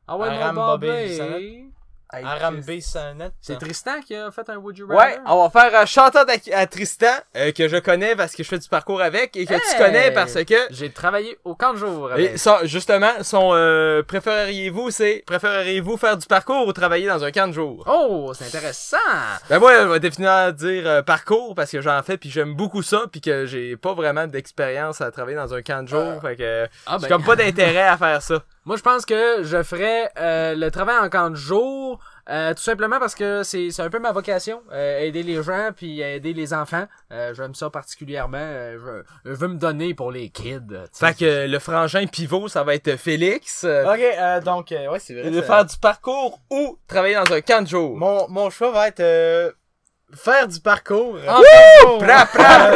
Ah 0.06 0.16
ouais, 0.16 0.28
Bobby, 0.52 0.86
Bobby. 0.88 1.70
Arambe. 2.10 2.62
Sonnette. 2.80 3.32
C'est 3.40 3.58
Tristan 3.58 4.00
qui 4.00 4.14
a 4.14 4.30
fait 4.30 4.48
un 4.48 4.56
Would 4.56 4.78
You 4.78 4.86
Rather? 4.88 4.98
Ouais, 4.98 5.18
on 5.26 5.48
va 5.48 5.50
faire 5.50 5.80
un 5.80 5.86
chanteur 5.86 6.24
à, 6.28 6.58
à 6.58 6.66
Tristan, 6.66 7.06
euh, 7.36 7.52
que 7.52 7.68
je 7.68 7.76
connais 7.78 8.14
parce 8.14 8.34
que 8.34 8.42
je 8.42 8.48
fais 8.48 8.58
du 8.58 8.68
parcours 8.68 9.00
avec, 9.00 9.36
et 9.36 9.46
que 9.46 9.54
tu 9.54 9.78
connais 9.78 10.10
parce 10.12 10.34
que... 10.44 10.54
J'ai 10.70 10.90
travaillé 10.90 11.38
au 11.44 11.54
camp 11.54 11.72
de 11.72 11.78
jour. 11.78 12.10
Et 12.12 12.28
avec. 12.28 12.38
ça, 12.38 12.60
justement, 12.64 13.10
son 13.22 13.50
euh, 13.54 14.02
préféreriez-vous, 14.02 14.90
c'est 14.90 15.24
préféreriez-vous 15.26 15.96
faire 15.96 16.16
du 16.16 16.26
parcours 16.26 16.66
ou 16.66 16.72
travailler 16.72 17.06
dans 17.08 17.24
un 17.24 17.30
camp 17.30 17.48
de 17.48 17.52
jour? 17.52 17.84
Oh, 17.86 18.32
c'est 18.34 18.46
intéressant. 18.46 18.96
Ben 19.48 19.58
moi, 19.58 19.72
je 19.82 19.88
vais 19.88 20.00
définir 20.00 20.52
dire 20.52 20.86
euh, 20.86 21.02
parcours 21.02 21.54
parce 21.54 21.70
que 21.70 21.80
j'en 21.80 22.02
fais 22.02 22.16
puis 22.16 22.30
j'aime 22.30 22.54
beaucoup 22.54 22.82
ça 22.82 23.04
puis 23.10 23.20
que 23.20 23.46
j'ai 23.46 23.76
pas 23.76 23.94
vraiment 23.94 24.26
d'expérience 24.26 25.00
à 25.00 25.10
travailler 25.10 25.36
dans 25.36 25.52
un 25.54 25.62
camp 25.62 25.82
de 25.82 25.88
jour, 25.88 26.20
fait 26.20 26.36
que 26.36 26.68
Ah, 26.86 26.98
j'ai 27.00 27.08
ben, 27.08 27.16
comme 27.16 27.24
pas 27.24 27.36
d'intérêt 27.36 27.88
à 27.88 27.96
faire 27.96 28.22
ça. 28.22 28.42
Moi, 28.66 28.76
je 28.76 28.82
pense 28.82 29.06
que 29.06 29.42
je 29.44 29.62
ferais 29.62 30.10
euh, 30.18 30.54
le 30.56 30.70
travail 30.72 30.98
en 30.98 31.08
camp 31.08 31.30
de 31.30 31.36
jour, 31.36 32.00
euh, 32.28 32.52
tout 32.52 32.62
simplement 32.62 32.98
parce 32.98 33.14
que 33.14 33.44
c'est 33.44 33.70
c'est 33.70 33.80
un 33.82 33.88
peu 33.90 34.00
ma 34.00 34.10
vocation, 34.10 34.60
euh, 34.72 34.98
aider 34.98 35.22
les 35.22 35.40
gens 35.42 35.70
puis 35.74 36.00
aider 36.00 36.32
les 36.32 36.52
enfants. 36.52 36.86
Euh, 37.12 37.32
J'aime 37.32 37.54
ça 37.54 37.70
particulièrement. 37.70 38.36
euh, 38.40 39.04
je, 39.24 39.30
je 39.30 39.34
veux 39.36 39.46
me 39.46 39.54
donner 39.54 39.94
pour 39.94 40.10
les 40.10 40.30
kids. 40.30 40.60
tu 40.68 40.74
sais. 40.92 41.06
Fait 41.06 41.14
que 41.16 41.24
euh, 41.24 41.46
le 41.46 41.58
frangin 41.60 42.06
pivot, 42.06 42.48
ça 42.48 42.64
va 42.64 42.74
être 42.74 42.96
Félix. 42.96 43.62
Ok, 43.62 44.00
euh, 44.00 44.40
donc, 44.40 44.72
euh, 44.72 44.90
ouais, 44.90 44.98
c'est 44.98 45.14
vrai. 45.14 45.30
de 45.30 45.40
faire 45.42 45.64
du 45.64 45.76
parcours 45.78 46.40
ou 46.50 46.76
travailler 46.88 47.14
dans 47.14 47.32
un 47.32 47.40
camp 47.40 47.62
de 47.62 47.68
jour. 47.68 47.96
Mon, 47.96 48.28
mon 48.28 48.50
choix 48.50 48.72
va 48.72 48.88
être 48.88 48.98
euh, 49.00 49.52
faire 50.14 50.46
du 50.48 50.60
parcours. 50.60 51.18
Pra, 51.98 52.26
pra. 52.26 52.68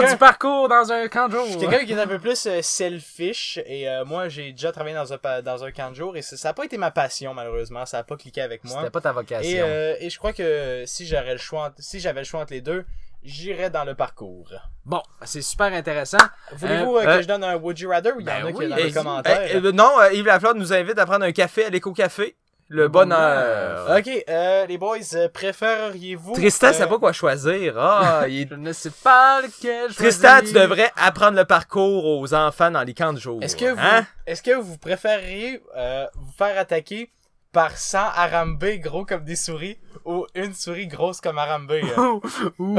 Faire 0.00 0.10
du 0.10 0.16
parcours 0.16 0.68
dans 0.68 0.92
un 0.92 1.08
camp 1.08 1.28
de 1.28 1.32
jour. 1.32 1.44
Je 1.46 1.58
suis 1.58 1.68
quelqu'un 1.68 1.84
qui 1.84 1.92
est 1.92 1.98
un 2.00 2.06
peu 2.06 2.18
plus 2.18 2.46
euh, 2.46 2.60
selfish 2.62 3.58
et 3.66 3.88
euh, 3.88 4.04
moi 4.04 4.28
j'ai 4.28 4.52
déjà 4.52 4.72
travaillé 4.72 4.94
dans 4.94 5.12
un, 5.12 5.18
dans 5.42 5.64
un 5.64 5.70
camp 5.72 5.90
de 5.90 5.96
jour 5.96 6.16
et 6.16 6.22
ça 6.22 6.36
ça 6.36 6.50
a 6.50 6.52
pas 6.52 6.64
été 6.64 6.76
ma 6.78 6.90
passion 6.90 7.34
malheureusement, 7.34 7.84
ça 7.86 7.98
a 7.98 8.02
pas 8.02 8.16
cliqué 8.16 8.40
avec 8.40 8.64
moi. 8.64 8.78
C'était 8.78 8.90
pas 8.90 9.00
ta 9.00 9.12
vocation. 9.12 9.50
Et, 9.50 9.60
euh, 9.60 9.96
et 10.00 10.10
je 10.10 10.18
crois 10.18 10.32
que 10.32 10.84
si 10.86 11.06
j'aurais 11.06 11.32
le 11.32 11.38
choix 11.38 11.66
entre- 11.66 11.80
si 11.82 11.98
j'avais 12.00 12.20
le 12.20 12.26
choix 12.26 12.40
entre 12.40 12.52
les 12.52 12.60
deux, 12.60 12.84
j'irais 13.24 13.70
dans 13.70 13.84
le 13.84 13.94
parcours. 13.94 14.52
Bon, 14.84 15.02
c'est 15.24 15.42
super 15.42 15.72
intéressant. 15.72 16.18
Voulez-vous 16.52 16.96
euh, 16.98 17.04
euh, 17.06 17.16
que 17.16 17.22
je 17.22 17.26
donne 17.28 17.42
un 17.42 17.56
would 17.56 17.78
you 17.78 17.90
rather 17.90 18.12
ou 18.16 18.20
il 18.20 18.26
y 18.26 18.30
en 18.30 18.34
ben 18.42 18.46
a 18.46 18.52
qui 18.52 18.68
dans 18.68 18.76
les 18.76 18.92
commentaires? 18.92 19.62
Non, 19.74 19.98
euh, 20.00 20.12
Yves 20.12 20.26
Lafleur 20.26 20.54
nous 20.54 20.72
invite 20.72 20.98
à 20.98 21.06
prendre 21.06 21.24
un 21.24 21.32
café 21.32 21.64
à 21.64 21.70
l'éco-café. 21.70 22.36
Le 22.68 22.88
bonheur. 22.88 23.96
Ok, 23.96 24.10
euh, 24.28 24.66
les 24.66 24.76
boys, 24.76 24.96
euh, 25.14 25.28
préféreriez-vous 25.28 26.32
Tristan 26.32 26.68
euh, 26.68 26.72
sait 26.72 26.86
pas 26.88 26.98
quoi 26.98 27.12
choisir. 27.12 27.78
Ah, 27.78 28.24
il 28.28 28.48
Je 28.50 28.54
ne 28.56 28.72
sais 28.72 28.90
pas 28.90 29.40
lequel 29.42 29.94
Tristan, 29.94 30.40
tu 30.44 30.52
devrais 30.52 30.90
apprendre 30.96 31.36
le 31.36 31.44
parcours 31.44 32.04
aux 32.18 32.34
enfants 32.34 32.72
dans 32.72 32.82
les 32.82 32.92
camps 32.94 33.12
de 33.12 33.20
jour. 33.20 33.38
Est-ce 33.40 33.54
que 33.56 33.70
vous 33.70 33.78
Hein? 33.80 34.04
est-ce 34.26 34.42
que 34.42 34.56
vous 34.58 34.78
préféreriez 34.78 35.62
euh, 35.76 36.06
vous 36.16 36.32
faire 36.36 36.58
attaquer 36.58 37.12
par 37.52 37.76
100 37.78 37.98
arambés 38.16 38.80
gros 38.80 39.04
comme 39.04 39.24
des 39.24 39.36
souris 39.36 39.78
ou 40.04 40.26
une 40.34 40.52
souris 40.52 40.88
grosse 40.88 41.20
comme 41.20 41.38
arambé? 41.38 41.82
euh? 41.96 42.18
Ouh, 42.58 42.76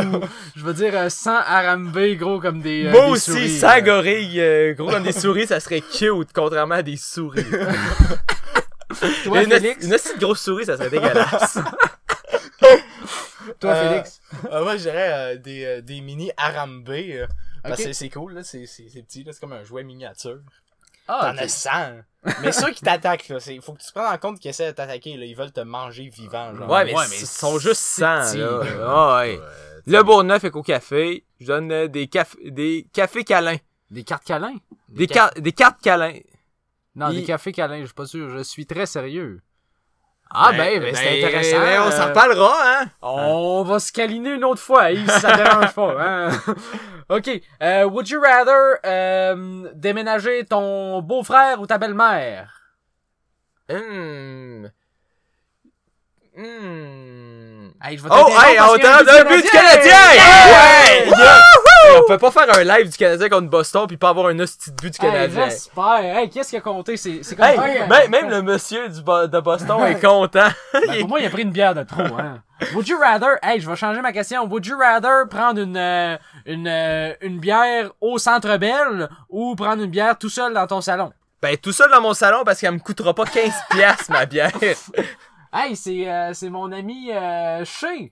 je 0.57 0.63
veux 0.65 0.73
dire 0.73 0.91
euh, 0.95 1.07
100 1.09 1.31
arambés 1.31 2.17
gros 2.17 2.41
comme 2.41 2.61
des 2.61 2.85
euh, 2.87 2.91
Moi 2.91 3.05
des 3.05 3.11
aussi, 3.11 3.31
souris, 3.31 3.57
sans 3.57 3.77
euh. 3.77 3.81
gorille, 3.81 4.41
euh, 4.41 4.73
gros 4.73 4.89
comme 4.91 5.03
des 5.03 5.13
souris, 5.13 5.47
ça 5.47 5.61
serait 5.61 5.79
cute, 5.81 6.33
contrairement 6.33 6.75
à 6.75 6.83
des 6.83 6.97
souris. 6.97 7.45
Toi, 9.23 9.43
une, 9.43 9.51
Félix? 9.51 9.85
une 9.85 9.93
aussi 9.93 10.17
grosse 10.17 10.41
souris, 10.41 10.65
ça 10.65 10.77
serait 10.77 10.89
dégueulasse. 10.89 11.57
Toi, 13.59 13.71
Euh, 13.71 13.89
Félix? 13.91 14.21
Euh, 14.51 14.63
moi, 14.63 14.77
je 14.77 14.81
dirais 14.83 15.11
euh, 15.13 15.37
des, 15.37 15.65
euh, 15.65 15.81
des 15.81 16.01
mini 16.01 16.31
arambés. 16.37 17.21
euh, 17.21 17.27
parce 17.63 17.83
que 17.83 17.93
c'est 17.93 18.09
cool, 18.09 18.33
là. 18.33 18.43
C'est, 18.43 18.59
petit, 18.65 19.23
là. 19.23 19.33
C'est 19.33 19.39
comme 19.39 19.53
un 19.53 19.63
jouet 19.63 19.83
miniature. 19.83 20.39
Ah, 21.07 21.31
T'en 21.33 21.41
as 21.41 21.47
100. 21.47 21.69
Mais 22.41 22.51
ceux 22.51 22.71
qui 22.71 22.81
t'attaquent, 22.81 23.29
là, 23.29 23.39
c'est, 23.39 23.57
faut 23.61 23.73
que 23.73 23.81
tu 23.81 23.91
prennes 23.93 24.05
en 24.13 24.17
compte 24.17 24.39
qu'ils 24.39 24.49
essaient 24.49 24.67
de 24.67 24.71
t'attaquer, 24.75 25.15
là. 25.15 25.25
Ils 25.25 25.35
veulent 25.35 25.53
te 25.53 25.61
manger 25.61 26.09
vivant, 26.09 26.53
genre. 26.55 26.69
Ouais, 26.69 26.83
mais, 26.85 26.93
Ouais, 26.95 27.03
ils 27.07 27.09
mais 27.11 27.25
sont 27.25 27.57
juste 27.59 27.81
c'est 27.81 28.01
100, 28.01 28.21
petit, 28.31 28.37
là. 28.39 28.63
là. 28.63 28.85
Ah, 28.85 29.17
ouais. 29.21 29.39
Le 29.85 30.03
Bourgneuf 30.03 30.43
est 30.43 30.51
qu'au 30.51 30.63
café. 30.63 31.23
Je 31.39 31.45
donne 31.45 31.87
des, 31.87 32.07
caf- 32.07 32.35
des 32.45 32.87
cafés 32.91 33.23
câlins. 33.23 33.57
Des 33.89 34.03
cartes 34.03 34.25
câlins? 34.25 34.55
Des, 34.89 35.07
des 35.37 35.51
cartes 35.53 35.81
câlins. 35.81 36.13
Non, 36.97 37.09
Il- 37.11 37.21
des 37.21 37.23
cafés 37.25 37.51
câlins, 37.53 37.79
je 37.81 37.85
suis 37.85 37.93
pas 37.93 38.05
sûr. 38.07 38.29
Je 38.35 38.43
suis 38.43 38.65
très 38.65 38.85
sérieux. 38.87 39.39
Ah 40.29 40.51
ben, 40.51 40.81
ben, 40.81 40.93
c'est 40.93 41.21
ben, 41.21 41.25
intéressant. 41.25 41.59
ben, 41.59 41.81
on 41.83 41.91
s'en 41.91 42.07
reparlera, 42.07 42.53
hein? 42.65 42.85
On 43.01 43.63
va 43.63 43.79
se 43.79 43.93
câliner 43.93 44.31
une 44.31 44.43
autre 44.43 44.59
fois, 44.61 44.91
Yves, 44.91 45.09
si 45.09 45.19
ça 45.21 45.37
dérange 45.37 45.73
pas. 45.73 45.95
Hein? 45.97 46.29
ok. 47.09 47.29
Euh, 47.63 47.85
would 47.85 48.09
you 48.09 48.19
rather 48.19 48.77
euh, 48.85 49.69
déménager 49.73 50.43
ton 50.43 51.01
beau-frère 51.01 51.61
ou 51.61 51.65
ta 51.65 51.77
belle-mère? 51.77 52.51
Hum. 53.69 54.69
Hum. 56.37 57.73
Hey, 57.81 57.97
je 57.97 58.03
vais 58.03 58.09
Oh, 58.11 58.27
hey, 58.29 58.59
on 58.59 58.73
qu'il 58.73 58.83
y 58.83 58.87
a 58.87 58.97
un 58.97 59.23
but 59.23 59.41
du 59.43 59.49
Canadien! 59.49 59.91
Ouais! 59.93 61.07
Hey, 61.07 61.11
On 61.95 62.07
peut 62.07 62.17
pas 62.17 62.31
faire 62.31 62.53
un 62.57 62.63
live 62.63 62.89
du 62.89 62.97
Canadien 62.97 63.29
contre 63.29 63.49
Boston 63.49 63.85
puis 63.87 63.97
pas 63.97 64.09
avoir 64.09 64.27
un 64.27 64.39
hostie 64.39 64.71
de 64.71 64.75
but 64.75 64.93
du 64.99 65.05
Hey, 65.05 65.11
Canadien. 65.11 65.45
j'espère. 65.45 65.99
Hey, 66.17 66.29
qu'est-ce 66.29 66.49
qui 66.51 66.57
a 66.57 66.61
compté? 66.61 66.97
C'est 66.97 67.23
c'est 67.23 67.35
comme 67.35 67.45
Hey, 67.45 67.57
même, 67.87 68.11
même 68.11 68.29
le 68.29 68.41
monsieur 68.41 68.89
du 68.89 69.01
Bo- 69.01 69.27
de 69.27 69.39
Boston 69.39 69.81
est 69.85 69.99
content. 70.05 70.47
Ben, 70.73 70.99
pour 71.01 71.09
moi, 71.09 71.19
il 71.19 71.25
a 71.25 71.29
pris 71.29 71.43
une 71.43 71.51
bière 71.51 71.73
de 71.75 71.83
trop, 71.83 72.01
hein. 72.01 72.41
Would 72.73 72.87
you 72.87 72.97
rather, 72.99 73.37
hey, 73.43 73.59
je 73.59 73.69
vais 73.69 73.75
changer 73.75 74.01
ma 74.01 74.11
question. 74.11 74.45
Would 74.47 74.65
you 74.65 74.77
rather 74.77 75.27
prendre 75.29 75.61
une, 75.61 75.77
euh, 75.77 76.17
une, 76.45 76.67
euh, 76.67 77.13
une 77.21 77.39
bière 77.39 77.91
au 78.01 78.17
centre 78.17 78.57
belle 78.57 79.07
ou 79.29 79.55
prendre 79.55 79.83
une 79.83 79.91
bière 79.91 80.17
tout 80.17 80.29
seul 80.29 80.53
dans 80.53 80.65
ton 80.67 80.81
salon? 80.81 81.11
Ben, 81.41 81.55
tout 81.55 81.71
seul 81.71 81.89
dans 81.91 82.01
mon 82.01 82.15
salon 82.15 82.43
parce 82.43 82.59
qu'elle 82.59 82.71
me 82.73 82.79
coûtera 82.79 83.13
pas 83.13 83.25
15 83.25 83.51
piastres, 83.69 84.11
ma 84.11 84.25
bière. 84.25 84.51
Hey, 85.53 85.77
c'est, 85.77 86.07
euh, 86.11 86.33
c'est 86.33 86.49
mon 86.49 86.71
ami, 86.73 87.09
euh, 87.11 87.63
Shea. 87.63 88.09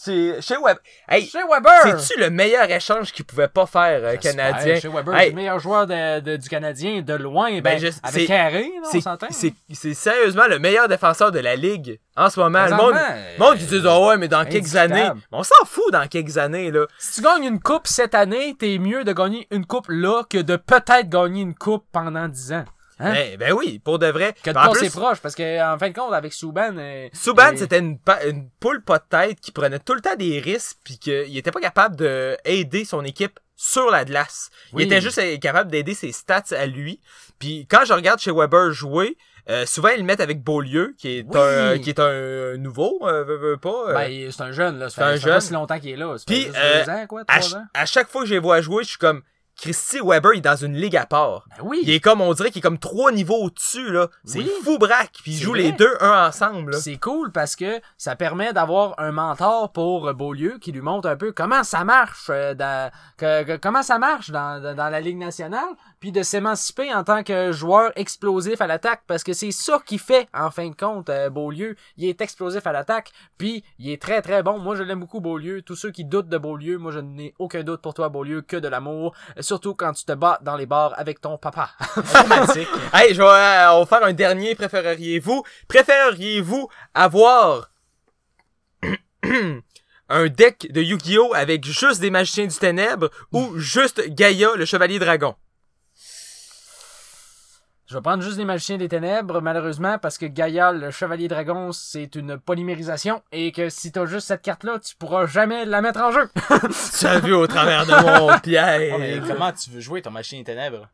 C'est 0.00 0.40
chez 0.42 0.56
Web. 0.56 0.76
Hey, 1.08 1.28
Weber. 1.34 1.98
c'est-tu 1.98 2.20
le 2.20 2.30
meilleur 2.30 2.70
échange 2.70 3.10
qu'il 3.12 3.24
pouvait 3.24 3.48
pas 3.48 3.66
faire, 3.66 4.00
euh. 4.04 4.16
Canadien? 4.16 4.78
Shea 4.78 4.88
Weber, 4.88 5.12
Hey. 5.12 5.24
c'est 5.24 5.28
le 5.30 5.34
meilleur 5.34 5.58
joueur 5.58 5.88
de, 5.88 6.20
de- 6.20 6.36
du 6.36 6.48
Canadien, 6.48 7.02
de 7.02 7.14
loin, 7.14 7.50
ben, 7.54 7.62
Ben, 7.62 7.78
je- 7.80 7.88
avec 8.04 8.28
Carré, 8.28 8.70
là, 8.80 8.88
on 8.94 9.00
s'entend. 9.00 9.26
c'est, 9.30 9.54
sérieusement 9.94 10.46
le 10.48 10.60
meilleur 10.60 10.86
défenseur 10.86 11.32
de 11.32 11.40
la 11.40 11.56
ligue 11.56 11.98
en 12.16 12.30
ce 12.30 12.38
moment. 12.38 12.64
Le 12.66 12.76
monde, 12.76 12.94
le 12.94 13.38
monde 13.44 13.58
qui 13.58 13.64
dit, 13.64 13.80
ah 13.84 14.00
ouais, 14.06 14.16
mais 14.18 14.28
dans 14.28 14.44
quelques 14.44 14.76
années. 14.76 15.10
On 15.32 15.42
s'en 15.42 15.64
fout 15.66 15.92
dans 15.92 16.06
quelques 16.06 16.38
années, 16.38 16.70
là. 16.70 16.86
Si 17.00 17.14
tu 17.16 17.22
gagnes 17.22 17.44
une 17.46 17.60
coupe 17.60 17.88
cette 17.88 18.14
année, 18.14 18.54
t'es 18.56 18.78
mieux 18.78 19.02
de 19.02 19.12
gagner 19.12 19.48
une 19.50 19.66
coupe 19.66 19.86
là 19.88 20.22
que 20.30 20.38
de 20.38 20.54
peut-être 20.54 21.08
gagner 21.08 21.42
une 21.42 21.56
coupe 21.56 21.84
pendant 21.90 22.28
10 22.28 22.52
ans. 22.52 22.64
Hein? 23.00 23.12
Ben, 23.12 23.36
ben 23.38 23.52
oui, 23.52 23.78
pour 23.78 23.98
de 23.98 24.06
vrai. 24.06 24.34
Que 24.42 24.50
de 24.50 24.78
plus, 24.78 24.90
proche, 24.90 25.18
parce 25.20 25.34
que 25.34 25.62
en 25.74 25.78
fin 25.78 25.88
de 25.90 25.94
compte, 25.94 26.12
avec 26.12 26.32
Souban... 26.32 26.76
euh, 26.76 27.08
euh, 27.08 27.52
c'était 27.56 27.78
une, 27.78 27.98
une 28.26 28.50
poule 28.60 28.82
pas 28.82 28.98
de 28.98 29.04
tête 29.08 29.40
qui 29.40 29.52
prenait 29.52 29.78
tout 29.78 29.94
le 29.94 30.00
temps 30.00 30.16
des 30.16 30.38
risques 30.40 30.78
puis 30.84 30.98
qu'il 30.98 31.36
était 31.36 31.50
pas 31.52 31.60
capable 31.60 31.96
de 31.96 32.36
aider 32.44 32.84
son 32.84 33.04
équipe 33.04 33.38
sur 33.56 33.90
la 33.90 34.04
glace. 34.04 34.50
Oui. 34.72 34.82
Il 34.82 34.86
était 34.86 35.00
juste 35.00 35.20
capable 35.40 35.70
d'aider 35.70 35.94
ses 35.94 36.12
stats 36.12 36.44
à 36.56 36.66
lui. 36.66 37.00
Puis 37.38 37.66
quand 37.70 37.84
je 37.84 37.92
regarde 37.92 38.20
chez 38.20 38.30
Weber 38.32 38.72
jouer, 38.72 39.16
euh, 39.50 39.64
souvent 39.66 39.88
ils 39.88 39.98
le 39.98 40.04
mettent 40.04 40.20
avec 40.20 40.42
Beaulieu, 40.42 40.94
qui 40.98 41.18
est 41.18 41.24
Oui. 41.26 41.36
un 41.40 41.78
qui 41.78 41.90
est 41.90 41.98
un 42.00 42.56
nouveau, 42.58 42.98
euh, 43.02 43.24
veut, 43.24 43.36
veut 43.38 43.56
pas. 43.56 43.88
euh. 43.88 43.94
Ben, 43.94 44.30
c'est 44.30 44.42
un 44.42 44.52
jeune, 44.52 44.78
là. 44.78 44.90
Ça 44.90 44.96
c'est 44.96 45.02
un 45.02 45.16
ça 45.18 45.28
pas 45.28 45.40
si 45.40 45.52
longtemps 45.52 45.78
qu'il 45.80 45.90
est 45.90 45.96
là. 45.96 46.16
Ça 46.18 46.24
Puis, 46.26 46.42
juste 46.42 46.54
deux 46.84 46.90
ans, 46.92 47.06
quoi, 47.08 47.22
à, 47.28 47.38
trois 47.38 47.42
ch- 47.50 47.54
ans. 47.54 47.64
à 47.74 47.86
chaque 47.86 48.08
fois 48.08 48.22
que 48.22 48.28
je 48.28 48.34
les 48.34 48.40
vois 48.40 48.60
jouer, 48.60 48.82
je 48.84 48.90
suis 48.90 48.98
comme 48.98 49.22
Christy 49.60 49.98
Weber, 50.02 50.34
il 50.34 50.38
est 50.38 50.40
dans 50.42 50.54
une 50.56 50.74
ligue 50.76 50.96
à 50.96 51.04
part. 51.04 51.44
Ben 51.50 51.64
oui. 51.64 51.80
Il 51.82 51.90
est 51.90 52.00
comme, 52.00 52.20
on 52.20 52.32
dirait 52.32 52.50
qu'il 52.50 52.60
est 52.60 52.62
comme 52.62 52.78
trois 52.78 53.10
niveaux 53.12 53.42
au-dessus, 53.44 53.90
là. 53.90 54.06
C'est 54.24 54.38
Oui. 54.38 54.50
fou 54.62 54.78
braque. 54.78 55.10
Puis 55.22 55.32
ils 55.32 55.36
jouent 55.42 55.50
vrai. 55.50 55.62
les 55.62 55.72
deux 55.72 55.92
un 56.00 56.28
ensemble, 56.28 56.72
là. 56.72 56.78
C'est 56.78 56.96
cool 56.96 57.32
parce 57.32 57.56
que 57.56 57.80
ça 57.96 58.14
permet 58.14 58.52
d'avoir 58.52 58.94
un 58.98 59.10
mentor 59.10 59.72
pour 59.72 60.12
Beaulieu 60.14 60.58
qui 60.60 60.70
lui 60.70 60.80
montre 60.80 61.08
un 61.08 61.16
peu 61.16 61.32
comment 61.32 61.64
ça 61.64 61.82
marche 61.84 62.26
euh, 62.30 62.54
dans, 62.54 62.90
que- 63.16 63.42
que- 63.42 63.56
comment 63.56 63.82
ça 63.82 63.98
marche 63.98 64.30
dans 64.30 64.62
la 64.90 65.00
Ligue 65.00 65.18
nationale, 65.18 65.68
puis 66.00 66.12
de 66.12 66.22
s'émanciper 66.22 66.92
en 66.92 67.04
tant 67.04 67.22
que 67.22 67.52
joueur 67.52 67.92
explosif 67.96 68.60
à 68.60 68.66
l'attaque 68.66 69.02
parce 69.06 69.24
que 69.24 69.32
c'est 69.32 69.50
ça 69.50 69.80
qu'il 69.84 69.98
fait 69.98 70.28
en 70.34 70.50
fin 70.50 70.68
de 70.68 70.74
compte 70.74 71.08
euh, 71.08 71.30
Beaulieu. 71.30 71.76
Il 71.96 72.08
est 72.08 72.20
explosif 72.20 72.66
à 72.66 72.72
l'attaque, 72.72 73.10
puis 73.36 73.64
il 73.78 73.90
est 73.90 74.00
très 74.00 74.22
très 74.22 74.42
bon. 74.42 74.58
Moi 74.58 74.76
je 74.76 74.82
l'aime 74.82 75.00
beaucoup 75.00 75.20
Beaulieu. 75.20 75.62
Tous 75.62 75.76
ceux 75.76 75.90
qui 75.90 76.04
doutent 76.04 76.28
de 76.28 76.38
Beaulieu, 76.38 76.78
moi 76.78 76.92
je 76.92 77.00
n'ai 77.00 77.34
aucun 77.38 77.62
doute 77.62 77.82
pour 77.82 77.94
toi 77.94 78.08
Beaulieu 78.08 78.42
que 78.42 78.56
de 78.56 78.68
l'amour, 78.68 79.14
surtout 79.40 79.74
quand 79.74 79.92
tu 79.92 80.04
te 80.04 80.12
bats 80.12 80.38
dans 80.42 80.56
les 80.56 80.66
bars 80.66 80.94
avec 80.96 81.20
ton 81.20 81.38
papa. 81.38 81.70
Automatique. 81.96 82.68
Hey, 82.92 83.14
je 83.14 83.22
vais, 83.22 83.28
euh, 83.28 83.72
on 83.72 83.80
va 83.80 83.86
faire 83.86 84.06
un 84.06 84.12
dernier. 84.12 84.54
Préféreriez-vous, 84.54 85.42
préféreriez-vous 85.68 86.68
avoir 86.94 87.70
un 90.08 90.26
deck 90.28 90.72
de 90.72 90.80
Yu-Gi-Oh 90.80 91.32
avec 91.34 91.64
juste 91.64 92.00
des 92.00 92.10
magiciens 92.10 92.46
du 92.46 92.56
ténèbre 92.56 93.10
ou 93.32 93.58
juste 93.58 94.08
Gaïa, 94.08 94.50
le 94.56 94.64
chevalier 94.64 94.98
dragon? 94.98 95.34
Je 97.88 97.94
vais 97.94 98.02
prendre 98.02 98.22
juste 98.22 98.36
les 98.36 98.44
magiciens 98.44 98.76
des 98.76 98.86
ténèbres, 98.88 99.40
malheureusement, 99.40 99.96
parce 99.96 100.18
que 100.18 100.26
Gaïa, 100.26 100.72
le 100.72 100.90
chevalier 100.90 101.26
dragon, 101.26 101.72
c'est 101.72 102.16
une 102.16 102.36
polymérisation, 102.36 103.22
et 103.32 103.50
que 103.50 103.70
si 103.70 103.90
t'as 103.90 104.04
juste 104.04 104.28
cette 104.28 104.42
carte-là, 104.42 104.78
tu 104.78 104.94
pourras 104.94 105.24
jamais 105.24 105.64
la 105.64 105.80
mettre 105.80 106.00
en 106.00 106.12
jeu. 106.12 106.28
Tu 106.98 107.06
as 107.06 107.18
vu 107.18 107.32
au 107.32 107.46
travers 107.46 107.86
de 107.86 107.92
mon 107.92 108.38
piège. 108.42 108.92
Oh, 108.94 108.98
mais 108.98 109.20
comment 109.26 109.50
tu 109.52 109.70
veux 109.70 109.80
jouer 109.80 110.02
ton 110.02 110.10
machine 110.10 110.44
ténèbres? 110.44 110.86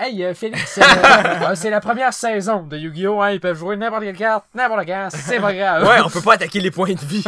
hey, 0.00 0.22
euh, 0.24 0.34
Félix, 0.34 0.78
euh, 0.78 0.82
euh, 1.42 1.54
c'est 1.54 1.70
la 1.70 1.80
première 1.80 2.12
saison 2.12 2.64
de 2.64 2.76
Yu-Gi-Oh! 2.76 3.22
Hein, 3.22 3.30
ils 3.30 3.40
peuvent 3.40 3.58
jouer 3.58 3.76
n'importe 3.76 4.02
quelle 4.02 4.16
carte, 4.16 4.44
n'importe 4.54 4.86
quand, 4.86 5.08
c'est 5.10 5.40
pas 5.40 5.54
grave. 5.54 5.86
Ouais, 5.86 6.00
on 6.04 6.10
peut 6.10 6.20
pas 6.20 6.34
attaquer 6.34 6.60
les 6.60 6.70
points 6.70 6.92
de 6.92 7.04
vie. 7.06 7.24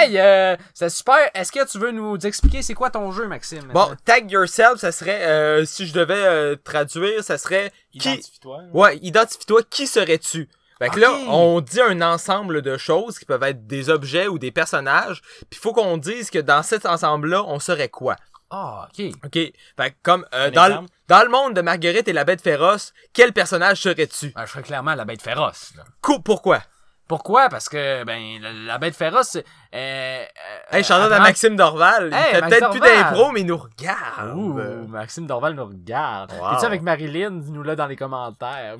Hey, 0.00 0.18
euh, 0.18 0.56
c'est 0.72 0.88
super. 0.88 1.30
Est-ce 1.34 1.52
que 1.52 1.70
tu 1.70 1.78
veux 1.78 1.90
nous 1.90 2.16
expliquer 2.16 2.62
c'est 2.62 2.74
quoi 2.74 2.90
ton 2.90 3.12
jeu, 3.12 3.26
Maxime? 3.26 3.68
Bon, 3.72 3.80
maintenant? 3.80 3.96
tag 4.04 4.30
yourself, 4.30 4.78
ça 4.78 4.92
serait, 4.92 5.26
euh, 5.26 5.64
si 5.66 5.86
je 5.86 5.92
devais 5.92 6.14
euh, 6.14 6.56
traduire, 6.56 7.22
ça 7.22 7.36
serait 7.36 7.70
qui, 7.92 7.98
Identifie-toi. 7.98 8.62
Ouais, 8.72 8.98
identifie-toi, 9.02 9.62
qui 9.68 9.86
serais-tu? 9.86 10.48
Fait 10.78 10.88
que 10.88 10.98
là, 10.98 11.12
on 11.28 11.60
dit 11.60 11.82
un 11.82 12.00
ensemble 12.00 12.62
de 12.62 12.78
choses 12.78 13.18
qui 13.18 13.26
peuvent 13.26 13.42
être 13.42 13.66
des 13.66 13.90
objets 13.90 14.28
ou 14.28 14.38
des 14.38 14.50
personnages, 14.50 15.20
puis 15.50 15.60
faut 15.60 15.74
qu'on 15.74 15.98
dise 15.98 16.30
que 16.30 16.38
dans 16.38 16.62
cet 16.62 16.86
ensemble-là, 16.86 17.44
on 17.46 17.58
serait 17.58 17.90
quoi. 17.90 18.16
Ah, 18.48 18.88
ok. 18.88 19.12
OK? 19.26 19.32
Fait 19.34 19.90
que 19.90 19.96
comme 20.02 20.24
euh, 20.34 20.50
dans, 20.50 20.86
dans 21.08 21.22
le 21.22 21.28
monde 21.28 21.54
de 21.54 21.60
Marguerite 21.60 22.08
et 22.08 22.14
la 22.14 22.24
bête 22.24 22.40
féroce, 22.40 22.94
quel 23.12 23.34
personnage 23.34 23.82
serais-tu? 23.82 24.32
Ah, 24.34 24.46
je 24.46 24.52
serais 24.52 24.62
clairement 24.62 24.94
la 24.94 25.04
bête 25.04 25.20
féroce. 25.20 25.72
Là. 25.76 25.84
Pourquoi? 26.24 26.62
Pourquoi? 27.10 27.48
Parce 27.48 27.68
que, 27.68 28.04
ben, 28.04 28.40
la, 28.40 28.52
la 28.52 28.78
bête 28.78 28.94
féroce, 28.94 29.34
euh, 29.34 29.40
euh, 29.74 30.24
Hey, 30.70 30.84
shout-out 30.84 31.10
à 31.10 31.18
Maxime 31.18 31.56
Dorval. 31.56 32.10
Il 32.12 32.14
Hey, 32.16 32.34
fait 32.34 32.40
Max 32.40 32.54
peut-être 32.54 32.70
plus 32.70 32.78
d'impro, 32.80 33.32
mais 33.32 33.40
il 33.40 33.46
nous 33.46 33.56
regarde. 33.56 34.36
Ouh, 34.36 34.86
Maxime 34.86 35.26
Dorval 35.26 35.54
nous 35.54 35.64
regarde. 35.66 36.30
Wow. 36.40 36.50
T'es-tu 36.52 36.66
avec 36.66 36.82
Marilyn? 36.82 37.32
Dis-nous-là 37.32 37.74
dans 37.74 37.86
les 37.88 37.96
commentaires. 37.96 38.76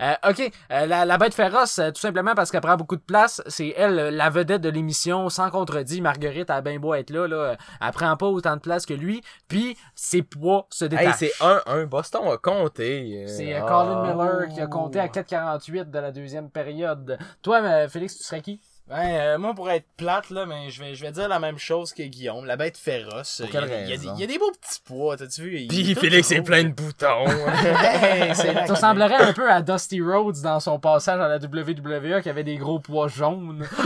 Euh, 0.00 0.14
ok, 0.30 0.50
euh, 0.72 0.86
la, 0.86 1.04
la 1.04 1.18
bête 1.18 1.34
féroce, 1.34 1.78
euh, 1.78 1.90
tout 1.90 2.00
simplement 2.00 2.34
parce 2.34 2.50
qu'elle 2.50 2.60
prend 2.62 2.76
beaucoup 2.76 2.96
de 2.96 3.02
place. 3.02 3.42
C'est 3.46 3.74
elle, 3.76 3.94
la 4.16 4.30
vedette 4.30 4.62
de 4.62 4.68
l'émission, 4.70 5.28
sans 5.28 5.50
contredit. 5.50 6.00
Marguerite 6.00 6.48
a 6.50 6.60
bien 6.62 6.78
beau 6.78 6.94
être 6.94 7.10
là, 7.10 7.26
là. 7.26 7.56
Elle 7.80 7.90
prend 7.92 8.16
pas 8.16 8.26
autant 8.26 8.56
de 8.56 8.60
place 8.60 8.86
que 8.86 8.94
lui. 8.94 9.20
Puis 9.48 9.76
ses 9.94 10.22
poids 10.22 10.66
se 10.70 10.84
Hey, 10.84 10.90
détachent. 10.90 11.16
c'est 11.18 11.32
1-1. 11.40 11.84
Boston 11.86 12.22
a 12.32 12.36
compté. 12.36 13.24
C'est 13.28 13.54
euh, 13.54 13.60
Ah. 13.62 13.68
Colin 13.68 14.02
Miller 14.02 14.48
qui 14.54 14.60
a 14.60 14.66
compté 14.66 15.00
à 15.00 15.08
4,48 15.08 15.90
de 15.90 15.98
la 15.98 16.10
deuxième 16.12 16.50
période. 16.50 17.18
Toi, 17.42 17.88
Félix, 17.88 18.16
tu 18.16 18.24
serais 18.24 18.40
qui? 18.40 18.60
Ben, 18.90 18.96
euh, 19.20 19.38
moi, 19.38 19.54
pour 19.54 19.70
être 19.70 19.86
plate, 19.96 20.30
là, 20.30 20.46
mais 20.46 20.68
je 20.70 20.82
vais, 20.82 20.96
je 20.96 21.02
vais 21.04 21.12
dire 21.12 21.28
la 21.28 21.38
même 21.38 21.58
chose 21.58 21.92
que 21.92 22.02
Guillaume. 22.02 22.44
La 22.44 22.56
bête 22.56 22.76
féroce. 22.76 23.40
Pour 23.40 23.48
Il 23.48 23.54
y 23.54 23.56
a 23.58 23.60
il 23.60 23.70
y, 23.70 23.74
a 23.74 23.86
des- 23.86 23.92
raison? 23.92 24.14
il 24.16 24.20
y 24.20 24.24
a 24.24 24.26
des 24.26 24.36
beaux 24.38 24.50
petits 24.50 24.80
pois, 24.84 25.16
t'as-tu 25.16 25.42
vu? 25.42 25.58
Il- 25.60 25.68
Puis 25.68 25.94
Félix 25.94 26.32
est 26.32 26.42
plein 26.42 26.64
de 26.64 26.70
boutons. 26.70 27.24
Hey, 27.28 28.34
c'est 28.34 28.52
Ça 28.66 28.74
ressemblerait 28.74 29.14
un 29.14 29.32
peu 29.32 29.48
à 29.48 29.62
Dusty 29.62 30.00
Rhodes 30.02 30.40
dans 30.42 30.58
son 30.58 30.80
passage 30.80 31.20
à 31.20 31.28
la 31.28 31.36
WWE 31.36 32.20
qui 32.20 32.28
avait 32.28 32.42
des 32.42 32.56
gros 32.56 32.80
pois 32.80 33.06
jaunes. 33.06 33.64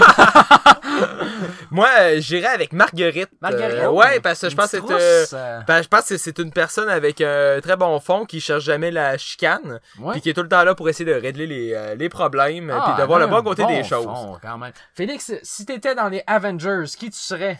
Moi, 1.71 1.89
euh, 2.01 2.21
j'irais 2.21 2.47
avec 2.49 2.73
Marguerite. 2.73 3.29
Marguerite? 3.41 3.81
Euh, 3.81 3.91
ouais, 3.91 4.21
parce 4.21 4.41
que 4.41 4.49
je 4.49 4.55
pense 4.57 4.71
que 4.71 4.79
euh, 4.91 5.61
ben, 5.67 5.83
je 5.83 5.89
pense 5.89 6.09
que 6.09 6.17
c'est 6.17 6.39
une 6.39 6.53
personne 6.53 6.89
avec 6.89 7.21
un 7.21 7.61
très 7.61 7.77
bon 7.77 7.99
fond 7.99 8.25
qui 8.25 8.41
cherche 8.41 8.63
jamais 8.65 8.91
la 8.93 9.19
chicane, 9.19 9.81
ouais. 9.99 10.13
puis 10.13 10.21
qui 10.21 10.31
est 10.31 10.35
tout 10.35 10.43
le 10.43 10.49
temps 10.49 10.63
là 10.63 10.75
pour 10.77 10.89
essayer 10.89 11.05
de 11.05 11.19
régler 11.21 11.47
les, 11.49 11.73
euh, 11.75 11.95
les 11.97 12.09
problèmes, 12.09 12.71
Ah, 12.71 12.93
puis 12.95 13.03
de 13.03 13.07
voir 13.07 13.19
le 13.19 13.27
bon 13.27 13.43
côté 13.43 13.67
des 13.67 13.83
choses. 13.83 14.05
fond, 14.05 14.39
quand 14.41 14.57
même. 14.59 14.73
Félix, 14.95 15.33
si 15.43 15.67
t'étais 15.67 15.95
dans 15.95 16.09
les 16.09 16.23
Avengers, 16.27 16.85
qui 16.99 17.11
tu 17.11 17.19
serais? 17.19 17.59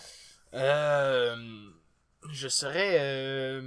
Euh, 0.55 1.35
je 2.33 2.49
serais, 2.49 2.97
euh, 3.01 3.63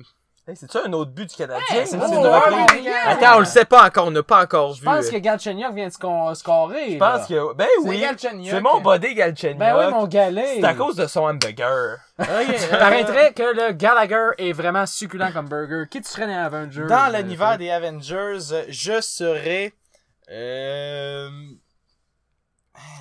Hey, 0.50 0.56
C'est-tu 0.56 0.78
un 0.78 0.94
autre 0.94 1.12
but 1.12 1.30
du 1.30 1.36
Canadien? 1.36 1.62
Hey, 1.70 1.86
c'est 1.86 1.98
ouais, 1.98 2.06
ouais. 2.08 2.92
Attends, 3.06 3.36
on 3.36 3.40
le 3.40 3.46
sait 3.46 3.66
pas 3.66 3.86
encore, 3.86 4.08
on 4.08 4.12
n'a 4.12 4.24
pas 4.24 4.44
encore 4.44 4.72
Je 4.76 4.80
vu. 4.80 4.86
pense 4.86 5.10
que 5.10 5.18
Galchenyuk 5.18 5.74
vient 5.74 5.88
de 5.88 5.92
sco- 5.92 6.34
scorer. 6.36 6.92
Je 6.94 6.98
pense 6.98 7.28
que... 7.28 7.54
Ben 7.54 7.68
C'est 7.84 7.90
oui, 7.90 8.06
c'est 8.50 8.62
mon 8.62 8.80
body 8.80 9.14
Galchenyuk. 9.14 9.58
Ben 9.60 9.76
oui, 9.78 9.92
mon 9.92 10.08
galet. 10.08 10.62
C'est 10.62 10.64
à 10.66 10.74
cause 10.74 10.96
de 10.96 11.06
son 11.06 11.24
hamburger. 11.26 11.98
Ok, 12.18 12.28
Il 12.48 12.56
euh, 12.74 12.80
paraîtrait 12.80 13.34
que 13.34 13.44
le 13.44 13.74
Gallagher 13.74 14.30
est 14.38 14.54
vraiment 14.54 14.86
succulent 14.86 15.34
comme 15.34 15.50
burger. 15.50 15.84
Qui 15.92 16.00
tu 16.02 16.08
serais 16.10 16.28
dans 16.28 16.32
les 16.32 16.38
Avengers? 16.38 16.86
Dans 16.88 17.14
euh, 17.14 17.18
l'univers 17.18 17.58
des 17.58 17.70
Avengers, 17.70 18.64
je 18.70 19.02
serais, 19.02 19.74
euh, 20.32 21.30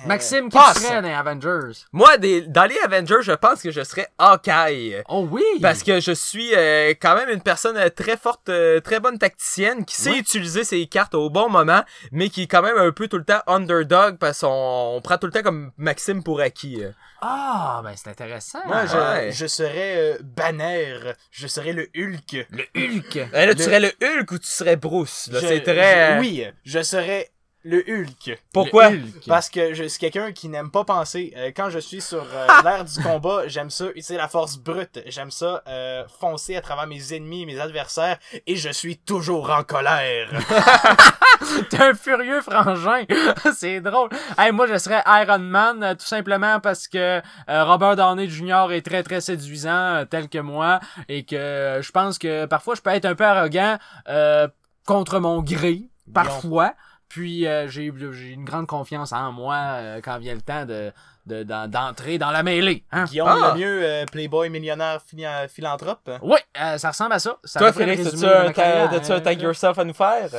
Maxime, 0.05 0.49
qui 0.49 0.57
serais 0.57 1.01
dans 1.01 1.07
les 1.07 1.13
Avengers? 1.13 1.79
Moi, 1.91 2.17
des, 2.17 2.41
dans 2.41 2.65
les 2.65 2.77
Avengers, 2.85 3.21
je 3.23 3.31
pense 3.33 3.61
que 3.61 3.71
je 3.71 3.83
serais 3.83 4.07
Hawkeye. 4.17 5.01
Oh 5.09 5.27
oui! 5.29 5.43
Parce 5.61 5.83
que 5.83 5.99
je 5.99 6.11
suis 6.11 6.53
euh, 6.55 6.93
quand 7.01 7.15
même 7.15 7.29
une 7.29 7.41
personne 7.41 7.75
euh, 7.77 7.89
très 7.89 8.15
forte, 8.15 8.47
euh, 8.49 8.79
très 8.79 8.99
bonne 8.99 9.17
tacticienne, 9.17 9.85
qui 9.85 9.95
sait 9.95 10.11
Ouais. 10.11 10.19
utiliser 10.19 10.63
ses 10.63 10.85
cartes 10.87 11.15
au 11.15 11.29
bon 11.29 11.49
moment, 11.49 11.83
mais 12.11 12.29
qui 12.29 12.43
est 12.43 12.47
quand 12.47 12.61
même 12.61 12.77
un 12.77 12.91
peu 12.91 13.07
tout 13.07 13.17
le 13.17 13.25
temps 13.25 13.41
underdog 13.47 14.17
parce 14.17 14.41
qu'on 14.41 14.93
on 14.95 15.01
prend 15.01 15.17
tout 15.17 15.25
le 15.27 15.33
temps 15.33 15.41
comme 15.43 15.71
Maxime 15.77 16.23
pour 16.23 16.39
acquis. 16.41 16.83
euh. 16.83 16.91
Ah, 17.21 17.81
ben 17.83 17.93
c'est 17.95 18.09
intéressant. 18.11 18.59
moi, 18.67 18.85
je, 18.85 18.95
ouais. 18.95 19.31
je 19.31 19.47
serais 19.47 19.95
euh, 19.97 20.17
Banner. 20.23 20.95
Je 21.31 21.47
serais 21.47 21.73
le 21.73 21.89
Hulk. 21.97 22.45
Le 22.51 22.63
Hulk. 22.75 23.15
Eh, 23.33 23.45
là, 23.45 23.53
tu 23.53 23.57
Le- 23.59 23.63
serais 23.63 23.79
le 23.79 23.91
Hulk 24.03 24.31
ou 24.31 24.37
tu 24.37 24.47
serais 24.47 24.75
Bruce? 24.75 25.27
Là, 25.31 25.39
Je- 25.41 25.59
très... 25.61 26.15
je- 26.15 26.19
oui, 26.19 26.45
je 26.63 26.81
serais 26.83 27.31
le 27.63 27.83
Hulk. 27.87 28.37
Pourquoi? 28.53 28.89
Le 28.91 28.97
Hulk. 28.97 29.27
Parce 29.27 29.49
que 29.49 29.73
je 29.73 29.83
suis 29.85 29.99
quelqu'un 29.99 30.31
qui 30.31 30.47
n'aime 30.49 30.71
pas 30.71 30.83
penser. 30.83 31.33
Euh, 31.35 31.51
quand 31.55 31.69
je 31.69 31.79
suis 31.79 32.01
sur 32.01 32.23
euh, 32.23 32.47
l'air 32.63 32.85
du 32.85 33.01
combat, 33.01 33.47
j'aime 33.47 33.69
ça 33.69 33.85
utiliser 33.87 34.17
la 34.17 34.27
force 34.27 34.57
brute. 34.57 35.01
J'aime 35.07 35.31
ça 35.31 35.63
euh, 35.67 36.03
foncer 36.19 36.55
à 36.55 36.61
travers 36.61 36.87
mes 36.87 37.13
ennemis, 37.13 37.45
mes 37.45 37.59
adversaires, 37.59 38.17
et 38.45 38.55
je 38.55 38.69
suis 38.69 38.97
toujours 38.97 39.49
en 39.51 39.63
colère. 39.63 40.29
T'es 41.69 41.81
un 41.81 41.93
furieux 41.93 42.41
frangin. 42.41 43.03
c'est 43.55 43.81
drôle. 43.81 44.09
Hey, 44.37 44.51
moi, 44.51 44.67
je 44.67 44.77
serais 44.77 45.03
Iron 45.05 45.39
Man, 45.39 45.83
euh, 45.83 45.95
tout 45.95 46.05
simplement 46.05 46.59
parce 46.59 46.87
que 46.87 47.21
euh, 47.49 47.63
Robert 47.65 47.95
Downey 47.95 48.27
Jr. 48.27 48.71
est 48.71 48.85
très, 48.85 49.03
très 49.03 49.21
séduisant, 49.21 49.69
euh, 49.69 50.05
tel 50.05 50.29
que 50.29 50.39
moi, 50.39 50.79
et 51.09 51.23
que 51.23 51.35
euh, 51.35 51.81
je 51.81 51.91
pense 51.91 52.17
que 52.17 52.45
parfois, 52.45 52.75
je 52.75 52.81
peux 52.81 52.89
être 52.91 53.05
un 53.05 53.15
peu 53.15 53.25
arrogant 53.25 53.77
euh, 54.09 54.47
contre 54.85 55.19
mon 55.19 55.41
gré, 55.41 55.83
parfois. 56.13 56.73
Puis, 57.09 57.47
euh, 57.47 57.67
j'ai 57.69 57.83
une 57.85 58.43
grande 58.45 58.67
confiance 58.67 59.13
en 59.13 59.31
moi 59.31 59.55
euh, 59.55 60.01
quand 60.01 60.17
vient 60.19 60.35
le 60.35 60.41
temps 60.41 60.65
de 60.65 60.91
de- 61.25 61.43
d'en- 61.43 61.67
d'entrer 61.67 62.17
dans 62.17 62.31
la 62.31 62.41
mêlée. 62.41 62.85
Hein? 62.89 63.03
Guillaume 63.03 63.27
Ah. 63.29 63.51
le 63.53 63.59
mieux, 63.59 63.83
euh, 63.83 64.05
playboy 64.05 64.49
millionnaire 64.49 65.01
philanthrope. 65.49 66.09
Oui, 66.21 66.37
euh, 66.61 66.77
ça 66.77 66.89
ressemble 66.91 67.11
à 67.13 67.19
ça. 67.19 67.37
ça 67.43 67.59
Toi, 67.59 67.73
Félix, 67.73 68.05
as-tu 68.07 68.25
un, 68.25 68.51
t'as-tu 68.53 69.11
un 69.11 69.15
hein. 69.17 69.19
tag 69.19 69.41
yourself 69.41 69.77
à 69.77 69.83
nous 69.83 69.93
faire? 69.93 70.29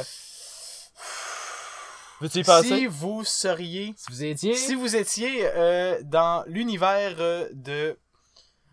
Veux-tu 2.20 2.38
y 2.38 2.42
passer? 2.42 2.68
Si 2.68 2.86
vous 2.86 3.22
seriez, 3.22 3.94
Si 3.96 4.06
vous 4.10 4.24
étiez... 4.24 4.54
si 4.54 4.74
vous 4.74 4.96
étiez 4.96 5.42
euh, 5.54 5.98
dans 6.02 6.42
l'univers 6.46 7.14
euh, 7.20 7.48
de 7.52 7.96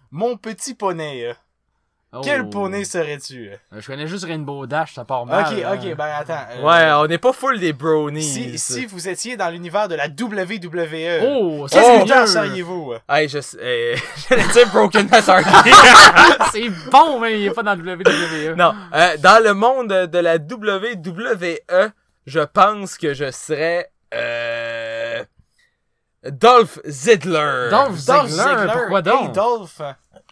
mon 0.10 0.36
petit 0.38 0.74
poney, 0.74 1.26
euh, 1.28 1.34
Oh. 2.18 2.22
Quel 2.24 2.49
poney 2.49 2.86
serais-tu? 2.86 3.49
Euh, 3.51 3.80
Je 3.82 3.86
connais 3.86 4.07
juste 4.07 4.24
Rainbow 4.26 4.66
Dash, 4.66 4.93
ça 4.95 5.03
part 5.03 5.26
mal. 5.26 5.45
Ok, 5.53 5.59
hein. 5.66 5.74
ok, 5.74 5.95
ben 5.97 6.05
attends. 6.18 6.34
euh, 6.51 6.61
Ouais, 6.63 6.91
on 7.03 7.07
n'est 7.07 7.18
pas 7.18 7.34
full 7.34 7.59
des 7.59 7.74
brownies. 7.74 8.24
Si, 8.24 8.57
si 8.57 8.86
vous 8.86 9.09
étiez 9.09 9.36
dans 9.36 9.49
l'univers 9.49 9.88
de 9.89 9.95
la 9.95 10.05
WWE, 10.07 11.22
Oh, 11.28 11.68
c'est 11.70 11.99
lutteur 11.99 12.22
mieux. 12.22 12.28
seriez-vous? 12.28 12.93
Hey, 13.09 13.28
je 13.28 13.41
sais. 13.41 13.57
euh, 13.61 13.95
J'allais 14.30 14.47
dire 14.47 14.68
Broken 14.72 15.09
Arcade. 15.11 15.43
C'est 16.51 16.70
bon, 16.89 17.20
mais 17.20 17.39
il 17.41 17.47
est 17.47 17.51
pas 17.51 17.63
dans 17.63 17.76
le 17.76 17.84
WWE. 17.95 18.55
non, 18.55 18.74
euh, 18.93 19.18
dans 19.18 19.43
le 19.43 19.53
monde 19.53 19.89
de 19.89 20.18
la 20.20 20.36
WWE, 20.38 21.91
je 22.26 22.39
pense 22.39 22.97
que 22.97 23.13
je 23.13 23.30
serais. 23.32 23.91
Euh, 24.13 25.24
Dolph 26.24 26.80
Ziggler. 26.86 27.68
Dolph 27.70 27.95
Ziggler, 27.97 28.68
pourquoi 28.74 29.01
donc? 29.01 29.22
Hey, 29.28 29.32
Dolph! 29.34 29.82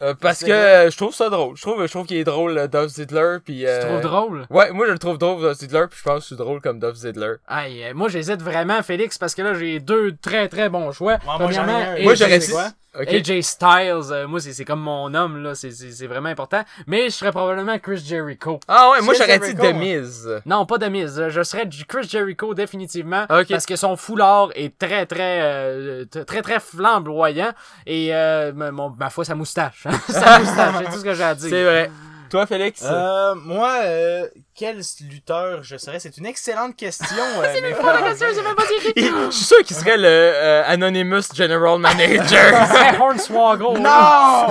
Euh, 0.03 0.13
parce 0.19 0.43
que 0.43 0.47
je 0.91 0.97
trouve 0.97 1.13
ça 1.13 1.29
drôle. 1.29 1.55
Je 1.55 1.61
trouve, 1.61 1.85
je 1.85 1.91
trouve 1.91 2.05
qu'il 2.05 2.17
est 2.17 2.23
drôle, 2.23 2.57
euh, 2.57 2.67
Dolph 2.67 2.91
Ziggler. 2.91 3.37
Puis, 3.43 3.59
Tu 3.59 3.67
euh, 3.67 3.87
trouves 3.87 4.01
drôle? 4.01 4.45
Ouais, 4.49 4.71
moi 4.71 4.85
je 4.87 4.91
le 4.91 4.99
trouve 4.99 5.17
drôle, 5.17 5.41
Dolph 5.41 5.57
Ziggler. 5.57 5.85
Puis 5.89 5.99
je 5.99 6.03
pense 6.03 6.15
que 6.15 6.21
je 6.21 6.25
suis 6.27 6.35
drôle 6.35 6.59
comme 6.61 6.79
Dolph 6.79 6.95
Ziggler. 6.97 7.35
Aïe, 7.47 7.83
euh, 7.85 7.93
moi 7.93 8.09
j'hésite 8.09 8.41
vraiment, 8.41 8.81
Félix, 8.83 9.17
parce 9.17 9.33
que 9.33 9.41
là 9.41 9.53
j'ai 9.53 9.79
deux 9.79 10.15
très 10.21 10.49
très 10.49 10.69
bons 10.69 10.91
choix. 10.91 11.17
moi, 11.25 11.37
j'en 11.39 11.49
ai 11.49 11.53
Premièrement, 11.53 11.91
un. 11.99 12.03
Moi 12.03 12.15
j'aurais 12.15 12.39
c'est 12.39 12.47
dit. 12.47 12.51
quoi? 12.53 12.69
Ok. 12.99 13.07
AJ 13.07 13.41
Styles, 13.41 14.11
euh, 14.11 14.27
moi 14.27 14.39
c'est 14.39 14.53
c'est 14.53 14.65
comme 14.65 14.81
mon 14.81 15.13
homme 15.15 15.41
là, 15.41 15.55
c'est 15.55 15.71
c'est 15.71 15.91
c'est 15.91 16.05
vraiment 16.05 16.29
important. 16.29 16.61
Mais 16.85 17.05
je 17.05 17.15
serais 17.15 17.31
probablement 17.31 17.79
Chris 17.79 18.03
Jericho. 18.05 18.59
Ah 18.67 18.91
ouais, 18.91 19.01
moi 19.01 19.13
j'aurais 19.17 19.39
dit 19.39 19.55
The 19.55 19.73
Miz. 19.73 20.29
Non, 20.45 20.65
pas 20.67 20.77
de 20.77 20.85
mise. 20.87 21.23
Je 21.29 21.41
serais 21.43 21.65
du 21.65 21.85
Chris 21.85 22.07
Jericho 22.07 22.53
définitivement 22.53 23.23
Ok. 23.31 23.47
parce 23.49 23.65
que 23.65 23.75
son 23.75 23.95
foulard 23.95 24.49
est 24.53 24.77
très 24.77 25.05
très 25.07 25.39
euh, 25.41 26.05
très 26.05 26.41
très 26.43 26.59
flamboyant 26.59 27.51
et 27.87 28.13
euh, 28.13 28.51
ma- 28.53 28.71
mon, 28.71 28.89
ma 28.91 29.09
foi 29.09 29.25
sa 29.25 29.33
moustache. 29.35 29.87
sa 30.09 30.39
moustache, 30.39 30.75
c'est 30.79 30.91
tout 30.91 30.99
ce 30.99 31.03
que 31.03 31.13
j'ai 31.15 31.23
à 31.23 31.33
dire. 31.35 31.49
C'est 31.49 31.63
vrai. 31.63 31.91
Toi, 32.33 32.47
Félix? 32.47 32.81
Euh, 32.83 33.35
moi, 33.35 33.81
euh, 33.83 34.27
quel 34.55 34.81
lutteur 35.07 35.61
je 35.61 35.77
serais? 35.77 35.99
C'est 35.99 36.17
une 36.17 36.25
excellente 36.25 36.75
question. 36.75 37.05
euh, 37.43 37.59
mais 37.61 37.73
Pas 37.75 38.01
la 38.01 38.09
question, 38.09 38.25
c'est 38.33 38.41
même 38.41 38.55
pas 38.55 38.63
dit. 38.63 38.91
Je 38.95 39.29
suis 39.29 39.45
sûr 39.45 39.59
qu'il 39.59 39.75
serait 39.75 39.97
le 39.97 40.07
euh, 40.07 40.63
Anonymous 40.65 41.31
General 41.35 41.77
Manager. 41.77 42.67
C'est 42.71 42.97
Hornswoggle. 42.99 43.79
Non! 43.81 44.47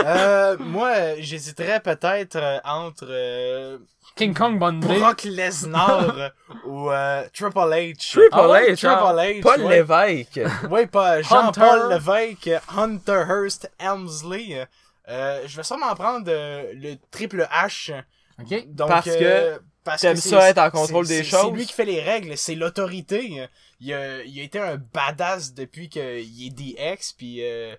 euh, 0.00 0.58
moi, 0.60 0.92
j'hésiterais 1.20 1.80
peut-être 1.80 2.36
entre 2.66 3.06
euh, 3.08 3.78
King 4.14 4.34
Kong 4.34 4.58
Bundy. 4.58 4.86
Brock 4.86 5.22
Lesnar 5.24 6.32
ou 6.66 6.90
euh, 6.90 7.22
Triple 7.32 7.60
H. 7.60 8.10
Triple 8.10 8.28
Ah 8.30 8.46
ouais? 8.46 8.74
H, 8.74 8.78
genre, 8.80 9.14
Triple 9.14 9.38
H, 9.38 9.40
Paul 9.40 9.62
ouais. 9.62 9.76
Lévesque. 9.76 10.40
Oui, 10.70 10.84
pas 10.84 11.22
Jean-Paul. 11.22 11.94
Lévesque, 11.94 12.50
Hunter 12.76 13.24
Hearst 13.26 13.70
Helmsley. 13.78 14.66
Euh, 15.10 15.42
je 15.46 15.56
vais 15.56 15.62
sûrement 15.64 15.94
prendre 15.94 16.26
euh, 16.28 16.72
le 16.74 16.94
Triple 17.10 17.46
H. 17.52 17.92
Ok. 18.40 18.66
Donc, 18.68 18.88
Parce 18.88 19.08
euh, 19.10 19.58
parce 19.84 20.00
t'aimes 20.02 20.14
que 20.14 20.20
ça 20.20 20.40
c'est- 20.40 20.50
être 20.50 20.58
en 20.58 20.70
contrôle 20.70 21.06
des 21.06 21.24
choses. 21.24 21.40
C'est 21.46 21.50
lui 21.56 21.66
qui 21.66 21.72
fait 21.72 21.84
les 21.84 22.00
règles, 22.00 22.36
c'est 22.36 22.54
l'autorité. 22.54 23.48
Il 23.80 23.92
a, 23.94 24.22
il 24.22 24.38
a 24.40 24.42
été 24.42 24.58
un 24.58 24.76
badass 24.76 25.52
depuis 25.54 25.88
qu'il 25.88 26.00
est 26.02 26.50
DX, 26.50 27.14
puis 27.16 27.38
euh, 27.42 27.74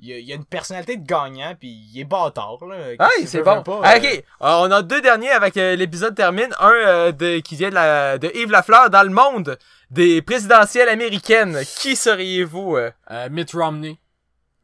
il, 0.00 0.12
a, 0.12 0.18
il 0.18 0.32
a 0.32 0.34
une 0.34 0.44
personnalité 0.44 0.96
de 0.96 1.06
gagnant, 1.06 1.54
puis 1.58 1.68
il 1.92 2.00
est 2.00 2.04
bâtard. 2.04 2.58
Là. 2.68 2.76
Ah, 2.98 3.08
que 3.20 3.26
c'est 3.26 3.42
bon. 3.42 3.62
pas, 3.62 3.80
Ah, 3.84 3.96
ok, 3.96 4.04
Euh, 4.04 4.20
on 4.40 4.70
a 4.72 4.82
deux 4.82 5.00
derniers 5.00 5.30
avec 5.30 5.56
euh, 5.56 5.76
l'épisode 5.76 6.14
termine. 6.14 6.52
Un 6.58 6.70
euh, 6.72 7.12
de, 7.12 7.38
qui 7.38 7.54
vient 7.56 7.70
de, 7.70 7.74
la, 7.74 8.18
de 8.18 8.30
Yves 8.34 8.50
Lafleur 8.50 8.90
dans 8.90 9.04
le 9.04 9.10
monde 9.10 9.56
des 9.90 10.22
présidentielles 10.22 10.88
américaines. 10.88 11.60
Qui 11.78 11.94
seriez-vous? 11.96 12.76
euh? 12.76 12.90
Euh, 13.10 13.28
Mitt 13.30 13.52
Romney. 13.52 13.96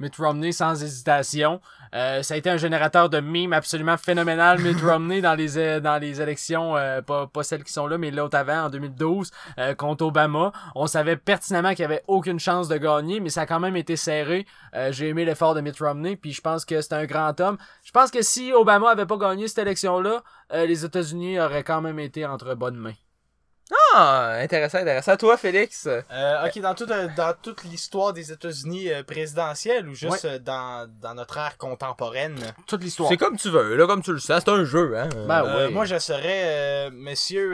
Mitt 0.00 0.16
Romney 0.16 0.52
sans 0.52 0.82
hésitation. 0.82 1.60
Euh, 1.94 2.22
ça 2.22 2.34
a 2.34 2.36
été 2.36 2.48
un 2.48 2.56
générateur 2.56 3.10
de 3.10 3.20
mimes 3.20 3.52
absolument 3.52 3.96
phénoménal, 3.96 4.58
Mitt 4.62 4.80
Romney, 4.80 5.20
dans 5.20 5.34
les, 5.34 5.58
euh, 5.58 5.80
dans 5.80 5.98
les 5.98 6.20
élections, 6.20 6.76
euh, 6.76 7.02
pas, 7.02 7.26
pas 7.26 7.42
celles 7.42 7.64
qui 7.64 7.72
sont 7.72 7.86
là, 7.86 7.98
mais 7.98 8.10
l'autre 8.10 8.36
avant, 8.36 8.64
en 8.64 8.70
2012, 8.70 9.30
euh, 9.58 9.74
contre 9.74 10.04
Obama. 10.06 10.52
On 10.74 10.86
savait 10.86 11.16
pertinemment 11.16 11.70
qu'il 11.70 11.80
y 11.80 11.84
avait 11.84 12.02
aucune 12.06 12.38
chance 12.40 12.68
de 12.68 12.76
gagner, 12.76 13.20
mais 13.20 13.28
ça 13.28 13.42
a 13.42 13.46
quand 13.46 13.60
même 13.60 13.76
été 13.76 13.96
serré. 13.96 14.46
Euh, 14.74 14.92
J'ai 14.92 15.08
aimé 15.08 15.24
l'effort 15.24 15.54
de 15.54 15.60
Mitt 15.60 15.78
Romney, 15.78 16.16
puis 16.16 16.32
je 16.32 16.40
pense 16.40 16.64
que 16.64 16.80
c'est 16.80 16.94
un 16.94 17.06
grand 17.06 17.38
homme. 17.40 17.58
Je 17.84 17.90
pense 17.90 18.10
que 18.10 18.22
si 18.22 18.52
Obama 18.52 18.90
avait 18.90 19.06
pas 19.06 19.16
gagné 19.16 19.48
cette 19.48 19.58
élection-là, 19.58 20.22
euh, 20.52 20.66
les 20.66 20.84
États-Unis 20.84 21.40
auraient 21.40 21.64
quand 21.64 21.80
même 21.80 21.98
été 21.98 22.24
entre 22.24 22.54
bonnes 22.54 22.76
mains. 22.76 22.94
Ah, 23.94 24.36
intéressant, 24.40 24.78
intéressant. 24.78 25.16
Toi, 25.16 25.36
Félix? 25.36 25.86
euh, 25.86 26.46
ok, 26.46 26.58
dans, 26.60 26.74
toute, 26.74 26.90
euh, 26.90 27.08
dans 27.16 27.34
toute 27.40 27.64
l'histoire 27.64 28.12
des 28.12 28.32
États-Unis 28.32 28.90
euh, 28.92 29.02
présidentielles 29.02 29.88
ou 29.88 29.94
juste 29.94 30.24
Ouais. 30.24 30.30
euh, 30.32 30.38
dans, 30.38 30.88
dans 31.00 31.14
notre 31.14 31.38
ère 31.38 31.56
contemporaine? 31.56 32.36
Toute 32.66 32.82
l'histoire. 32.82 33.08
C'est 33.08 33.16
comme 33.16 33.36
tu 33.36 33.48
veux, 33.50 33.76
là, 33.76 33.86
comme 33.86 34.02
tu 34.02 34.12
le 34.12 34.18
sens. 34.18 34.42
C'est 34.44 34.50
un 34.50 34.64
jeu, 34.64 34.96
hein. 34.98 35.08
Ben 35.28 35.44
Euh, 35.44 35.66
ouais. 35.66 35.72
Moi, 35.72 35.84
je 35.84 35.98
serais 35.98 36.42
euh, 36.88 36.90
monsieur. 36.92 37.52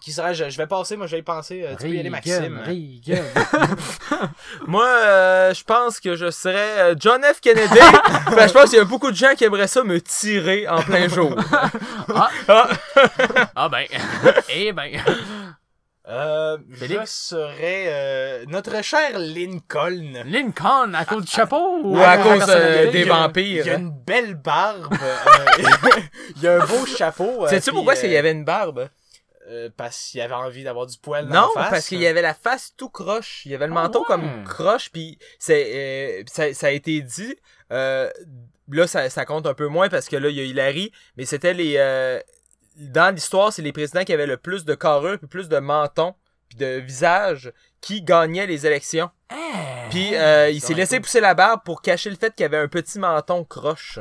Qui 0.00 0.12
serais-je 0.12 0.48
Je 0.50 0.56
vais 0.56 0.66
passer, 0.66 0.96
moi, 0.96 1.06
je 1.06 1.12
vais 1.12 1.20
y 1.20 1.22
penser. 1.22 1.62
Euh, 1.64 1.72
tu 1.76 1.84
peux 1.84 1.88
y 1.94 1.98
aller, 2.00 2.10
Maxime. 2.10 2.60
Reagan. 2.64 3.22
Moi, 4.66 4.86
euh, 4.86 5.54
je 5.54 5.64
pense 5.64 6.00
que 6.00 6.14
je 6.16 6.30
serais 6.30 6.78
euh, 6.78 6.94
John 6.98 7.22
F. 7.22 7.40
Kennedy. 7.40 7.68
ben, 8.36 8.46
je 8.48 8.52
pense 8.52 8.70
qu'il 8.70 8.78
y 8.78 8.82
a 8.82 8.84
beaucoup 8.84 9.10
de 9.10 9.16
gens 9.16 9.34
qui 9.36 9.44
aimeraient 9.44 9.66
ça 9.68 9.82
me 9.84 10.00
tirer 10.00 10.68
en 10.68 10.82
plein 10.82 11.08
jour. 11.08 11.34
Ah. 12.14 12.30
Ah. 12.48 12.68
ah 13.56 13.68
ben. 13.68 13.84
eh 14.48 14.72
ben. 14.72 14.92
Euh, 16.08 16.56
je 16.70 16.86
serais 17.04 17.86
euh, 17.88 18.44
notre 18.46 18.80
cher 18.84 19.18
Lincoln. 19.18 20.22
Lincoln 20.24 20.94
à 20.94 21.04
cause 21.04 21.24
du 21.24 21.30
chapeau? 21.32 21.80
Ou 21.82 21.98
à 21.98 22.16
cause, 22.18 22.44
euh, 22.48 22.92
des 22.92 23.00
Il 23.00 23.10
a- 23.10 23.14
vampires, 23.14 23.66
Il 23.66 23.70
a 23.70 23.74
hein. 23.74 23.78
une 23.80 23.90
belle 23.90 24.34
barbe. 24.36 24.94
euh, 25.02 25.66
il 26.36 26.46
a 26.46 26.62
un 26.62 26.66
beau 26.66 26.86
chapeau. 26.86 27.46
Sais-tu 27.48 27.72
pourquoi 27.72 27.96
qu'il 27.96 28.10
y 28.10 28.16
avait 28.16 28.30
une 28.30 28.44
barbe? 28.44 28.88
Euh, 29.48 29.70
parce 29.76 30.10
qu'il 30.10 30.20
avait 30.20 30.34
envie 30.34 30.64
d'avoir 30.64 30.86
du 30.86 30.98
poil 30.98 31.26
dans 31.28 31.34
Non, 31.42 31.48
la 31.56 31.62
face. 31.62 31.70
parce 31.70 31.88
qu'il 31.88 32.00
y 32.00 32.06
avait 32.06 32.22
la 32.22 32.34
face 32.34 32.72
tout 32.76 32.88
croche. 32.90 33.42
Il 33.46 33.52
y 33.52 33.54
avait 33.54 33.66
le 33.66 33.72
Ah 33.72 33.82
manteau 33.82 34.00
ouais. 34.00 34.06
comme 34.06 34.44
croche, 34.44 34.90
puis 34.92 35.18
c'est, 35.38 36.20
euh, 36.20 36.22
ça, 36.30 36.52
ça 36.54 36.66
a 36.68 36.70
été 36.70 37.00
dit. 37.00 37.36
Euh, 37.72 38.10
là, 38.70 38.86
ça, 38.86 39.08
ça 39.10 39.24
compte 39.24 39.46
un 39.46 39.54
peu 39.54 39.66
moins 39.68 39.88
parce 39.88 40.08
que 40.08 40.16
là, 40.16 40.28
il 40.28 40.36
y 40.36 40.40
a 40.40 40.44
Hillary, 40.44 40.92
mais 41.16 41.24
c'était 41.24 41.54
les... 41.54 41.74
euh, 41.76 42.20
dans 42.76 43.14
l'histoire, 43.14 43.52
c'est 43.52 43.62
les 43.62 43.72
présidents 43.72 44.04
qui 44.04 44.12
avaient 44.12 44.26
le 44.26 44.36
plus 44.36 44.64
de 44.64 44.74
carrure, 44.74 45.18
puis 45.18 45.28
plus 45.28 45.48
de 45.48 45.58
menton, 45.58 46.14
puis 46.48 46.58
de 46.58 46.66
visage, 46.80 47.52
qui 47.80 48.02
gagnaient 48.02 48.46
les 48.46 48.66
élections. 48.66 49.10
Eh, 49.32 49.88
Puis 49.90 50.14
euh, 50.14 50.50
il 50.50 50.60
s'est 50.60 50.74
laissé 50.74 51.00
pousser 51.00 51.20
la 51.20 51.34
barbe 51.34 51.62
pour 51.64 51.80
cacher 51.82 52.10
le 52.10 52.16
fait 52.16 52.34
qu'il 52.34 52.44
avait 52.44 52.58
un 52.58 52.68
petit 52.68 52.98
menton 52.98 53.44
croche. 53.44 53.98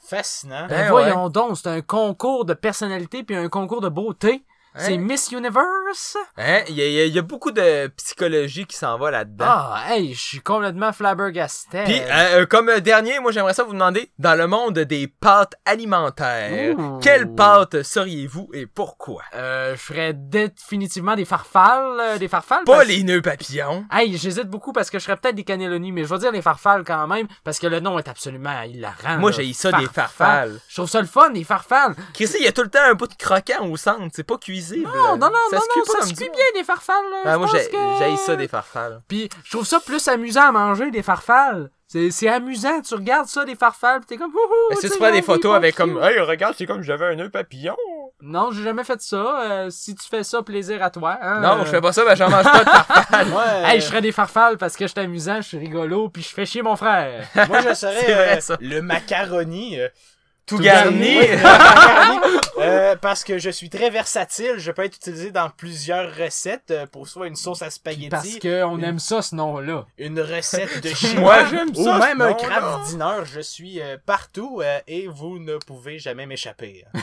Fascinant. 0.00 0.66
ben 0.68 0.86
Hein, 0.86 0.90
voyons 0.90 1.28
donc, 1.28 1.56
c'est 1.56 1.68
un 1.68 1.80
concours 1.80 2.44
de 2.44 2.54
personnalité 2.54 3.22
puis 3.22 3.36
un 3.36 3.48
concours 3.48 3.80
de 3.80 3.88
beauté. 3.88 4.44
C'est 4.76 4.94
Hein? 4.94 4.98
Miss 4.98 5.30
Universe? 5.30 6.16
Hein? 6.36 6.60
Il 6.68 6.74
y, 6.74 6.82
a, 6.82 7.06
y 7.06 7.10
y 7.16 7.20
beaucoup 7.22 7.52
de 7.52 7.86
psychologie 7.96 8.66
qui 8.66 8.76
s'en 8.76 8.98
va 8.98 9.10
là-dedans. 9.12 9.44
Ah, 9.48 9.84
hey, 9.90 10.12
je 10.14 10.20
suis 10.20 10.40
complètement 10.40 10.92
flabbergasté. 10.92 11.84
Puis, 11.84 12.00
euh, 12.00 12.40
euh, 12.42 12.46
comme 12.46 12.68
euh, 12.68 12.80
dernier, 12.80 13.20
moi 13.20 13.30
j'aimerais 13.30 13.54
ça 13.54 13.62
vous 13.62 13.72
demander, 13.72 14.10
dans 14.18 14.34
le 14.36 14.46
monde 14.48 14.78
des 14.80 15.06
pâtes 15.06 15.54
alimentaires, 15.64 16.76
Ouh. 16.78 16.98
quelle 17.00 17.32
pâte 17.34 17.82
seriez-vous 17.82 18.50
et 18.52 18.66
pourquoi? 18.66 19.22
Euh, 19.34 19.74
je 19.76 19.80
ferais 19.80 20.12
définitivement 20.12 21.14
des 21.16 21.24
farfales, 21.24 22.00
euh, 22.00 22.18
des 22.18 22.28
farfales. 22.28 22.64
Pas 22.64 22.76
parce- 22.78 22.88
les 22.88 23.02
nœuds 23.04 23.22
papillons. 23.22 23.84
Hey, 23.92 24.16
j'hésite 24.16 24.48
beaucoup 24.48 24.72
parce 24.72 24.90
que 24.90 24.98
je 24.98 25.04
ferais 25.04 25.16
peut-être 25.16 25.36
des 25.36 25.44
cannelloni, 25.44 25.92
mais 25.92 26.02
je 26.04 26.08
vais 26.08 26.18
dire 26.18 26.32
les 26.32 26.42
farfales 26.42 26.84
quand 26.84 27.06
même, 27.06 27.26
parce 27.44 27.58
que 27.58 27.66
le 27.66 27.80
nom 27.80 27.98
est 27.98 28.08
absolument 28.08 28.62
hilarant. 28.62 29.18
Moi 29.18 29.30
j'ai 29.30 29.52
ça 29.52 29.72
des 29.72 29.86
farfales. 29.86 30.58
Je 30.68 30.74
trouve 30.74 30.88
ça 30.90 31.00
le 31.00 31.06
fun, 31.06 31.30
des 31.30 31.44
farfales. 31.44 31.94
Chrissy, 32.12 32.38
il 32.40 32.44
y 32.44 32.48
a 32.48 32.52
tout 32.52 32.62
le 32.62 32.70
temps 32.70 32.82
un 32.82 32.94
bout 32.94 33.06
de 33.06 33.14
croquant 33.14 33.64
au 33.68 33.76
centre, 33.76 34.00
c'est 34.12 34.24
pas 34.24 34.38
Non, 34.72 35.16
non, 35.16 35.30
non, 35.30 35.30
ça 35.50 35.56
non, 35.56 35.62
se 35.62 35.78
non, 35.78 35.84
ça 36.00 36.06
se 36.06 36.14
cuit 36.14 36.30
bien 36.30 36.44
des 36.54 36.64
farfales. 36.64 36.94
là. 37.24 37.32
Je 37.32 37.38
moi 37.38 37.48
j'ai 37.52 37.68
que- 37.70 38.16
ça 38.26 38.36
des 38.36 38.48
farfales. 38.48 39.00
Puis 39.08 39.28
je 39.44 39.50
trouve 39.50 39.66
ça 39.66 39.80
plus 39.80 40.06
amusant 40.08 40.48
à 40.48 40.52
manger 40.52 40.90
des 40.90 41.02
farfales. 41.02 41.70
C'est 41.86 42.10
c'est 42.10 42.28
amusant, 42.28 42.80
tu 42.80 42.94
regardes 42.94 43.26
ça 43.28 43.44
des 43.44 43.54
farfales, 43.54 44.00
pis 44.00 44.06
t'es 44.06 44.16
comme 44.16 44.32
wouhou. 44.32 44.74
Que 44.74 44.80
sais, 44.80 44.88
tu 44.88 44.98
prends 44.98 45.12
des 45.12 45.22
photos 45.22 45.54
avec 45.54 45.76
comme 45.76 46.02
Hey 46.02 46.18
regarde 46.20 46.54
c'est 46.56 46.66
comme 46.66 46.80
si 46.80 46.86
j'avais 46.86 47.06
un 47.06 47.14
nœud 47.14 47.28
papillon? 47.30 47.76
Non, 48.22 48.50
j'ai 48.52 48.62
jamais 48.62 48.84
fait 48.84 49.00
ça. 49.02 49.42
Euh, 49.42 49.70
si 49.70 49.94
tu 49.94 50.08
fais 50.08 50.24
ça, 50.24 50.42
plaisir 50.42 50.82
à 50.82 50.88
toi. 50.90 51.18
hein. 51.20 51.40
Non, 51.40 51.60
Euh, 51.60 51.64
je 51.64 51.70
fais 51.70 51.80
pas 51.80 51.92
ça, 51.92 52.04
ben 52.04 52.14
j'en 52.14 52.30
mange 52.30 52.44
pas 52.44 52.64
de 52.64 52.70
farfales. 52.70 53.26
Euh, 53.34 53.64
Hey, 53.66 53.80
je 53.80 53.86
ferais 53.86 54.00
des 54.00 54.12
farfales 54.12 54.56
parce 54.56 54.76
que 54.76 54.86
je 54.86 54.92
suis 54.92 55.00
amusant, 55.00 55.36
je 55.36 55.48
suis 55.48 55.58
rigolo, 55.58 56.08
puis 56.08 56.22
je 56.22 56.28
fais 56.30 56.46
chier 56.46 56.62
mon 56.62 56.74
frère. 56.76 57.26
moi, 57.48 57.60
je 57.60 57.74
serais 57.74 58.36
euh, 58.36 58.40
ça. 58.40 58.56
le 58.60 58.80
macaroni. 58.80 59.78
Tout, 60.46 60.56
Tout 60.56 60.62
garni. 60.62 61.16
euh, 62.58 62.96
parce 62.96 63.24
que 63.24 63.38
je 63.38 63.50
suis 63.50 63.70
très 63.70 63.90
versatile. 63.90 64.54
Je 64.58 64.70
peux 64.72 64.84
être 64.84 64.96
utilisé 64.96 65.30
dans 65.30 65.48
plusieurs 65.50 66.14
recettes 66.16 66.70
euh, 66.70 66.86
pour 66.86 67.08
soit 67.08 67.26
une 67.26 67.36
sauce 67.36 67.62
à 67.62 67.66
Parce 67.66 67.74
spaghetti, 67.76 68.38
qu'on 68.40 68.80
aime 68.80 68.98
ça, 68.98 69.22
ce 69.22 69.34
nom-là. 69.34 69.86
une 69.98 70.20
recette 70.20 70.82
de 70.82 70.88
chinois 70.94 71.20
Moi 71.20 71.44
j'aime 71.50 71.70
ou 71.74 71.84
ça. 71.84 71.98
même 71.98 72.18
ce 72.18 72.22
un 72.24 72.30
nom-là. 72.30 72.34
craft 72.34 72.86
dinner. 72.90 73.16
Je 73.32 73.40
suis 73.40 73.80
euh, 73.80 73.96
partout 74.04 74.60
euh, 74.62 74.78
et 74.86 75.06
vous 75.08 75.38
ne 75.38 75.56
pouvez 75.56 75.98
jamais 75.98 76.26
m'échapper. 76.26 76.84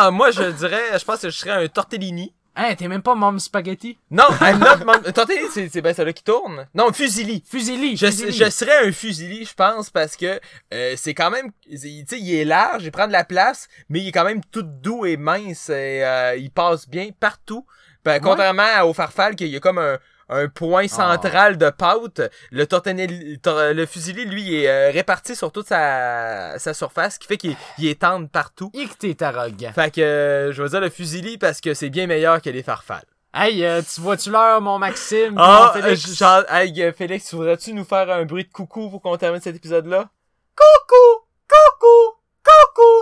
Ah, 0.00 0.10
moi 0.12 0.30
je 0.30 0.42
dirais, 0.52 0.98
je 0.98 1.04
pense 1.04 1.20
que 1.20 1.30
je 1.30 1.36
serais 1.36 1.50
un 1.64 1.66
tortellini. 1.68 2.32
Hein, 2.60 2.74
t'es 2.74 2.88
même 2.88 3.02
pas 3.02 3.14
Mom 3.14 3.38
Spaghetti? 3.38 3.96
Non, 4.10 4.24
I'm 4.40 4.58
not 4.58 4.84
mom... 4.84 5.00
Tortellini, 5.12 5.46
c'est, 5.52 5.68
c'est 5.68 5.80
ben 5.80 5.94
celui 5.94 6.12
qui 6.12 6.24
tourne. 6.24 6.66
Non, 6.74 6.92
Fusili. 6.92 7.44
Fusili, 7.48 7.96
Je, 7.96 8.06
Fusili. 8.06 8.32
je 8.32 8.50
serais 8.50 8.88
un 8.88 8.90
Fusili, 8.90 9.44
je 9.44 9.54
pense, 9.54 9.90
parce 9.90 10.16
que 10.16 10.40
euh, 10.74 10.94
c'est 10.96 11.14
quand 11.14 11.30
même... 11.30 11.52
Tu 11.70 11.78
sais, 11.78 12.18
il 12.18 12.34
est 12.34 12.44
large, 12.44 12.82
il 12.82 12.90
prend 12.90 13.06
de 13.06 13.12
la 13.12 13.22
place, 13.22 13.68
mais 13.88 14.00
il 14.00 14.08
est 14.08 14.12
quand 14.12 14.24
même 14.24 14.40
tout 14.50 14.64
doux 14.64 15.06
et 15.06 15.16
mince, 15.16 15.68
et 15.68 16.02
euh, 16.04 16.34
il 16.36 16.50
passe 16.50 16.88
bien 16.88 17.10
partout. 17.18 17.64
Ben, 18.04 18.20
Contrairement 18.20 18.82
au 18.82 18.92
Farfal, 18.92 19.36
qu'il 19.36 19.48
y 19.48 19.56
a 19.56 19.60
comme 19.60 19.78
un, 19.78 19.96
un 20.28 20.48
point 20.48 20.88
central 20.88 21.56
de 21.56 21.70
pâte, 21.70 22.20
le 22.50 22.66
tortanelli, 22.66 23.38
tor- 23.40 23.72
le 23.72 23.86
Fusili, 23.86 24.24
lui, 24.24 24.56
est 24.62 24.68
euh, 24.68 24.90
réparti 24.90 25.34
sur 25.34 25.50
toute 25.52 25.66
sa, 25.68 26.58
sa 26.58 26.74
surface, 26.74 27.14
ce 27.14 27.18
qui 27.18 27.26
fait 27.28 27.36
qu'il 27.36 27.56
il 27.78 27.86
est 27.88 28.00
tendre 28.00 28.28
partout. 28.28 28.70
Et 28.74 28.86
que 28.86 28.94
t'es 28.94 29.22
arrogant. 29.22 29.72
Fait 29.72 29.90
que 29.90 30.00
euh, 30.00 30.52
je 30.52 30.62
vais 30.62 30.68
dire 30.68 30.80
le 30.80 30.90
Fusili 30.90 31.38
parce 31.38 31.60
que 31.60 31.74
c'est 31.74 31.90
bien 31.90 32.06
meilleur 32.06 32.42
que 32.42 32.50
les 32.50 32.62
Farfales. 32.62 33.04
Hey, 33.34 33.64
euh, 33.64 33.82
tu 33.82 34.00
vois-tu 34.00 34.30
l'heure, 34.30 34.60
mon 34.60 34.78
Maxime? 34.78 35.34
Ah, 35.36 35.72
euh, 35.76 35.80
Félix? 35.82 36.14
genre, 36.16 36.44
hey, 36.50 36.92
Félix, 36.96 37.34
voudrais-tu 37.34 37.72
nous 37.74 37.84
faire 37.84 38.10
un 38.10 38.24
bruit 38.24 38.44
de 38.44 38.50
coucou 38.52 38.90
pour 38.90 39.02
qu'on 39.02 39.16
termine 39.16 39.40
cet 39.40 39.56
épisode-là? 39.56 40.08
Coucou! 40.56 41.17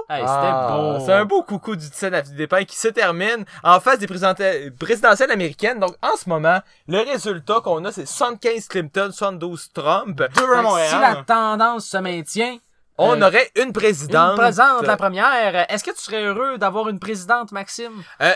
Hey, 0.08 0.20
c'était 0.20 0.30
Ah, 0.30 0.76
beau. 0.98 1.04
C'est 1.04 1.12
un 1.12 1.24
beau 1.24 1.42
coucou 1.42 1.74
du 1.74 1.88
17 1.88 2.14
avenue 2.14 2.36
des 2.36 2.46
Pins 2.46 2.64
qui 2.64 2.76
se 2.76 2.88
termine 2.88 3.44
en 3.64 3.80
face 3.80 3.98
des 3.98 4.06
présidentielles 4.06 5.30
américaines. 5.32 5.80
Donc, 5.80 5.96
en 6.00 6.16
ce 6.16 6.28
moment, 6.28 6.60
le 6.86 6.98
résultat 7.00 7.60
qu'on 7.62 7.84
a, 7.84 7.90
c'est 7.92 8.06
75 8.06 8.68
Clinton, 8.68 9.10
72 9.12 9.72
Trump. 9.72 10.20
À 10.20 10.28
si 10.88 10.94
la 11.00 11.24
tendance 11.26 11.86
se 11.86 11.96
maintient, 11.96 12.58
On 12.98 13.20
Euh, 13.20 13.26
aurait 13.26 13.50
une 13.56 13.72
présidente. 13.74 14.30
une 14.32 14.38
présente, 14.38 14.86
la 14.86 14.96
première, 14.96 15.70
est-ce 15.70 15.84
que 15.84 15.90
tu 15.90 16.00
serais 16.02 16.22
heureux 16.22 16.56
d'avoir 16.56 16.88
une 16.88 16.98
présidente, 16.98 17.52
Maxime? 17.52 17.92
Euh, 18.22 18.32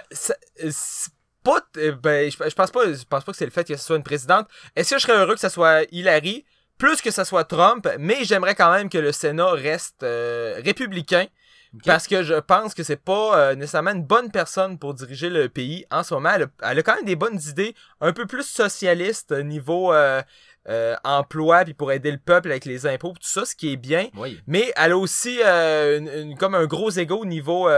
pas, 1.42 1.60
euh, 1.78 1.92
ben, 1.92 2.30
je, 2.30 2.36
je 2.46 2.54
pense 2.54 2.70
pas, 2.70 2.84
je 2.92 3.02
pense 3.08 3.24
pas 3.24 3.32
que 3.32 3.38
c'est 3.38 3.46
le 3.46 3.50
fait 3.50 3.64
que 3.64 3.74
ce 3.76 3.82
soit 3.82 3.96
une 3.96 4.02
présidente. 4.02 4.46
Est-ce 4.76 4.90
que 4.90 4.98
je 4.98 5.06
serais 5.06 5.16
heureux 5.18 5.34
que 5.34 5.40
ça 5.40 5.48
soit 5.48 5.84
Hillary, 5.92 6.44
plus 6.76 7.00
que 7.00 7.10
ça 7.10 7.24
soit 7.24 7.44
Trump, 7.44 7.88
mais 7.98 8.18
j'aimerais 8.24 8.54
quand 8.54 8.70
même 8.70 8.90
que 8.90 8.98
le 8.98 9.12
Sénat 9.12 9.52
reste 9.52 10.02
euh, 10.02 10.60
républicain. 10.62 11.26
Parce 11.84 12.06
que 12.08 12.22
je 12.24 12.34
pense 12.34 12.74
que 12.74 12.82
c'est 12.82 12.96
pas 12.96 13.38
euh, 13.38 13.54
nécessairement 13.54 13.92
une 13.92 14.02
bonne 14.04 14.30
personne 14.30 14.78
pour 14.78 14.92
diriger 14.94 15.30
le 15.30 15.48
pays 15.48 15.86
en 15.90 16.02
ce 16.02 16.14
moment. 16.14 16.30
Elle 16.34 16.42
a, 16.42 16.70
elle 16.70 16.78
a 16.80 16.82
quand 16.82 16.96
même 16.96 17.04
des 17.04 17.16
bonnes 17.16 17.40
idées, 17.48 17.74
un 18.00 18.12
peu 18.12 18.26
plus 18.26 18.42
socialistes 18.46 19.32
euh, 19.32 19.42
niveau 19.42 19.92
euh, 19.92 20.20
euh, 20.68 20.96
emploi, 21.04 21.64
puis 21.64 21.74
pour 21.74 21.92
aider 21.92 22.10
le 22.10 22.18
peuple 22.18 22.50
avec 22.50 22.64
les 22.64 22.86
impôts, 22.86 23.12
tout 23.12 23.18
ça, 23.22 23.44
ce 23.44 23.54
qui 23.54 23.72
est 23.72 23.76
bien. 23.76 24.08
Oui. 24.16 24.40
Mais 24.46 24.72
elle 24.76 24.92
a 24.92 24.98
aussi 24.98 25.40
une- 25.42 26.08
une- 26.08 26.36
comme 26.36 26.54
un 26.54 26.66
gros 26.66 26.90
ego 26.90 27.18
au 27.18 27.24
niveau 27.24 27.68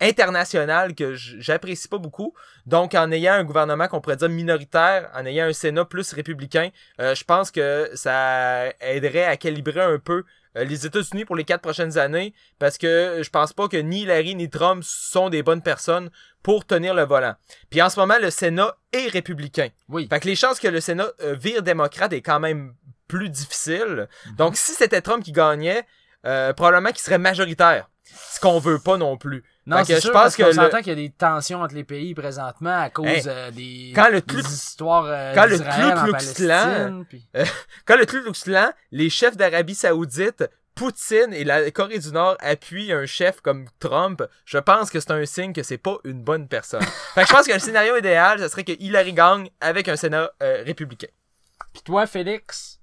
international 0.00 0.94
que 0.94 1.14
j'apprécie 1.14 1.88
pas 1.88 1.98
beaucoup. 1.98 2.34
Donc, 2.66 2.94
en 2.94 3.10
ayant 3.12 3.34
un 3.34 3.44
gouvernement 3.44 3.88
qu'on 3.88 4.00
pourrait 4.00 4.16
dire 4.16 4.28
minoritaire, 4.28 5.10
en 5.14 5.24
ayant 5.26 5.46
un 5.46 5.52
Sénat 5.52 5.84
plus 5.84 6.12
républicain, 6.12 6.70
euh, 7.00 7.14
je 7.14 7.24
pense 7.24 7.50
que 7.50 7.90
ça 7.94 8.66
aiderait 8.80 9.24
à 9.24 9.36
calibrer 9.36 9.80
un 9.82 9.98
peu 9.98 10.24
euh, 10.56 10.64
les 10.64 10.86
États-Unis 10.86 11.24
pour 11.24 11.36
les 11.36 11.44
quatre 11.44 11.62
prochaines 11.62 11.98
années, 11.98 12.34
parce 12.58 12.78
que 12.78 13.20
je 13.22 13.30
pense 13.30 13.52
pas 13.52 13.68
que 13.68 13.76
ni 13.76 14.02
Hillary 14.02 14.34
ni 14.34 14.48
Trump 14.48 14.82
sont 14.84 15.30
des 15.30 15.42
bonnes 15.42 15.62
personnes 15.62 16.10
pour 16.42 16.66
tenir 16.66 16.94
le 16.94 17.04
volant. 17.04 17.34
Puis 17.70 17.82
en 17.82 17.88
ce 17.88 17.98
moment, 17.98 18.18
le 18.20 18.30
Sénat 18.30 18.76
est 18.92 19.08
républicain. 19.08 19.68
Oui. 19.88 20.06
Fait 20.08 20.20
que 20.20 20.26
les 20.26 20.36
chances 20.36 20.60
que 20.60 20.68
le 20.68 20.80
Sénat 20.80 21.08
euh, 21.22 21.34
vire 21.34 21.62
démocrate 21.62 22.12
est 22.12 22.22
quand 22.22 22.40
même 22.40 22.74
plus 23.08 23.30
difficile. 23.30 24.08
Donc 24.36 24.56
si 24.56 24.72
c'était 24.72 25.00
Trump 25.00 25.24
qui 25.24 25.32
gagnait, 25.32 25.84
euh, 26.26 26.52
probablement 26.52 26.90
qu'il 26.90 27.00
serait 27.00 27.18
majoritaire. 27.18 27.90
Ce 28.04 28.40
qu'on 28.40 28.58
veut 28.58 28.78
pas 28.78 28.96
non 28.96 29.16
plus. 29.16 29.44
Non, 29.66 29.82
c'est 29.84 29.94
je 29.96 30.00
sûr, 30.00 30.12
pense 30.12 30.22
parce 30.22 30.36
que 30.36 30.42
qu'on 30.42 30.48
le- 30.48 30.54
s'entend 30.54 30.78
qu'il 30.78 30.88
y 30.88 30.92
a 30.92 30.94
des 30.94 31.10
tensions 31.10 31.62
entre 31.62 31.74
les 31.74 31.84
pays 31.84 32.14
présentement 32.14 32.78
à 32.82 32.90
cause 32.90 33.06
Hey, 33.06 33.22
euh, 33.26 33.50
des, 33.50 33.92
quand 33.94 34.10
le 34.10 34.20
des 34.20 34.40
histoires 34.40 35.06
euh, 35.06 35.32
quand 35.34 35.46
le 35.46 35.56
en 35.56 36.10
Palestine. 36.12 37.04
puis- 37.08 37.26
Quand 37.86 37.96
le 37.96 38.04
Ku 38.04 38.22
Klux 38.22 38.32
Klan, 38.44 38.70
les 38.92 39.08
chefs 39.08 39.36
d'Arabie 39.38 39.74
Saoudite, 39.74 40.44
Poutine 40.74 41.32
et 41.32 41.44
la 41.44 41.70
Corée 41.70 41.98
du 42.00 42.10
Nord 42.10 42.36
appuient 42.40 42.92
un 42.92 43.06
chef 43.06 43.40
comme 43.40 43.66
Trump, 43.78 44.22
je 44.44 44.58
pense 44.58 44.90
que 44.90 44.98
c'est 45.00 45.12
un 45.12 45.24
signe 45.24 45.52
que 45.52 45.62
c'est 45.62 45.78
pas 45.78 45.96
une 46.04 46.20
bonne 46.22 46.46
personne. 46.48 46.82
fait 47.14 47.22
que 47.22 47.28
je 47.28 47.32
pense 47.32 47.46
que 47.46 47.52
le 47.52 47.58
scénario 47.60 47.96
idéal, 47.96 48.40
ce 48.40 48.48
serait 48.48 48.64
que 48.64 48.72
Hillary 48.78 49.12
gagne 49.12 49.48
avec 49.60 49.88
un 49.88 49.96
Sénat 49.96 50.30
euh, 50.42 50.62
républicain. 50.66 51.06
Puis 51.72 51.82
toi, 51.84 52.06
Félix? 52.06 52.80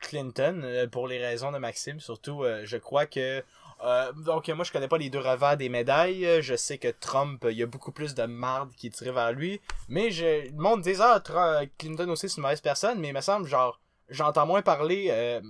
Clinton, 0.00 0.60
euh, 0.64 0.86
pour 0.86 1.08
les 1.08 1.24
raisons 1.24 1.50
de 1.52 1.58
Maxime, 1.58 2.00
surtout, 2.00 2.42
euh, 2.44 2.62
je 2.64 2.76
crois 2.76 3.06
que. 3.06 3.42
Euh, 3.84 4.12
donc, 4.12 4.48
euh, 4.48 4.54
moi, 4.54 4.64
je 4.64 4.72
connais 4.72 4.88
pas 4.88 4.98
les 4.98 5.10
deux 5.10 5.18
revers 5.20 5.56
des 5.56 5.68
médailles. 5.68 6.24
Euh, 6.26 6.42
Je 6.42 6.56
sais 6.56 6.78
que 6.78 6.88
Trump, 6.88 7.44
euh, 7.44 7.52
il 7.52 7.58
y 7.58 7.62
a 7.62 7.66
beaucoup 7.66 7.92
plus 7.92 8.14
de 8.14 8.24
marde 8.24 8.72
qui 8.74 8.86
est 8.88 8.90
tirée 8.90 9.12
vers 9.12 9.32
lui. 9.32 9.60
Mais 9.88 10.10
je, 10.10 10.46
le 10.46 10.52
monde 10.56 10.82
dit, 10.82 10.94
ah, 11.00 11.20
Tra- 11.24 11.68
Clinton 11.78 12.08
aussi, 12.08 12.28
c'est 12.28 12.36
une 12.36 12.42
mauvaise 12.42 12.60
personne. 12.60 12.98
Mais 12.98 13.08
il 13.08 13.14
me 13.14 13.20
semble, 13.20 13.46
genre, 13.46 13.80
j'entends 14.08 14.46
moins 14.46 14.62
parler, 14.62 15.08
euh, 15.10 15.40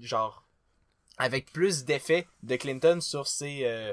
genre, 0.00 0.44
avec 1.18 1.52
plus 1.52 1.84
d'effet 1.84 2.26
de 2.42 2.56
Clinton 2.56 3.00
sur 3.00 3.26
ses, 3.26 3.62
euh, 3.64 3.92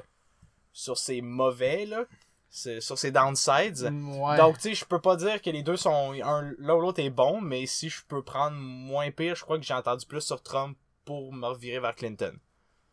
sur 0.71 0.97
ses 0.97 1.21
mauvais, 1.21 1.85
là. 1.85 2.05
Sur 2.51 2.97
ses 2.97 3.11
downsides. 3.11 3.93
Ouais. 3.93 4.37
Donc, 4.37 4.55
tu 4.55 4.69
sais, 4.69 4.73
je 4.73 4.83
peux 4.83 4.99
pas 4.99 5.15
dire 5.15 5.39
que 5.39 5.51
les 5.51 5.61
deux 5.61 5.77
sont. 5.77 6.13
Un, 6.23 6.51
l'un 6.57 6.73
ou 6.73 6.81
l'autre 6.81 6.99
est 6.99 7.11
bon, 7.11 7.41
mais 7.41 7.67
si 7.67 7.89
je 7.89 8.01
peux 8.07 8.23
prendre 8.23 8.57
moins 8.57 9.11
pire, 9.11 9.35
je 9.35 9.43
crois 9.43 9.59
que 9.59 9.63
j'ai 9.63 9.75
entendu 9.75 10.03
plus 10.07 10.21
sur 10.21 10.41
Trump 10.41 10.75
pour 11.05 11.31
me 11.31 11.45
revirer 11.45 11.79
vers 11.79 11.93
Clinton. 11.93 12.35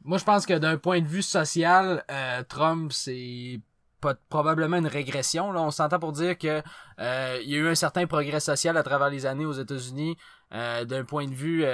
Moi, 0.07 0.19
je 0.19 0.25
pense 0.25 0.47
que 0.47 0.55
d'un 0.55 0.77
point 0.79 1.01
de 1.01 1.09
vue 1.09 1.23
social, 1.23 2.05
euh, 2.11 2.43
Trump, 2.49 2.93
c'est 2.93 3.61
probablement 4.29 4.77
une 4.77 4.87
régression. 4.87 5.51
Là. 5.51 5.61
On 5.63 5.73
s'entend 5.73 5.99
pour 5.99 6.13
dire 6.13 6.39
que 6.39 6.63
euh, 7.01 7.41
il 7.43 7.51
y 7.51 7.57
a 7.57 7.59
eu 7.59 7.67
un 7.69 7.75
certain 7.75 8.07
progrès 8.07 8.39
social 8.39 8.77
à 8.77 8.85
travers 8.85 9.11
les 9.11 9.27
années 9.27 9.45
aux 9.47 9.53
États-Unis. 9.53 10.17
Euh, 10.53 10.85
d'un 10.85 11.05
point 11.05 11.27
de 11.27 11.35
vue, 11.35 11.65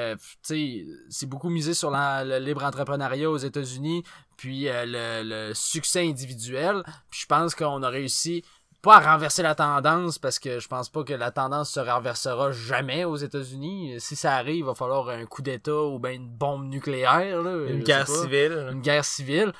c'est 0.41 1.27
beaucoup 1.27 1.51
misé 1.51 1.75
sur 1.75 1.91
la- 1.91 2.25
le 2.25 2.39
libre 2.39 2.65
entrepreneuriat 2.65 3.31
aux 3.31 3.37
États-Unis, 3.37 4.03
puis 4.39 4.65
le, 4.67 5.23
le 5.49 5.53
succès 5.53 6.09
individuel. 6.09 6.83
Puis 7.11 7.21
je 7.21 7.27
pense 7.27 7.55
qu'on 7.55 7.83
a 7.83 7.89
réussi 7.91 8.43
pas 8.83 8.97
à 8.97 9.13
renverser 9.13 9.43
la 9.43 9.55
tendance 9.55 10.19
parce 10.19 10.39
que 10.41 10.59
je 10.59 10.67
pense 10.67 10.89
pas 10.89 11.05
que 11.05 11.13
la 11.15 11.31
tendance 11.31 11.71
se 11.71 11.81
renversera 11.81 12.51
jamais 12.51 13.05
aux 13.05 13.17
États-Unis. 13.17 13.95
Si 14.01 14.17
ça 14.17 14.35
arrive, 14.35 14.57
il 14.57 14.65
va 14.65 14.75
falloir 14.75 15.09
un 15.09 15.25
coup 15.25 15.41
d'État 15.41 15.73
ou 15.85 16.01
bien 16.01 16.13
une 16.13 16.29
bombe 16.29 16.65
nucléaire. 16.69 17.41
Là, 17.43 17.67
Une 17.69 17.85
guerre 17.85 18.09
civile. 18.09 18.69
une 18.73 18.81
guerre 18.81 19.05
civile. 19.05 19.53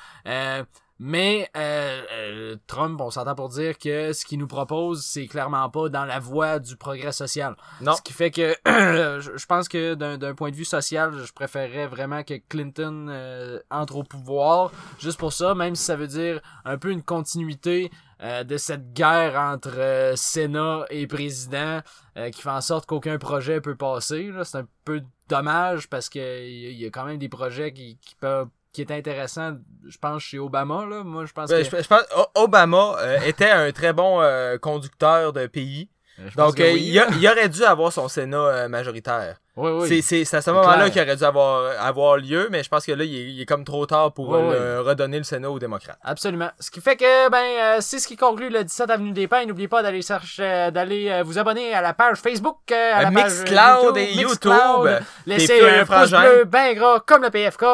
Mais 1.05 1.49
euh, 1.57 2.01
euh, 2.13 2.55
Trump, 2.65 3.01
on 3.01 3.11
s'entend 3.11 3.35
pour 3.35 3.49
dire 3.49 3.77
que 3.77 4.13
ce 4.13 4.23
qu'il 4.23 4.39
nous 4.39 4.47
propose, 4.47 5.03
c'est 5.03 5.27
clairement 5.27 5.69
pas 5.69 5.89
dans 5.89 6.05
la 6.05 6.17
voie 6.17 6.59
du 6.59 6.77
progrès 6.77 7.11
social. 7.11 7.57
Non. 7.81 7.91
Ce 7.91 8.01
qui 8.01 8.13
fait 8.13 8.31
que 8.31 8.55
je 8.65 9.45
pense 9.45 9.67
que 9.67 9.95
d'un 9.95 10.33
point 10.33 10.49
de 10.49 10.55
vue 10.55 10.63
social, 10.63 11.11
je 11.13 11.33
préférerais 11.33 11.87
vraiment 11.87 12.23
que 12.23 12.35
Clinton 12.47 13.07
euh, 13.09 13.59
entre 13.69 13.97
au 13.97 14.03
pouvoir, 14.03 14.71
juste 14.97 15.19
pour 15.19 15.33
ça, 15.33 15.53
même 15.55 15.75
si 15.75 15.83
ça 15.83 15.97
veut 15.97 16.07
dire 16.07 16.39
un 16.63 16.77
peu 16.77 16.89
une 16.89 17.03
continuité 17.03 17.91
euh, 18.21 18.45
de 18.45 18.55
cette 18.55 18.93
guerre 18.93 19.37
entre 19.37 19.77
euh, 19.77 20.15
Sénat 20.15 20.85
et 20.89 21.05
président 21.07 21.81
euh, 22.15 22.29
qui 22.29 22.41
fait 22.41 22.49
en 22.49 22.61
sorte 22.61 22.85
qu'aucun 22.85 23.17
projet 23.17 23.59
peut 23.59 23.75
passer. 23.75 24.31
C'est 24.45 24.59
un 24.59 24.67
peu 24.85 25.01
dommage 25.27 25.89
parce 25.89 26.07
que 26.07 26.47
il 26.47 26.71
y, 26.71 26.83
y 26.83 26.85
a 26.85 26.89
quand 26.89 27.03
même 27.03 27.17
des 27.17 27.27
projets 27.27 27.73
qui, 27.73 27.97
qui 27.97 28.15
peuvent 28.15 28.47
qui 28.73 28.81
est 28.81 28.91
intéressant, 28.91 29.53
je 29.87 29.97
pense, 29.97 30.23
chez 30.23 30.39
Obama. 30.39 30.85
Là. 30.85 31.03
Moi, 31.03 31.25
je 31.25 31.31
pense 31.33 31.49
Ben, 31.49 31.63
que... 31.63 31.77
je, 31.77 31.83
je 31.83 31.87
pense 31.87 32.03
O- 32.17 32.43
Obama 32.43 32.95
euh, 32.99 33.19
était 33.21 33.49
un 33.51 33.71
très 33.71 33.93
bon 33.93 34.19
euh, 34.21 34.57
conducteur 34.57 35.31
de 35.31 35.47
pays. 35.47 35.89
Donc, 36.35 36.59
euh, 36.59 36.73
oui, 36.73 36.83
il, 36.89 36.99
a- 36.99 37.07
il 37.17 37.27
aurait 37.27 37.49
dû 37.49 37.63
avoir 37.63 37.91
son 37.91 38.07
Sénat 38.07 38.67
majoritaire. 38.67 39.37
Oui, 39.55 39.69
oui. 39.87 40.01
C'est- 40.01 40.33
à 40.33 40.41
ce 40.41 40.49
moment-là 40.49 40.89
qu'il 40.89 40.99
aurait 41.01 41.15
dû 41.15 41.23
avoir, 41.23 41.79
avoir 41.79 42.17
lieu, 42.17 42.47
mais 42.49 42.63
je 42.63 42.69
pense 42.69 42.85
que 42.85 42.91
là, 42.91 43.03
il 43.03 43.15
est, 43.15 43.31
il 43.33 43.41
est 43.41 43.45
comme 43.45 43.63
trop 43.63 43.85
tard 43.85 44.11
pour 44.11 44.33
euh, 44.33 44.81
redonner 44.81 45.19
le 45.19 45.23
Sénat 45.23 45.51
aux 45.51 45.59
démocrates. 45.59 45.99
Absolument. 46.03 46.49
Ce 46.59 46.71
qui 46.71 46.81
fait 46.81 46.95
que 46.95 47.29
ben 47.29 47.37
euh, 47.37 47.77
c'est 47.79 47.99
ce 47.99 48.07
qui 48.07 48.17
conclut 48.17 48.49
le 48.49 48.63
17 48.63 48.89
avenue 48.89 49.11
des 49.11 49.27
Pins. 49.27 49.45
N'oubliez 49.45 49.67
pas 49.67 49.83
d'aller 49.83 50.01
chercher 50.01 50.43
euh, 50.43 50.71
d'aller 50.71 51.21
vous 51.23 51.37
abonner 51.37 51.71
à 51.73 51.81
la 51.81 51.93
page 51.93 52.17
Facebook, 52.17 52.57
à 52.71 53.03
la 53.03 53.11
Mixcloud 53.11 53.95
et 53.97 54.15
Mixcloud. 54.15 54.85
YouTube. 54.87 55.05
Laissez 55.27 55.61
un 55.61 55.85
pouce 55.85 56.09
bleu 56.09 56.45
ben 56.45 56.73
gras 56.73 56.99
comme 57.05 57.21
le 57.21 57.29
PFK. 57.29 57.65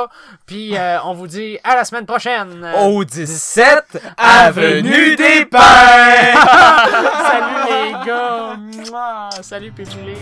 Puis 0.45 0.75
euh, 0.75 0.97
on 1.05 1.13
vous 1.13 1.27
dit 1.27 1.57
à 1.63 1.75
la 1.75 1.85
semaine 1.85 2.05
prochaine. 2.05 2.69
Au 2.77 3.05
17 3.05 4.01
Avenue 4.17 5.15
des 5.15 5.45
Pins! 5.45 5.59
Salut 7.29 7.69
les 7.69 8.05
gars. 8.05 8.55
Mouah. 8.57 9.29
Salut 9.41 9.71
Pépulé. 9.71 10.17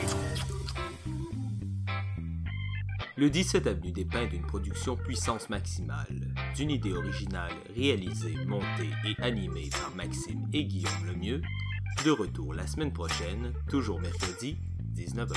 Le 3.17 3.31
17 3.31 3.65
Avenue 3.65 3.91
des 3.91 4.05
Pins 4.05 4.27
d'une 4.27 4.45
production 4.45 4.95
puissance 4.95 5.49
maximale, 5.49 6.35
d'une 6.55 6.69
idée 6.69 6.93
originale 6.93 7.51
réalisée, 7.75 8.35
montée 8.45 8.91
et 9.05 9.19
animée 9.23 9.71
par 9.71 9.95
Maxime 9.95 10.47
et 10.53 10.65
Guillaume 10.65 11.07
Lemieux, 11.07 11.41
de 12.05 12.11
retour 12.11 12.53
la 12.53 12.67
semaine 12.67 12.93
prochaine, 12.93 13.53
toujours 13.67 13.99
mercredi, 13.99 14.59
19h. 14.93 15.35